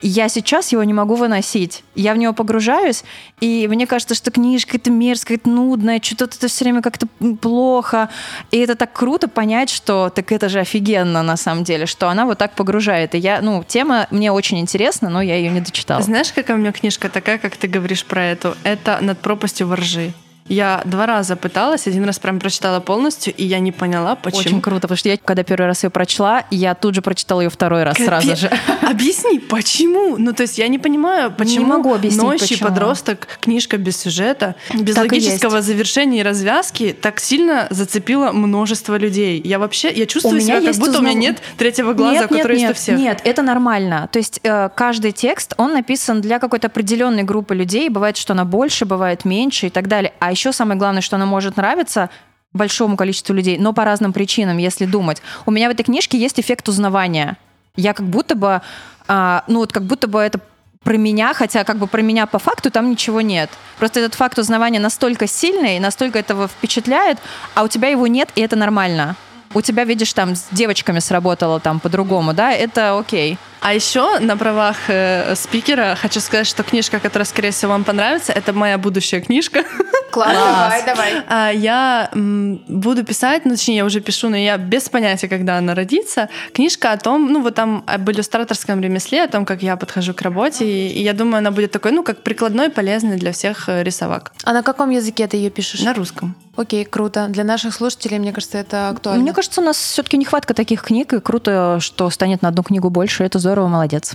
я 0.08 0.28
сейчас 0.28 0.72
его 0.72 0.82
не 0.84 0.92
могу 0.92 1.14
выносить. 1.14 1.84
Я 1.94 2.14
в 2.14 2.16
него 2.16 2.32
погружаюсь, 2.32 3.04
и 3.40 3.66
мне 3.68 3.86
кажется, 3.86 4.14
что 4.14 4.30
книжка 4.30 4.76
это 4.76 4.90
мерзкая, 4.90 5.38
это 5.38 5.48
нудная, 5.48 6.00
что-то 6.02 6.36
это 6.36 6.48
все 6.48 6.64
время 6.64 6.82
как-то 6.82 7.06
плохо. 7.40 8.08
И 8.50 8.58
это 8.58 8.74
так 8.74 8.92
круто 8.92 9.28
понять, 9.28 9.70
что 9.70 10.10
так 10.14 10.32
это 10.32 10.48
же 10.48 10.60
офигенно 10.60 11.22
на 11.22 11.36
самом 11.36 11.64
деле, 11.64 11.86
что 11.86 12.08
она 12.08 12.26
вот 12.26 12.38
так 12.38 12.54
погружает. 12.54 13.14
И 13.14 13.18
я, 13.18 13.40
ну, 13.40 13.64
тема 13.66 14.06
мне 14.10 14.32
очень 14.32 14.58
интересна, 14.58 15.08
но 15.08 15.22
я 15.22 15.36
ее 15.36 15.50
не 15.50 15.60
дочитала. 15.60 16.02
Знаешь, 16.02 16.32
какая 16.32 16.56
у 16.56 16.60
меня 16.60 16.72
книжка 16.72 17.08
такая, 17.08 17.38
как 17.38 17.56
ты 17.56 17.68
говоришь 17.68 18.04
про 18.04 18.24
эту? 18.24 18.56
Это 18.64 18.98
«Над 19.00 19.20
пропастью 19.20 19.68
воржи». 19.68 20.12
Я 20.52 20.82
два 20.84 21.06
раза 21.06 21.34
пыталась, 21.34 21.86
один 21.86 22.04
раз 22.04 22.18
прям 22.18 22.38
прочитала 22.38 22.80
полностью, 22.80 23.32
и 23.34 23.42
я 23.42 23.58
не 23.58 23.72
поняла, 23.72 24.16
почему. 24.16 24.40
Очень 24.40 24.60
круто, 24.60 24.82
потому 24.82 24.98
что 24.98 25.08
я, 25.08 25.16
когда 25.16 25.42
первый 25.44 25.64
раз 25.64 25.82
ее 25.82 25.88
прочла, 25.88 26.44
я 26.50 26.74
тут 26.74 26.94
же 26.94 27.00
прочитала 27.00 27.40
ее 27.40 27.48
второй 27.48 27.84
раз 27.84 27.96
Капе... 27.96 28.06
сразу 28.06 28.36
же. 28.36 28.50
Объясни, 28.82 29.38
почему? 29.38 30.18
Ну, 30.18 30.34
то 30.34 30.42
есть 30.42 30.58
я 30.58 30.68
не 30.68 30.78
понимаю, 30.78 31.32
почему 31.32 31.64
не 31.64 31.70
могу 31.70 31.94
объяснить, 31.94 32.22
«Ночи», 32.22 32.40
почему. 32.40 32.68
«Подросток», 32.68 33.28
книжка 33.40 33.78
без 33.78 33.96
сюжета, 33.96 34.54
без 34.74 34.94
так 34.94 35.04
логического 35.04 35.62
завершения 35.62 36.20
и 36.20 36.22
развязки 36.22 36.94
так 37.00 37.18
сильно 37.18 37.66
зацепила 37.70 38.32
множество 38.32 38.98
людей. 38.98 39.40
Я 39.42 39.58
вообще, 39.58 39.90
я 39.90 40.04
чувствую 40.04 40.42
себя, 40.42 40.60
как 40.60 40.74
будто 40.74 40.90
узнав... 40.90 41.00
у 41.00 41.04
меня 41.04 41.14
нет 41.14 41.42
третьего 41.56 41.94
глаза, 41.94 42.20
нет, 42.20 42.28
который 42.28 42.58
нет, 42.58 42.68
есть 42.68 42.80
у 42.80 42.82
всех. 42.82 42.98
Нет, 42.98 43.22
это 43.24 43.40
нормально. 43.40 44.06
То 44.12 44.18
есть 44.18 44.40
э, 44.42 44.68
каждый 44.74 45.12
текст, 45.12 45.54
он 45.56 45.72
написан 45.72 46.20
для 46.20 46.38
какой-то 46.38 46.66
определенной 46.66 47.22
группы 47.22 47.54
людей. 47.54 47.88
Бывает, 47.88 48.18
что 48.18 48.34
она 48.34 48.44
больше, 48.44 48.84
бывает 48.84 49.24
меньше 49.24 49.68
и 49.68 49.70
так 49.70 49.88
далее. 49.88 50.12
А 50.18 50.30
еще 50.30 50.41
самое 50.50 50.78
главное, 50.78 51.02
что 51.02 51.14
она 51.14 51.26
может 51.26 51.56
нравиться 51.56 52.10
большому 52.52 52.96
количеству 52.96 53.34
людей, 53.34 53.58
но 53.58 53.72
по 53.72 53.84
разным 53.84 54.12
причинам, 54.12 54.58
если 54.58 54.84
думать. 54.84 55.22
У 55.46 55.50
меня 55.50 55.68
в 55.68 55.72
этой 55.72 55.84
книжке 55.84 56.18
есть 56.18 56.40
эффект 56.40 56.68
узнавания. 56.68 57.36
Я 57.76 57.94
как 57.94 58.06
будто 58.06 58.34
бы, 58.34 58.60
а, 59.08 59.44
ну 59.46 59.60
вот 59.60 59.72
как 59.72 59.84
будто 59.84 60.08
бы 60.08 60.20
это 60.20 60.40
про 60.82 60.96
меня, 60.96 61.32
хотя 61.32 61.64
как 61.64 61.78
бы 61.78 61.86
про 61.86 62.02
меня 62.02 62.26
по 62.26 62.38
факту 62.38 62.70
там 62.70 62.90
ничего 62.90 63.20
нет. 63.20 63.50
Просто 63.78 64.00
этот 64.00 64.14
факт 64.14 64.38
узнавания 64.38 64.80
настолько 64.80 65.26
сильный, 65.26 65.78
настолько 65.78 66.18
этого 66.18 66.48
впечатляет, 66.48 67.18
а 67.54 67.62
у 67.62 67.68
тебя 67.68 67.88
его 67.88 68.06
нет, 68.06 68.30
и 68.34 68.40
это 68.40 68.56
нормально. 68.56 69.16
У 69.54 69.60
тебя, 69.60 69.84
видишь, 69.84 70.12
там 70.14 70.34
с 70.34 70.46
девочками 70.50 70.98
сработало 70.98 71.60
там 71.60 71.78
по-другому, 71.78 72.32
да, 72.32 72.52
это 72.52 72.98
окей. 72.98 73.36
А 73.60 73.74
еще 73.74 74.18
на 74.18 74.36
правах 74.36 74.76
э, 74.88 75.34
спикера 75.36 75.96
хочу 76.00 76.20
сказать, 76.20 76.46
что 76.46 76.62
книжка, 76.62 76.98
которая, 77.00 77.26
скорее 77.26 77.50
всего, 77.50 77.72
вам 77.72 77.84
понравится, 77.84 78.32
это 78.32 78.52
моя 78.54 78.78
будущая 78.78 79.20
книжка. 79.20 79.64
Класс, 80.12 80.36
давай, 80.36 80.84
давай. 80.84 81.12
А, 81.28 81.50
я 81.50 82.10
м, 82.12 82.60
буду 82.68 83.02
писать, 83.02 83.44
ну, 83.46 83.52
точнее, 83.52 83.76
я 83.76 83.84
уже 83.84 84.00
пишу, 84.00 84.28
но 84.28 84.36
я 84.36 84.58
без 84.58 84.88
понятия, 84.88 85.26
когда 85.28 85.56
она 85.56 85.74
родится. 85.74 86.28
Книжка 86.52 86.92
о 86.92 86.98
том, 86.98 87.32
ну, 87.32 87.42
вот 87.42 87.54
там 87.54 87.82
об 87.86 88.10
иллюстраторском 88.10 88.80
ремесле, 88.82 89.24
о 89.24 89.28
том, 89.28 89.46
как 89.46 89.62
я 89.62 89.76
подхожу 89.76 90.12
к 90.12 90.20
работе, 90.20 90.66
и, 90.66 90.88
и 90.88 91.02
я 91.02 91.14
думаю, 91.14 91.38
она 91.38 91.50
будет 91.50 91.72
такой, 91.72 91.92
ну, 91.92 92.02
как 92.02 92.22
прикладной, 92.22 92.68
полезный 92.68 93.16
для 93.16 93.32
всех 93.32 93.68
э, 93.68 93.82
рисовак. 93.82 94.32
А 94.44 94.52
на 94.52 94.62
каком 94.62 94.90
языке 94.90 95.26
ты 95.26 95.38
ее 95.38 95.50
пишешь? 95.50 95.80
На 95.80 95.94
русском. 95.94 96.34
Окей, 96.56 96.84
круто. 96.84 97.28
Для 97.28 97.44
наших 97.44 97.72
слушателей, 97.74 98.18
мне 98.18 98.32
кажется, 98.32 98.58
это 98.58 98.90
актуально. 98.90 99.22
Мне 99.22 99.32
кажется, 99.32 99.62
у 99.62 99.64
нас 99.64 99.78
все-таки 99.78 100.18
нехватка 100.18 100.52
таких 100.52 100.82
книг, 100.82 101.14
и 101.14 101.20
круто, 101.20 101.78
что 101.80 102.10
станет 102.10 102.42
на 102.42 102.48
одну 102.48 102.62
книгу 102.62 102.90
больше. 102.90 103.24
Это 103.24 103.38
здорово, 103.38 103.68
молодец. 103.68 104.14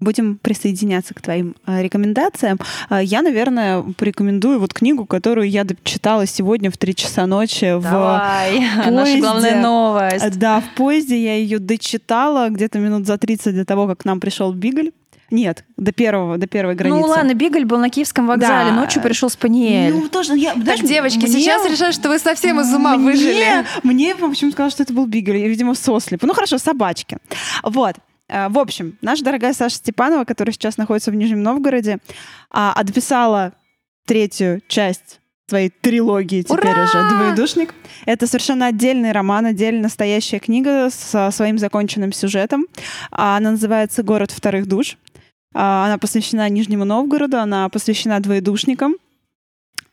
Будем 0.00 0.36
присоединяться 0.38 1.14
к 1.14 1.20
твоим 1.20 1.56
э, 1.66 1.82
рекомендациям. 1.82 2.58
Э, 2.90 3.00
я, 3.02 3.22
наверное, 3.22 3.82
порекомендую 3.96 4.60
вот 4.60 4.72
книгу, 4.74 5.06
которую 5.06 5.48
я 5.48 5.66
читала 5.84 6.26
сегодня 6.26 6.70
в 6.70 6.76
3 6.76 6.94
часа 6.94 7.26
ночи 7.26 7.76
в 7.76 7.82
Давай, 7.82 8.50
поезде. 8.76 8.90
наша 8.90 9.18
главная 9.18 9.60
новость. 9.62 10.38
Да, 10.38 10.60
в 10.60 10.74
поезде 10.76 11.22
я 11.22 11.36
ее 11.36 11.58
дочитала 11.58 12.48
где-то 12.48 12.78
минут 12.78 13.06
за 13.06 13.18
30 13.18 13.54
до 13.56 13.64
того, 13.64 13.86
как 13.86 13.98
к 14.00 14.04
нам 14.04 14.20
пришел 14.20 14.52
Бигль. 14.52 14.92
Нет, 15.30 15.64
до 15.76 15.92
первого, 15.92 16.38
до 16.38 16.46
первой 16.46 16.74
границы. 16.74 17.00
Ну 17.02 17.06
ладно, 17.06 17.34
Бигль 17.34 17.66
был 17.66 17.76
на 17.78 17.90
Киевском 17.90 18.26
вокзале, 18.26 18.70
Да. 18.70 18.76
ночью 18.76 19.02
пришел 19.02 19.28
Спаниель. 19.28 19.92
Ну, 19.92 20.08
тоже, 20.08 20.34
я, 20.38 20.54
Так, 20.54 20.62
знаешь, 20.62 20.80
девочки, 20.80 21.18
мне- 21.18 21.28
сейчас 21.28 21.70
решаю, 21.70 21.92
что 21.92 22.08
вы 22.08 22.18
совсем 22.18 22.58
из 22.62 22.72
ума 22.72 22.96
мне, 22.96 23.04
выжили. 23.12 23.44
Мне, 23.82 24.14
в 24.14 24.24
общем, 24.24 24.50
сказал, 24.52 24.70
что 24.70 24.84
это 24.84 24.94
был 24.94 25.04
Бигль, 25.06 25.36
я, 25.36 25.48
видимо, 25.48 25.74
сослеп. 25.74 26.22
Ну 26.22 26.32
хорошо, 26.32 26.56
собачки. 26.56 27.18
Вот. 27.62 27.96
Э, 28.28 28.48
В 28.48 28.58
общем, 28.58 28.96
наша 29.00 29.24
дорогая 29.24 29.52
Саша 29.52 29.76
Степанова, 29.76 30.24
которая 30.24 30.52
сейчас 30.52 30.76
находится 30.76 31.10
в 31.10 31.14
Нижнем 31.14 31.42
Новгороде, 31.42 31.98
а, 32.50 32.72
отписала 32.72 33.52
третью 34.06 34.62
часть 34.68 35.20
своей 35.48 35.70
трилогии 35.70 36.42
теперь 36.42 36.72
Ура! 36.72 36.84
уже 36.84 37.08
«Двоедушник». 37.08 37.74
Это 38.04 38.26
совершенно 38.26 38.66
отдельный 38.66 39.12
роман, 39.12 39.46
отдельно 39.46 39.82
настоящая 39.82 40.40
книга 40.40 40.90
со 40.90 41.30
своим 41.30 41.56
законченным 41.58 42.12
сюжетом. 42.12 42.66
А, 43.10 43.36
Она 43.38 43.52
называется 43.52 44.02
«Город 44.02 44.30
вторых 44.30 44.66
душ». 44.66 44.98
А, 45.54 45.86
Она 45.86 45.96
посвящена 45.98 46.48
Нижнему 46.50 46.84
Новгороду, 46.84 47.38
она 47.38 47.68
посвящена 47.70 48.20
двоедушникам. 48.20 48.96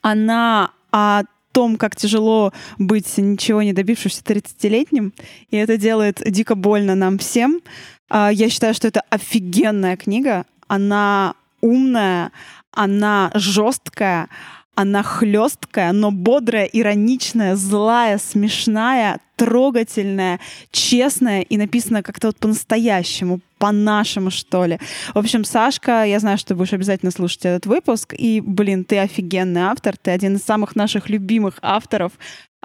Она 0.02 0.72
о 0.92 1.24
том, 1.54 1.78
как 1.78 1.96
тяжело 1.96 2.52
быть 2.78 3.18
ничего 3.18 3.62
не 3.64 3.72
добившимся 3.72 4.22
30-летним, 4.24 5.14
и 5.50 5.56
это 5.56 5.78
делает 5.78 6.22
дико 6.26 6.54
больно 6.56 6.96
нам 6.96 7.18
всем. 7.18 7.62
А, 8.10 8.30
Я 8.32 8.50
считаю, 8.50 8.74
что 8.74 8.88
это 8.88 9.02
офигенная 9.10 9.98
книга. 9.98 10.46
Она 10.68 11.36
умная, 11.62 12.32
она 12.72 13.32
жесткая, 13.34 14.30
она 14.76 15.04
хлесткая, 15.04 15.92
но 15.94 16.12
бодрая, 16.12 16.66
ироничная, 16.66 17.56
злая, 17.56 18.18
смешная, 18.18 19.20
трогательная, 19.36 20.40
честная 20.72 21.42
и 21.42 21.58
написана 21.58 22.04
как-то 22.04 22.28
вот 22.28 22.38
по-настоящему, 22.38 23.40
по-нашему, 23.58 24.32
что 24.32 24.66
ли. 24.66 24.80
В 25.14 25.18
общем, 25.18 25.44
Сашка, 25.44 26.04
я 26.04 26.20
знаю, 26.20 26.38
что 26.38 26.50
ты 26.50 26.56
будешь 26.56 26.74
обязательно 26.74 27.12
слушать 27.12 27.46
этот 27.46 27.66
выпуск, 27.66 28.14
и, 28.18 28.42
блин, 28.42 28.84
ты 28.84 29.00
офигенный 29.00 29.62
автор, 29.62 29.96
ты 29.98 30.12
один 30.12 30.36
из 30.36 30.44
самых 30.44 30.76
наших 30.76 31.10
любимых 31.10 31.60
авторов. 31.62 32.14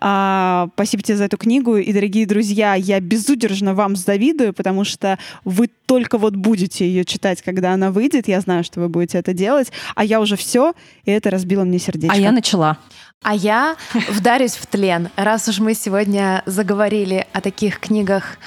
А, 0.02 0.68
спасибо 0.74 1.02
тебе 1.02 1.16
за 1.18 1.24
эту 1.24 1.36
книгу. 1.36 1.76
И, 1.76 1.92
дорогие 1.92 2.26
друзья, 2.26 2.74
я 2.74 3.00
безудержно 3.00 3.74
вам 3.74 3.96
завидую, 3.96 4.54
потому 4.54 4.84
что 4.84 5.18
вы 5.44 5.68
только 5.86 6.16
вот 6.16 6.36
будете 6.36 6.86
ее 6.86 7.04
читать, 7.04 7.42
когда 7.42 7.74
она 7.74 7.90
выйдет. 7.90 8.26
Я 8.26 8.40
знаю, 8.40 8.64
что 8.64 8.80
вы 8.80 8.88
будете 8.88 9.18
это 9.18 9.34
делать. 9.34 9.70
А 9.94 10.04
я 10.04 10.20
уже 10.20 10.36
все, 10.36 10.72
и 11.04 11.10
это 11.10 11.30
разбило 11.30 11.64
мне 11.64 11.78
сердечко. 11.78 12.16
А 12.16 12.18
я 12.18 12.32
начала. 12.32 12.78
А 13.22 13.34
я 13.34 13.76
вдарюсь 14.08 14.54
в 14.54 14.66
тлен. 14.66 15.10
Раз 15.16 15.48
уж 15.48 15.58
мы 15.58 15.74
сегодня 15.74 16.42
заговорили 16.46 17.26
о 17.34 17.42
таких 17.42 17.78
книгах 17.78 18.38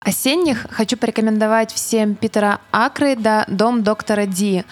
осенних, 0.00 0.66
хочу 0.70 0.96
порекомендовать 0.96 1.72
всем 1.72 2.14
Питера 2.14 2.60
Акрейда 2.70 3.44
«Дом 3.48 3.82
доктора 3.82 4.26
Ди». 4.26 4.64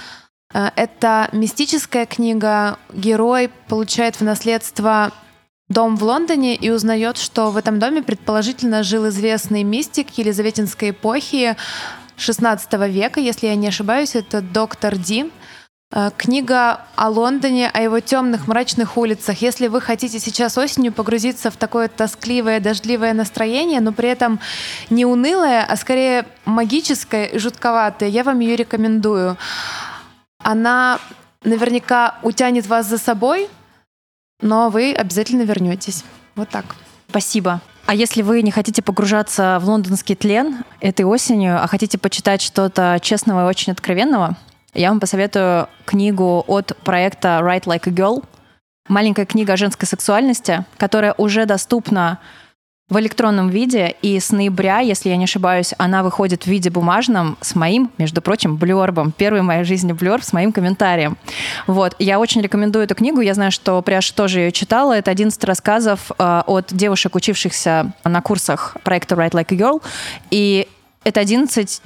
Э, 0.52 0.70
Это 0.76 1.28
мистическая 1.32 2.06
книга. 2.06 2.78
Герой 2.92 3.50
получает 3.68 4.16
в 4.16 4.22
наследство 4.22 5.12
дом 5.68 5.96
в 5.96 6.02
Лондоне 6.02 6.54
и 6.56 6.70
узнает, 6.70 7.18
что 7.18 7.50
в 7.50 7.56
этом 7.56 7.78
доме 7.78 8.02
предположительно 8.02 8.82
жил 8.82 9.08
известный 9.08 9.62
мистик 9.64 10.16
Елизаветинской 10.16 10.90
эпохи 10.90 11.56
XVI 12.16 12.90
века, 12.90 13.20
если 13.20 13.46
я 13.46 13.54
не 13.54 13.68
ошибаюсь, 13.68 14.14
это 14.14 14.40
доктор 14.40 14.96
Ди. 14.96 15.30
Э, 15.90 16.10
Книга 16.16 16.82
о 16.96 17.08
Лондоне, 17.08 17.70
о 17.70 17.80
его 17.80 18.00
темных, 18.00 18.46
мрачных 18.46 18.96
улицах. 18.96 19.40
Если 19.40 19.68
вы 19.68 19.80
хотите 19.80 20.18
сейчас 20.18 20.58
осенью 20.58 20.92
погрузиться 20.92 21.50
в 21.50 21.56
такое 21.56 21.88
тоскливое, 21.88 22.60
дождливое 22.60 23.14
настроение, 23.14 23.80
но 23.80 23.92
при 23.92 24.10
этом 24.10 24.38
не 24.90 25.06
унылое, 25.06 25.64
а 25.64 25.76
скорее 25.76 26.26
магическое 26.44 27.26
и 27.26 27.38
жутковатое, 27.38 28.08
я 28.08 28.22
вам 28.22 28.40
ее 28.40 28.56
рекомендую. 28.56 29.38
Она 30.42 31.00
наверняка 31.42 32.16
утянет 32.22 32.66
вас 32.66 32.86
за 32.86 32.98
собой, 32.98 33.48
но 34.42 34.68
вы 34.68 34.92
обязательно 34.92 35.42
вернетесь. 35.42 36.04
Вот 36.36 36.50
так. 36.50 36.76
Спасибо. 37.08 37.62
А 37.86 37.94
если 37.94 38.20
вы 38.20 38.42
не 38.42 38.50
хотите 38.50 38.82
погружаться 38.82 39.58
в 39.62 39.66
лондонский 39.66 40.14
тлен 40.14 40.64
этой 40.80 41.06
осенью, 41.06 41.62
а 41.62 41.66
хотите 41.66 41.96
почитать 41.96 42.42
что-то 42.42 42.98
честного 43.00 43.46
и 43.46 43.48
очень 43.48 43.72
откровенного, 43.72 44.36
я 44.74 44.90
вам 44.90 45.00
посоветую 45.00 45.68
книгу 45.84 46.44
от 46.46 46.76
проекта 46.84 47.40
Write 47.42 47.64
Like 47.64 47.88
a 47.88 47.92
Girl. 47.92 48.24
Маленькая 48.88 49.26
книга 49.26 49.54
о 49.54 49.56
женской 49.56 49.86
сексуальности, 49.86 50.64
которая 50.76 51.14
уже 51.18 51.46
доступна 51.46 52.18
в 52.88 52.98
электронном 52.98 53.50
виде, 53.50 53.94
и 54.00 54.18
с 54.18 54.30
ноября, 54.30 54.78
если 54.80 55.10
я 55.10 55.16
не 55.16 55.24
ошибаюсь, 55.24 55.74
она 55.76 56.02
выходит 56.02 56.44
в 56.44 56.46
виде 56.46 56.70
бумажном 56.70 57.36
с 57.42 57.54
моим, 57.54 57.90
между 57.98 58.22
прочим, 58.22 58.56
блербом. 58.56 59.12
Первый 59.12 59.42
в 59.42 59.44
моей 59.44 59.64
жизни 59.64 59.92
блерб 59.92 60.24
с 60.24 60.32
моим 60.32 60.52
комментарием. 60.52 61.18
Вот. 61.66 61.94
Я 61.98 62.18
очень 62.18 62.40
рекомендую 62.40 62.84
эту 62.84 62.94
книгу. 62.94 63.20
Я 63.20 63.34
знаю, 63.34 63.52
что 63.52 63.82
Пряж 63.82 64.10
тоже 64.12 64.40
ее 64.40 64.52
читала. 64.52 64.94
Это 64.94 65.10
11 65.10 65.42
рассказов 65.44 66.10
э, 66.18 66.42
от 66.46 66.72
девушек, 66.72 67.14
учившихся 67.14 67.92
на 68.04 68.22
курсах 68.22 68.76
проекта 68.84 69.16
Write 69.16 69.32
Like 69.32 69.54
a 69.54 69.56
Girl. 69.56 69.82
И 70.30 70.66
это 71.04 71.20
11 71.20 71.82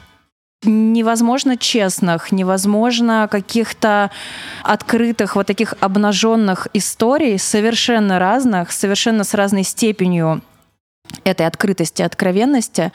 невозможно 0.64 1.56
честных, 1.56 2.32
невозможно 2.32 3.28
каких-то 3.30 4.10
открытых, 4.62 5.36
вот 5.36 5.46
таких 5.46 5.74
обнаженных 5.80 6.68
историй, 6.72 7.38
совершенно 7.38 8.18
разных, 8.18 8.72
совершенно 8.72 9.24
с 9.24 9.34
разной 9.34 9.64
степенью 9.64 10.42
этой 11.24 11.46
открытости, 11.46 12.02
откровенности, 12.02 12.92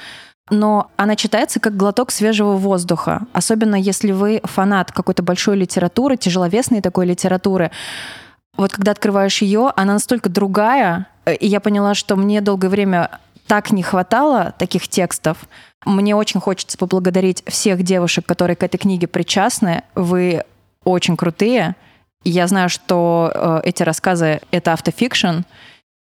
но 0.49 0.89
она 0.95 1.15
читается 1.15 1.60
как 1.60 1.76
глоток 1.76 2.11
свежего 2.11 2.53
воздуха, 2.53 3.23
особенно 3.34 3.76
если 3.76 4.11
вы 4.11 4.41
фанат 4.44 4.91
какой-то 4.91 5.23
большой 5.23 5.57
литературы, 5.57 6.15
тяжеловесной 6.15 6.81
такой 6.81 7.06
литературы. 7.06 7.72
Вот 8.56 8.72
когда 8.72 8.91
открываешь 8.91 9.41
ее, 9.41 9.72
она 9.76 9.94
настолько 9.94 10.30
другая, 10.30 11.07
и 11.27 11.45
я 11.45 11.60
поняла, 11.60 11.94
что 11.94 12.15
мне 12.15 12.41
долгое 12.41 12.69
время 12.69 13.19
так 13.48 13.72
не 13.72 13.82
хватало 13.82 14.53
таких 14.57 14.88
текстов. 14.88 15.38
Мне 15.86 16.15
очень 16.15 16.40
хочется 16.40 16.78
поблагодарить 16.78 17.44
всех 17.48 17.84
девушек, 17.84 18.26
которые 18.26 18.56
к 18.56 18.64
этой 18.64 18.78
книге 18.78 19.07
причастны. 19.07 19.84
Вы 19.95 20.44
очень 20.84 21.18
крутые. 21.18 21.76
Я 22.24 22.48
знаю, 22.48 22.69
что 22.69 23.32
э, 23.34 23.61
эти 23.64 23.84
рассказы— 23.84 24.41
это 24.52 24.74
автофикшн, 24.74 25.41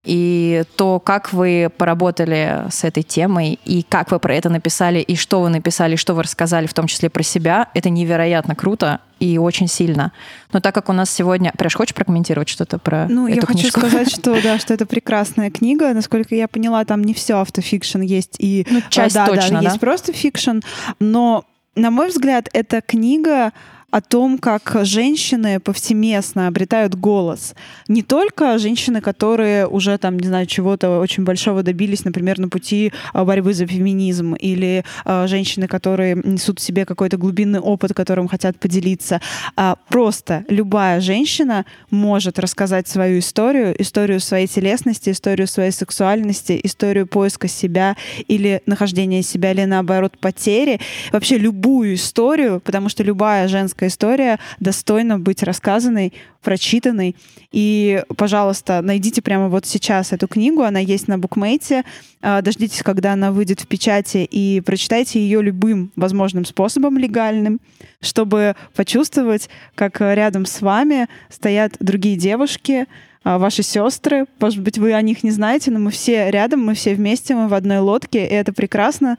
и 0.04 0.64
то, 0.76 0.98
как 0.98 1.32
вы 1.32 1.70
поработали 1.76 2.64
с 2.70 2.84
этой 2.84 3.02
темой, 3.02 3.58
и 3.64 3.82
как 3.82 4.10
вы 4.10 4.18
про 4.18 4.34
это 4.34 4.48
написали, 4.48 5.00
и 5.00 5.14
что 5.14 5.42
вы 5.42 5.50
написали, 5.50 5.94
и 5.94 5.96
что 5.96 6.14
вы 6.14 6.22
рассказали, 6.22 6.66
в 6.66 6.72
том 6.72 6.86
числе 6.86 7.10
про 7.10 7.22
себя, 7.22 7.68
это 7.74 7.90
невероятно 7.90 8.54
круто 8.54 9.00
и 9.18 9.36
очень 9.36 9.68
сильно. 9.68 10.12
Но 10.52 10.60
так 10.60 10.74
как 10.74 10.88
у 10.88 10.94
нас 10.94 11.10
сегодня... 11.10 11.52
Пряж, 11.58 11.74
хочешь 11.74 11.94
прокомментировать 11.94 12.48
что-то 12.48 12.78
про 12.78 13.06
Ну, 13.08 13.28
эту 13.28 13.40
я 13.40 13.46
хочу 13.46 13.68
сказать, 13.68 14.10
что 14.14 14.40
да, 14.42 14.58
что 14.58 14.72
это 14.72 14.86
прекрасная 14.86 15.50
книга. 15.50 15.92
Насколько 15.92 16.34
я 16.34 16.48
поняла, 16.48 16.86
там 16.86 17.04
не 17.04 17.12
все 17.12 17.38
autofiction 17.38 18.00
есть 18.00 18.36
и 18.38 18.66
Ну, 18.70 18.80
часть 18.88 19.16
а, 19.16 19.26
да, 19.26 19.34
точно, 19.34 19.56
да, 19.56 19.60
да? 19.60 19.68
есть 19.68 19.80
просто 19.80 20.14
fiction. 20.14 20.60
Но, 20.98 21.44
на 21.76 21.90
мой 21.90 22.08
взгляд, 22.08 22.48
эта 22.54 22.80
книга 22.80 23.52
о 23.90 24.00
том, 24.00 24.38
как 24.38 24.76
женщины 24.82 25.60
повсеместно 25.60 26.46
обретают 26.46 26.94
голос. 26.94 27.54
Не 27.88 28.02
только 28.02 28.58
женщины, 28.58 29.00
которые 29.00 29.66
уже 29.66 29.98
там, 29.98 30.18
не 30.18 30.28
знаю, 30.28 30.46
чего-то 30.46 31.00
очень 31.00 31.24
большого 31.24 31.62
добились, 31.62 32.04
например, 32.04 32.38
на 32.38 32.48
пути 32.48 32.92
а, 33.12 33.24
борьбы 33.24 33.52
за 33.52 33.66
феминизм, 33.66 34.34
или 34.34 34.84
а, 35.04 35.26
женщины, 35.26 35.66
которые 35.66 36.14
несут 36.14 36.60
в 36.60 36.62
себе 36.62 36.84
какой-то 36.84 37.16
глубинный 37.16 37.60
опыт, 37.60 37.92
которым 37.94 38.28
хотят 38.28 38.58
поделиться. 38.58 39.20
А 39.56 39.76
просто 39.88 40.44
любая 40.48 41.00
женщина 41.00 41.64
может 41.90 42.38
рассказать 42.38 42.88
свою 42.88 43.18
историю, 43.18 43.74
историю 43.80 44.20
своей 44.20 44.46
телесности, 44.46 45.10
историю 45.10 45.46
своей 45.46 45.72
сексуальности, 45.72 46.60
историю 46.62 47.06
поиска 47.06 47.48
себя 47.48 47.96
или 48.28 48.62
нахождения 48.66 49.22
себя, 49.22 49.52
или 49.52 49.64
наоборот 49.64 50.18
потери. 50.18 50.80
Вообще 51.12 51.38
любую 51.38 51.94
историю, 51.94 52.60
потому 52.60 52.88
что 52.88 53.02
любая 53.02 53.48
женская 53.48 53.79
история 53.86 54.38
достойна 54.58 55.18
быть 55.18 55.42
рассказанной, 55.42 56.12
прочитанной. 56.42 57.16
И, 57.52 58.02
пожалуйста, 58.16 58.80
найдите 58.82 59.22
прямо 59.22 59.48
вот 59.48 59.66
сейчас 59.66 60.12
эту 60.12 60.28
книгу, 60.28 60.62
она 60.62 60.78
есть 60.78 61.08
на 61.08 61.18
букмейте. 61.18 61.84
А, 62.22 62.42
Дождитесь, 62.42 62.82
когда 62.82 63.12
она 63.12 63.32
выйдет 63.32 63.60
в 63.60 63.66
печати, 63.66 64.28
и 64.30 64.60
прочитайте 64.60 65.20
ее 65.20 65.42
любым 65.42 65.92
возможным 65.96 66.44
способом 66.44 66.98
легальным, 66.98 67.60
чтобы 68.00 68.56
почувствовать, 68.74 69.48
как 69.74 70.00
рядом 70.00 70.46
с 70.46 70.60
вами 70.60 71.08
стоят 71.28 71.76
другие 71.80 72.16
девушки, 72.16 72.86
а, 73.22 73.38
ваши 73.38 73.62
сестры. 73.62 74.26
Может 74.40 74.60
быть, 74.60 74.78
вы 74.78 74.94
о 74.94 75.02
них 75.02 75.22
не 75.22 75.30
знаете, 75.30 75.70
но 75.70 75.78
мы 75.78 75.90
все 75.90 76.30
рядом, 76.30 76.64
мы 76.64 76.74
все 76.74 76.94
вместе, 76.94 77.34
мы 77.34 77.48
в 77.48 77.54
одной 77.54 77.78
лодке, 77.78 78.26
и 78.26 78.30
это 78.32 78.52
прекрасно. 78.52 79.18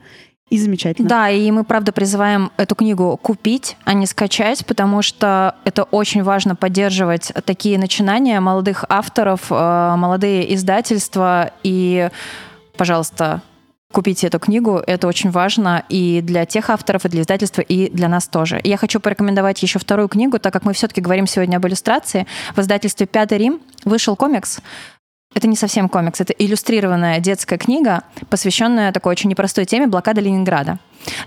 И 0.52 0.58
замечательно. 0.58 1.08
Да, 1.08 1.30
и 1.30 1.50
мы, 1.50 1.64
правда, 1.64 1.92
призываем 1.92 2.52
эту 2.58 2.74
книгу 2.74 3.16
купить, 3.16 3.78
а 3.84 3.94
не 3.94 4.04
скачать, 4.04 4.66
потому 4.66 5.00
что 5.00 5.54
это 5.64 5.84
очень 5.84 6.22
важно 6.22 6.54
поддерживать 6.54 7.32
такие 7.46 7.78
начинания 7.78 8.38
молодых 8.38 8.84
авторов, 8.90 9.50
э, 9.50 9.94
молодые 9.96 10.54
издательства. 10.54 11.52
И, 11.62 12.10
пожалуйста, 12.76 13.40
купите 13.92 14.26
эту 14.26 14.38
книгу. 14.38 14.82
Это 14.86 15.08
очень 15.08 15.30
важно 15.30 15.84
и 15.88 16.20
для 16.20 16.44
тех 16.44 16.68
авторов, 16.68 17.06
и 17.06 17.08
для 17.08 17.22
издательства, 17.22 17.62
и 17.62 17.88
для 17.88 18.08
нас 18.08 18.28
тоже. 18.28 18.60
Я 18.62 18.76
хочу 18.76 19.00
порекомендовать 19.00 19.62
еще 19.62 19.78
вторую 19.78 20.08
книгу, 20.08 20.38
так 20.38 20.52
как 20.52 20.64
мы 20.64 20.74
все-таки 20.74 21.00
говорим 21.00 21.26
сегодня 21.26 21.56
об 21.56 21.66
иллюстрации. 21.66 22.26
В 22.54 22.60
издательстве 22.60 23.06
«Пятый 23.06 23.38
Рим» 23.38 23.62
вышел 23.86 24.16
комикс 24.16 24.60
это 25.34 25.48
не 25.48 25.56
совсем 25.56 25.88
комикс, 25.88 26.20
это 26.20 26.32
иллюстрированная 26.32 27.20
детская 27.20 27.58
книга, 27.58 28.02
посвященная 28.28 28.92
такой 28.92 29.12
очень 29.12 29.30
непростой 29.30 29.64
теме 29.64 29.86
блокады 29.86 30.20
Ленинграда. 30.20 30.78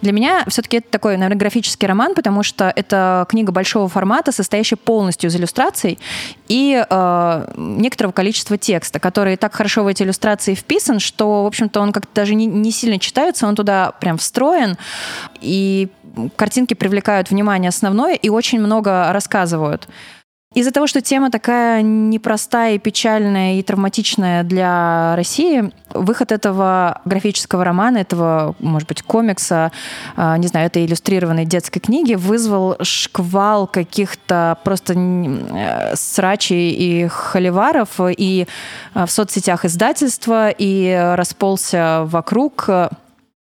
Для 0.02 0.12
меня 0.12 0.44
все-таки 0.48 0.78
это 0.78 0.90
такой, 0.90 1.18
наверное, 1.18 1.38
графический 1.38 1.88
роман, 1.88 2.16
потому 2.16 2.44
что 2.44 2.72
это 2.76 3.26
книга 3.30 3.52
большого 3.52 3.90
формата, 3.90 4.32
состоящая 4.32 4.78
полностью 4.78 5.30
из 5.30 5.36
иллюстраций 5.36 6.00
и 6.48 6.84
э, 6.90 7.54
некоторого 7.58 8.14
количества 8.14 8.58
текста, 8.58 9.00
который 9.00 9.36
так 9.36 9.54
хорошо 9.54 9.84
в 9.84 9.88
эти 9.88 10.04
иллюстрации 10.04 10.54
вписан, 10.54 11.00
что, 11.00 11.44
в 11.44 11.48
общем-то, 11.48 11.82
он 11.82 11.92
как-то 11.92 12.14
даже 12.16 12.36
не, 12.36 12.46
не 12.46 12.72
сильно 12.72 13.00
читается, 13.00 13.48
он 13.48 13.56
туда 13.56 13.92
прям 14.00 14.18
встроен, 14.18 14.78
и 15.42 15.90
картинки 16.36 16.74
привлекают 16.74 17.30
внимание 17.30 17.70
основное 17.70 18.16
и 18.16 18.30
очень 18.30 18.60
много 18.60 19.12
рассказывают. 19.12 19.88
Из-за 20.56 20.72
того, 20.72 20.88
что 20.88 21.02
тема 21.02 21.30
такая 21.32 21.82
непростая 21.82 22.76
и 22.76 22.80
печальная 22.80 23.60
и 23.60 23.62
травматичная 23.62 24.44
для 24.44 25.14
России, 25.18 25.70
выход 25.94 26.32
этого 26.32 27.02
графического 27.04 27.66
романа, 27.66 27.98
этого, 27.98 28.56
может 28.60 28.88
быть, 28.88 29.02
комикса, 29.02 29.74
а, 30.16 30.38
не 30.38 30.48
знаю, 30.48 30.68
этой 30.68 30.86
иллюстрированной 30.86 31.44
детской 31.44 31.82
книги 31.82 32.16
вызвал 32.16 32.78
шквал 32.82 33.68
каких-то 33.68 34.58
просто 34.64 34.94
э, 34.94 35.96
срачей 35.98 36.72
и 36.72 37.08
холиваров 37.10 38.00
и 38.18 38.48
а, 38.94 39.06
в 39.06 39.12
соцсетях 39.12 39.66
издательства, 39.66 40.50
и 40.50 41.14
расползся 41.16 42.04
вокруг. 42.06 42.70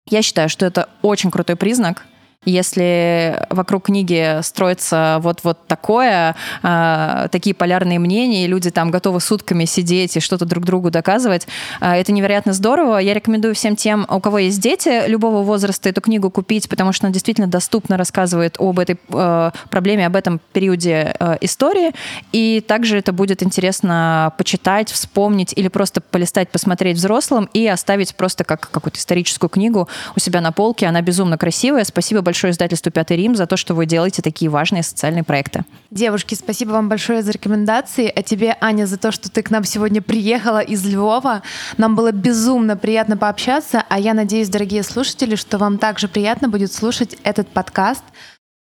Я 0.07 0.22
считаю, 0.22 0.49
что 0.49 0.68
это 0.68 0.88
очень 1.02 1.32
крутой 1.32 1.56
признак, 1.56 2.06
если 2.43 3.45
вокруг 3.51 3.85
книги 3.85 4.41
строится 4.41 5.19
вот, 5.22 5.41
вот 5.43 5.68
такое, 5.68 6.35
э, 6.63 7.27
такие 7.31 7.53
полярные 7.53 7.99
мнения, 7.99 8.45
и 8.45 8.47
люди 8.47 8.72
там 8.72 8.89
готовы 8.89 9.19
сутками 9.19 9.65
сидеть 9.65 10.18
и 10.18 10.19
что-то 10.19 10.45
друг 10.45 10.65
другу 10.65 10.89
доказывать, 10.89 11.47
э, 11.81 11.91
это 11.91 12.11
невероятно 12.11 12.53
здорово. 12.53 12.97
Я 12.97 13.13
рекомендую 13.13 13.53
всем 13.53 13.76
тем, 13.76 14.07
у 14.09 14.19
кого 14.19 14.39
есть 14.39 14.59
дети 14.59 15.07
любого 15.07 15.43
возраста, 15.43 15.89
эту 15.89 16.01
книгу 16.01 16.31
купить, 16.31 16.68
потому 16.68 16.93
что 16.93 17.05
она 17.05 17.13
действительно 17.13 17.45
доступно 17.45 17.95
рассказывает 17.95 18.55
об 18.57 18.80
этой 18.80 18.97
э, 19.09 19.51
проблеме, 19.69 20.07
об 20.07 20.15
этом 20.15 20.41
периоде 20.51 21.13
э, 21.19 21.38
истории. 21.41 21.91
И 22.31 22.61
также 22.68 22.97
это 22.97 23.13
будет 23.13 23.43
интересно 23.43 24.34
почитать, 24.39 24.89
вспомнить 24.89 25.53
или 25.55 25.68
просто 25.68 26.01
полистать, 26.01 26.49
посмотреть 26.49 26.97
взрослым 26.97 27.47
и 27.53 27.68
оставить 27.68 28.15
просто 28.15 28.43
как 28.43 28.72
какую-то 28.72 28.97
историческую 28.97 29.51
книгу 29.51 29.88
у 30.15 30.19
себя 30.19 30.41
на 30.41 30.51
полке. 30.51 30.88
Она 30.88 31.03
безумно 31.03 31.38
красивая. 31.38 31.84
Спасибо 31.84 32.22
большое 32.22 32.30
издательству 32.31 32.91
«Пятый 32.91 33.17
Рим» 33.17 33.35
за 33.35 33.45
то, 33.45 33.57
что 33.57 33.73
вы 33.73 33.85
делаете 33.85 34.21
такие 34.21 34.49
важные 34.49 34.83
социальные 34.83 35.23
проекты. 35.23 35.65
Девушки, 35.89 36.35
спасибо 36.35 36.71
вам 36.71 36.89
большое 36.89 37.21
за 37.21 37.31
рекомендации, 37.31 38.11
а 38.15 38.21
тебе, 38.23 38.55
Аня, 38.61 38.85
за 38.85 38.97
то, 38.97 39.11
что 39.11 39.29
ты 39.29 39.41
к 39.41 39.51
нам 39.51 39.63
сегодня 39.63 40.01
приехала 40.01 40.59
из 40.59 40.85
Львова. 40.85 41.41
Нам 41.77 41.95
было 41.95 42.11
безумно 42.11 42.77
приятно 42.77 43.17
пообщаться, 43.17 43.83
а 43.89 43.99
я 43.99 44.13
надеюсь, 44.13 44.49
дорогие 44.49 44.83
слушатели, 44.83 45.35
что 45.35 45.57
вам 45.57 45.77
также 45.77 46.07
приятно 46.07 46.49
будет 46.49 46.71
слушать 46.71 47.17
этот 47.23 47.47
подкаст, 47.47 48.03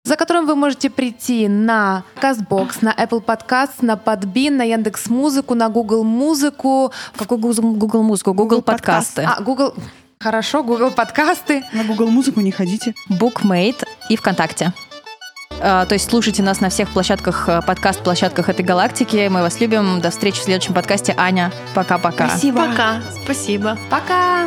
за 0.04 0.16
которым 0.16 0.46
вы 0.46 0.56
можете 0.56 0.90
прийти 0.90 1.46
на 1.48 2.02
CastBox, 2.20 2.78
на 2.80 2.92
Apple 2.92 3.24
Podcast, 3.24 3.74
на 3.82 3.94
Podbean, 3.94 4.50
на 4.50 4.64
Яндекс 4.64 5.08
Музыку, 5.08 5.54
на 5.54 5.68
Google 5.68 6.02
Музыку. 6.02 6.92
Какой 7.16 7.38
Google, 7.38 7.74
Google 7.74 8.02
Музыку? 8.02 8.32
Google, 8.34 8.56
Google 8.56 8.62
подкасты. 8.62 9.22
А, 9.22 9.40
Google... 9.40 9.74
Хорошо, 10.22 10.62
Google 10.62 10.92
подкасты. 10.92 11.64
На 11.72 11.84
Google 11.84 12.08
музыку 12.08 12.40
не 12.40 12.52
ходите. 12.52 12.94
Bookmate 13.10 13.84
и 14.08 14.16
ВКонтакте. 14.16 14.72
А, 15.60 15.84
то 15.86 15.94
есть 15.94 16.08
слушайте 16.08 16.42
нас 16.42 16.60
на 16.60 16.68
всех 16.68 16.90
площадках, 16.90 17.48
э, 17.48 17.60
подкаст-площадках 17.62 18.48
этой 18.48 18.64
галактики. 18.64 19.28
Мы 19.28 19.42
вас 19.42 19.60
любим. 19.60 20.00
До 20.00 20.10
встречи 20.10 20.38
в 20.40 20.44
следующем 20.44 20.74
подкасте. 20.74 21.14
Аня, 21.16 21.52
пока-пока. 21.74 22.28
Спасибо. 22.28 22.66
Пока. 22.66 23.02
Спасибо. 23.24 23.78
Пока. 23.90 24.46